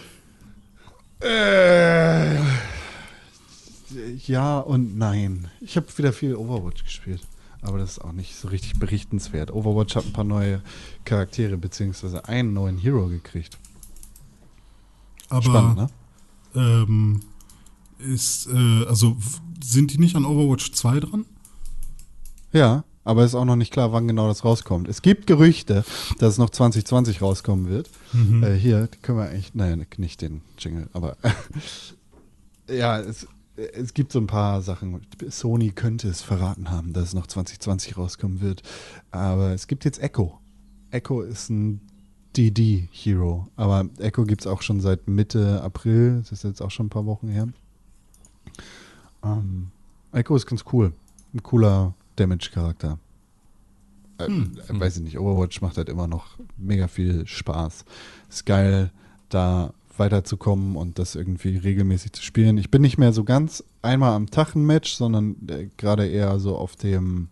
Äh, 1.21 2.37
ja 4.27 4.59
und 4.59 4.99
nein. 4.99 5.49
Ich 5.61 5.77
habe 5.77 5.87
wieder 5.97 6.13
viel 6.13 6.35
Overwatch 6.35 6.85
gespielt. 6.85 7.23
Aber 7.63 7.79
das 7.79 7.93
ist 7.93 7.99
auch 8.01 8.13
nicht 8.13 8.37
so 8.37 8.49
richtig 8.49 8.79
berichtenswert. 8.79 9.53
Overwatch 9.53 9.97
hat 9.97 10.07
ein 10.07 10.13
paar 10.13 10.25
neue 10.25 10.63
Charaktere, 11.05 11.57
beziehungsweise 11.57 12.29
einen 12.29 12.53
neuen 12.53 12.79
Hero 12.79 13.09
gekriegt. 13.09 13.59
Aber 15.29 15.43
Spannend, 15.43 15.77
ne? 15.77 15.89
ähm, 16.55 17.21
ist, 17.99 18.49
äh, 18.49 18.85
also 18.87 19.17
sind 19.63 19.93
die 19.93 19.99
nicht 19.99 20.17
an 20.17 20.25
Overwatch 20.25 20.73
2 20.73 21.01
dran? 21.01 21.27
Ja, 22.53 22.85
aber 23.05 23.25
ist 23.25 23.35
auch 23.35 23.45
noch 23.45 23.57
nicht 23.57 23.73
klar, 23.73 23.93
wann 23.93 24.09
genau 24.09 24.27
das 24.27 24.45
rauskommt. 24.45 24.89
Es 24.89 25.01
gibt 25.01 25.27
Gerüchte, 25.27 25.85
dass 26.19 26.33
es 26.33 26.39
noch 26.39 26.51
2020 26.51 27.23
rauskommen 27.23 27.69
wird. 27.69 27.89
Mhm. 28.13 28.43
Äh, 28.43 28.57
hier, 28.57 28.89
die 28.89 28.99
können 28.99 29.19
wir 29.19 29.29
eigentlich, 29.29 29.55
nein, 29.55 29.87
nicht 29.97 30.23
den 30.23 30.43
Jingle, 30.59 30.89
aber 30.93 31.17
ja, 32.69 32.99
es, 32.99 33.27
es 33.57 33.95
gibt 33.95 34.13
so 34.13 34.19
ein 34.19 34.27
paar 34.27 34.63
Sachen. 34.63 35.01
Sony 35.29 35.71
könnte 35.71 36.09
es 36.09 36.23
verraten 36.23 36.71
haben, 36.71 36.93
dass 36.93 37.05
es 37.09 37.15
noch 37.15 37.27
2020 37.27 37.97
rauskommen 37.97 38.41
wird. 38.41 38.63
Aber 39.11 39.53
es 39.53 39.67
gibt 39.67 39.85
jetzt 39.85 40.01
Echo. 40.03 40.39
Echo 40.91 41.23
ist 41.23 41.51
ein 41.51 41.81
DD-Hero. 42.37 43.49
Aber 43.57 43.87
Echo 43.99 44.25
gibt 44.25 44.43
es 44.43 44.47
auch 44.47 44.63
schon 44.63 44.81
seit 44.81 45.09
Mitte 45.09 45.63
April. 45.63 46.19
Das 46.21 46.33
ist 46.33 46.45
jetzt 46.45 46.61
auch 46.61 46.71
schon 46.71 46.87
ein 46.87 46.91
paar 46.91 47.07
Wochen 47.07 47.29
her. 47.29 47.49
Ähm, 49.25 49.69
Echo 50.13 50.37
ist 50.37 50.47
ganz 50.47 50.65
cool. 50.73 50.93
Ein 51.35 51.43
cooler 51.43 51.95
Damage-Charakter. 52.17 52.99
Äh, 54.19 54.27
Hm. 54.27 54.53
äh, 54.69 54.81
Weiß 54.81 54.97
ich 54.97 55.03
nicht, 55.03 55.19
Overwatch 55.19 55.61
macht 55.61 55.77
halt 55.77 55.89
immer 55.89 56.07
noch 56.07 56.39
mega 56.57 56.89
viel 56.89 57.27
Spaß. 57.27 57.85
Ist 58.31 58.47
geil, 58.47 58.91
da 59.29 59.73
weiterzukommen 59.99 60.77
und 60.77 60.99
das 60.99 61.15
irgendwie 61.15 61.57
regelmäßig 61.57 62.13
zu 62.13 62.23
spielen. 62.23 62.59
Ich 62.59 62.71
bin 62.71 62.83
nicht 62.83 62.99
mehr 62.99 63.13
so 63.13 63.25
ganz 63.25 63.65
einmal 63.83 64.13
am 64.15 64.31
Tag 64.31 64.55
ein 64.55 64.65
Match, 64.65 64.95
sondern 64.95 65.37
äh, 65.49 65.69
gerade 65.77 66.07
eher 66.07 66.39
so 66.39 66.57
auf 66.57 66.77
dem 66.77 67.29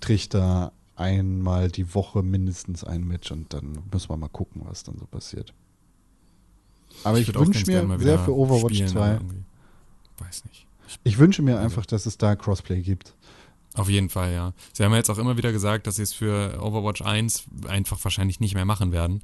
Trichter 0.00 0.72
einmal 0.96 1.70
die 1.70 1.94
Woche 1.94 2.22
mindestens 2.22 2.84
ein 2.84 3.04
Match 3.06 3.30
und 3.32 3.52
dann 3.52 3.78
müssen 3.92 4.10
wir 4.10 4.16
mal 4.16 4.28
gucken, 4.28 4.62
was 4.64 4.82
dann 4.84 4.96
so 4.98 5.06
passiert. 5.06 5.52
Aber 7.02 7.18
ich, 7.18 7.34
auch 7.36 7.40
wünsche 7.40 7.66
mir 7.66 7.98
sehr 7.98 8.18
für 8.20 8.34
Overwatch 8.36 8.74
spielen, 8.74 8.88
2, 8.88 9.00
aber 9.00 9.12
irgendwie- 9.14 9.44
Weiß 10.18 10.44
nicht. 10.44 10.66
ich 11.02 11.18
wünsche 11.18 11.42
mir 11.42 11.54
Also- 11.56 11.64
einfach, 11.64 11.86
dass 11.86 12.06
es 12.06 12.16
da 12.18 12.36
Crossplay 12.36 12.80
gibt. 12.82 13.14
Auf 13.74 13.88
jeden 13.90 14.08
Fall, 14.08 14.32
ja. 14.32 14.52
Sie 14.72 14.84
haben 14.84 14.92
ja 14.92 14.98
jetzt 14.98 15.10
auch 15.10 15.18
immer 15.18 15.36
wieder 15.36 15.50
gesagt, 15.50 15.88
dass 15.88 15.96
sie 15.96 16.02
es 16.04 16.12
für 16.12 16.60
Overwatch 16.62 17.02
1 17.02 17.42
einfach 17.66 17.98
wahrscheinlich 18.04 18.38
nicht 18.38 18.54
mehr 18.54 18.64
machen 18.64 18.92
werden. 18.92 19.20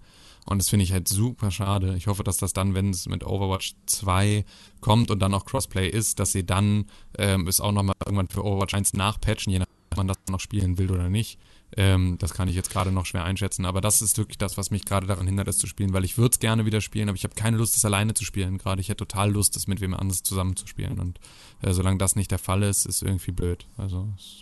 Und 0.47 0.59
das 0.59 0.69
finde 0.69 0.85
ich 0.85 0.93
halt 0.93 1.07
super 1.07 1.51
schade. 1.51 1.95
Ich 1.97 2.07
hoffe, 2.07 2.25
dass 2.25 2.39
das 2.39 2.53
dann, 2.53 2.75
wenn 2.75 2.91
es 2.91 3.07
mit 3.07 3.25
Overwatch 3.25 3.75
2 3.87 4.45
kommt 4.81 5.11
und 5.11 5.21
dann 5.21 5.35
auch 5.35 5.45
Crossplay 5.45 5.89
ist, 5.89 6.19
dass 6.19 6.33
sie 6.33 6.45
dann 6.45 6.87
ähm, 7.19 7.47
es 7.47 7.61
auch 7.61 7.73
nochmal 7.73 7.95
irgendwann 8.05 8.29
für 8.29 8.45
Overwatch 8.45 8.75
1 8.75 8.95
nachpatchen, 8.95 9.53
je 9.53 9.59
nachdem, 9.61 9.75
ob 9.91 9.97
man 9.99 10.09
das 10.09 10.17
noch 10.29 10.41
spielen 10.41 10.79
will 10.79 10.91
oder 10.91 11.09
nicht. 11.09 11.39
Ähm, 11.77 12.17
das 12.19 12.35
kann 12.35 12.49
ich 12.49 12.57
jetzt 12.57 12.71
gerade 12.71 12.91
noch 12.93 13.07
schwer 13.07 13.25
einschätzen. 13.25 13.65
Aber 13.65 13.81
das 13.81 14.03
ist 14.03 14.19
wirklich 14.19 14.39
das, 14.39 14.57
was 14.57 14.71
mich 14.71 14.85
gerade 14.85 15.07
daran 15.07 15.27
hindert, 15.27 15.49
es 15.49 15.59
zu 15.59 15.67
spielen, 15.67 15.93
weil 15.93 16.05
ich 16.05 16.19
würde 16.19 16.33
es 16.33 16.41
gerne 16.41 16.67
wieder 16.67 16.81
spielen, 16.81 17.09
aber 17.09 17.17
ich 17.17 17.25
habe 17.25 17.35
keine 17.35 17.57
Lust, 17.57 17.77
es 17.77 17.85
alleine 17.85 18.15
zu 18.15 18.25
spielen. 18.25 18.59
Gerade 18.59 18.81
ich 18.81 18.89
hätte 18.89 19.07
total 19.07 19.31
Lust, 19.31 19.57
es 19.57 19.67
mit 19.67 19.81
wem 19.81 19.95
anders 19.95 20.23
zusammen 20.23 20.57
zu 20.57 20.67
spielen. 20.67 20.99
Und 20.99 21.21
äh, 21.63 21.73
solange 21.73 21.99
das 21.99 22.17
nicht 22.17 22.31
der 22.31 22.39
Fall 22.39 22.63
ist, 22.63 22.87
ist 22.87 23.03
irgendwie 23.03 23.33
blöd. 23.33 23.67
Also 23.77 24.09
es 24.17 24.41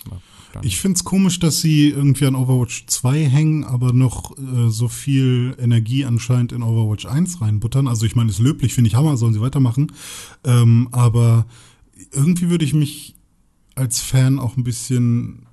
Ich 0.62 0.78
find's 0.78 1.04
komisch, 1.04 1.38
dass 1.38 1.60
sie 1.60 1.90
irgendwie 1.90 2.26
an 2.26 2.34
Overwatch 2.34 2.86
2 2.86 3.24
hängen, 3.24 3.64
aber 3.64 3.92
noch 3.92 4.36
äh, 4.38 4.70
so 4.70 4.88
viel 4.88 5.56
Energie 5.58 6.04
anscheinend 6.04 6.52
in 6.52 6.62
Overwatch 6.62 7.06
1 7.06 7.40
reinbuttern. 7.40 7.88
Also 7.88 8.06
ich 8.06 8.16
meine, 8.16 8.30
ist 8.30 8.38
löblich, 8.38 8.74
finde 8.74 8.88
ich 8.88 8.94
Hammer, 8.94 9.16
sollen 9.16 9.34
sie 9.34 9.40
weitermachen. 9.40 9.92
Ähm, 10.44 10.88
aber 10.92 11.46
irgendwie 12.12 12.50
würde 12.50 12.64
ich 12.64 12.74
mich 12.74 13.14
als 13.74 14.00
Fan 14.00 14.38
auch 14.38 14.56
ein 14.56 14.64
bisschen, 14.64 15.46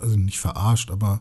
also 0.00 0.16
nicht 0.16 0.38
verarscht, 0.38 0.90
aber 0.90 1.20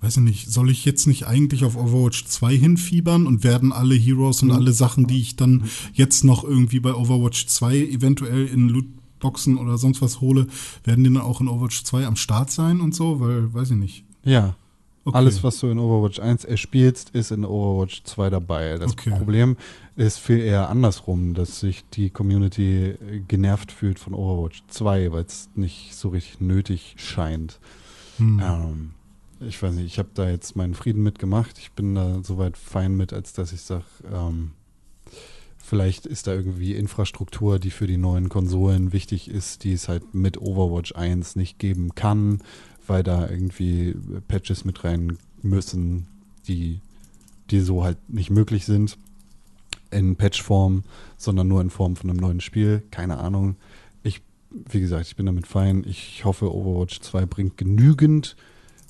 weiß 0.00 0.18
ich 0.18 0.22
nicht, 0.22 0.50
soll 0.52 0.70
ich 0.70 0.84
jetzt 0.84 1.06
nicht 1.06 1.26
eigentlich 1.26 1.64
auf 1.64 1.76
Overwatch 1.76 2.24
2 2.24 2.56
hinfiebern 2.56 3.26
und 3.26 3.42
werden 3.42 3.72
alle 3.72 3.94
Heroes 3.96 4.42
und 4.42 4.52
alle 4.52 4.72
Sachen, 4.72 5.06
die 5.06 5.20
ich 5.20 5.36
dann 5.36 5.64
jetzt 5.92 6.22
noch 6.24 6.44
irgendwie 6.44 6.80
bei 6.80 6.94
Overwatch 6.94 7.46
2 7.46 7.76
eventuell 7.78 8.46
in 8.46 8.68
Lootboxen 8.68 9.56
oder 9.56 9.76
sonst 9.76 10.00
was 10.00 10.20
hole, 10.20 10.46
werden 10.84 11.02
die 11.02 11.12
dann 11.12 11.22
auch 11.22 11.40
in 11.40 11.48
Overwatch 11.48 11.82
2 11.82 12.06
am 12.06 12.16
Start 12.16 12.50
sein 12.50 12.80
und 12.80 12.94
so? 12.94 13.18
Weil, 13.18 13.52
weiß 13.52 13.70
ich 13.72 13.76
nicht. 13.76 14.04
Ja, 14.24 14.54
Okay. 15.08 15.16
Alles, 15.16 15.42
was 15.42 15.58
du 15.60 15.68
in 15.68 15.78
Overwatch 15.78 16.20
1 16.20 16.44
erspielst, 16.44 17.10
ist 17.10 17.30
in 17.30 17.46
Overwatch 17.46 18.02
2 18.04 18.28
dabei. 18.28 18.76
Das 18.76 18.92
Okay. 18.92 19.08
Problem 19.16 19.56
ist 19.96 20.18
viel 20.18 20.38
eher 20.40 20.68
andersrum, 20.68 21.32
dass 21.32 21.60
sich 21.60 21.82
die 21.94 22.10
Community 22.10 22.88
äh, 22.88 23.20
genervt 23.26 23.72
fühlt 23.72 23.98
von 23.98 24.12
Overwatch 24.12 24.62
2, 24.68 25.10
weil 25.12 25.24
es 25.24 25.48
nicht 25.54 25.94
so 25.94 26.10
richtig 26.10 26.42
nötig 26.42 26.94
scheint. 26.98 27.58
Hm. 28.18 28.40
Ähm, 28.42 28.90
ich 29.40 29.62
weiß 29.62 29.74
nicht, 29.74 29.86
ich 29.86 29.98
habe 29.98 30.10
da 30.14 30.28
jetzt 30.28 30.56
meinen 30.56 30.74
Frieden 30.74 31.02
mitgemacht. 31.02 31.58
Ich 31.58 31.72
bin 31.72 31.94
da 31.94 32.22
soweit 32.22 32.56
fein 32.56 32.96
mit, 32.96 33.12
als 33.12 33.32
dass 33.32 33.52
ich 33.52 33.62
sage, 33.62 33.84
ähm, 34.12 34.52
vielleicht 35.58 36.06
ist 36.06 36.26
da 36.26 36.34
irgendwie 36.34 36.74
Infrastruktur, 36.74 37.58
die 37.58 37.70
für 37.70 37.86
die 37.86 37.98
neuen 37.98 38.28
Konsolen 38.28 38.92
wichtig 38.92 39.28
ist, 39.30 39.64
die 39.64 39.72
es 39.72 39.88
halt 39.88 40.14
mit 40.14 40.40
Overwatch 40.40 40.94
1 40.94 41.36
nicht 41.36 41.58
geben 41.58 41.94
kann. 41.94 42.40
weil 42.86 43.02
da 43.02 43.28
irgendwie 43.28 43.94
Patches 44.28 44.64
mit 44.64 44.82
rein 44.82 45.18
müssen, 45.42 46.06
die, 46.48 46.80
die 47.50 47.60
so 47.60 47.84
halt 47.84 47.98
nicht 48.08 48.30
möglich 48.30 48.64
sind 48.64 48.96
in 49.90 50.16
Patchform, 50.16 50.84
sondern 51.16 51.48
nur 51.48 51.60
in 51.60 51.68
Form 51.70 51.96
von 51.96 52.10
einem 52.10 52.18
neuen 52.18 52.40
Spiel. 52.40 52.82
Keine 52.90 53.18
Ahnung. 53.18 53.56
Wie 54.50 54.80
gesagt, 54.80 55.06
ich 55.06 55.16
bin 55.16 55.26
damit 55.26 55.46
fein. 55.46 55.84
Ich 55.86 56.24
hoffe, 56.24 56.54
Overwatch 56.54 57.00
2 57.00 57.26
bringt 57.26 57.56
genügend 57.56 58.36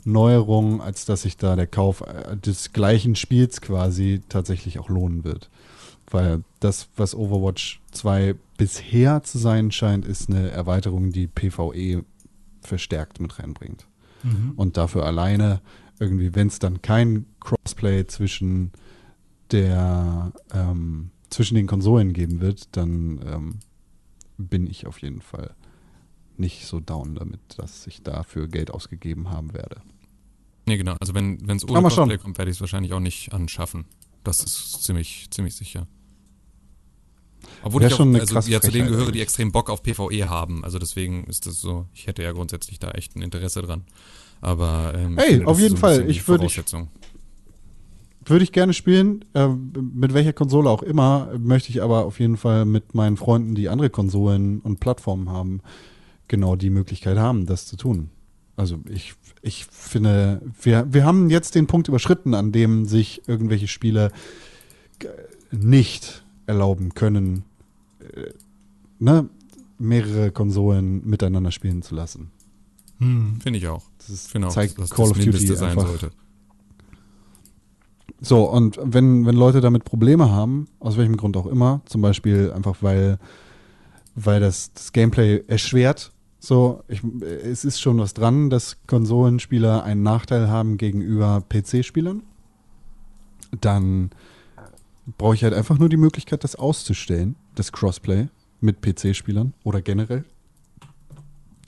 Neuerungen, 0.05 0.81
als 0.81 1.05
dass 1.05 1.23
sich 1.23 1.37
da 1.37 1.57
der 1.57 1.67
Kauf 1.67 2.03
äh, 2.03 2.37
des 2.37 2.73
gleichen 2.73 3.17
Spiels 3.17 3.61
quasi 3.61 4.23
tatsächlich 4.29 4.79
auch 4.79 4.89
lohnen 4.89 5.25
wird. 5.25 5.51
Weil 6.11 6.43
das, 6.61 6.89
was 6.97 7.15
Overwatch 7.15 7.81
2 7.91 8.35
bisher 8.57 9.23
zu 9.23 9.39
sein 9.39 9.71
scheint, 9.71 10.07
ist 10.07 10.31
eine 10.31 10.51
Erweiterung, 10.51 11.13
die 11.13 11.27
PvE 11.27 12.05
verstärkt 12.63 13.21
mit 13.21 13.39
reinbringt. 13.39 13.87
Mhm. 14.23 14.53
Und 14.57 14.77
dafür 14.77 15.05
alleine 15.05 15.61
irgendwie, 15.99 16.35
wenn 16.35 16.49
es 16.49 16.59
dann 16.59 16.83
kein 16.83 17.27
Crossplay 17.41 18.07
zwischen 18.07 18.73
der 19.51 20.33
ähm, 20.55 21.11
zwischen 21.31 21.55
den 21.57 21.67
Konsolen 21.67 22.13
geben 22.13 22.41
wird, 22.41 22.77
dann 22.77 23.21
ähm, 23.27 23.55
bin 24.39 24.67
ich 24.67 24.87
auf 24.87 25.03
jeden 25.03 25.21
Fall 25.21 25.55
nicht 26.37 26.67
so 26.67 26.81
down 26.81 27.15
damit, 27.15 27.41
dass 27.57 27.87
ich 27.87 28.03
dafür 28.03 28.49
Geld 28.49 28.71
ausgegeben 28.71 29.31
haben 29.31 29.53
werde. 29.53 29.83
Nee, 30.67 30.77
genau. 30.77 30.95
Also 31.01 31.15
wenn 31.15 31.39
es 31.49 31.69
ohne 31.69 31.89
Crossplay 31.89 32.19
kommt, 32.19 32.39
werde 32.39 32.51
ich 32.51 32.57
es 32.57 32.61
wahrscheinlich 32.61 32.93
auch 32.93 33.01
nicht 33.01 33.33
anschaffen. 33.33 33.87
Das 34.23 34.43
ist 34.45 34.85
ziemlich, 34.85 35.29
ziemlich 35.31 35.55
sicher. 35.55 35.87
Obwohl 37.63 37.85
ich 37.85 37.95
auch, 37.95 38.01
also, 38.01 38.51
ja, 38.51 38.61
zu 38.61 38.71
denen 38.71 38.89
gehöre, 38.89 39.11
die 39.11 39.21
extrem 39.21 39.53
Bock 39.53 39.71
auf 39.71 39.83
PvE 39.83 40.29
haben. 40.29 40.65
Also 40.65 40.79
deswegen 40.79 41.25
ist 41.25 41.47
das 41.47 41.61
so, 41.61 41.87
ich 41.95 42.07
hätte 42.07 42.23
ja 42.23 42.33
grundsätzlich 42.33 42.79
da 42.79 42.91
echt 42.91 43.17
ein 43.17 43.23
Interesse 43.23 43.63
dran. 43.63 43.85
Aber 44.41 44.93
ähm, 44.95 45.19
hey, 45.19 45.45
auf 45.45 45.59
jeden 45.59 45.77
Fall. 45.77 46.09
Ich 46.09 46.29
würde 46.29 46.47
ich, 46.47 46.61
würde 48.31 48.45
ich 48.45 48.53
gerne 48.53 48.73
spielen, 48.73 49.25
äh, 49.35 49.49
mit 49.49 50.15
welcher 50.15 50.33
Konsole 50.33 50.71
auch 50.71 50.83
immer, 50.83 51.31
möchte 51.39 51.71
ich 51.71 51.83
aber 51.83 52.05
auf 52.05 52.21
jeden 52.21 52.37
Fall 52.37 52.65
mit 52.65 52.95
meinen 52.95 53.17
Freunden, 53.17 53.55
die 53.55 53.69
andere 53.69 53.91
Konsolen 53.91 54.61
und 54.61 54.81
Plattformen 54.81 55.31
haben, 55.31 55.61
genau 56.29 56.57
die 56.57 56.71
Möglichkeit 56.71 57.19
haben, 57.19 57.47
das 57.47 57.67
zu 57.67 57.77
tun. 57.77 58.11
Also 58.57 58.79
ich, 58.89 59.15
ich 59.41 59.67
finde, 59.67 60.43
wir, 60.61 60.87
wir 60.93 61.05
haben 61.05 61.31
jetzt 61.31 61.55
den 61.55 61.67
Punkt 61.67 61.89
überschritten, 61.89 62.35
an 62.35 62.51
dem 62.51 62.87
sich 62.87 63.23
irgendwelche 63.29 63.69
Spiele 63.69 64.11
nicht 65.51 66.25
erlauben 66.47 66.95
können, 66.95 67.45
äh, 68.01 68.33
ne, 68.99 69.29
mehrere 69.79 70.33
Konsolen 70.33 71.09
miteinander 71.09 71.53
spielen 71.53 71.83
zu 71.83 71.95
lassen. 71.95 72.31
Hm. 72.99 73.41
Finde 73.41 73.59
ich 73.59 73.69
auch. 73.69 73.85
Das 73.99 74.11
ist, 74.11 74.31
Finde 74.31 74.49
zeigt 74.49 74.75
auch, 74.75 74.83
dass 74.83 74.91
Call 74.91 75.09
das 75.09 75.19
of 75.19 75.25
Duty 75.25 75.47
sein 75.47 75.71
einfach, 75.71 75.87
sollte. 75.87 76.11
So, 78.21 78.51
und 78.51 78.79
wenn, 78.83 79.27
wenn 79.27 79.37
Leute 79.37 79.61
damit 79.61 79.85
Probleme 79.85 80.31
haben, 80.31 80.69
aus 80.81 80.97
welchem 80.97 81.17
Grund 81.17 81.37
auch 81.37 81.47
immer, 81.47 81.83
zum 81.87 82.03
Beispiel 82.03 82.53
einfach 82.53 82.83
weil, 82.83 83.19
weil 84.15 84.41
das, 84.41 84.73
das 84.73 84.93
Gameplay 84.93 85.45
erschwert, 85.47 86.13
so, 86.41 86.83
ich, 86.89 87.03
es 87.23 87.65
ist 87.65 87.81
schon 87.81 87.99
was 87.99 88.15
dran, 88.15 88.49
dass 88.51 88.77
Konsolenspieler 88.87 89.83
einen 89.83 90.03
Nachteil 90.03 90.49
haben 90.49 90.77
gegenüber 90.77 91.43
PC-Spielern, 91.49 92.23
dann 93.61 94.11
brauche 95.17 95.35
ich 95.35 95.45
halt 95.45 95.55
einfach 95.55 95.79
nur 95.79 95.89
die 95.89 95.97
Möglichkeit, 95.97 96.45
das 96.45 96.55
auszustellen, 96.55 97.37
das 97.55 97.73
Crossplay 97.73 98.29
mit 98.61 98.83
PC-Spielern 98.83 99.55
oder 99.65 99.81
generell. 99.81 100.25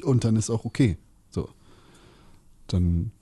Und 0.02 0.24
dann 0.24 0.36
ist 0.36 0.50
auch 0.50 0.64
okay. 0.64 0.98
So. 1.30 1.48
Dann 2.66 3.12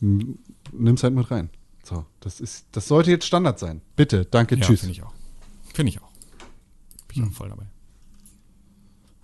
nimm 0.00 0.38
es 0.72 1.02
halt 1.02 1.14
mit 1.14 1.30
rein. 1.30 1.50
So, 1.82 2.06
das 2.20 2.40
ist, 2.40 2.66
das 2.72 2.86
sollte 2.88 3.10
jetzt 3.10 3.26
Standard 3.26 3.58
sein. 3.58 3.82
Bitte, 3.96 4.24
danke, 4.24 4.56
ja, 4.56 4.60
tschüss. 4.60 4.80
Finde 4.80 4.92
ich 4.92 5.02
auch. 5.02 5.12
Finde 5.74 5.90
ich 5.90 6.00
auch. 6.00 6.10
Bin 7.08 7.16
ich 7.16 7.16
hm. 7.18 7.28
auch 7.28 7.32
voll 7.32 7.48
dabei. 7.48 7.66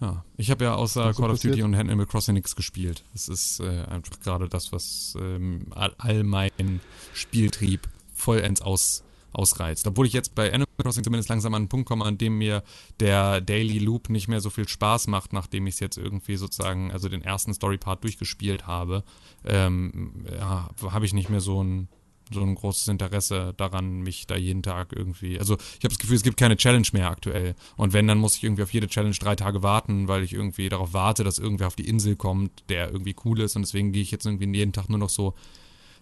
Ja, 0.00 0.24
ich 0.36 0.50
habe 0.50 0.64
ja 0.64 0.74
außer 0.74 1.12
Call 1.12 1.30
of 1.30 1.40
Duty 1.40 1.62
und 1.62 1.74
Animal 1.74 2.06
Crossing 2.06 2.34
nichts 2.34 2.54
gespielt. 2.54 3.04
Es 3.14 3.28
ist 3.28 3.60
äh, 3.60 3.84
einfach 3.84 4.20
gerade 4.20 4.48
das, 4.48 4.72
was 4.72 5.16
ähm, 5.20 5.66
all, 5.70 5.92
all 5.98 6.22
meinen 6.22 6.80
Spieltrieb 7.14 7.88
vollends 8.14 8.62
aus, 8.62 9.02
ausreizt. 9.32 9.88
Obwohl 9.88 10.06
ich 10.06 10.12
jetzt 10.12 10.36
bei 10.36 10.52
Animal 10.52 10.68
Crossing 10.80 11.02
zumindest 11.02 11.28
langsam 11.28 11.52
an 11.54 11.62
einen 11.62 11.68
Punkt 11.68 11.88
komme, 11.88 12.04
an 12.04 12.16
dem 12.16 12.38
mir 12.38 12.62
der 13.00 13.40
Daily 13.40 13.80
Loop 13.80 14.08
nicht 14.08 14.28
mehr 14.28 14.40
so 14.40 14.50
viel 14.50 14.68
Spaß 14.68 15.08
macht, 15.08 15.32
nachdem 15.32 15.66
ich 15.66 15.74
es 15.74 15.80
jetzt 15.80 15.98
irgendwie 15.98 16.36
sozusagen, 16.36 16.92
also 16.92 17.08
den 17.08 17.22
ersten 17.22 17.52
Story-Part 17.52 18.04
durchgespielt 18.04 18.68
habe, 18.68 19.02
ähm, 19.44 20.26
ja, 20.30 20.70
habe 20.90 21.06
ich 21.06 21.12
nicht 21.12 21.28
mehr 21.28 21.40
so 21.40 21.62
ein 21.62 21.88
so 22.32 22.40
ein 22.42 22.54
großes 22.54 22.88
Interesse 22.88 23.54
daran, 23.56 24.00
mich 24.00 24.26
da 24.26 24.36
jeden 24.36 24.62
Tag 24.62 24.92
irgendwie. 24.94 25.38
Also 25.38 25.54
ich 25.54 25.84
habe 25.84 25.88
das 25.88 25.98
Gefühl, 25.98 26.16
es 26.16 26.22
gibt 26.22 26.38
keine 26.38 26.56
Challenge 26.56 26.86
mehr 26.92 27.10
aktuell. 27.10 27.54
Und 27.76 27.92
wenn, 27.92 28.06
dann 28.06 28.18
muss 28.18 28.36
ich 28.36 28.44
irgendwie 28.44 28.62
auf 28.62 28.72
jede 28.72 28.88
Challenge 28.88 29.16
drei 29.18 29.36
Tage 29.36 29.62
warten, 29.62 30.08
weil 30.08 30.22
ich 30.22 30.32
irgendwie 30.32 30.68
darauf 30.68 30.92
warte, 30.92 31.24
dass 31.24 31.38
irgendwer 31.38 31.66
auf 31.66 31.76
die 31.76 31.88
Insel 31.88 32.16
kommt, 32.16 32.64
der 32.68 32.90
irgendwie 32.90 33.16
cool 33.24 33.40
ist. 33.40 33.56
Und 33.56 33.62
deswegen 33.62 33.92
gehe 33.92 34.02
ich 34.02 34.10
jetzt 34.10 34.26
irgendwie 34.26 34.56
jeden 34.56 34.72
Tag 34.72 34.88
nur 34.88 34.98
noch 34.98 35.10
so 35.10 35.34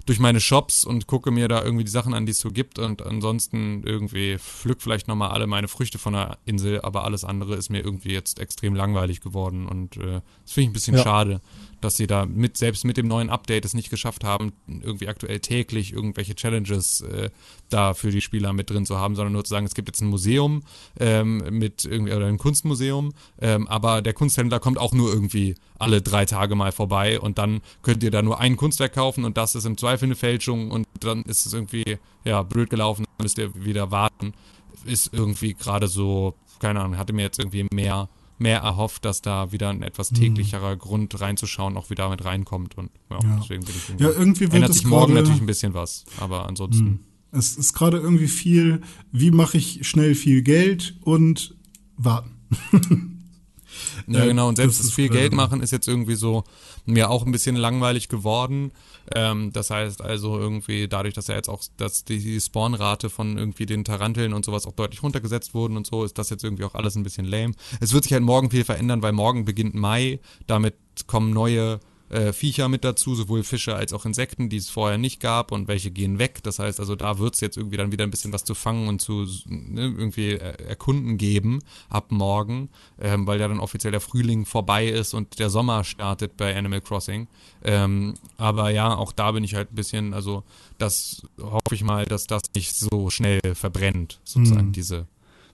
durch 0.06 0.20
meine 0.20 0.40
Shops 0.40 0.84
und 0.84 1.08
gucke 1.08 1.32
mir 1.32 1.48
da 1.48 1.62
irgendwie 1.62 1.84
die 1.84 1.90
Sachen 1.90 2.14
an, 2.14 2.26
die 2.26 2.32
es 2.32 2.38
so 2.38 2.50
gibt 2.50 2.78
und 2.78 3.02
ansonsten 3.02 3.82
irgendwie 3.84 4.38
pflück 4.38 4.80
vielleicht 4.80 5.08
nochmal 5.08 5.30
alle 5.30 5.48
meine 5.48 5.66
Früchte 5.66 5.98
von 5.98 6.12
der 6.12 6.38
Insel, 6.44 6.80
aber 6.82 7.04
alles 7.04 7.24
andere 7.24 7.56
ist 7.56 7.70
mir 7.70 7.80
irgendwie 7.80 8.12
jetzt 8.12 8.38
extrem 8.38 8.76
langweilig 8.76 9.20
geworden 9.20 9.66
und 9.66 9.96
äh, 9.96 10.20
das 10.44 10.52
finde 10.52 10.62
ich 10.62 10.68
ein 10.68 10.72
bisschen 10.72 10.96
ja. 10.96 11.02
schade, 11.02 11.40
dass 11.86 11.96
sie 11.96 12.08
da 12.08 12.26
mit, 12.26 12.56
selbst 12.56 12.84
mit 12.84 12.96
dem 12.96 13.06
neuen 13.06 13.30
Update 13.30 13.64
es 13.64 13.72
nicht 13.72 13.90
geschafft 13.90 14.24
haben, 14.24 14.52
irgendwie 14.66 15.06
aktuell 15.06 15.38
täglich 15.38 15.92
irgendwelche 15.92 16.34
Challenges 16.34 17.02
äh, 17.02 17.30
da 17.68 17.94
für 17.94 18.10
die 18.10 18.20
Spieler 18.20 18.52
mit 18.52 18.70
drin 18.70 18.84
zu 18.84 18.98
haben, 18.98 19.14
sondern 19.14 19.34
nur 19.34 19.44
zu 19.44 19.50
sagen, 19.50 19.66
es 19.66 19.74
gibt 19.76 19.88
jetzt 19.88 20.00
ein 20.00 20.08
Museum 20.08 20.64
ähm, 20.98 21.44
mit 21.50 21.84
irgendwie, 21.84 22.12
oder 22.12 22.26
ein 22.26 22.38
Kunstmuseum, 22.38 23.12
ähm, 23.40 23.68
aber 23.68 24.02
der 24.02 24.14
Kunsthändler 24.14 24.58
kommt 24.58 24.78
auch 24.78 24.92
nur 24.94 25.12
irgendwie 25.12 25.54
alle 25.78 26.02
drei 26.02 26.24
Tage 26.24 26.56
mal 26.56 26.72
vorbei 26.72 27.20
und 27.20 27.38
dann 27.38 27.60
könnt 27.82 28.02
ihr 28.02 28.10
da 28.10 28.20
nur 28.20 28.40
ein 28.40 28.56
Kunstwerk 28.56 28.94
kaufen 28.94 29.24
und 29.24 29.36
das 29.36 29.54
ist 29.54 29.64
im 29.64 29.78
Zweifel 29.78 30.06
eine 30.06 30.16
Fälschung 30.16 30.72
und 30.72 30.88
dann 30.98 31.22
ist 31.22 31.46
es 31.46 31.52
irgendwie, 31.52 31.98
ja, 32.24 32.42
blöd 32.42 32.68
gelaufen, 32.68 33.04
dann 33.04 33.24
müsst 33.24 33.38
ihr 33.38 33.54
wieder 33.54 33.92
warten. 33.92 34.34
Ist 34.84 35.14
irgendwie 35.14 35.54
gerade 35.54 35.86
so, 35.86 36.34
keine 36.58 36.80
Ahnung, 36.80 36.98
hatte 36.98 37.12
mir 37.12 37.22
jetzt 37.22 37.38
irgendwie 37.38 37.64
mehr, 37.72 38.08
mehr 38.38 38.60
erhofft, 38.60 39.04
dass 39.04 39.22
da 39.22 39.52
wieder 39.52 39.70
ein 39.70 39.82
etwas 39.82 40.10
mhm. 40.12 40.16
täglicherer 40.16 40.74
mhm. 40.74 40.78
Grund 40.78 41.20
reinzuschauen 41.20 41.76
auch 41.76 41.90
wieder 41.90 42.08
mit 42.08 42.24
reinkommt 42.24 42.76
und 42.76 42.90
ja, 43.10 43.18
ja. 43.22 43.38
deswegen 43.40 43.64
bin 43.64 43.74
ich 43.76 43.88
irgendwie, 43.88 44.04
ja, 44.04 44.10
irgendwie 44.10 44.40
wird 44.40 44.54
ändert 44.54 44.74
sich 44.74 44.86
morgen 44.86 45.14
natürlich 45.14 45.40
ein 45.40 45.46
bisschen 45.46 45.74
was, 45.74 46.04
aber 46.18 46.46
ansonsten. 46.46 46.84
Mhm. 46.84 46.98
Es 47.32 47.56
ist 47.56 47.74
gerade 47.74 47.98
irgendwie 47.98 48.28
viel, 48.28 48.82
wie 49.12 49.30
mache 49.30 49.58
ich 49.58 49.86
schnell 49.86 50.14
viel 50.14 50.42
Geld 50.42 50.96
und 51.02 51.56
warten. 51.96 52.30
Ja, 54.06 54.24
genau. 54.24 54.48
Und 54.48 54.56
selbst 54.56 54.78
das, 54.78 54.86
das 54.86 54.94
viel 54.94 55.08
Geld 55.08 55.32
machen 55.32 55.60
ist 55.60 55.72
jetzt 55.72 55.88
irgendwie 55.88 56.14
so 56.14 56.44
mir 56.84 57.10
auch 57.10 57.26
ein 57.26 57.32
bisschen 57.32 57.56
langweilig 57.56 58.08
geworden. 58.08 58.72
Ähm, 59.14 59.52
das 59.52 59.70
heißt 59.70 60.02
also 60.02 60.38
irgendwie 60.38 60.88
dadurch, 60.88 61.14
dass 61.14 61.26
ja 61.28 61.34
jetzt 61.34 61.48
auch, 61.48 61.62
dass 61.76 62.04
die 62.04 62.40
Spawnrate 62.40 63.10
von 63.10 63.38
irgendwie 63.38 63.66
den 63.66 63.84
Taranteln 63.84 64.32
und 64.32 64.44
sowas 64.44 64.66
auch 64.66 64.72
deutlich 64.72 65.02
runtergesetzt 65.02 65.54
wurden 65.54 65.76
und 65.76 65.86
so, 65.86 66.04
ist 66.04 66.18
das 66.18 66.30
jetzt 66.30 66.44
irgendwie 66.44 66.64
auch 66.64 66.74
alles 66.74 66.96
ein 66.96 67.02
bisschen 67.02 67.26
lame. 67.26 67.54
Es 67.80 67.92
wird 67.92 68.04
sich 68.04 68.12
halt 68.12 68.22
morgen 68.22 68.50
viel 68.50 68.64
verändern, 68.64 69.02
weil 69.02 69.12
morgen 69.12 69.44
beginnt 69.44 69.74
Mai. 69.74 70.20
Damit 70.46 70.74
kommen 71.06 71.32
neue 71.32 71.80
äh, 72.08 72.32
Viecher 72.32 72.68
mit 72.68 72.84
dazu, 72.84 73.14
sowohl 73.14 73.42
Fische 73.42 73.74
als 73.74 73.92
auch 73.92 74.04
Insekten, 74.04 74.48
die 74.48 74.56
es 74.56 74.68
vorher 74.68 74.98
nicht 74.98 75.20
gab 75.20 75.52
und 75.52 75.68
welche 75.68 75.90
gehen 75.90 76.18
weg. 76.18 76.42
Das 76.42 76.58
heißt 76.58 76.80
also, 76.80 76.96
da 76.96 77.18
wird 77.18 77.34
es 77.34 77.40
jetzt 77.40 77.56
irgendwie 77.56 77.76
dann 77.76 77.92
wieder 77.92 78.04
ein 78.04 78.10
bisschen 78.10 78.32
was 78.32 78.44
zu 78.44 78.54
fangen 78.54 78.88
und 78.88 79.00
zu 79.00 79.26
ne, 79.46 79.82
irgendwie 79.82 80.36
erkunden 80.36 81.18
geben 81.18 81.60
ab 81.88 82.10
morgen, 82.10 82.68
ähm, 83.00 83.26
weil 83.26 83.40
ja 83.40 83.48
dann 83.48 83.60
offiziell 83.60 83.90
der 83.90 84.00
Frühling 84.00 84.46
vorbei 84.46 84.86
ist 84.86 85.14
und 85.14 85.38
der 85.38 85.50
Sommer 85.50 85.84
startet 85.84 86.36
bei 86.36 86.56
Animal 86.56 86.80
Crossing. 86.80 87.26
Ähm, 87.64 88.14
aber 88.38 88.70
ja, 88.70 88.94
auch 88.94 89.12
da 89.12 89.32
bin 89.32 89.44
ich 89.44 89.54
halt 89.54 89.72
ein 89.72 89.74
bisschen, 89.74 90.14
also 90.14 90.44
das 90.78 91.22
hoffe 91.40 91.74
ich 91.74 91.82
mal, 91.82 92.04
dass 92.04 92.26
das 92.26 92.42
nicht 92.54 92.74
so 92.76 93.10
schnell 93.10 93.40
verbrennt, 93.54 94.20
sozusagen, 94.24 94.66
hm. 94.66 94.72
diese 94.72 95.06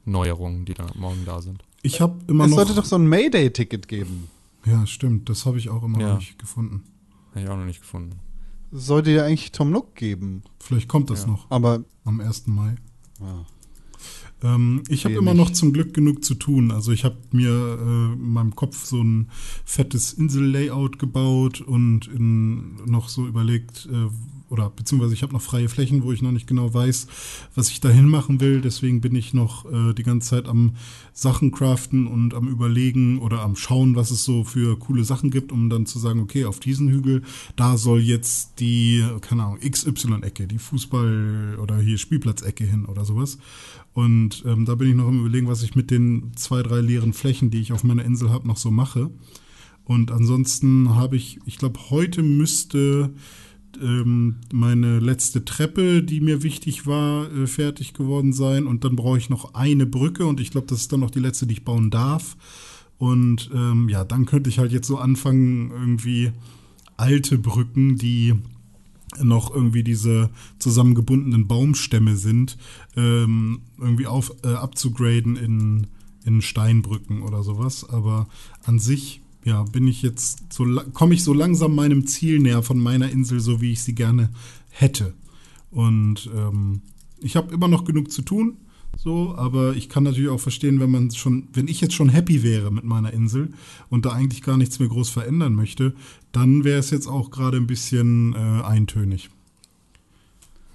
Neuerungen, 0.04 0.64
die 0.64 0.74
da 0.74 0.86
morgen 0.94 1.24
da 1.24 1.40
sind. 1.40 1.62
Ich 1.82 2.00
habe 2.00 2.18
immer 2.28 2.44
es 2.44 2.50
noch. 2.50 2.58
Es 2.58 2.66
sollte 2.66 2.80
doch 2.80 2.86
so 2.86 2.96
ein 2.96 3.06
Mayday-Ticket 3.06 3.88
geben. 3.88 4.28
Ja, 4.64 4.86
stimmt. 4.86 5.28
Das 5.28 5.46
habe 5.46 5.58
ich 5.58 5.68
auch 5.68 5.82
immer 5.82 6.00
ja. 6.00 6.08
noch 6.10 6.18
nicht 6.18 6.38
gefunden. 6.38 6.84
Habe 7.30 7.40
ich 7.40 7.48
auch 7.48 7.56
noch 7.56 7.64
nicht 7.64 7.80
gefunden. 7.80 8.18
Sollte 8.70 9.10
ja 9.10 9.24
eigentlich 9.24 9.52
Tom 9.52 9.70
Nook 9.70 9.94
geben. 9.94 10.42
Vielleicht 10.58 10.88
kommt 10.88 11.10
das 11.10 11.22
ja. 11.22 11.28
noch. 11.28 11.50
Aber 11.50 11.84
am 12.04 12.20
1. 12.20 12.46
Mai. 12.46 12.76
Ja. 13.20 13.46
Ähm, 14.42 14.82
ich 14.88 15.04
habe 15.04 15.14
immer 15.14 15.34
noch 15.34 15.50
zum 15.50 15.72
Glück 15.72 15.94
genug 15.94 16.24
zu 16.24 16.34
tun. 16.34 16.70
Also 16.70 16.92
ich 16.92 17.04
habe 17.04 17.16
mir 17.32 17.50
äh, 17.50 18.12
in 18.14 18.32
meinem 18.32 18.56
Kopf 18.56 18.84
so 18.84 19.02
ein 19.02 19.30
fettes 19.64 20.12
Insel-Layout 20.12 20.98
gebaut 20.98 21.60
und 21.60 22.08
in, 22.08 22.76
noch 22.86 23.08
so 23.08 23.26
überlegt, 23.26 23.88
äh, 23.90 24.08
oder 24.52 24.68
beziehungsweise 24.68 25.14
ich 25.14 25.22
habe 25.22 25.32
noch 25.32 25.40
freie 25.40 25.70
Flächen, 25.70 26.02
wo 26.02 26.12
ich 26.12 26.20
noch 26.20 26.30
nicht 26.30 26.46
genau 26.46 26.72
weiß, 26.72 27.06
was 27.54 27.70
ich 27.70 27.80
dahin 27.80 28.06
machen 28.06 28.40
will. 28.40 28.60
Deswegen 28.60 29.00
bin 29.00 29.14
ich 29.16 29.32
noch 29.32 29.64
äh, 29.64 29.94
die 29.94 30.02
ganze 30.02 30.28
Zeit 30.28 30.46
am 30.46 30.76
Sachen 31.14 31.52
craften 31.52 32.06
und 32.06 32.34
am 32.34 32.48
überlegen 32.48 33.18
oder 33.18 33.40
am 33.40 33.56
schauen, 33.56 33.96
was 33.96 34.10
es 34.10 34.24
so 34.24 34.44
für 34.44 34.78
coole 34.78 35.04
Sachen 35.04 35.30
gibt, 35.30 35.52
um 35.52 35.70
dann 35.70 35.86
zu 35.86 35.98
sagen, 35.98 36.20
okay, 36.20 36.44
auf 36.44 36.60
diesen 36.60 36.90
Hügel, 36.90 37.22
da 37.56 37.78
soll 37.78 38.00
jetzt 38.00 38.60
die, 38.60 39.02
keine 39.22 39.44
Ahnung, 39.44 39.58
XY-Ecke, 39.60 40.46
die 40.46 40.58
Fußball- 40.58 41.56
oder 41.56 41.78
hier 41.78 41.96
Spielplatzecke 41.96 42.64
hin 42.64 42.84
oder 42.84 43.06
sowas. 43.06 43.38
Und 43.94 44.44
ähm, 44.46 44.66
da 44.66 44.74
bin 44.74 44.90
ich 44.90 44.94
noch 44.94 45.08
am 45.08 45.20
überlegen, 45.20 45.48
was 45.48 45.62
ich 45.62 45.74
mit 45.74 45.90
den 45.90 46.32
zwei, 46.36 46.62
drei 46.62 46.82
leeren 46.82 47.14
Flächen, 47.14 47.50
die 47.50 47.60
ich 47.60 47.72
auf 47.72 47.84
meiner 47.84 48.04
Insel 48.04 48.30
habe, 48.30 48.46
noch 48.46 48.58
so 48.58 48.70
mache. 48.70 49.10
Und 49.84 50.10
ansonsten 50.10 50.94
habe 50.94 51.16
ich, 51.16 51.40
ich 51.46 51.58
glaube, 51.58 51.80
heute 51.90 52.22
müsste 52.22 53.12
ähm, 53.80 54.36
meine 54.52 54.98
letzte 54.98 55.44
Treppe, 55.44 56.02
die 56.02 56.20
mir 56.20 56.42
wichtig 56.42 56.86
war, 56.86 57.30
äh, 57.32 57.46
fertig 57.46 57.94
geworden 57.94 58.32
sein. 58.32 58.66
Und 58.66 58.84
dann 58.84 58.96
brauche 58.96 59.18
ich 59.18 59.30
noch 59.30 59.54
eine 59.54 59.86
Brücke 59.86 60.26
und 60.26 60.40
ich 60.40 60.50
glaube, 60.50 60.66
das 60.66 60.80
ist 60.80 60.92
dann 60.92 61.00
noch 61.00 61.10
die 61.10 61.20
letzte, 61.20 61.46
die 61.46 61.54
ich 61.54 61.64
bauen 61.64 61.90
darf. 61.90 62.36
Und 62.98 63.50
ähm, 63.52 63.88
ja, 63.88 64.04
dann 64.04 64.26
könnte 64.26 64.48
ich 64.48 64.58
halt 64.58 64.72
jetzt 64.72 64.86
so 64.86 64.96
anfangen, 64.96 65.70
irgendwie 65.70 66.32
alte 66.96 67.38
Brücken, 67.38 67.96
die 67.96 68.34
noch 69.20 69.54
irgendwie 69.54 69.82
diese 69.82 70.30
zusammengebundenen 70.58 71.46
Baumstämme 71.46 72.16
sind, 72.16 72.56
ähm, 72.96 73.60
irgendwie 73.78 74.06
auf, 74.06 74.32
äh, 74.44 74.54
abzugraden 74.54 75.36
in, 75.36 75.86
in 76.24 76.40
Steinbrücken 76.40 77.22
oder 77.22 77.42
sowas. 77.42 77.88
Aber 77.88 78.28
an 78.64 78.78
sich 78.78 79.20
ja, 79.44 79.62
bin 79.64 79.86
ich 79.86 80.02
jetzt 80.02 80.52
so 80.52 80.64
komme 80.92 81.14
ich 81.14 81.24
so 81.24 81.32
langsam 81.32 81.74
meinem 81.74 82.06
Ziel 82.06 82.38
näher 82.38 82.62
von 82.62 82.78
meiner 82.78 83.10
Insel, 83.10 83.40
so 83.40 83.60
wie 83.60 83.72
ich 83.72 83.82
sie 83.82 83.94
gerne 83.94 84.30
hätte. 84.70 85.14
Und 85.70 86.30
ähm, 86.34 86.82
ich 87.18 87.36
habe 87.36 87.54
immer 87.54 87.68
noch 87.68 87.84
genug 87.84 88.10
zu 88.10 88.22
tun, 88.22 88.58
so, 88.96 89.34
aber 89.36 89.74
ich 89.74 89.88
kann 89.88 90.04
natürlich 90.04 90.30
auch 90.30 90.40
verstehen, 90.40 90.78
wenn 90.80 90.90
man 90.90 91.10
schon, 91.10 91.48
wenn 91.52 91.66
ich 91.66 91.80
jetzt 91.80 91.94
schon 91.94 92.08
happy 92.08 92.42
wäre 92.42 92.70
mit 92.70 92.84
meiner 92.84 93.12
Insel 93.12 93.52
und 93.88 94.04
da 94.04 94.10
eigentlich 94.10 94.42
gar 94.42 94.56
nichts 94.56 94.78
mehr 94.78 94.88
groß 94.88 95.08
verändern 95.08 95.54
möchte, 95.54 95.94
dann 96.30 96.64
wäre 96.64 96.78
es 96.78 96.90
jetzt 96.90 97.06
auch 97.06 97.30
gerade 97.30 97.56
ein 97.56 97.66
bisschen 97.66 98.34
äh, 98.34 98.62
eintönig. 98.62 99.30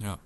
Ja. 0.00 0.18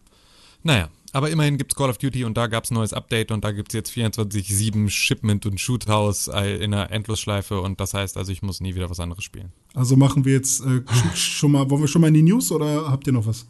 Naja, 0.63 0.89
aber 1.13 1.31
immerhin 1.31 1.59
gibt 1.59 1.73
es 1.73 1.77
Call 1.77 1.91
of 1.91 1.99
Duty 1.99 2.25
und 2.25 2.37
da 2.37 2.47
gab 2.47 2.65
es 2.65 2.71
ein 2.71 2.75
neues 2.75 2.95
Update 2.95 3.31
und 3.31 3.45
da 3.45 3.53
gibt 3.53 3.73
es 3.73 3.75
jetzt 3.75 3.91
24-7 3.93 4.89
Shipment 4.89 5.45
und 5.45 5.61
Shoothouse 5.61 6.29
in 6.29 6.73
einer 6.73 6.91
Endlosschleife 6.91 7.61
und 7.61 7.81
das 7.81 7.93
heißt 7.93 8.17
also, 8.17 8.33
ich 8.33 8.43
muss 8.43 8.61
nie 8.61 8.75
wieder 8.75 8.89
was 8.89 8.99
anderes 8.99 9.23
spielen. 9.23 9.53
Also 9.75 9.97
machen 9.97 10.25
wir 10.25 10.33
jetzt 10.33 10.65
äh, 10.65 10.83
schon 11.15 11.53
mal, 11.53 11.69
wollen 11.69 11.83
wir 11.83 11.89
schon 11.89 12.01
mal 12.01 12.09
in 12.09 12.15
die 12.15 12.23
News 12.23 12.51
oder 12.51 12.91
habt 12.91 13.07
ihr 13.07 13.13
noch 13.13 13.27
was? 13.27 13.47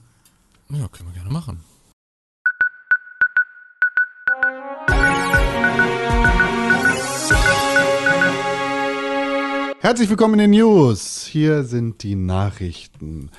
Ja, 0.70 0.88
können 0.88 1.10
wir 1.10 1.14
gerne 1.14 1.30
machen. 1.30 1.60
Herzlich 9.80 10.08
willkommen 10.08 10.34
in 10.34 10.38
den 10.38 10.50
News. 10.50 11.26
Hier 11.26 11.64
sind 11.64 12.02
die 12.02 12.14
Nachrichten. 12.14 13.30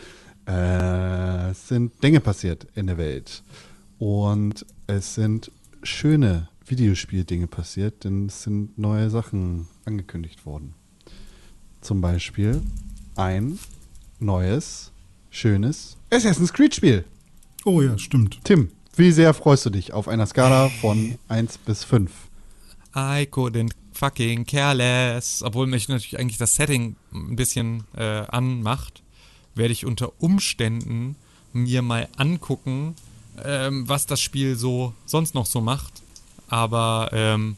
Äh, 0.46 1.52
es 1.52 1.68
sind 1.70 2.04
Dinge 2.04 2.20
passiert 2.20 2.68
in 2.76 2.88
der 2.88 2.98
Welt. 2.98 3.44
Und 4.04 4.66
es 4.86 5.16
sind 5.16 5.50
schöne 5.82 6.50
Videospieldinge 6.66 7.48
passiert, 7.48 8.04
denn 8.04 8.26
es 8.26 8.44
sind 8.44 8.78
neue 8.78 9.10
Sachen 9.10 9.70
angekündigt 9.86 10.46
worden. 10.46 10.74
Zum 11.80 12.02
Beispiel 12.02 12.62
ein 13.16 13.58
neues, 14.20 14.92
schönes 15.30 15.96
Assassin's 16.12 16.52
Creed-Spiel. 16.52 17.06
Oh 17.64 17.82
ja, 17.82 17.98
stimmt. 17.98 18.42
Tim, 18.44 18.72
wie 18.98 19.14
sehr 19.14 19.34
freust 19.34 19.66
du 19.68 19.70
dich 19.70 19.94
auf 19.94 20.10
einer 20.10 20.26
Skala 20.26 20.68
von 20.68 21.18
1 21.30 21.60
bis 21.60 21.86
5? 21.86 22.12
I 22.94 23.26
couldn't 23.32 23.72
fucking 23.94 24.46
careless. 24.46 25.42
Obwohl 25.44 25.68
mich 25.68 25.88
natürlich 25.88 26.20
eigentlich 26.20 26.38
das 26.38 26.56
Setting 26.56 26.98
ein 27.14 27.38
bisschen 27.38 27.86
äh, 27.96 28.04
anmacht, 28.04 29.02
werde 29.56 29.72
ich 29.72 29.86
unter 29.86 30.22
Umständen 30.22 31.16
mir 31.54 31.82
mal 31.82 32.10
angucken, 32.18 32.96
ähm, 33.44 33.88
was 33.88 34.06
das 34.06 34.22
Spiel 34.22 34.56
so 34.56 34.94
sonst 35.06 35.36
noch 35.36 35.46
so 35.46 35.62
macht. 35.62 36.02
Aber, 36.48 37.10
ähm, 37.14 37.58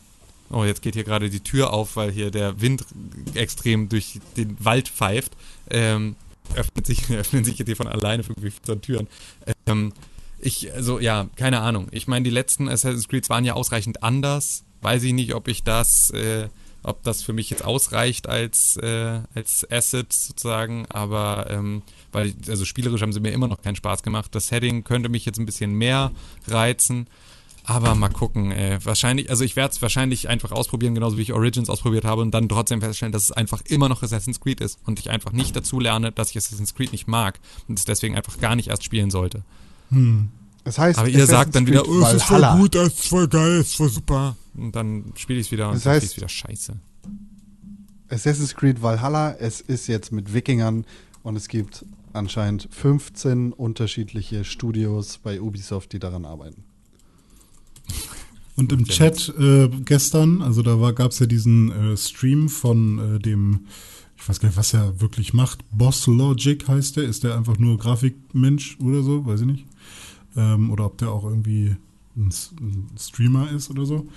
oh, 0.49 0.63
jetzt 0.63 0.81
geht 0.81 0.95
hier 0.95 1.03
gerade 1.03 1.29
die 1.29 1.41
Tür 1.41 1.73
auf, 1.73 1.95
weil 1.95 2.11
hier 2.11 2.31
der 2.31 2.61
Wind 2.61 2.85
extrem 3.33 3.89
durch 3.89 4.19
den 4.37 4.57
Wald 4.63 4.89
pfeift. 4.89 5.33
Ähm, 5.69 6.15
öffnet 6.55 6.85
sich, 6.85 7.09
öffnen 7.09 7.43
sich 7.43 7.57
hier 7.57 7.75
von 7.75 7.87
alleine 7.87 8.23
irgendwie 8.23 8.51
so 8.65 8.75
Türen. 8.75 9.07
Ähm, 9.65 9.93
ich, 10.39 10.71
also 10.73 10.99
ja, 10.99 11.27
keine 11.35 11.61
Ahnung. 11.61 11.87
Ich 11.91 12.07
meine, 12.07 12.23
die 12.23 12.29
letzten 12.29 12.69
Assassin's 12.69 13.07
Creed 13.07 13.29
waren 13.29 13.45
ja 13.45 13.53
ausreichend 13.53 14.03
anders. 14.03 14.63
Weiß 14.81 15.03
ich 15.03 15.13
nicht, 15.13 15.33
ob 15.33 15.47
ich 15.47 15.63
das, 15.63 16.11
äh, 16.11 16.49
ob 16.83 17.01
das 17.03 17.23
für 17.23 17.33
mich 17.33 17.49
jetzt 17.49 17.65
ausreicht 17.65 18.29
als, 18.29 18.77
äh, 18.77 19.21
als 19.33 19.69
Asset 19.69 20.13
sozusagen, 20.13 20.85
aber 20.89 21.47
ähm, 21.49 21.81
weil, 22.15 22.33
also 22.47 22.65
spielerisch 22.65 23.01
haben 23.01 23.13
sie 23.13 23.19
mir 23.19 23.31
immer 23.31 23.47
noch 23.47 23.61
keinen 23.61 23.75
Spaß 23.75 24.01
gemacht. 24.01 24.33
Das 24.33 24.47
Setting 24.47 24.83
könnte 24.83 25.09
mich 25.09 25.25
jetzt 25.25 25.37
ein 25.37 25.45
bisschen 25.45 25.73
mehr 25.73 26.11
reizen. 26.47 27.07
Aber 27.67 27.95
mal 27.95 28.09
gucken, 28.09 28.51
ey. 28.51 28.77
Wahrscheinlich, 28.83 29.29
also 29.29 29.43
ich 29.43 29.55
werde 29.55 29.73
es 29.73 29.81
wahrscheinlich 29.81 30.29
einfach 30.29 30.51
ausprobieren, 30.51 30.93
genauso 30.93 31.17
wie 31.17 31.23
ich 31.23 31.33
Origins 31.33 31.69
ausprobiert 31.69 32.05
habe 32.05 32.21
und 32.21 32.31
dann 32.31 32.47
trotzdem 32.47 32.79
feststellen, 32.79 33.11
dass 33.11 33.23
es 33.23 33.31
einfach 33.31 33.61
immer 33.65 33.89
noch 33.89 34.03
Assassin's 34.03 34.39
Creed 34.39 34.61
ist 34.61 34.77
und 34.85 34.99
ich 34.99 35.09
einfach 35.09 35.31
nicht 35.31 35.55
dazu 35.55 35.79
lerne, 35.79 36.11
dass 36.11 36.29
ich 36.29 36.37
Assassin's 36.37 36.75
Creed 36.75 36.91
nicht 36.91 37.07
mag 37.07 37.39
und 37.67 37.79
es 37.79 37.85
deswegen 37.85 38.15
einfach 38.15 38.39
gar 38.39 38.55
nicht 38.55 38.69
erst 38.69 38.83
spielen 38.83 39.09
sollte. 39.09 39.43
Hm. 39.89 40.29
Das 40.63 40.77
heißt, 40.77 40.99
aber 40.99 41.07
ihr 41.07 41.15
Assassin's 41.15 41.31
sagt 41.31 41.55
dann 41.55 41.67
wieder, 41.67 41.87
oh, 41.87 42.01
es 42.01 42.13
ist 42.13 42.23
voll 42.23 42.57
gut, 42.57 42.75
es 42.75 42.87
ist 42.93 43.07
voll 43.07 43.27
geil, 43.27 43.59
es 43.59 43.67
ist 43.67 43.75
voll 43.75 43.89
super. 43.89 44.35
Und 44.55 44.75
dann 44.75 45.13
spiele 45.15 45.39
ich 45.39 45.47
es 45.47 45.51
wieder 45.51 45.69
und 45.69 45.75
das 45.75 45.85
heißt, 45.87 46.11
dann 46.11 46.17
wieder 46.17 46.29
scheiße. 46.29 46.73
Assassin's 48.09 48.53
Creed 48.55 48.83
Valhalla, 48.83 49.33
es 49.33 49.61
ist 49.61 49.87
jetzt 49.87 50.11
mit 50.11 50.33
Wikingern 50.33 50.85
und 51.23 51.35
es 51.35 51.47
gibt 51.47 51.83
anscheinend 52.15 52.67
15 52.71 53.53
unterschiedliche 53.53 54.43
Studios 54.43 55.19
bei 55.19 55.41
Ubisoft, 55.41 55.93
die 55.93 55.99
daran 55.99 56.25
arbeiten. 56.25 56.63
Und 58.55 58.71
im 58.71 58.85
Chat 58.85 59.33
äh, 59.37 59.69
gestern, 59.83 60.41
also 60.41 60.61
da 60.61 60.91
gab 60.91 61.11
es 61.11 61.19
ja 61.19 61.25
diesen 61.25 61.71
äh, 61.71 61.97
Stream 61.97 62.47
von 62.47 63.17
äh, 63.17 63.19
dem, 63.19 63.65
ich 64.17 64.27
weiß 64.27 64.39
gar 64.39 64.47
nicht, 64.47 64.57
was 64.57 64.73
er 64.73 65.01
wirklich 65.01 65.33
macht, 65.33 65.59
Boss 65.71 66.07
Logic 66.07 66.65
heißt 66.67 66.95
der, 66.95 67.03
ist 67.03 67.23
der 67.23 67.35
einfach 67.35 67.57
nur 67.57 67.77
Grafikmensch 67.77 68.77
oder 68.79 69.03
so, 69.03 69.25
weiß 69.25 69.41
ich 69.41 69.47
nicht. 69.47 69.65
Ähm, 70.37 70.71
oder 70.71 70.85
ob 70.85 70.97
der 70.97 71.11
auch 71.11 71.25
irgendwie 71.25 71.75
ein, 72.15 72.33
ein 72.61 72.87
Streamer 72.97 73.51
ist 73.51 73.69
oder 73.69 73.85
so. 73.85 74.07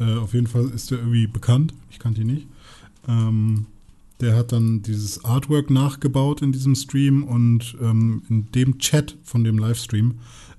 Äh, 0.00 0.14
auf 0.14 0.34
jeden 0.34 0.48
Fall 0.48 0.68
ist 0.70 0.90
der 0.90 0.98
irgendwie 0.98 1.28
bekannt, 1.28 1.72
ich 1.90 2.00
kannte 2.00 2.22
ihn 2.22 2.26
nicht. 2.26 2.48
Ähm, 3.06 3.66
der 4.24 4.36
hat 4.36 4.52
dann 4.52 4.82
dieses 4.82 5.24
Artwork 5.24 5.70
nachgebaut 5.70 6.40
in 6.40 6.50
diesem 6.50 6.74
Stream 6.74 7.22
und 7.24 7.76
ähm, 7.80 8.22
in 8.30 8.50
dem 8.52 8.78
Chat 8.78 9.16
von 9.22 9.44
dem 9.44 9.58
Livestream 9.58 10.14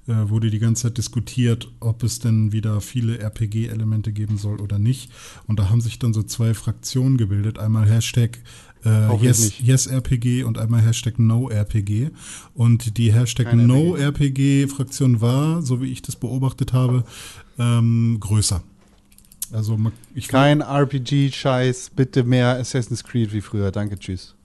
äh, 0.08 0.30
wurde 0.30 0.52
die 0.52 0.60
ganze 0.60 0.84
Zeit 0.84 1.00
diskutiert, 1.00 1.72
ob 1.80 2.04
es 2.04 2.20
denn 2.20 2.52
wieder 2.52 2.80
viele 2.80 3.18
RPG-Elemente 3.18 4.14
geben 4.14 4.38
soll 4.38 4.62
oder 4.62 4.78
nicht. 4.78 5.12
Und 5.48 5.58
da 5.58 5.70
haben 5.70 5.82
sich 5.82 5.98
dann 5.98 6.14
so 6.14 6.22
zwei 6.22 6.54
Fraktionen 6.54 7.18
gebildet. 7.18 7.58
Einmal 7.58 7.90
Hashtag 7.90 8.38
äh, 8.86 9.16
yes, 9.16 9.54
yes, 9.60 9.88
RPG 9.88 10.44
und 10.44 10.60
einmal 10.60 10.82
Hashtag 10.82 11.18
No 11.18 11.50
RPG. 11.50 12.12
Und 12.54 13.00
die 13.00 13.12
Hashtag 13.12 13.48
Kein 13.48 13.66
No 13.66 13.96
RPG-Fraktion 13.96 15.22
war, 15.22 15.64
so 15.64 15.82
wie 15.82 15.92
ich 15.92 16.04
das 16.04 16.16
beobachtet 16.16 16.72
habe, 16.72 17.04
ähm, 17.58 18.18
größer. 18.20 18.62
Also 19.52 19.80
ich 20.14 20.28
Kein 20.28 20.62
RPG-Scheiß, 20.62 21.92
bitte 21.96 22.24
mehr 22.24 22.58
Assassin's 22.58 23.04
Creed 23.04 23.34
wie 23.34 23.42
früher. 23.42 23.72
Danke, 23.72 23.98
tschüss. 23.98 24.36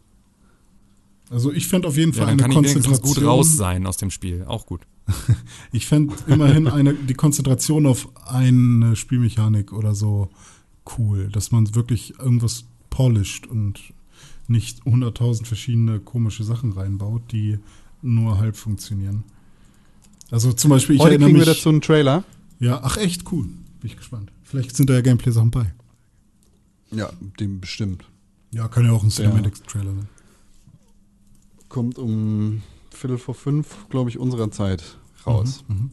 Also 1.31 1.53
ich 1.53 1.69
fände 1.69 1.87
auf 1.89 1.97
jeden 1.97 2.13
Fall 2.13 2.27
ja, 2.27 2.33
eine 2.33 2.43
kann 2.43 2.51
Konzentration. 2.51 3.15
gut 3.15 3.23
raus 3.25 3.57
sein 3.57 3.87
aus 3.87 3.97
dem 3.97 4.11
Spiel, 4.11 4.45
auch 4.47 4.67
gut. 4.67 4.83
ich 5.73 5.87
fände 5.87 6.15
immerhin 6.27 6.67
eine, 6.67 6.95
die 6.95 7.15
Konzentration 7.15 7.87
auf 7.87 8.09
eine 8.27 8.97
Spielmechanik 8.97 9.73
oder 9.73 9.95
so 9.95 10.29
cool, 10.99 11.29
dass 11.29 11.53
man 11.53 11.75
wirklich 11.75 12.19
irgendwas 12.19 12.65
polished 12.91 13.47
und 13.47 13.81
nicht 14.49 14.83
100.000 14.83 15.47
verschiedene 15.47 16.01
komische 16.01 16.43
Sachen 16.43 16.73
reinbaut, 16.73 17.23
die 17.31 17.59
nur 18.03 18.39
halb 18.39 18.57
funktionieren. 18.57 19.23
Also 20.31 20.53
zum 20.53 20.71
Beispiel, 20.71 20.97
ich 20.97 21.03
Heute 21.03 21.13
erinnere 21.13 21.29
kriegen 21.29 21.39
mich, 21.39 21.47
wir 21.47 21.55
dazu 21.55 21.69
einen 21.69 21.81
Trailer. 21.81 22.25
Ja, 22.59 22.81
ach 22.83 22.97
echt 22.97 23.31
cool. 23.33 23.45
Bin 23.45 23.91
ich 23.91 23.97
gespannt. 23.97 24.33
Vielleicht 24.51 24.77
sind 24.77 24.91
da 24.91 24.95
ja 24.95 25.01
Gameplay-Sachen 25.01 25.53
bei. 25.53 25.73
Ja, 26.91 27.11
dem 27.39 27.61
bestimmt. 27.61 28.05
Ja, 28.51 28.67
kann 28.67 28.85
ja 28.85 28.91
auch 28.91 29.05
ein 29.05 29.11
Cinematics-Trailer 29.11 29.95
sein. 29.95 30.09
Kommt 31.69 31.99
um 31.99 32.63
Viertel 32.91 33.19
vor 33.19 33.37
fünf, 33.37 33.89
glaube 33.91 34.11
ich, 34.11 34.19
unserer 34.19 34.51
Zeit 34.51 34.99
raus. 35.25 35.63
Mhm, 35.69 35.77
mhm. 35.77 35.91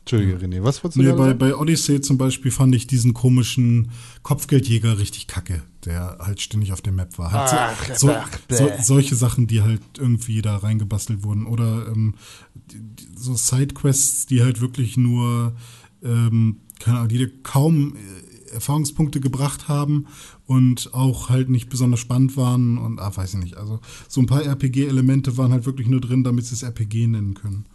Entschuldige, 0.00 0.36
René, 0.36 0.62
was 0.62 0.84
wolltest 0.84 0.98
du 0.98 1.02
Nee, 1.02 1.12
bei, 1.12 1.28
sagen? 1.28 1.38
bei 1.38 1.56
Odyssey 1.56 2.00
zum 2.00 2.16
Beispiel 2.18 2.52
fand 2.52 2.74
ich 2.76 2.86
diesen 2.86 3.12
komischen 3.14 3.90
Kopfgeldjäger 4.22 4.98
richtig 4.98 5.26
kacke, 5.26 5.62
der 5.84 6.18
halt 6.20 6.40
ständig 6.42 6.72
auf 6.72 6.82
der 6.82 6.92
Map 6.92 7.18
war. 7.18 7.32
Halt 7.32 7.50
Ach, 7.52 7.96
so, 7.96 8.10
ach, 8.12 8.28
so, 8.50 8.70
solche 8.82 9.16
Sachen, 9.16 9.46
die 9.48 9.62
halt 9.62 9.80
irgendwie 9.98 10.42
da 10.42 10.58
reingebastelt 10.58 11.24
wurden. 11.24 11.46
Oder 11.46 11.88
ähm, 11.88 12.14
die, 12.54 12.80
die, 12.80 13.08
so 13.16 13.34
Sidequests, 13.34 14.26
die 14.26 14.42
halt 14.42 14.60
wirklich 14.60 14.96
nur, 14.96 15.56
ähm, 16.04 16.58
keine 16.80 16.98
Ahnung, 16.98 17.08
die 17.08 17.26
kaum 17.42 17.96
äh, 17.96 18.54
Erfahrungspunkte 18.54 19.20
gebracht 19.20 19.68
haben 19.68 20.06
und 20.46 20.94
auch 20.94 21.28
halt 21.28 21.50
nicht 21.50 21.68
besonders 21.68 22.00
spannend 22.00 22.36
waren 22.36 22.78
und, 22.78 23.00
ah, 23.00 23.14
weiß 23.14 23.34
ich 23.34 23.40
nicht. 23.40 23.56
Also 23.56 23.80
so 24.08 24.20
ein 24.20 24.26
paar 24.26 24.44
RPG-Elemente 24.44 25.36
waren 25.36 25.52
halt 25.52 25.66
wirklich 25.66 25.88
nur 25.88 26.00
drin, 26.00 26.24
damit 26.24 26.46
sie 26.46 26.54
es 26.54 26.62
RPG 26.62 27.06
nennen 27.08 27.34
können. 27.34 27.66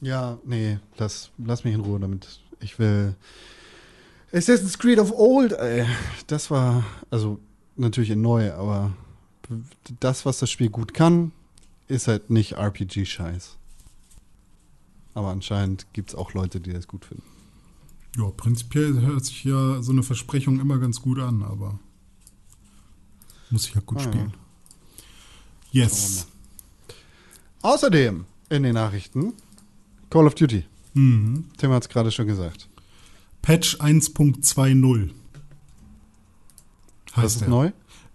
Ja, 0.00 0.38
nee, 0.44 0.78
lass, 0.98 1.30
lass 1.38 1.64
mich 1.64 1.74
in 1.74 1.80
Ruhe 1.80 2.00
damit. 2.00 2.40
Ich 2.60 2.78
will. 2.78 3.14
Assassin's 4.32 4.78
Creed 4.78 4.98
of 4.98 5.12
Old, 5.12 5.52
ey. 5.52 5.86
Das 6.26 6.50
war, 6.50 6.84
also 7.10 7.38
natürlich 7.76 8.10
in 8.10 8.22
neu, 8.22 8.52
aber 8.52 8.92
das, 10.00 10.24
was 10.24 10.38
das 10.38 10.50
Spiel 10.50 10.70
gut 10.70 10.94
kann, 10.94 11.32
ist 11.88 12.08
halt 12.08 12.30
nicht 12.30 12.56
RPG-Scheiß. 12.56 13.56
Aber 15.14 15.28
anscheinend 15.28 15.86
gibt 15.92 16.10
es 16.10 16.14
auch 16.14 16.32
Leute, 16.34 16.60
die 16.60 16.72
das 16.72 16.86
gut 16.88 17.04
finden. 17.04 17.24
Ja, 18.16 18.30
prinzipiell 18.30 19.00
hört 19.00 19.24
sich 19.24 19.44
ja 19.44 19.82
so 19.82 19.92
eine 19.92 20.02
Versprechung 20.02 20.58
immer 20.60 20.78
ganz 20.78 21.00
gut 21.00 21.18
an, 21.20 21.42
aber 21.42 21.78
muss 23.50 23.66
ich 23.68 23.74
ja 23.74 23.80
gut 23.84 23.98
Ah, 23.98 24.02
ja. 24.04 24.08
spielen. 24.08 24.34
Wir 25.72 25.82
Yes. 25.84 26.26
Außerdem 27.62 28.24
in 28.48 28.62
den 28.62 28.74
Nachrichten 28.74 29.34
Call 30.10 30.26
of 30.26 30.34
Duty. 30.34 30.64
Mhm. 30.94 31.44
Tim 31.56 31.70
hat 31.70 31.84
es 31.84 31.88
gerade 31.88 32.10
schon 32.10 32.26
gesagt. 32.26 32.68
Patch 33.42 33.76
1.20 33.76 35.10
Das 37.14 37.32
ist 37.34 37.40
der. 37.42 37.48
neu. 37.48 37.72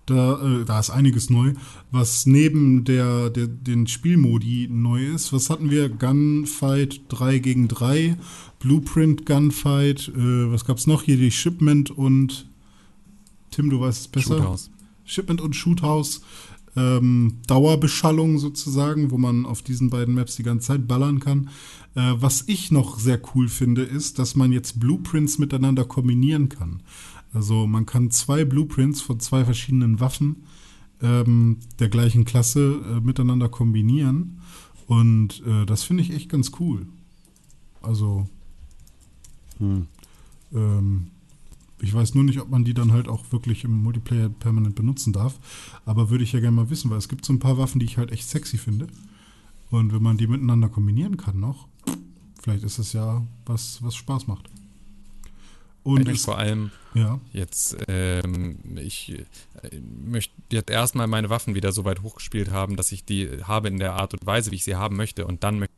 Da, 0.07 0.41
äh, 0.61 0.65
da 0.65 0.79
ist 0.79 0.89
einiges 0.89 1.29
neu. 1.29 1.53
Was 1.95 2.25
neben 2.25 2.83
der, 2.83 3.29
der, 3.29 3.47
den 3.47 3.87
Spielmodi 3.87 4.67
neu 4.69 5.05
ist, 5.07 5.31
was 5.31 5.49
hatten 5.49 5.71
wir? 5.71 5.87
Gunfight 5.87 7.03
3 7.07 7.39
gegen 7.39 7.69
3, 7.69 8.17
Blueprint 8.59 9.25
Gunfight, 9.25 10.09
äh, 10.09 10.51
was 10.51 10.65
gab's 10.65 10.87
noch? 10.87 11.03
Hier 11.03 11.15
die 11.15 11.31
Shipment 11.31 11.91
und 11.91 12.49
Tim, 13.49 13.69
du 13.69 13.79
weißt 13.79 14.01
es 14.01 14.07
besser. 14.09 14.39
Shoothouse. 14.39 14.71
Shipment 15.05 15.39
und 15.39 15.55
Shoothouse. 15.55 16.19
Ähm, 16.75 17.37
Dauerbeschallung 17.47 18.39
sozusagen, 18.39 19.09
wo 19.09 19.17
man 19.17 19.45
auf 19.45 19.61
diesen 19.61 19.89
beiden 19.89 20.15
Maps 20.15 20.35
die 20.35 20.43
ganze 20.43 20.67
Zeit 20.67 20.89
ballern 20.89 21.21
kann. 21.21 21.49
Äh, 21.95 22.15
was 22.17 22.43
ich 22.47 22.71
noch 22.71 22.99
sehr 22.99 23.21
cool 23.33 23.47
finde, 23.47 23.83
ist, 23.83 24.19
dass 24.19 24.35
man 24.35 24.51
jetzt 24.51 24.81
Blueprints 24.81 25.37
miteinander 25.37 25.85
kombinieren 25.85 26.49
kann. 26.49 26.81
Also 27.33 27.67
man 27.67 27.85
kann 27.85 28.11
zwei 28.11 28.43
Blueprints 28.43 28.99
von 29.01 29.21
zwei 29.21 29.45
verschiedenen 29.45 30.01
Waffen 30.01 30.43
ähm, 31.01 31.57
der 31.79 31.89
gleichen 31.89 32.25
Klasse 32.25 32.81
äh, 32.85 32.99
miteinander 33.01 33.49
kombinieren. 33.49 34.41
Und 34.87 35.41
äh, 35.45 35.65
das 35.65 35.83
finde 35.83 36.03
ich 36.03 36.11
echt 36.11 36.29
ganz 36.29 36.51
cool. 36.59 36.87
Also 37.81 38.27
Hm. 39.59 39.87
ähm, 40.53 41.07
ich 41.81 41.93
weiß 41.93 42.15
nur 42.15 42.23
nicht, 42.23 42.39
ob 42.39 42.49
man 42.49 42.63
die 42.63 42.73
dann 42.73 42.91
halt 42.91 43.07
auch 43.07 43.31
wirklich 43.31 43.63
im 43.63 43.83
Multiplayer 43.83 44.29
permanent 44.29 44.75
benutzen 44.75 45.13
darf. 45.13 45.39
Aber 45.85 46.09
würde 46.09 46.23
ich 46.23 46.31
ja 46.31 46.39
gerne 46.39 46.55
mal 46.55 46.69
wissen, 46.69 46.89
weil 46.89 46.97
es 46.97 47.09
gibt 47.09 47.25
so 47.25 47.33
ein 47.33 47.39
paar 47.39 47.57
Waffen, 47.57 47.79
die 47.79 47.85
ich 47.85 47.97
halt 47.97 48.11
echt 48.11 48.27
sexy 48.27 48.57
finde. 48.57 48.87
Und 49.71 49.93
wenn 49.93 50.01
man 50.01 50.17
die 50.17 50.27
miteinander 50.27 50.69
kombinieren 50.69 51.17
kann 51.17 51.39
noch, 51.39 51.67
vielleicht 52.41 52.63
ist 52.63 52.79
es 52.79 52.93
ja 52.93 53.25
was, 53.45 53.83
was 53.83 53.95
Spaß 53.95 54.27
macht. 54.27 54.49
Und 55.85 56.07
es, 56.09 56.25
vor 56.25 56.37
allem 56.37 56.71
ja, 56.95 57.19
jetzt, 57.31 57.77
ähm, 57.87 58.57
ich 58.75 59.11
äh, 59.11 59.79
möchte 59.79 60.33
jetzt 60.51 60.69
erstmal 60.69 61.07
meine 61.07 61.29
Waffen 61.29 61.53
wieder 61.53 61.71
so 61.71 61.85
weit 61.85 62.01
hochgespielt 62.01 62.49
haben, 62.51 62.75
dass 62.75 62.91
ich 62.91 63.05
die 63.05 63.29
habe 63.43 63.67
in 63.67 63.77
der 63.77 63.93
Art 63.93 64.13
und 64.13 64.25
Weise, 64.25 64.51
wie 64.51 64.55
ich 64.55 64.63
sie 64.63 64.75
haben 64.75 64.95
möchte. 64.95 65.27
Und 65.27 65.43
dann 65.43 65.59
möchte 65.59 65.73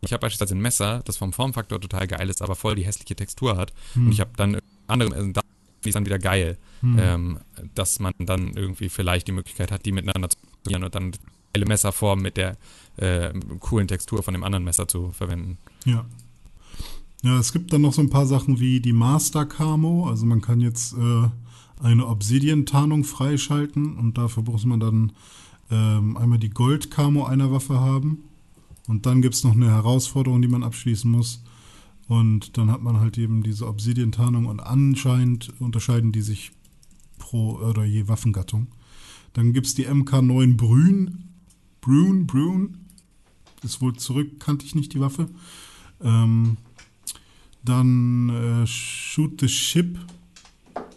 ich 0.00 0.12
habe 0.12 0.22
beispielsweise 0.22 0.56
ein 0.56 0.60
Messer, 0.60 1.02
das 1.04 1.16
vom 1.16 1.32
Formfaktor 1.32 1.80
total 1.80 2.08
geil 2.08 2.28
ist, 2.28 2.42
aber 2.42 2.56
voll 2.56 2.74
die 2.74 2.84
hässliche 2.84 3.14
Textur 3.14 3.56
hat. 3.56 3.72
Hm. 3.92 4.06
Und 4.06 4.12
ich 4.12 4.20
habe 4.20 4.32
dann 4.36 4.58
andere, 4.88 5.14
also 5.14 5.30
da 5.30 5.42
ist 5.84 5.94
dann 5.94 6.06
wieder 6.06 6.18
geil, 6.18 6.58
Hm. 6.82 6.98
ähm, 6.98 7.38
dass 7.74 8.00
man 8.00 8.12
dann 8.18 8.54
irgendwie 8.54 8.88
vielleicht 8.88 9.28
die 9.28 9.32
Möglichkeit 9.32 9.70
hat, 9.70 9.86
die 9.86 9.92
miteinander 9.92 10.28
zu 10.28 10.36
kombinieren 10.40 10.84
und 10.84 10.94
dann 10.94 11.12
geile 11.52 11.66
Messerform 11.66 12.20
mit 12.20 12.36
der 12.36 12.56
äh, 12.96 13.32
coolen 13.60 13.86
Textur 13.86 14.22
von 14.22 14.34
dem 14.34 14.42
anderen 14.42 14.64
Messer 14.64 14.88
zu 14.88 15.12
verwenden. 15.12 15.58
Ja. 15.84 16.04
Ja, 17.22 17.38
es 17.38 17.52
gibt 17.52 17.72
dann 17.72 17.82
noch 17.82 17.92
so 17.92 18.02
ein 18.02 18.10
paar 18.10 18.26
Sachen 18.26 18.58
wie 18.58 18.80
die 18.80 18.92
Master 18.92 19.46
Camo. 19.46 20.08
Also 20.08 20.26
man 20.26 20.40
kann 20.40 20.60
jetzt 20.60 20.94
äh, 20.94 21.28
eine 21.80 22.08
Obsidian-Tarnung 22.08 23.04
freischalten 23.04 23.96
und 23.96 24.18
dafür 24.18 24.42
muss 24.42 24.64
man 24.66 24.80
dann 24.80 25.12
ähm, 25.70 26.16
einmal 26.16 26.38
die 26.38 26.50
Gold 26.50 26.90
Camo 26.90 27.24
einer 27.24 27.52
Waffe 27.52 27.78
haben. 27.78 28.24
Und 28.88 29.06
dann 29.06 29.22
gibt 29.22 29.34
es 29.34 29.44
noch 29.44 29.52
eine 29.52 29.70
Herausforderung, 29.70 30.42
die 30.42 30.48
man 30.48 30.64
abschließen 30.64 31.08
muss. 31.08 31.44
Und 32.08 32.58
dann 32.58 32.72
hat 32.72 32.82
man 32.82 32.98
halt 32.98 33.16
eben 33.18 33.44
diese 33.44 33.68
Obsidian-Tarnung 33.68 34.46
und 34.46 34.58
anscheinend 34.58 35.52
unterscheiden 35.60 36.10
die 36.10 36.22
sich 36.22 36.50
pro 37.18 37.52
oder 37.52 37.84
je 37.84 38.08
Waffengattung. 38.08 38.66
Dann 39.32 39.52
gibt 39.52 39.68
es 39.68 39.76
die 39.76 39.86
MK9 39.86 40.56
Brün. 40.56 41.24
Brün, 41.80 42.26
Brün. 42.26 42.78
Ist 43.62 43.80
wohl 43.80 43.94
zurück, 43.94 44.40
kannte 44.40 44.66
ich 44.66 44.74
nicht 44.74 44.92
die 44.92 45.00
Waffe. 45.00 45.28
Ähm, 46.02 46.56
dann 47.64 48.62
äh, 48.62 48.66
Shoot 48.66 49.40
the 49.40 49.48
Ship 49.48 49.98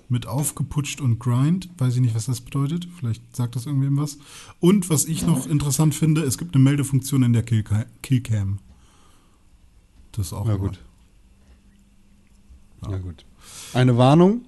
mit 0.09 0.27
aufgeputscht 0.27 1.01
und 1.01 1.19
grind. 1.19 1.69
Weiß 1.77 1.95
ich 1.95 2.01
nicht, 2.01 2.15
was 2.15 2.25
das 2.27 2.41
bedeutet. 2.41 2.87
Vielleicht 2.97 3.35
sagt 3.35 3.55
das 3.55 3.65
irgendwem 3.65 3.97
was. 3.97 4.17
Und 4.59 4.89
was 4.89 5.05
ich 5.05 5.25
noch 5.25 5.47
interessant 5.47 5.95
finde, 5.95 6.21
es 6.21 6.37
gibt 6.37 6.53
eine 6.55 6.63
Meldefunktion 6.63 7.23
in 7.23 7.33
der 7.33 7.43
Killca- 7.45 7.85
Killcam. 8.03 8.59
Das 10.11 10.27
ist 10.27 10.33
auch 10.33 10.45
Na 10.45 10.55
gut. 10.55 10.79
Na 12.81 12.97
gut. 12.99 13.25
Eine 13.73 13.97
Warnung 13.97 14.41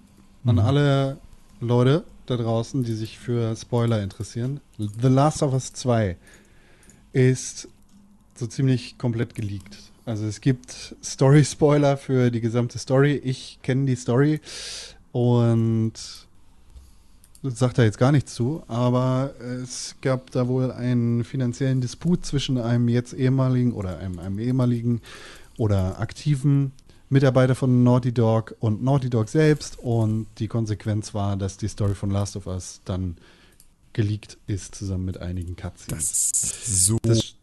an 0.46 0.56
Mhm. 0.56 0.60
alle 0.62 1.18
Leute 1.60 2.04
da 2.28 2.38
draußen, 2.38 2.84
die 2.84 2.94
sich 2.94 3.18
für 3.18 3.56
Spoiler 3.56 4.02
interessieren. 4.04 4.60
The 4.78 5.08
Last 5.08 5.42
of 5.44 5.54
Us 5.54 5.74
2 5.74 6.18
ist 7.14 7.68
so 8.36 8.46
ziemlich 8.48 8.98
komplett 8.98 9.34
geleakt. 9.34 9.92
Also 10.08 10.26
es 10.26 10.40
gibt 10.40 10.96
Story-Spoiler 11.04 11.98
für 11.98 12.32
die 12.32 12.40
gesamte 12.40 12.80
Story. 12.80 13.20
Ich 13.26 13.60
kenne 13.62 13.86
die 13.88 13.98
Story 13.98 14.40
und 15.12 15.92
sagt 17.44 17.78
da 17.78 17.84
jetzt 17.84 17.98
gar 17.98 18.14
nichts 18.14 18.34
zu, 18.34 18.64
aber 18.70 19.34
es 19.42 19.96
gab 20.02 20.32
da 20.32 20.48
wohl 20.48 20.72
einen 20.72 21.26
finanziellen 21.26 21.82
Disput 21.82 22.26
zwischen 22.26 22.58
einem 22.58 22.88
jetzt 22.88 23.14
ehemaligen 23.14 23.74
oder 23.74 24.00
einem, 24.00 24.20
einem 24.20 24.40
ehemaligen 24.40 25.02
oder 25.58 26.00
aktiven 26.00 26.72
Mitarbeiter 27.10 27.54
von 27.54 27.84
Naughty 27.84 28.14
Dog 28.14 28.56
und 28.62 28.82
Naughty 28.82 29.10
Dog 29.10 29.28
selbst 29.28 29.78
und 29.78 30.28
die 30.38 30.48
Konsequenz 30.48 31.14
war, 31.14 31.36
dass 31.36 31.58
die 31.58 31.68
Story 31.68 31.96
von 31.96 32.12
Last 32.12 32.38
of 32.38 32.48
Us 32.48 32.80
dann 32.86 33.18
geleakt 33.92 34.38
ist, 34.48 34.76
zusammen 34.76 35.04
mit 35.04 35.18
einigen 35.18 35.58
Cutscenes. 35.58 35.90
Das 35.90 36.12
ist 36.12 36.86
so 36.86 36.98
Das, 37.02 37.34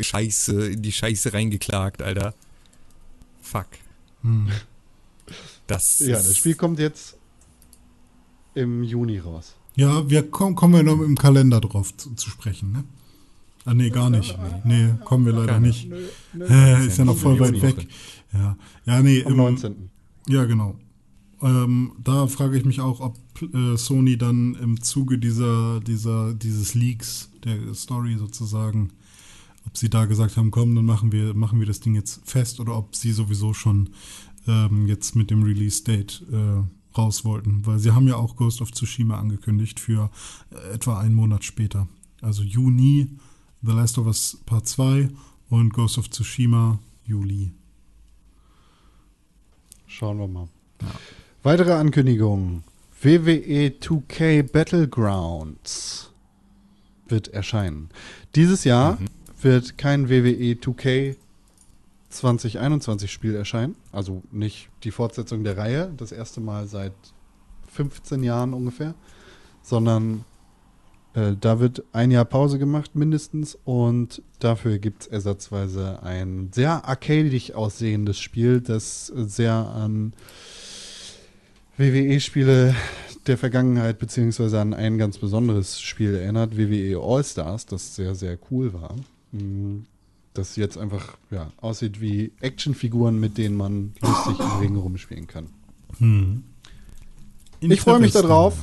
Scheiße, 0.00 0.70
in 0.70 0.82
die 0.82 0.92
Scheiße 0.92 1.32
reingeklagt, 1.32 2.02
Alter. 2.02 2.34
Fuck. 3.40 3.66
Hm. 4.22 4.48
Das 5.66 5.98
ja, 6.00 6.16
das 6.16 6.36
Spiel 6.36 6.54
kommt 6.54 6.78
jetzt 6.78 7.16
im 8.54 8.82
Juni 8.82 9.18
raus. 9.18 9.54
Ja, 9.76 10.08
wir 10.08 10.28
kommen, 10.28 10.56
kommen 10.56 10.74
wir 10.74 10.82
noch 10.82 11.00
im 11.02 11.16
Kalender 11.16 11.60
drauf 11.60 11.96
zu, 11.96 12.14
zu 12.14 12.30
sprechen, 12.30 12.72
ne? 12.72 12.84
Ah, 13.64 13.74
nee, 13.74 13.90
gar 13.90 14.08
nicht. 14.08 14.36
Nee, 14.64 14.94
kommen 15.04 15.26
wir 15.26 15.34
leider 15.34 15.60
nicht. 15.60 15.88
Nö, 15.88 16.00
nö. 16.32 16.46
Äh, 16.46 16.86
ist 16.86 16.96
ja 16.96 17.04
noch 17.04 17.16
voll 17.16 17.34
in 17.34 17.40
weit 17.40 17.62
weg. 17.62 17.88
Ja, 18.32 18.56
ja 18.86 19.02
nee. 19.02 19.22
Am 19.24 19.32
im- 19.32 19.36
19. 19.36 19.90
Ja, 20.26 20.46
genau. 20.46 20.76
Ähm, 21.42 21.92
da 22.02 22.26
frage 22.26 22.56
ich 22.56 22.64
mich 22.64 22.80
auch, 22.80 23.00
ob 23.00 23.16
äh, 23.42 23.76
Sony 23.76 24.16
dann 24.16 24.54
im 24.56 24.82
Zuge 24.82 25.18
dieser, 25.18 25.80
dieser, 25.80 26.34
dieses 26.34 26.74
Leaks 26.74 27.30
der 27.44 27.74
Story 27.74 28.16
sozusagen, 28.18 28.90
ob 29.68 29.76
sie 29.76 29.90
da 29.90 30.06
gesagt 30.06 30.38
haben, 30.38 30.50
komm, 30.50 30.74
dann 30.74 30.86
machen 30.86 31.12
wir, 31.12 31.34
machen 31.34 31.60
wir 31.60 31.66
das 31.66 31.80
Ding 31.80 31.94
jetzt 31.94 32.22
fest 32.24 32.58
oder 32.58 32.74
ob 32.74 32.96
sie 32.96 33.12
sowieso 33.12 33.52
schon 33.52 33.90
ähm, 34.46 34.86
jetzt 34.86 35.14
mit 35.14 35.30
dem 35.30 35.42
Release-Date 35.42 36.24
äh, 36.32 36.96
raus 36.98 37.26
wollten. 37.26 37.66
Weil 37.66 37.78
sie 37.78 37.90
haben 37.90 38.08
ja 38.08 38.16
auch 38.16 38.36
Ghost 38.36 38.62
of 38.62 38.72
Tsushima 38.72 39.18
angekündigt 39.18 39.78
für 39.78 40.10
äh, 40.50 40.74
etwa 40.74 40.98
einen 40.98 41.14
Monat 41.14 41.44
später. 41.44 41.86
Also 42.22 42.42
Juni 42.42 43.10
The 43.60 43.72
Last 43.72 43.98
of 43.98 44.06
Us 44.06 44.38
Part 44.46 44.66
2 44.66 45.10
und 45.50 45.74
Ghost 45.74 45.98
of 45.98 46.08
Tsushima 46.08 46.78
Juli. 47.04 47.52
Schauen 49.86 50.18
wir 50.18 50.28
mal. 50.28 50.48
Ja. 50.80 50.88
Weitere 51.42 51.72
Ankündigungen. 51.72 52.64
WWE 53.02 53.68
2K 53.80 54.50
Battlegrounds 54.50 56.10
wird 57.06 57.28
erscheinen. 57.28 57.90
Dieses 58.34 58.64
Jahr 58.64 58.98
wird 59.40 59.78
kein 59.78 60.08
WWE 60.08 60.54
2K 60.54 61.16
2021 62.10 63.10
Spiel 63.12 63.34
erscheinen. 63.34 63.76
Also 63.92 64.22
nicht 64.32 64.68
die 64.84 64.90
Fortsetzung 64.90 65.44
der 65.44 65.56
Reihe, 65.56 65.92
das 65.96 66.12
erste 66.12 66.40
Mal 66.40 66.66
seit 66.66 66.94
15 67.68 68.22
Jahren 68.22 68.54
ungefähr, 68.54 68.94
sondern 69.62 70.24
äh, 71.14 71.34
da 71.38 71.60
wird 71.60 71.84
ein 71.92 72.10
Jahr 72.10 72.24
Pause 72.24 72.58
gemacht 72.58 72.94
mindestens 72.94 73.58
und 73.64 74.22
dafür 74.38 74.78
gibt 74.78 75.02
es 75.02 75.06
ersatzweise 75.08 76.02
ein 76.02 76.50
sehr 76.52 76.84
arcadisch 76.84 77.52
aussehendes 77.52 78.18
Spiel, 78.18 78.60
das 78.60 79.06
sehr 79.06 79.52
an 79.52 80.12
WWE-Spiele 81.76 82.74
der 83.26 83.38
Vergangenheit 83.38 83.98
beziehungsweise 83.98 84.60
an 84.60 84.74
ein 84.74 84.98
ganz 84.98 85.18
besonderes 85.18 85.80
Spiel 85.80 86.14
erinnert, 86.14 86.56
WWE 86.56 86.98
All-Stars, 87.00 87.66
das 87.66 87.94
sehr, 87.94 88.14
sehr 88.14 88.38
cool 88.50 88.72
war. 88.72 88.96
Mm, 89.32 89.80
Das 90.34 90.56
jetzt 90.56 90.78
einfach 90.78 91.16
ja, 91.30 91.50
aussieht 91.60 92.00
wie 92.00 92.32
Actionfiguren, 92.40 93.18
mit 93.18 93.38
denen 93.38 93.56
man 93.56 93.92
lustig 94.00 94.38
im 94.38 94.58
Ring 94.60 94.76
rumspielen 94.76 95.26
kann. 95.26 95.48
Hm. 95.98 96.44
Ich 97.60 97.80
freue 97.80 97.98
mich 97.98 98.08
Interesting. 98.08 98.28
darauf. 98.28 98.54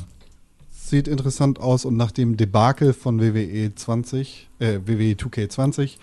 Sieht 0.72 1.08
interessant 1.08 1.60
aus 1.60 1.84
und 1.84 1.98
nach 1.98 2.12
dem 2.12 2.38
Debakel 2.38 2.94
von 2.94 3.20
WWE 3.20 3.74
20, 3.74 4.50
äh, 4.60 4.80
WWE 4.86 5.16
2K20 5.16 5.98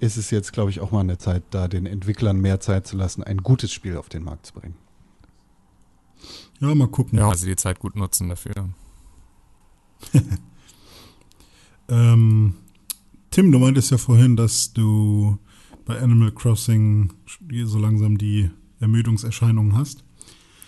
ist 0.00 0.16
es 0.16 0.30
jetzt, 0.30 0.52
glaube 0.54 0.70
ich, 0.70 0.80
auch 0.80 0.90
mal 0.90 1.00
an 1.00 1.08
der 1.08 1.18
Zeit, 1.18 1.42
da 1.50 1.68
den 1.68 1.84
Entwicklern 1.84 2.40
mehr 2.40 2.58
Zeit 2.60 2.86
zu 2.86 2.96
lassen, 2.96 3.22
ein 3.22 3.38
gutes 3.42 3.70
Spiel 3.72 3.98
auf 3.98 4.08
den 4.08 4.24
Markt 4.24 4.46
zu 4.46 4.54
bringen. 4.54 4.74
Ja, 6.60 6.74
mal 6.74 6.88
gucken. 6.88 7.18
Ja, 7.18 7.28
also 7.28 7.44
die 7.46 7.56
Zeit 7.56 7.78
gut 7.78 7.94
nutzen 7.96 8.28
dafür. 8.30 8.70
Ähm, 11.88 12.54
Tim, 13.30 13.52
du 13.52 13.58
meintest 13.60 13.92
ja 13.92 13.98
vorhin, 13.98 14.36
dass 14.36 14.72
du 14.72 15.38
bei 15.84 16.00
Animal 16.00 16.32
Crossing 16.32 17.12
so 17.64 17.78
langsam 17.78 18.18
die 18.18 18.50
Ermüdungserscheinungen 18.80 19.76
hast. 19.76 20.04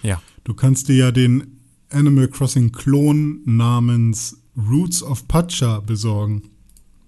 Ja. 0.03 0.23
Du 0.45 0.55
kannst 0.55 0.89
dir 0.89 0.97
ja 0.97 1.11
den 1.11 1.59
Animal 1.91 2.29
Crossing 2.29 2.71
Klon 2.71 3.41
namens 3.45 4.43
Roots 4.57 5.03
of 5.03 5.27
Pacha 5.27 5.81
besorgen. 5.81 6.51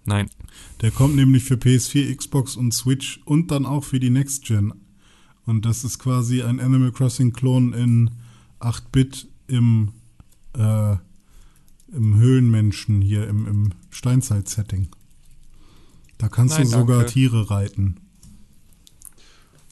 Nein. 0.06 0.28
Der 0.81 0.90
kommt 0.90 1.16
nämlich 1.16 1.44
für 1.44 1.55
PS4, 1.55 2.14
Xbox 2.14 2.56
und 2.56 2.74
Switch 2.74 3.20
und 3.24 3.51
dann 3.51 3.64
auch 3.64 3.85
für 3.85 4.01
die 4.01 4.10
Next 4.10 4.44
Gen. 4.44 4.74
Und 5.47 5.64
das 5.64 5.85
ist 5.85 5.98
quasi 5.98 6.43
ein 6.43 6.59
Animal 6.59 6.93
Crossing 6.93 7.32
Klon 7.32 7.72
in 7.72 8.10
8-Bit 8.60 9.28
im, 9.47 9.93
äh, 10.56 10.97
im 11.93 12.16
Höhlenmenschen 12.16 13.02
hier 13.02 13.28
im, 13.28 13.47
im 13.47 13.70
Steinzeit-Setting. 13.90 14.89
Da 16.19 16.28
kannst 16.28 16.55
Nein, 16.59 16.65
du 16.65 16.70
sogar 16.70 16.99
danke. 16.99 17.12
Tiere 17.12 17.51
reiten. 17.51 17.97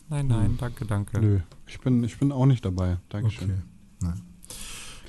Nein, 0.09 0.27
nein, 0.27 0.57
danke, 0.59 0.85
danke. 0.85 1.21
Nö, 1.21 1.41
ich 1.67 1.81
bin, 1.81 2.05
ich 2.05 2.19
bin 2.19 2.33
auch 2.33 2.47
nicht 2.47 2.65
dabei. 2.65 2.99
Dankeschön. 3.09 3.51
Okay. 3.51 3.63
Nein. 4.01 4.23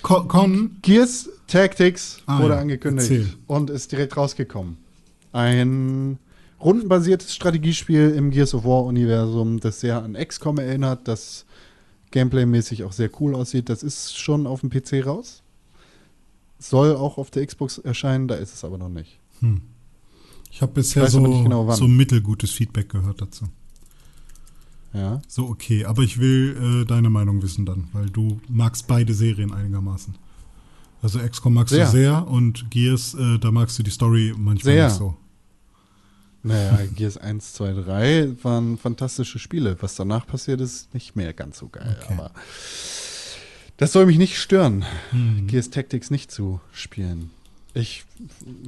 Con, 0.01 0.27
Con 0.27 0.77
Gears 0.81 1.29
Tactics 1.47 2.21
Ah, 2.25 2.41
wurde 2.41 2.53
ja. 2.55 2.59
angekündigt 2.61 3.09
Erzähl. 3.11 3.33
und 3.47 3.69
ist 3.69 3.91
direkt 3.91 4.15
rausgekommen. 4.15 4.77
Ein 5.31 6.19
rundenbasiertes 6.59 7.33
Strategiespiel 7.35 8.11
im 8.11 8.31
Gears 8.31 8.53
of 8.53 8.63
War 8.65 8.83
Universum, 8.83 9.59
das 9.59 9.79
sehr 9.79 10.01
an 10.03 10.13
XCOM 10.13 10.59
erinnert, 10.59 11.07
das 11.07 11.45
gameplaymäßig 12.11 12.83
auch 12.83 12.91
sehr 12.93 13.09
cool 13.19 13.33
aussieht. 13.35 13.69
Das 13.69 13.81
ist 13.83 14.17
schon 14.17 14.45
auf 14.47 14.61
dem 14.61 14.69
PC 14.69 15.05
raus. 15.05 15.41
Soll 16.59 16.95
auch 16.95 17.17
auf 17.17 17.31
der 17.31 17.45
Xbox 17.45 17.77
erscheinen, 17.79 18.27
da 18.27 18.35
ist 18.35 18.53
es 18.53 18.63
aber 18.63 18.77
noch 18.77 18.89
nicht. 18.89 19.19
Ich 20.53 20.61
habe 20.61 20.71
bisher 20.71 21.01
nicht 21.01 21.11
so, 21.11 21.23
genau, 21.23 21.71
so 21.71 21.87
mittelgutes 21.87 22.51
Feedback 22.51 22.89
gehört 22.89 23.19
dazu. 23.19 23.45
Ja. 24.93 25.19
So, 25.27 25.47
okay, 25.47 25.83
aber 25.85 26.03
ich 26.03 26.19
will 26.19 26.83
äh, 26.83 26.85
deine 26.85 27.09
Meinung 27.09 27.41
wissen 27.41 27.65
dann, 27.65 27.87
weil 27.91 28.11
du 28.11 28.39
magst 28.47 28.85
beide 28.85 29.15
Serien 29.15 29.51
einigermaßen. 29.51 30.13
Also 31.01 31.17
XCOM 31.17 31.55
magst 31.55 31.73
Sehr. 31.73 31.85
du 31.85 31.91
sehr 31.91 32.27
und 32.27 32.69
Gears, 32.69 33.15
äh, 33.15 33.39
da 33.39 33.49
magst 33.51 33.79
du 33.79 33.83
die 33.83 33.89
Story 33.89 34.31
manchmal 34.37 34.73
Sehr. 34.75 34.85
nicht 34.89 34.97
so. 34.97 35.17
Naja, 36.43 36.85
Gears 36.95 37.17
1, 37.17 37.53
2, 37.53 37.73
3 37.73 38.43
waren 38.43 38.77
fantastische 38.77 39.39
Spiele. 39.39 39.75
Was 39.81 39.95
danach 39.95 40.27
passiert 40.27 40.61
ist, 40.61 40.93
nicht 40.93 41.15
mehr 41.15 41.33
ganz 41.33 41.57
so 41.57 41.67
geil. 41.67 41.97
Okay. 41.99 42.13
Aber 42.13 42.31
das 43.77 43.91
soll 43.91 44.05
mich 44.05 44.19
nicht 44.19 44.37
stören, 44.37 44.85
Hm. 45.09 45.47
Gears 45.47 45.71
Tactics 45.71 46.11
nicht 46.11 46.29
zu 46.29 46.59
spielen. 46.73 47.31
Ich, 47.75 48.05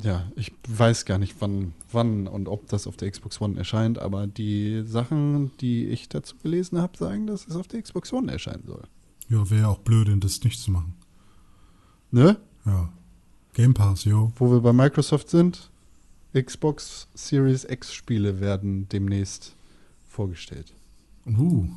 ja, 0.01 0.31
ich 0.35 0.51
weiß 0.67 1.05
gar 1.05 1.19
nicht, 1.19 1.35
wann, 1.39 1.73
wann 1.91 2.27
und 2.27 2.47
ob 2.47 2.67
das 2.69 2.87
auf 2.87 2.97
der 2.97 3.11
Xbox 3.11 3.39
One 3.39 3.57
erscheint, 3.57 3.99
aber 3.99 4.25
die 4.25 4.83
Sachen, 4.85 5.51
die 5.59 5.85
ich 5.85 6.09
dazu 6.09 6.35
gelesen 6.41 6.79
habe, 6.79 6.97
sagen, 6.97 7.27
dass 7.27 7.47
es 7.47 7.55
auf 7.55 7.67
der 7.67 7.83
Xbox 7.83 8.11
One 8.11 8.31
erscheinen 8.31 8.63
soll. 8.65 8.83
Ja, 9.29 9.47
wäre 9.49 9.61
ja 9.61 9.67
auch 9.67 9.79
blöd, 9.79 10.09
das 10.23 10.43
nicht 10.43 10.59
zu 10.59 10.71
machen. 10.71 10.95
Ne? 12.11 12.37
Ja. 12.65 12.89
Game 13.53 13.73
Pass, 13.73 14.05
jo. 14.05 14.31
Wo 14.37 14.51
wir 14.51 14.59
bei 14.59 14.73
Microsoft 14.73 15.29
sind, 15.29 15.69
Xbox 16.33 17.07
Series 17.13 17.63
X 17.63 17.93
Spiele 17.93 18.39
werden 18.39 18.89
demnächst 18.89 19.55
vorgestellt. 20.07 20.73
Uh. 21.27 21.67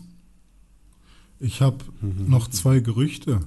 Ich 1.40 1.60
habe 1.60 1.84
noch 2.02 2.48
zwei 2.48 2.80
Gerüchte. 2.80 3.40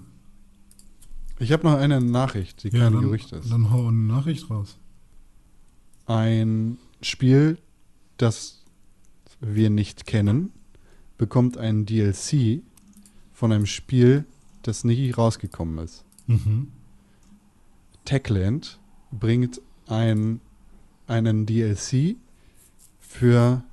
Ich 1.41 1.51
habe 1.51 1.63
noch 1.67 1.77
eine 1.77 1.99
Nachricht, 1.99 2.63
die 2.63 2.69
Ja, 2.69 2.83
kein 2.83 2.93
dann, 2.93 3.01
Gerücht 3.01 3.31
ist. 3.31 3.51
dann 3.51 3.71
hau 3.71 3.87
eine 3.87 3.97
Nachricht 3.97 4.49
raus. 4.49 4.77
Ein 6.05 6.77
Spiel, 7.01 7.57
das 8.17 8.63
wir 9.39 9.69
nicht 9.71 10.05
kennen, 10.05 10.51
bekommt 11.17 11.57
einen 11.57 11.85
DLC 11.85 12.61
von 13.33 13.51
einem 13.51 13.65
Spiel, 13.65 14.25
das 14.61 14.83
nie 14.83 15.09
rausgekommen 15.11 15.83
ist. 15.83 16.05
Mhm. 16.27 16.67
Techland 18.05 18.79
bringt 19.11 19.61
ein, 19.87 20.41
einen 21.07 21.45
DLC 21.47 22.17
für 22.99 23.63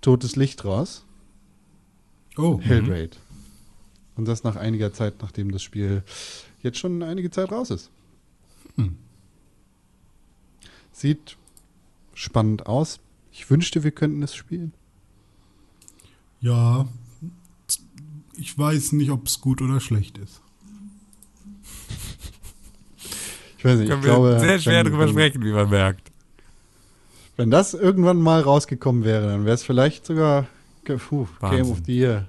Totes 0.00 0.36
Licht 0.36 0.64
raus, 0.64 1.04
Oh, 2.36 2.60
Hellraid. 2.60 3.18
Und 4.16 4.26
das 4.26 4.44
nach 4.44 4.56
einiger 4.56 4.92
Zeit, 4.92 5.14
nachdem 5.22 5.50
das 5.50 5.62
Spiel 5.62 6.02
jetzt 6.62 6.78
schon 6.78 7.02
einige 7.02 7.30
Zeit 7.30 7.50
raus 7.50 7.70
ist. 7.70 7.90
Hm. 8.76 8.96
Sieht 10.92 11.36
spannend 12.14 12.66
aus. 12.66 13.00
Ich 13.32 13.50
wünschte, 13.50 13.82
wir 13.82 13.90
könnten 13.90 14.22
es 14.22 14.34
spielen. 14.34 14.72
ja. 16.40 16.86
Ich 18.36 18.58
weiß 18.58 18.92
nicht, 18.92 19.10
ob 19.10 19.26
es 19.26 19.40
gut 19.40 19.62
oder 19.62 19.78
schlecht 19.78 20.18
ist. 20.18 20.40
Ich 23.58 23.64
weiß 23.64 23.78
nicht, 23.78 23.88
Können 23.88 24.00
ich 24.00 24.06
glaube, 24.06 24.32
wir 24.32 24.40
sehr 24.40 24.58
schwer 24.58 24.84
wenn, 24.84 24.92
drüber 24.92 25.08
sprechen, 25.08 25.44
wie 25.44 25.52
man 25.52 25.70
merkt. 25.70 26.10
Wenn 27.36 27.50
das 27.50 27.74
irgendwann 27.74 28.20
mal 28.20 28.40
rausgekommen 28.40 29.04
wäre, 29.04 29.28
dann 29.28 29.44
wäre 29.44 29.54
es 29.54 29.62
vielleicht 29.62 30.04
sogar 30.04 30.46
puh, 30.84 31.26
Game 31.26 31.28
Wahnsinn. 31.40 31.72
of 31.72 31.78
the 31.86 31.96
Year. 31.96 32.28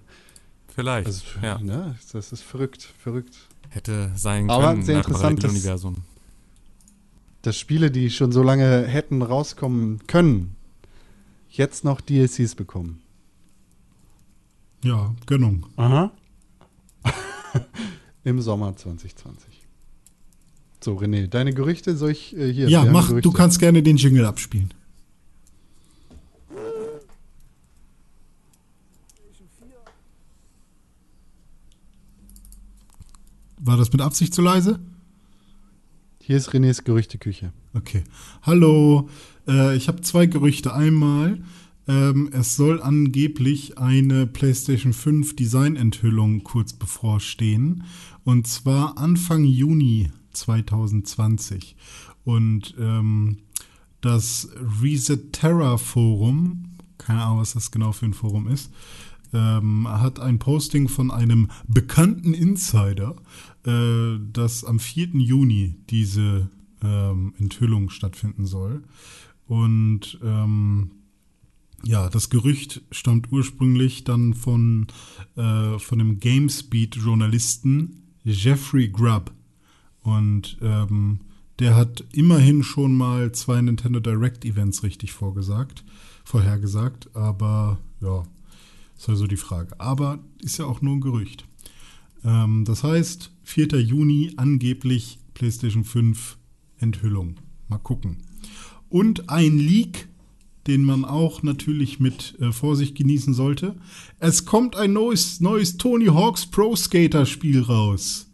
Vielleicht. 0.76 1.08
Das, 1.08 1.24
ja. 1.42 1.58
ne, 1.60 1.96
das 2.12 2.32
ist 2.34 2.42
verrückt, 2.42 2.84
verrückt. 3.00 3.36
Hätte 3.70 4.12
sein 4.16 4.50
Aber 4.50 4.72
können 4.72 4.84
sehr 4.84 4.96
im 4.96 5.02
interessant, 5.02 5.38
dass- 5.40 5.44
Paralleluniversum. 5.52 5.96
Dass 7.42 7.58
Spiele, 7.58 7.92
die 7.92 8.10
schon 8.10 8.32
so 8.32 8.44
lange 8.44 8.86
hätten 8.88 9.22
rauskommen 9.22 10.06
können, 10.08 10.56
jetzt 11.50 11.84
noch 11.86 12.02
DLCs 12.02 12.56
bekommen. 12.56 13.02
Ja, 14.84 15.16
Gönnung. 15.26 15.66
Aha. 15.78 16.12
Im 18.24 18.42
Sommer 18.42 18.76
2020. 18.76 19.62
So, 20.84 20.98
René, 20.98 21.28
deine 21.28 21.54
Gerüchte 21.54 21.96
soll 21.96 22.12
ich 22.12 22.36
äh, 22.36 22.52
hier. 22.52 22.68
ja, 22.70 22.84
mach, 22.86 23.08
Gerüchte. 23.10 23.30
du 23.30 23.32
kannst 23.32 23.60
gerne 23.60 23.82
den 23.82 23.98
Jingle 23.98 24.26
abspielen. 24.26 24.74
War 33.66 33.78
das 33.78 33.92
mit 33.92 34.02
Absicht 34.02 34.32
zu 34.32 34.44
leise? 34.44 34.80
Hier 36.22 36.38
ist 36.38 36.50
Renés 36.50 36.84
Gerüchteküche. 36.84 37.52
Okay. 37.74 38.04
Hallo, 38.44 39.10
äh, 39.48 39.76
ich 39.76 39.88
habe 39.88 40.02
zwei 40.02 40.28
Gerüchte. 40.28 40.72
Einmal, 40.72 41.42
ähm, 41.88 42.30
es 42.32 42.56
soll 42.56 42.80
angeblich 42.80 43.80
eine 43.80 44.28
PlayStation 44.28 44.94
5 44.94 45.36
Designenthüllung 45.36 46.44
kurz 46.44 46.74
bevorstehen. 46.74 47.86
Und 48.24 48.46
zwar 48.46 49.00
Anfang 49.00 49.44
Juni 49.46 50.12
2020. 50.34 51.76
Und 52.24 52.76
ähm, 52.80 53.38
das 54.00 54.48
Reset 54.84 55.32
Terra 55.32 55.78
Forum, 55.78 56.66
keine 57.00 57.24
Ahnung, 57.24 57.40
was 57.40 57.54
das 57.54 57.72
genau 57.72 57.94
für 57.94 58.06
ein 58.06 58.14
Forum 58.14 58.48
ist, 58.48 58.70
ähm, 59.34 59.88
hat 59.88 60.20
ein 60.20 60.40
Posting 60.40 60.88
von 60.88 61.12
einem 61.12 61.50
bekannten 61.68 62.34
Insider, 62.34 63.16
äh, 63.66 64.20
dass 64.32 64.64
am 64.64 64.80
4. 64.80 65.10
Juni 65.16 65.76
diese 65.90 66.50
ähm, 66.82 67.34
Enthüllung 67.38 67.90
stattfinden 67.90 68.46
soll. 68.46 68.84
Und 69.48 70.20
ähm, 70.24 70.92
ja, 71.84 72.10
das 72.10 72.30
Gerücht 72.30 72.82
stammt 72.92 73.32
ursprünglich 73.32 74.04
dann 74.04 74.34
von, 74.34 74.88
äh, 75.36 75.78
von 75.78 76.00
dem 76.00 76.20
Gamesbeat-Journalisten 76.20 78.04
Jeffrey 78.24 78.90
Grubb. 78.90 79.32
Und 80.02 80.58
ähm, 80.62 81.20
der 81.60 81.76
hat 81.76 82.04
immerhin 82.12 82.64
schon 82.64 82.96
mal 82.96 83.32
zwei 83.32 83.62
Nintendo 83.62 84.00
Direct 84.00 84.46
Events 84.46 84.84
richtig 84.84 85.14
vorgesagt, 85.14 85.84
vorhergesagt, 86.24 87.16
aber 87.16 87.80
ja, 88.02 88.24
ist 88.98 89.10
also 89.10 89.28
die 89.28 89.38
Frage. 89.38 89.80
Aber 89.80 90.20
ist 90.42 90.58
ja 90.58 90.66
auch 90.66 90.82
nur 90.82 90.96
ein 90.96 91.02
Gerücht. 91.02 91.46
Ähm, 92.24 92.66
das 92.66 92.84
heißt, 92.84 93.32
4. 93.44 93.80
Juni 93.82 94.34
angeblich 94.38 95.20
PlayStation 95.34 95.84
5 95.84 96.38
Enthüllung. 96.80 97.36
Mal 97.68 97.78
gucken. 97.78 98.18
Und 98.90 99.30
ein 99.30 99.58
Leak, 99.58 100.08
den 100.68 100.84
man 100.84 101.06
auch 101.06 101.44
natürlich 101.44 102.00
mit 102.00 102.36
äh, 102.40 102.52
Vorsicht 102.52 102.96
genießen 102.96 103.34
sollte. 103.34 103.76
Es 104.20 104.46
kommt 104.46 104.76
ein 104.76 104.94
neues, 104.94 105.40
neues 105.42 105.78
Tony 105.78 106.08
Hawks 106.08 106.46
Pro 106.46 106.76
Skater 106.76 107.26
Spiel 107.26 107.62
raus. 107.62 108.32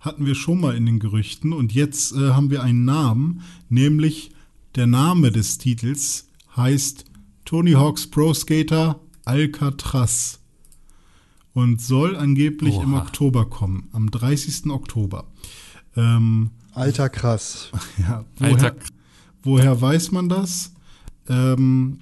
Hatten 0.00 0.26
wir 0.26 0.34
schon 0.34 0.60
mal 0.60 0.76
in 0.76 0.86
den 0.86 0.98
Gerüchten 0.98 1.52
und 1.52 1.72
jetzt 1.72 2.12
äh, 2.12 2.30
haben 2.30 2.50
wir 2.50 2.62
einen 2.62 2.84
Namen, 2.84 3.42
nämlich 3.68 4.30
der 4.74 4.86
Name 4.86 5.32
des 5.32 5.58
Titels 5.58 6.28
heißt 6.56 7.04
Tony 7.44 7.72
Hawks 7.72 8.06
Pro 8.06 8.34
Skater 8.34 9.00
Alcatraz 9.24 10.40
und 11.58 11.80
soll 11.80 12.14
angeblich 12.14 12.76
Oha. 12.76 12.84
im 12.84 12.94
Oktober 12.94 13.46
kommen, 13.46 13.88
am 13.90 14.12
30. 14.12 14.70
Oktober. 14.70 15.26
Ähm, 15.96 16.50
Alter 16.72 17.08
krass. 17.08 17.72
ja, 17.98 18.24
woher, 18.36 18.52
Alter. 18.52 18.76
woher 19.42 19.80
weiß 19.80 20.12
man 20.12 20.28
das? 20.28 20.72
Ähm, 21.28 21.98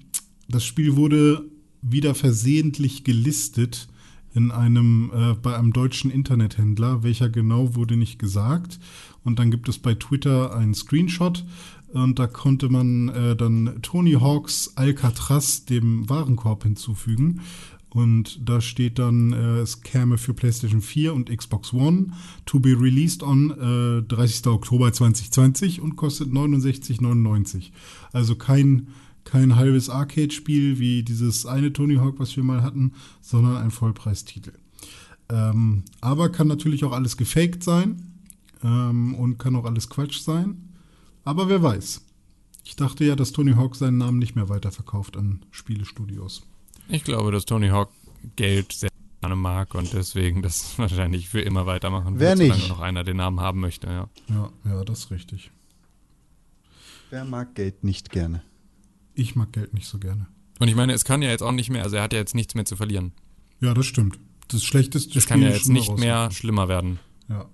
das 0.46 0.62
Spiel 0.62 0.96
wurde 0.96 1.42
wieder 1.80 2.14
versehentlich 2.14 3.02
gelistet 3.02 3.88
in 4.34 4.50
einem 4.50 5.10
äh, 5.14 5.32
bei 5.32 5.56
einem 5.56 5.72
deutschen 5.72 6.10
Internethändler. 6.10 7.02
Welcher 7.02 7.30
genau 7.30 7.74
wurde 7.74 7.96
nicht 7.96 8.18
gesagt. 8.18 8.78
Und 9.24 9.38
dann 9.38 9.50
gibt 9.50 9.70
es 9.70 9.78
bei 9.78 9.94
Twitter 9.94 10.54
einen 10.54 10.74
Screenshot 10.74 11.46
und 11.94 12.18
da 12.18 12.26
konnte 12.26 12.68
man 12.68 13.08
äh, 13.08 13.36
dann 13.36 13.78
Tony 13.80 14.12
Hawks 14.12 14.72
Alcatraz 14.76 15.64
dem 15.64 16.08
Warenkorb 16.10 16.64
hinzufügen. 16.64 17.40
Und 17.96 18.46
da 18.46 18.60
steht 18.60 18.98
dann, 18.98 19.32
äh, 19.32 19.60
es 19.60 19.80
käme 19.80 20.18
für 20.18 20.34
PlayStation 20.34 20.82
4 20.82 21.14
und 21.14 21.34
Xbox 21.34 21.72
One 21.72 22.08
to 22.44 22.60
be 22.60 22.78
released 22.78 23.22
on 23.22 23.52
äh, 23.52 24.02
30. 24.02 24.48
Oktober 24.48 24.92
2020 24.92 25.80
und 25.80 25.96
kostet 25.96 26.28
69,99. 26.28 27.70
Also 28.12 28.34
kein, 28.34 28.88
kein 29.24 29.56
halbes 29.56 29.88
Arcade-Spiel 29.88 30.78
wie 30.78 31.04
dieses 31.04 31.46
eine 31.46 31.72
Tony 31.72 31.94
Hawk, 31.94 32.18
was 32.18 32.36
wir 32.36 32.44
mal 32.44 32.62
hatten, 32.62 32.92
sondern 33.22 33.56
ein 33.56 33.70
Vollpreistitel. 33.70 34.52
Ähm, 35.30 35.84
aber 36.02 36.28
kann 36.28 36.48
natürlich 36.48 36.84
auch 36.84 36.92
alles 36.92 37.16
gefaked 37.16 37.64
sein 37.64 38.12
ähm, 38.62 39.14
und 39.14 39.38
kann 39.38 39.56
auch 39.56 39.64
alles 39.64 39.88
Quatsch 39.88 40.20
sein. 40.20 40.68
Aber 41.24 41.48
wer 41.48 41.62
weiß. 41.62 42.02
Ich 42.62 42.76
dachte 42.76 43.06
ja, 43.06 43.16
dass 43.16 43.32
Tony 43.32 43.52
Hawk 43.52 43.74
seinen 43.74 43.96
Namen 43.96 44.18
nicht 44.18 44.36
mehr 44.36 44.50
weiterverkauft 44.50 45.16
an 45.16 45.46
Spielestudios. 45.50 46.42
Ich 46.88 47.04
glaube, 47.04 47.32
dass 47.32 47.44
Tony 47.44 47.68
Hawk 47.68 47.90
Geld 48.36 48.72
sehr 48.72 48.90
gerne 49.20 49.36
mag 49.36 49.74
und 49.74 49.92
deswegen 49.92 50.42
das 50.42 50.78
wahrscheinlich 50.78 51.28
für 51.28 51.40
immer 51.40 51.66
weitermachen 51.66 52.18
Wer 52.18 52.30
wird, 52.30 52.38
solange 52.38 52.60
nicht? 52.60 52.68
noch 52.68 52.80
einer 52.80 53.04
den 53.04 53.16
Namen 53.16 53.40
haben 53.40 53.60
möchte. 53.60 53.86
Ja. 53.86 54.08
Ja, 54.28 54.50
ja, 54.64 54.84
das 54.84 55.00
ist 55.00 55.10
richtig. 55.10 55.50
Wer 57.10 57.24
mag 57.24 57.54
Geld 57.54 57.84
nicht 57.84 58.10
gerne? 58.10 58.42
Ich 59.14 59.36
mag 59.36 59.52
Geld 59.52 59.74
nicht 59.74 59.86
so 59.86 59.98
gerne. 59.98 60.26
Und 60.58 60.68
ich 60.68 60.74
meine, 60.74 60.92
es 60.92 61.04
kann 61.04 61.22
ja 61.22 61.30
jetzt 61.30 61.42
auch 61.42 61.52
nicht 61.52 61.70
mehr, 61.70 61.82
also 61.82 61.96
er 61.96 62.02
hat 62.02 62.12
ja 62.12 62.18
jetzt 62.18 62.34
nichts 62.34 62.54
mehr 62.54 62.64
zu 62.64 62.76
verlieren. 62.76 63.12
Ja, 63.60 63.74
das 63.74 63.86
stimmt. 63.86 64.18
Das 64.48 64.62
schlechteste 64.64 65.18
Es 65.18 65.26
kann 65.26 65.42
ja 65.42 65.48
jetzt 65.48 65.68
nicht 65.68 65.96
mehr 65.98 66.30
schlimmer 66.30 66.68
werden. 66.68 66.98
Ja. 67.28 67.46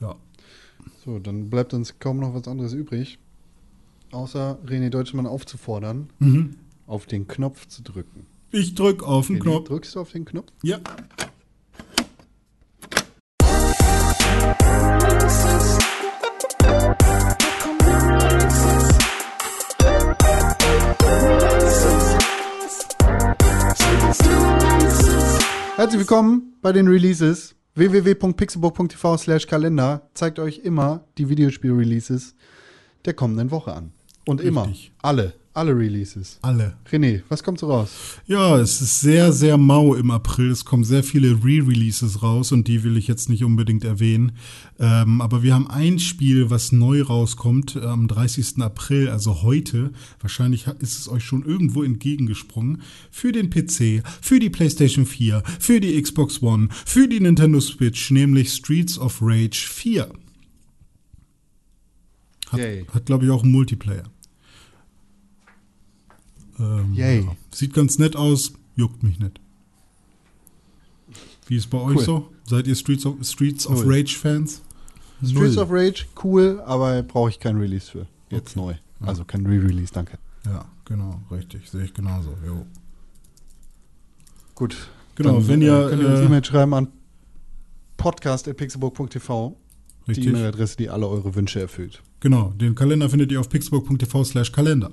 Ja. 0.00 0.16
So, 1.04 1.18
dann 1.18 1.50
bleibt 1.50 1.74
uns 1.74 1.98
kaum 1.98 2.18
noch 2.18 2.34
was 2.34 2.46
anderes 2.46 2.72
übrig, 2.72 3.18
außer 4.12 4.58
René 4.64 4.90
Deutschmann 4.90 5.26
aufzufordern, 5.26 6.10
Mhm. 6.18 6.56
Auf 6.92 7.06
den 7.06 7.26
Knopf 7.26 7.66
zu 7.68 7.82
drücken. 7.82 8.26
Ich 8.50 8.74
drück 8.74 9.02
auf 9.02 9.26
den 9.26 9.38
René, 9.38 9.42
Knopf. 9.42 9.68
Drückst 9.68 9.94
du 9.94 10.00
auf 10.00 10.12
den 10.12 10.26
Knopf? 10.26 10.52
Ja. 10.62 10.78
Herzlich 25.76 25.98
willkommen 25.98 26.52
bei 26.60 26.72
den 26.72 26.88
Releases. 26.88 27.54
www.pixelbook.tv 27.74 29.16
slash 29.16 29.46
Kalender 29.46 30.10
zeigt 30.12 30.38
euch 30.38 30.58
immer 30.58 31.06
die 31.16 31.30
Videospiel-Releases 31.30 32.34
der 33.06 33.14
kommenden 33.14 33.50
Woche 33.50 33.72
an. 33.72 33.92
Und 34.26 34.42
immer. 34.42 34.66
Richtig. 34.66 34.92
Alle. 35.00 35.32
Alle 35.54 35.76
Releases. 35.76 36.38
Alle. 36.40 36.78
René, 36.90 37.22
was 37.28 37.42
kommt 37.42 37.58
so 37.58 37.66
raus? 37.66 37.90
Ja, 38.26 38.58
es 38.58 38.80
ist 38.80 39.02
sehr, 39.02 39.34
sehr 39.34 39.58
mau 39.58 39.94
im 39.94 40.10
April. 40.10 40.50
Es 40.50 40.64
kommen 40.64 40.82
sehr 40.82 41.04
viele 41.04 41.44
Re-Releases 41.44 42.22
raus 42.22 42.52
und 42.52 42.68
die 42.68 42.82
will 42.84 42.96
ich 42.96 43.06
jetzt 43.06 43.28
nicht 43.28 43.44
unbedingt 43.44 43.84
erwähnen. 43.84 44.32
Ähm, 44.78 45.20
aber 45.20 45.42
wir 45.42 45.54
haben 45.54 45.68
ein 45.68 45.98
Spiel, 45.98 46.48
was 46.48 46.72
neu 46.72 47.02
rauskommt 47.02 47.76
äh, 47.76 47.80
am 47.80 48.08
30. 48.08 48.62
April, 48.62 49.10
also 49.10 49.42
heute. 49.42 49.92
Wahrscheinlich 50.20 50.66
ist 50.78 50.98
es 50.98 51.08
euch 51.08 51.24
schon 51.24 51.44
irgendwo 51.44 51.82
entgegengesprungen. 51.82 52.80
Für 53.10 53.32
den 53.32 53.50
PC, 53.50 54.02
für 54.22 54.38
die 54.40 54.48
PlayStation 54.48 55.04
4, 55.04 55.42
für 55.60 55.80
die 55.80 56.00
Xbox 56.00 56.42
One, 56.42 56.68
für 56.86 57.08
die 57.08 57.20
Nintendo 57.20 57.60
Switch, 57.60 58.10
nämlich 58.10 58.54
Streets 58.54 58.98
of 58.98 59.18
Rage 59.20 59.68
4. 59.70 60.10
Hat, 62.48 62.58
Yay. 62.58 62.86
hat 62.92 63.04
glaube 63.04 63.26
ich, 63.26 63.30
auch 63.30 63.42
einen 63.42 63.52
Multiplayer. 63.52 64.04
Ähm, 66.62 66.94
Yay. 66.94 67.20
ja. 67.24 67.36
Sieht 67.50 67.74
ganz 67.74 67.98
nett 67.98 68.14
aus, 68.16 68.52
juckt 68.76 69.02
mich 69.02 69.18
nicht. 69.18 69.40
Wie 71.46 71.56
ist 71.56 71.68
bei 71.70 71.78
euch 71.78 71.96
Cool. 71.98 72.04
so? 72.04 72.28
Seid 72.44 72.66
ihr 72.66 72.76
Streets 72.76 73.04
of, 73.04 73.16
Streets 73.24 73.66
of 73.66 73.84
Null. 73.84 73.94
Rage 73.94 74.16
Fans? 74.16 74.62
Streets 75.24 75.56
of 75.58 75.68
Rage, 75.70 76.04
cool, 76.24 76.60
aber 76.66 77.02
brauche 77.02 77.30
ich 77.30 77.38
kein 77.38 77.56
Release 77.56 77.90
für. 77.90 78.06
Jetzt 78.30 78.56
Okay. 78.56 78.78
neu. 79.00 79.06
Also 79.06 79.24
kein 79.24 79.44
Re-Release, 79.46 79.92
danke. 79.92 80.18
Ja, 80.46 80.64
genau, 80.84 81.20
richtig. 81.30 81.68
Sehe 81.70 81.84
ich 81.84 81.94
genauso. 81.94 82.36
Jo. 82.46 82.64
Gut. 84.54 84.76
Genau, 85.16 85.34
Dann, 85.34 85.48
wenn 85.48 85.62
ihr, 85.62 85.86
Äh, 85.86 85.90
könnt 85.90 86.02
ihr 86.02 86.08
uns 86.08 86.20
äh, 86.20 86.24
E-Mail 86.24 86.44
schreiben 86.44 86.74
an 86.74 86.88
podcast.pixelburg.tv. 87.96 89.56
Die. 90.08 90.26
E-Mail-Adresse, 90.28 90.76
die 90.76 90.90
alle 90.90 91.06
eure 91.08 91.34
Wünsche 91.34 91.60
erfüllt. 91.60 92.02
Genau, 92.20 92.50
den 92.56 92.74
Kalender 92.74 93.08
findet 93.08 93.30
ihr 93.30 93.38
auf 93.40 93.48
pixburg.tv 93.48 94.24
slash 94.24 94.50
Kalender. 94.50 94.90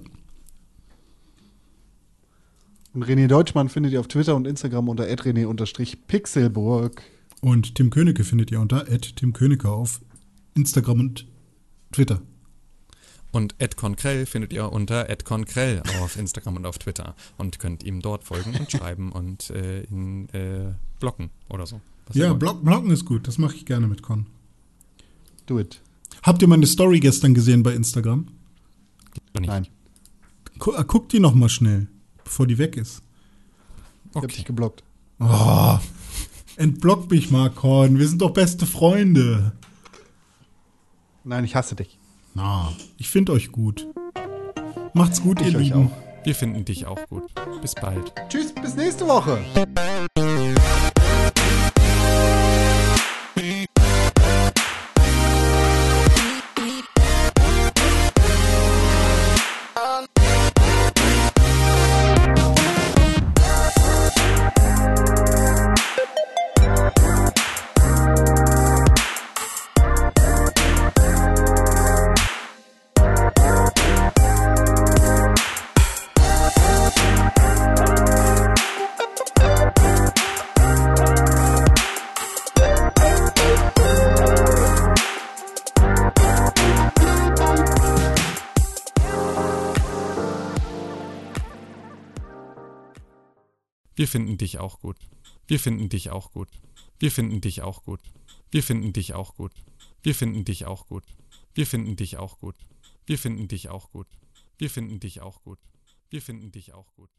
Und 2.93 3.03
René 3.03 3.27
Deutschmann 3.27 3.69
findet 3.69 3.93
ihr 3.93 3.99
auf 3.99 4.07
Twitter 4.07 4.35
und 4.35 4.47
Instagram 4.47 4.89
unter 4.89 5.05
rené-pixelburg. 5.05 7.01
Und 7.41 7.75
Tim 7.75 7.89
Königke 7.89 8.23
findet 8.23 8.51
ihr 8.51 8.59
unter 8.59 8.85
Tim 8.85 9.33
Königke 9.33 9.69
auf 9.69 10.01
Instagram 10.55 10.99
und 10.99 11.27
Twitter. 11.91 12.21
Und 13.31 13.53
Ed 13.59 13.77
Konkrell 13.77 14.25
findet 14.25 14.53
ihr 14.53 14.71
unter 14.71 15.07
Ed 15.09 15.23
Konkrell 15.23 15.83
auf 16.01 16.17
Instagram 16.17 16.55
und 16.57 16.65
auf 16.65 16.79
Twitter 16.79 17.15
und 17.37 17.59
könnt 17.59 17.83
ihm 17.83 18.01
dort 18.01 18.23
folgen 18.23 18.55
und 18.57 18.71
schreiben 18.71 19.11
und 19.11 19.51
äh, 19.51 19.83
ihn 19.83 20.27
äh, 20.29 20.73
blocken 20.99 21.29
oder 21.47 21.67
so. 21.67 21.79
Was 22.07 22.17
Ja. 22.17 22.33
Block, 22.33 22.63
Blocken 22.63 22.89
ist 22.89 23.05
gut. 23.05 23.27
Das 23.27 23.37
mache 23.37 23.55
ich 23.55 23.65
gerne 23.65 23.87
mit 23.87 24.01
Con. 24.01 24.25
Do 25.45 25.59
it. 25.59 25.79
Habt 26.23 26.41
ihr 26.41 26.47
meine 26.47 26.65
Story 26.65 26.99
gestern 26.99 27.35
gesehen 27.35 27.61
bei 27.61 27.75
Instagram? 27.75 28.27
Nein, 29.39 29.67
äh, 30.55 30.83
guckt 30.85 31.13
die 31.13 31.19
noch 31.19 31.35
mal 31.35 31.49
schnell, 31.49 31.87
bevor 32.29 32.45
die 32.45 32.59
weg 32.59 32.77
ist. 32.77 33.01
ich 34.11 34.15
hab 34.15 34.23
Okay. 34.23 34.35
dich 34.35 34.45
geblockt. 34.45 34.83
Oh, 35.19 35.79
entblock 36.57 37.09
mich 37.09 37.31
mal, 37.31 37.49
Con. 37.49 37.97
Wir 37.97 38.07
sind 38.07 38.21
doch 38.21 38.29
beste 38.31 38.67
Freunde. 38.67 39.53
Nein, 41.23 41.43
ich 41.43 41.55
hasse 41.55 41.75
dich. 41.75 41.97
Na, 42.35 42.71
ich 42.97 43.09
finde 43.09 43.31
euch 43.31 43.51
gut. 43.51 43.87
Macht's 44.93 45.21
gut, 45.23 45.41
Ich 45.41 45.53
ihr 45.53 45.59
Lieben. 45.59 45.87
auch. 45.87 46.25
Wir 46.25 46.35
finden 46.35 46.63
dich 46.65 46.85
auch 46.85 46.99
gut. 47.09 47.23
Bis 47.61 47.73
bald. 47.73 48.13
Tschüss, 48.29 48.53
bis 48.53 48.75
nächste 48.75 49.07
Woche. 49.07 49.39
Finden 94.09 94.37
dich 94.37 94.59
auch 94.59 94.79
gut. 94.79 94.97
Wir 95.47 95.59
finden 95.59 95.89
dich 95.89 96.09
auch 96.09 96.31
gut. 96.31 96.49
Wir 96.99 97.11
finden 97.11 97.41
dich 97.41 97.61
auch 97.61 97.83
gut. 97.83 98.01
Wir 98.51 98.63
finden 98.63 98.93
dich 98.93 99.13
auch 99.13 99.35
gut. 99.35 99.51
Wir 100.01 100.13
finden 100.13 100.43
dich 100.43 100.65
auch 100.65 100.87
gut. 100.87 101.03
Wir 101.55 101.65
finden 101.65 101.95
dich 101.95 102.17
auch 102.17 102.39
gut. 102.39 102.55
Wir 103.05 103.17
finden 103.17 103.47
dich 103.47 103.69
auch 103.69 103.91
gut. 103.91 104.07
Wir 104.57 104.69
finden 104.69 104.99
dich 104.99 105.21
auch 105.21 105.41
gut. 105.43 105.59
Wir 106.09 106.21
finden 106.21 106.51
dich 106.51 106.73
auch 106.73 106.93
gut. 106.95 107.09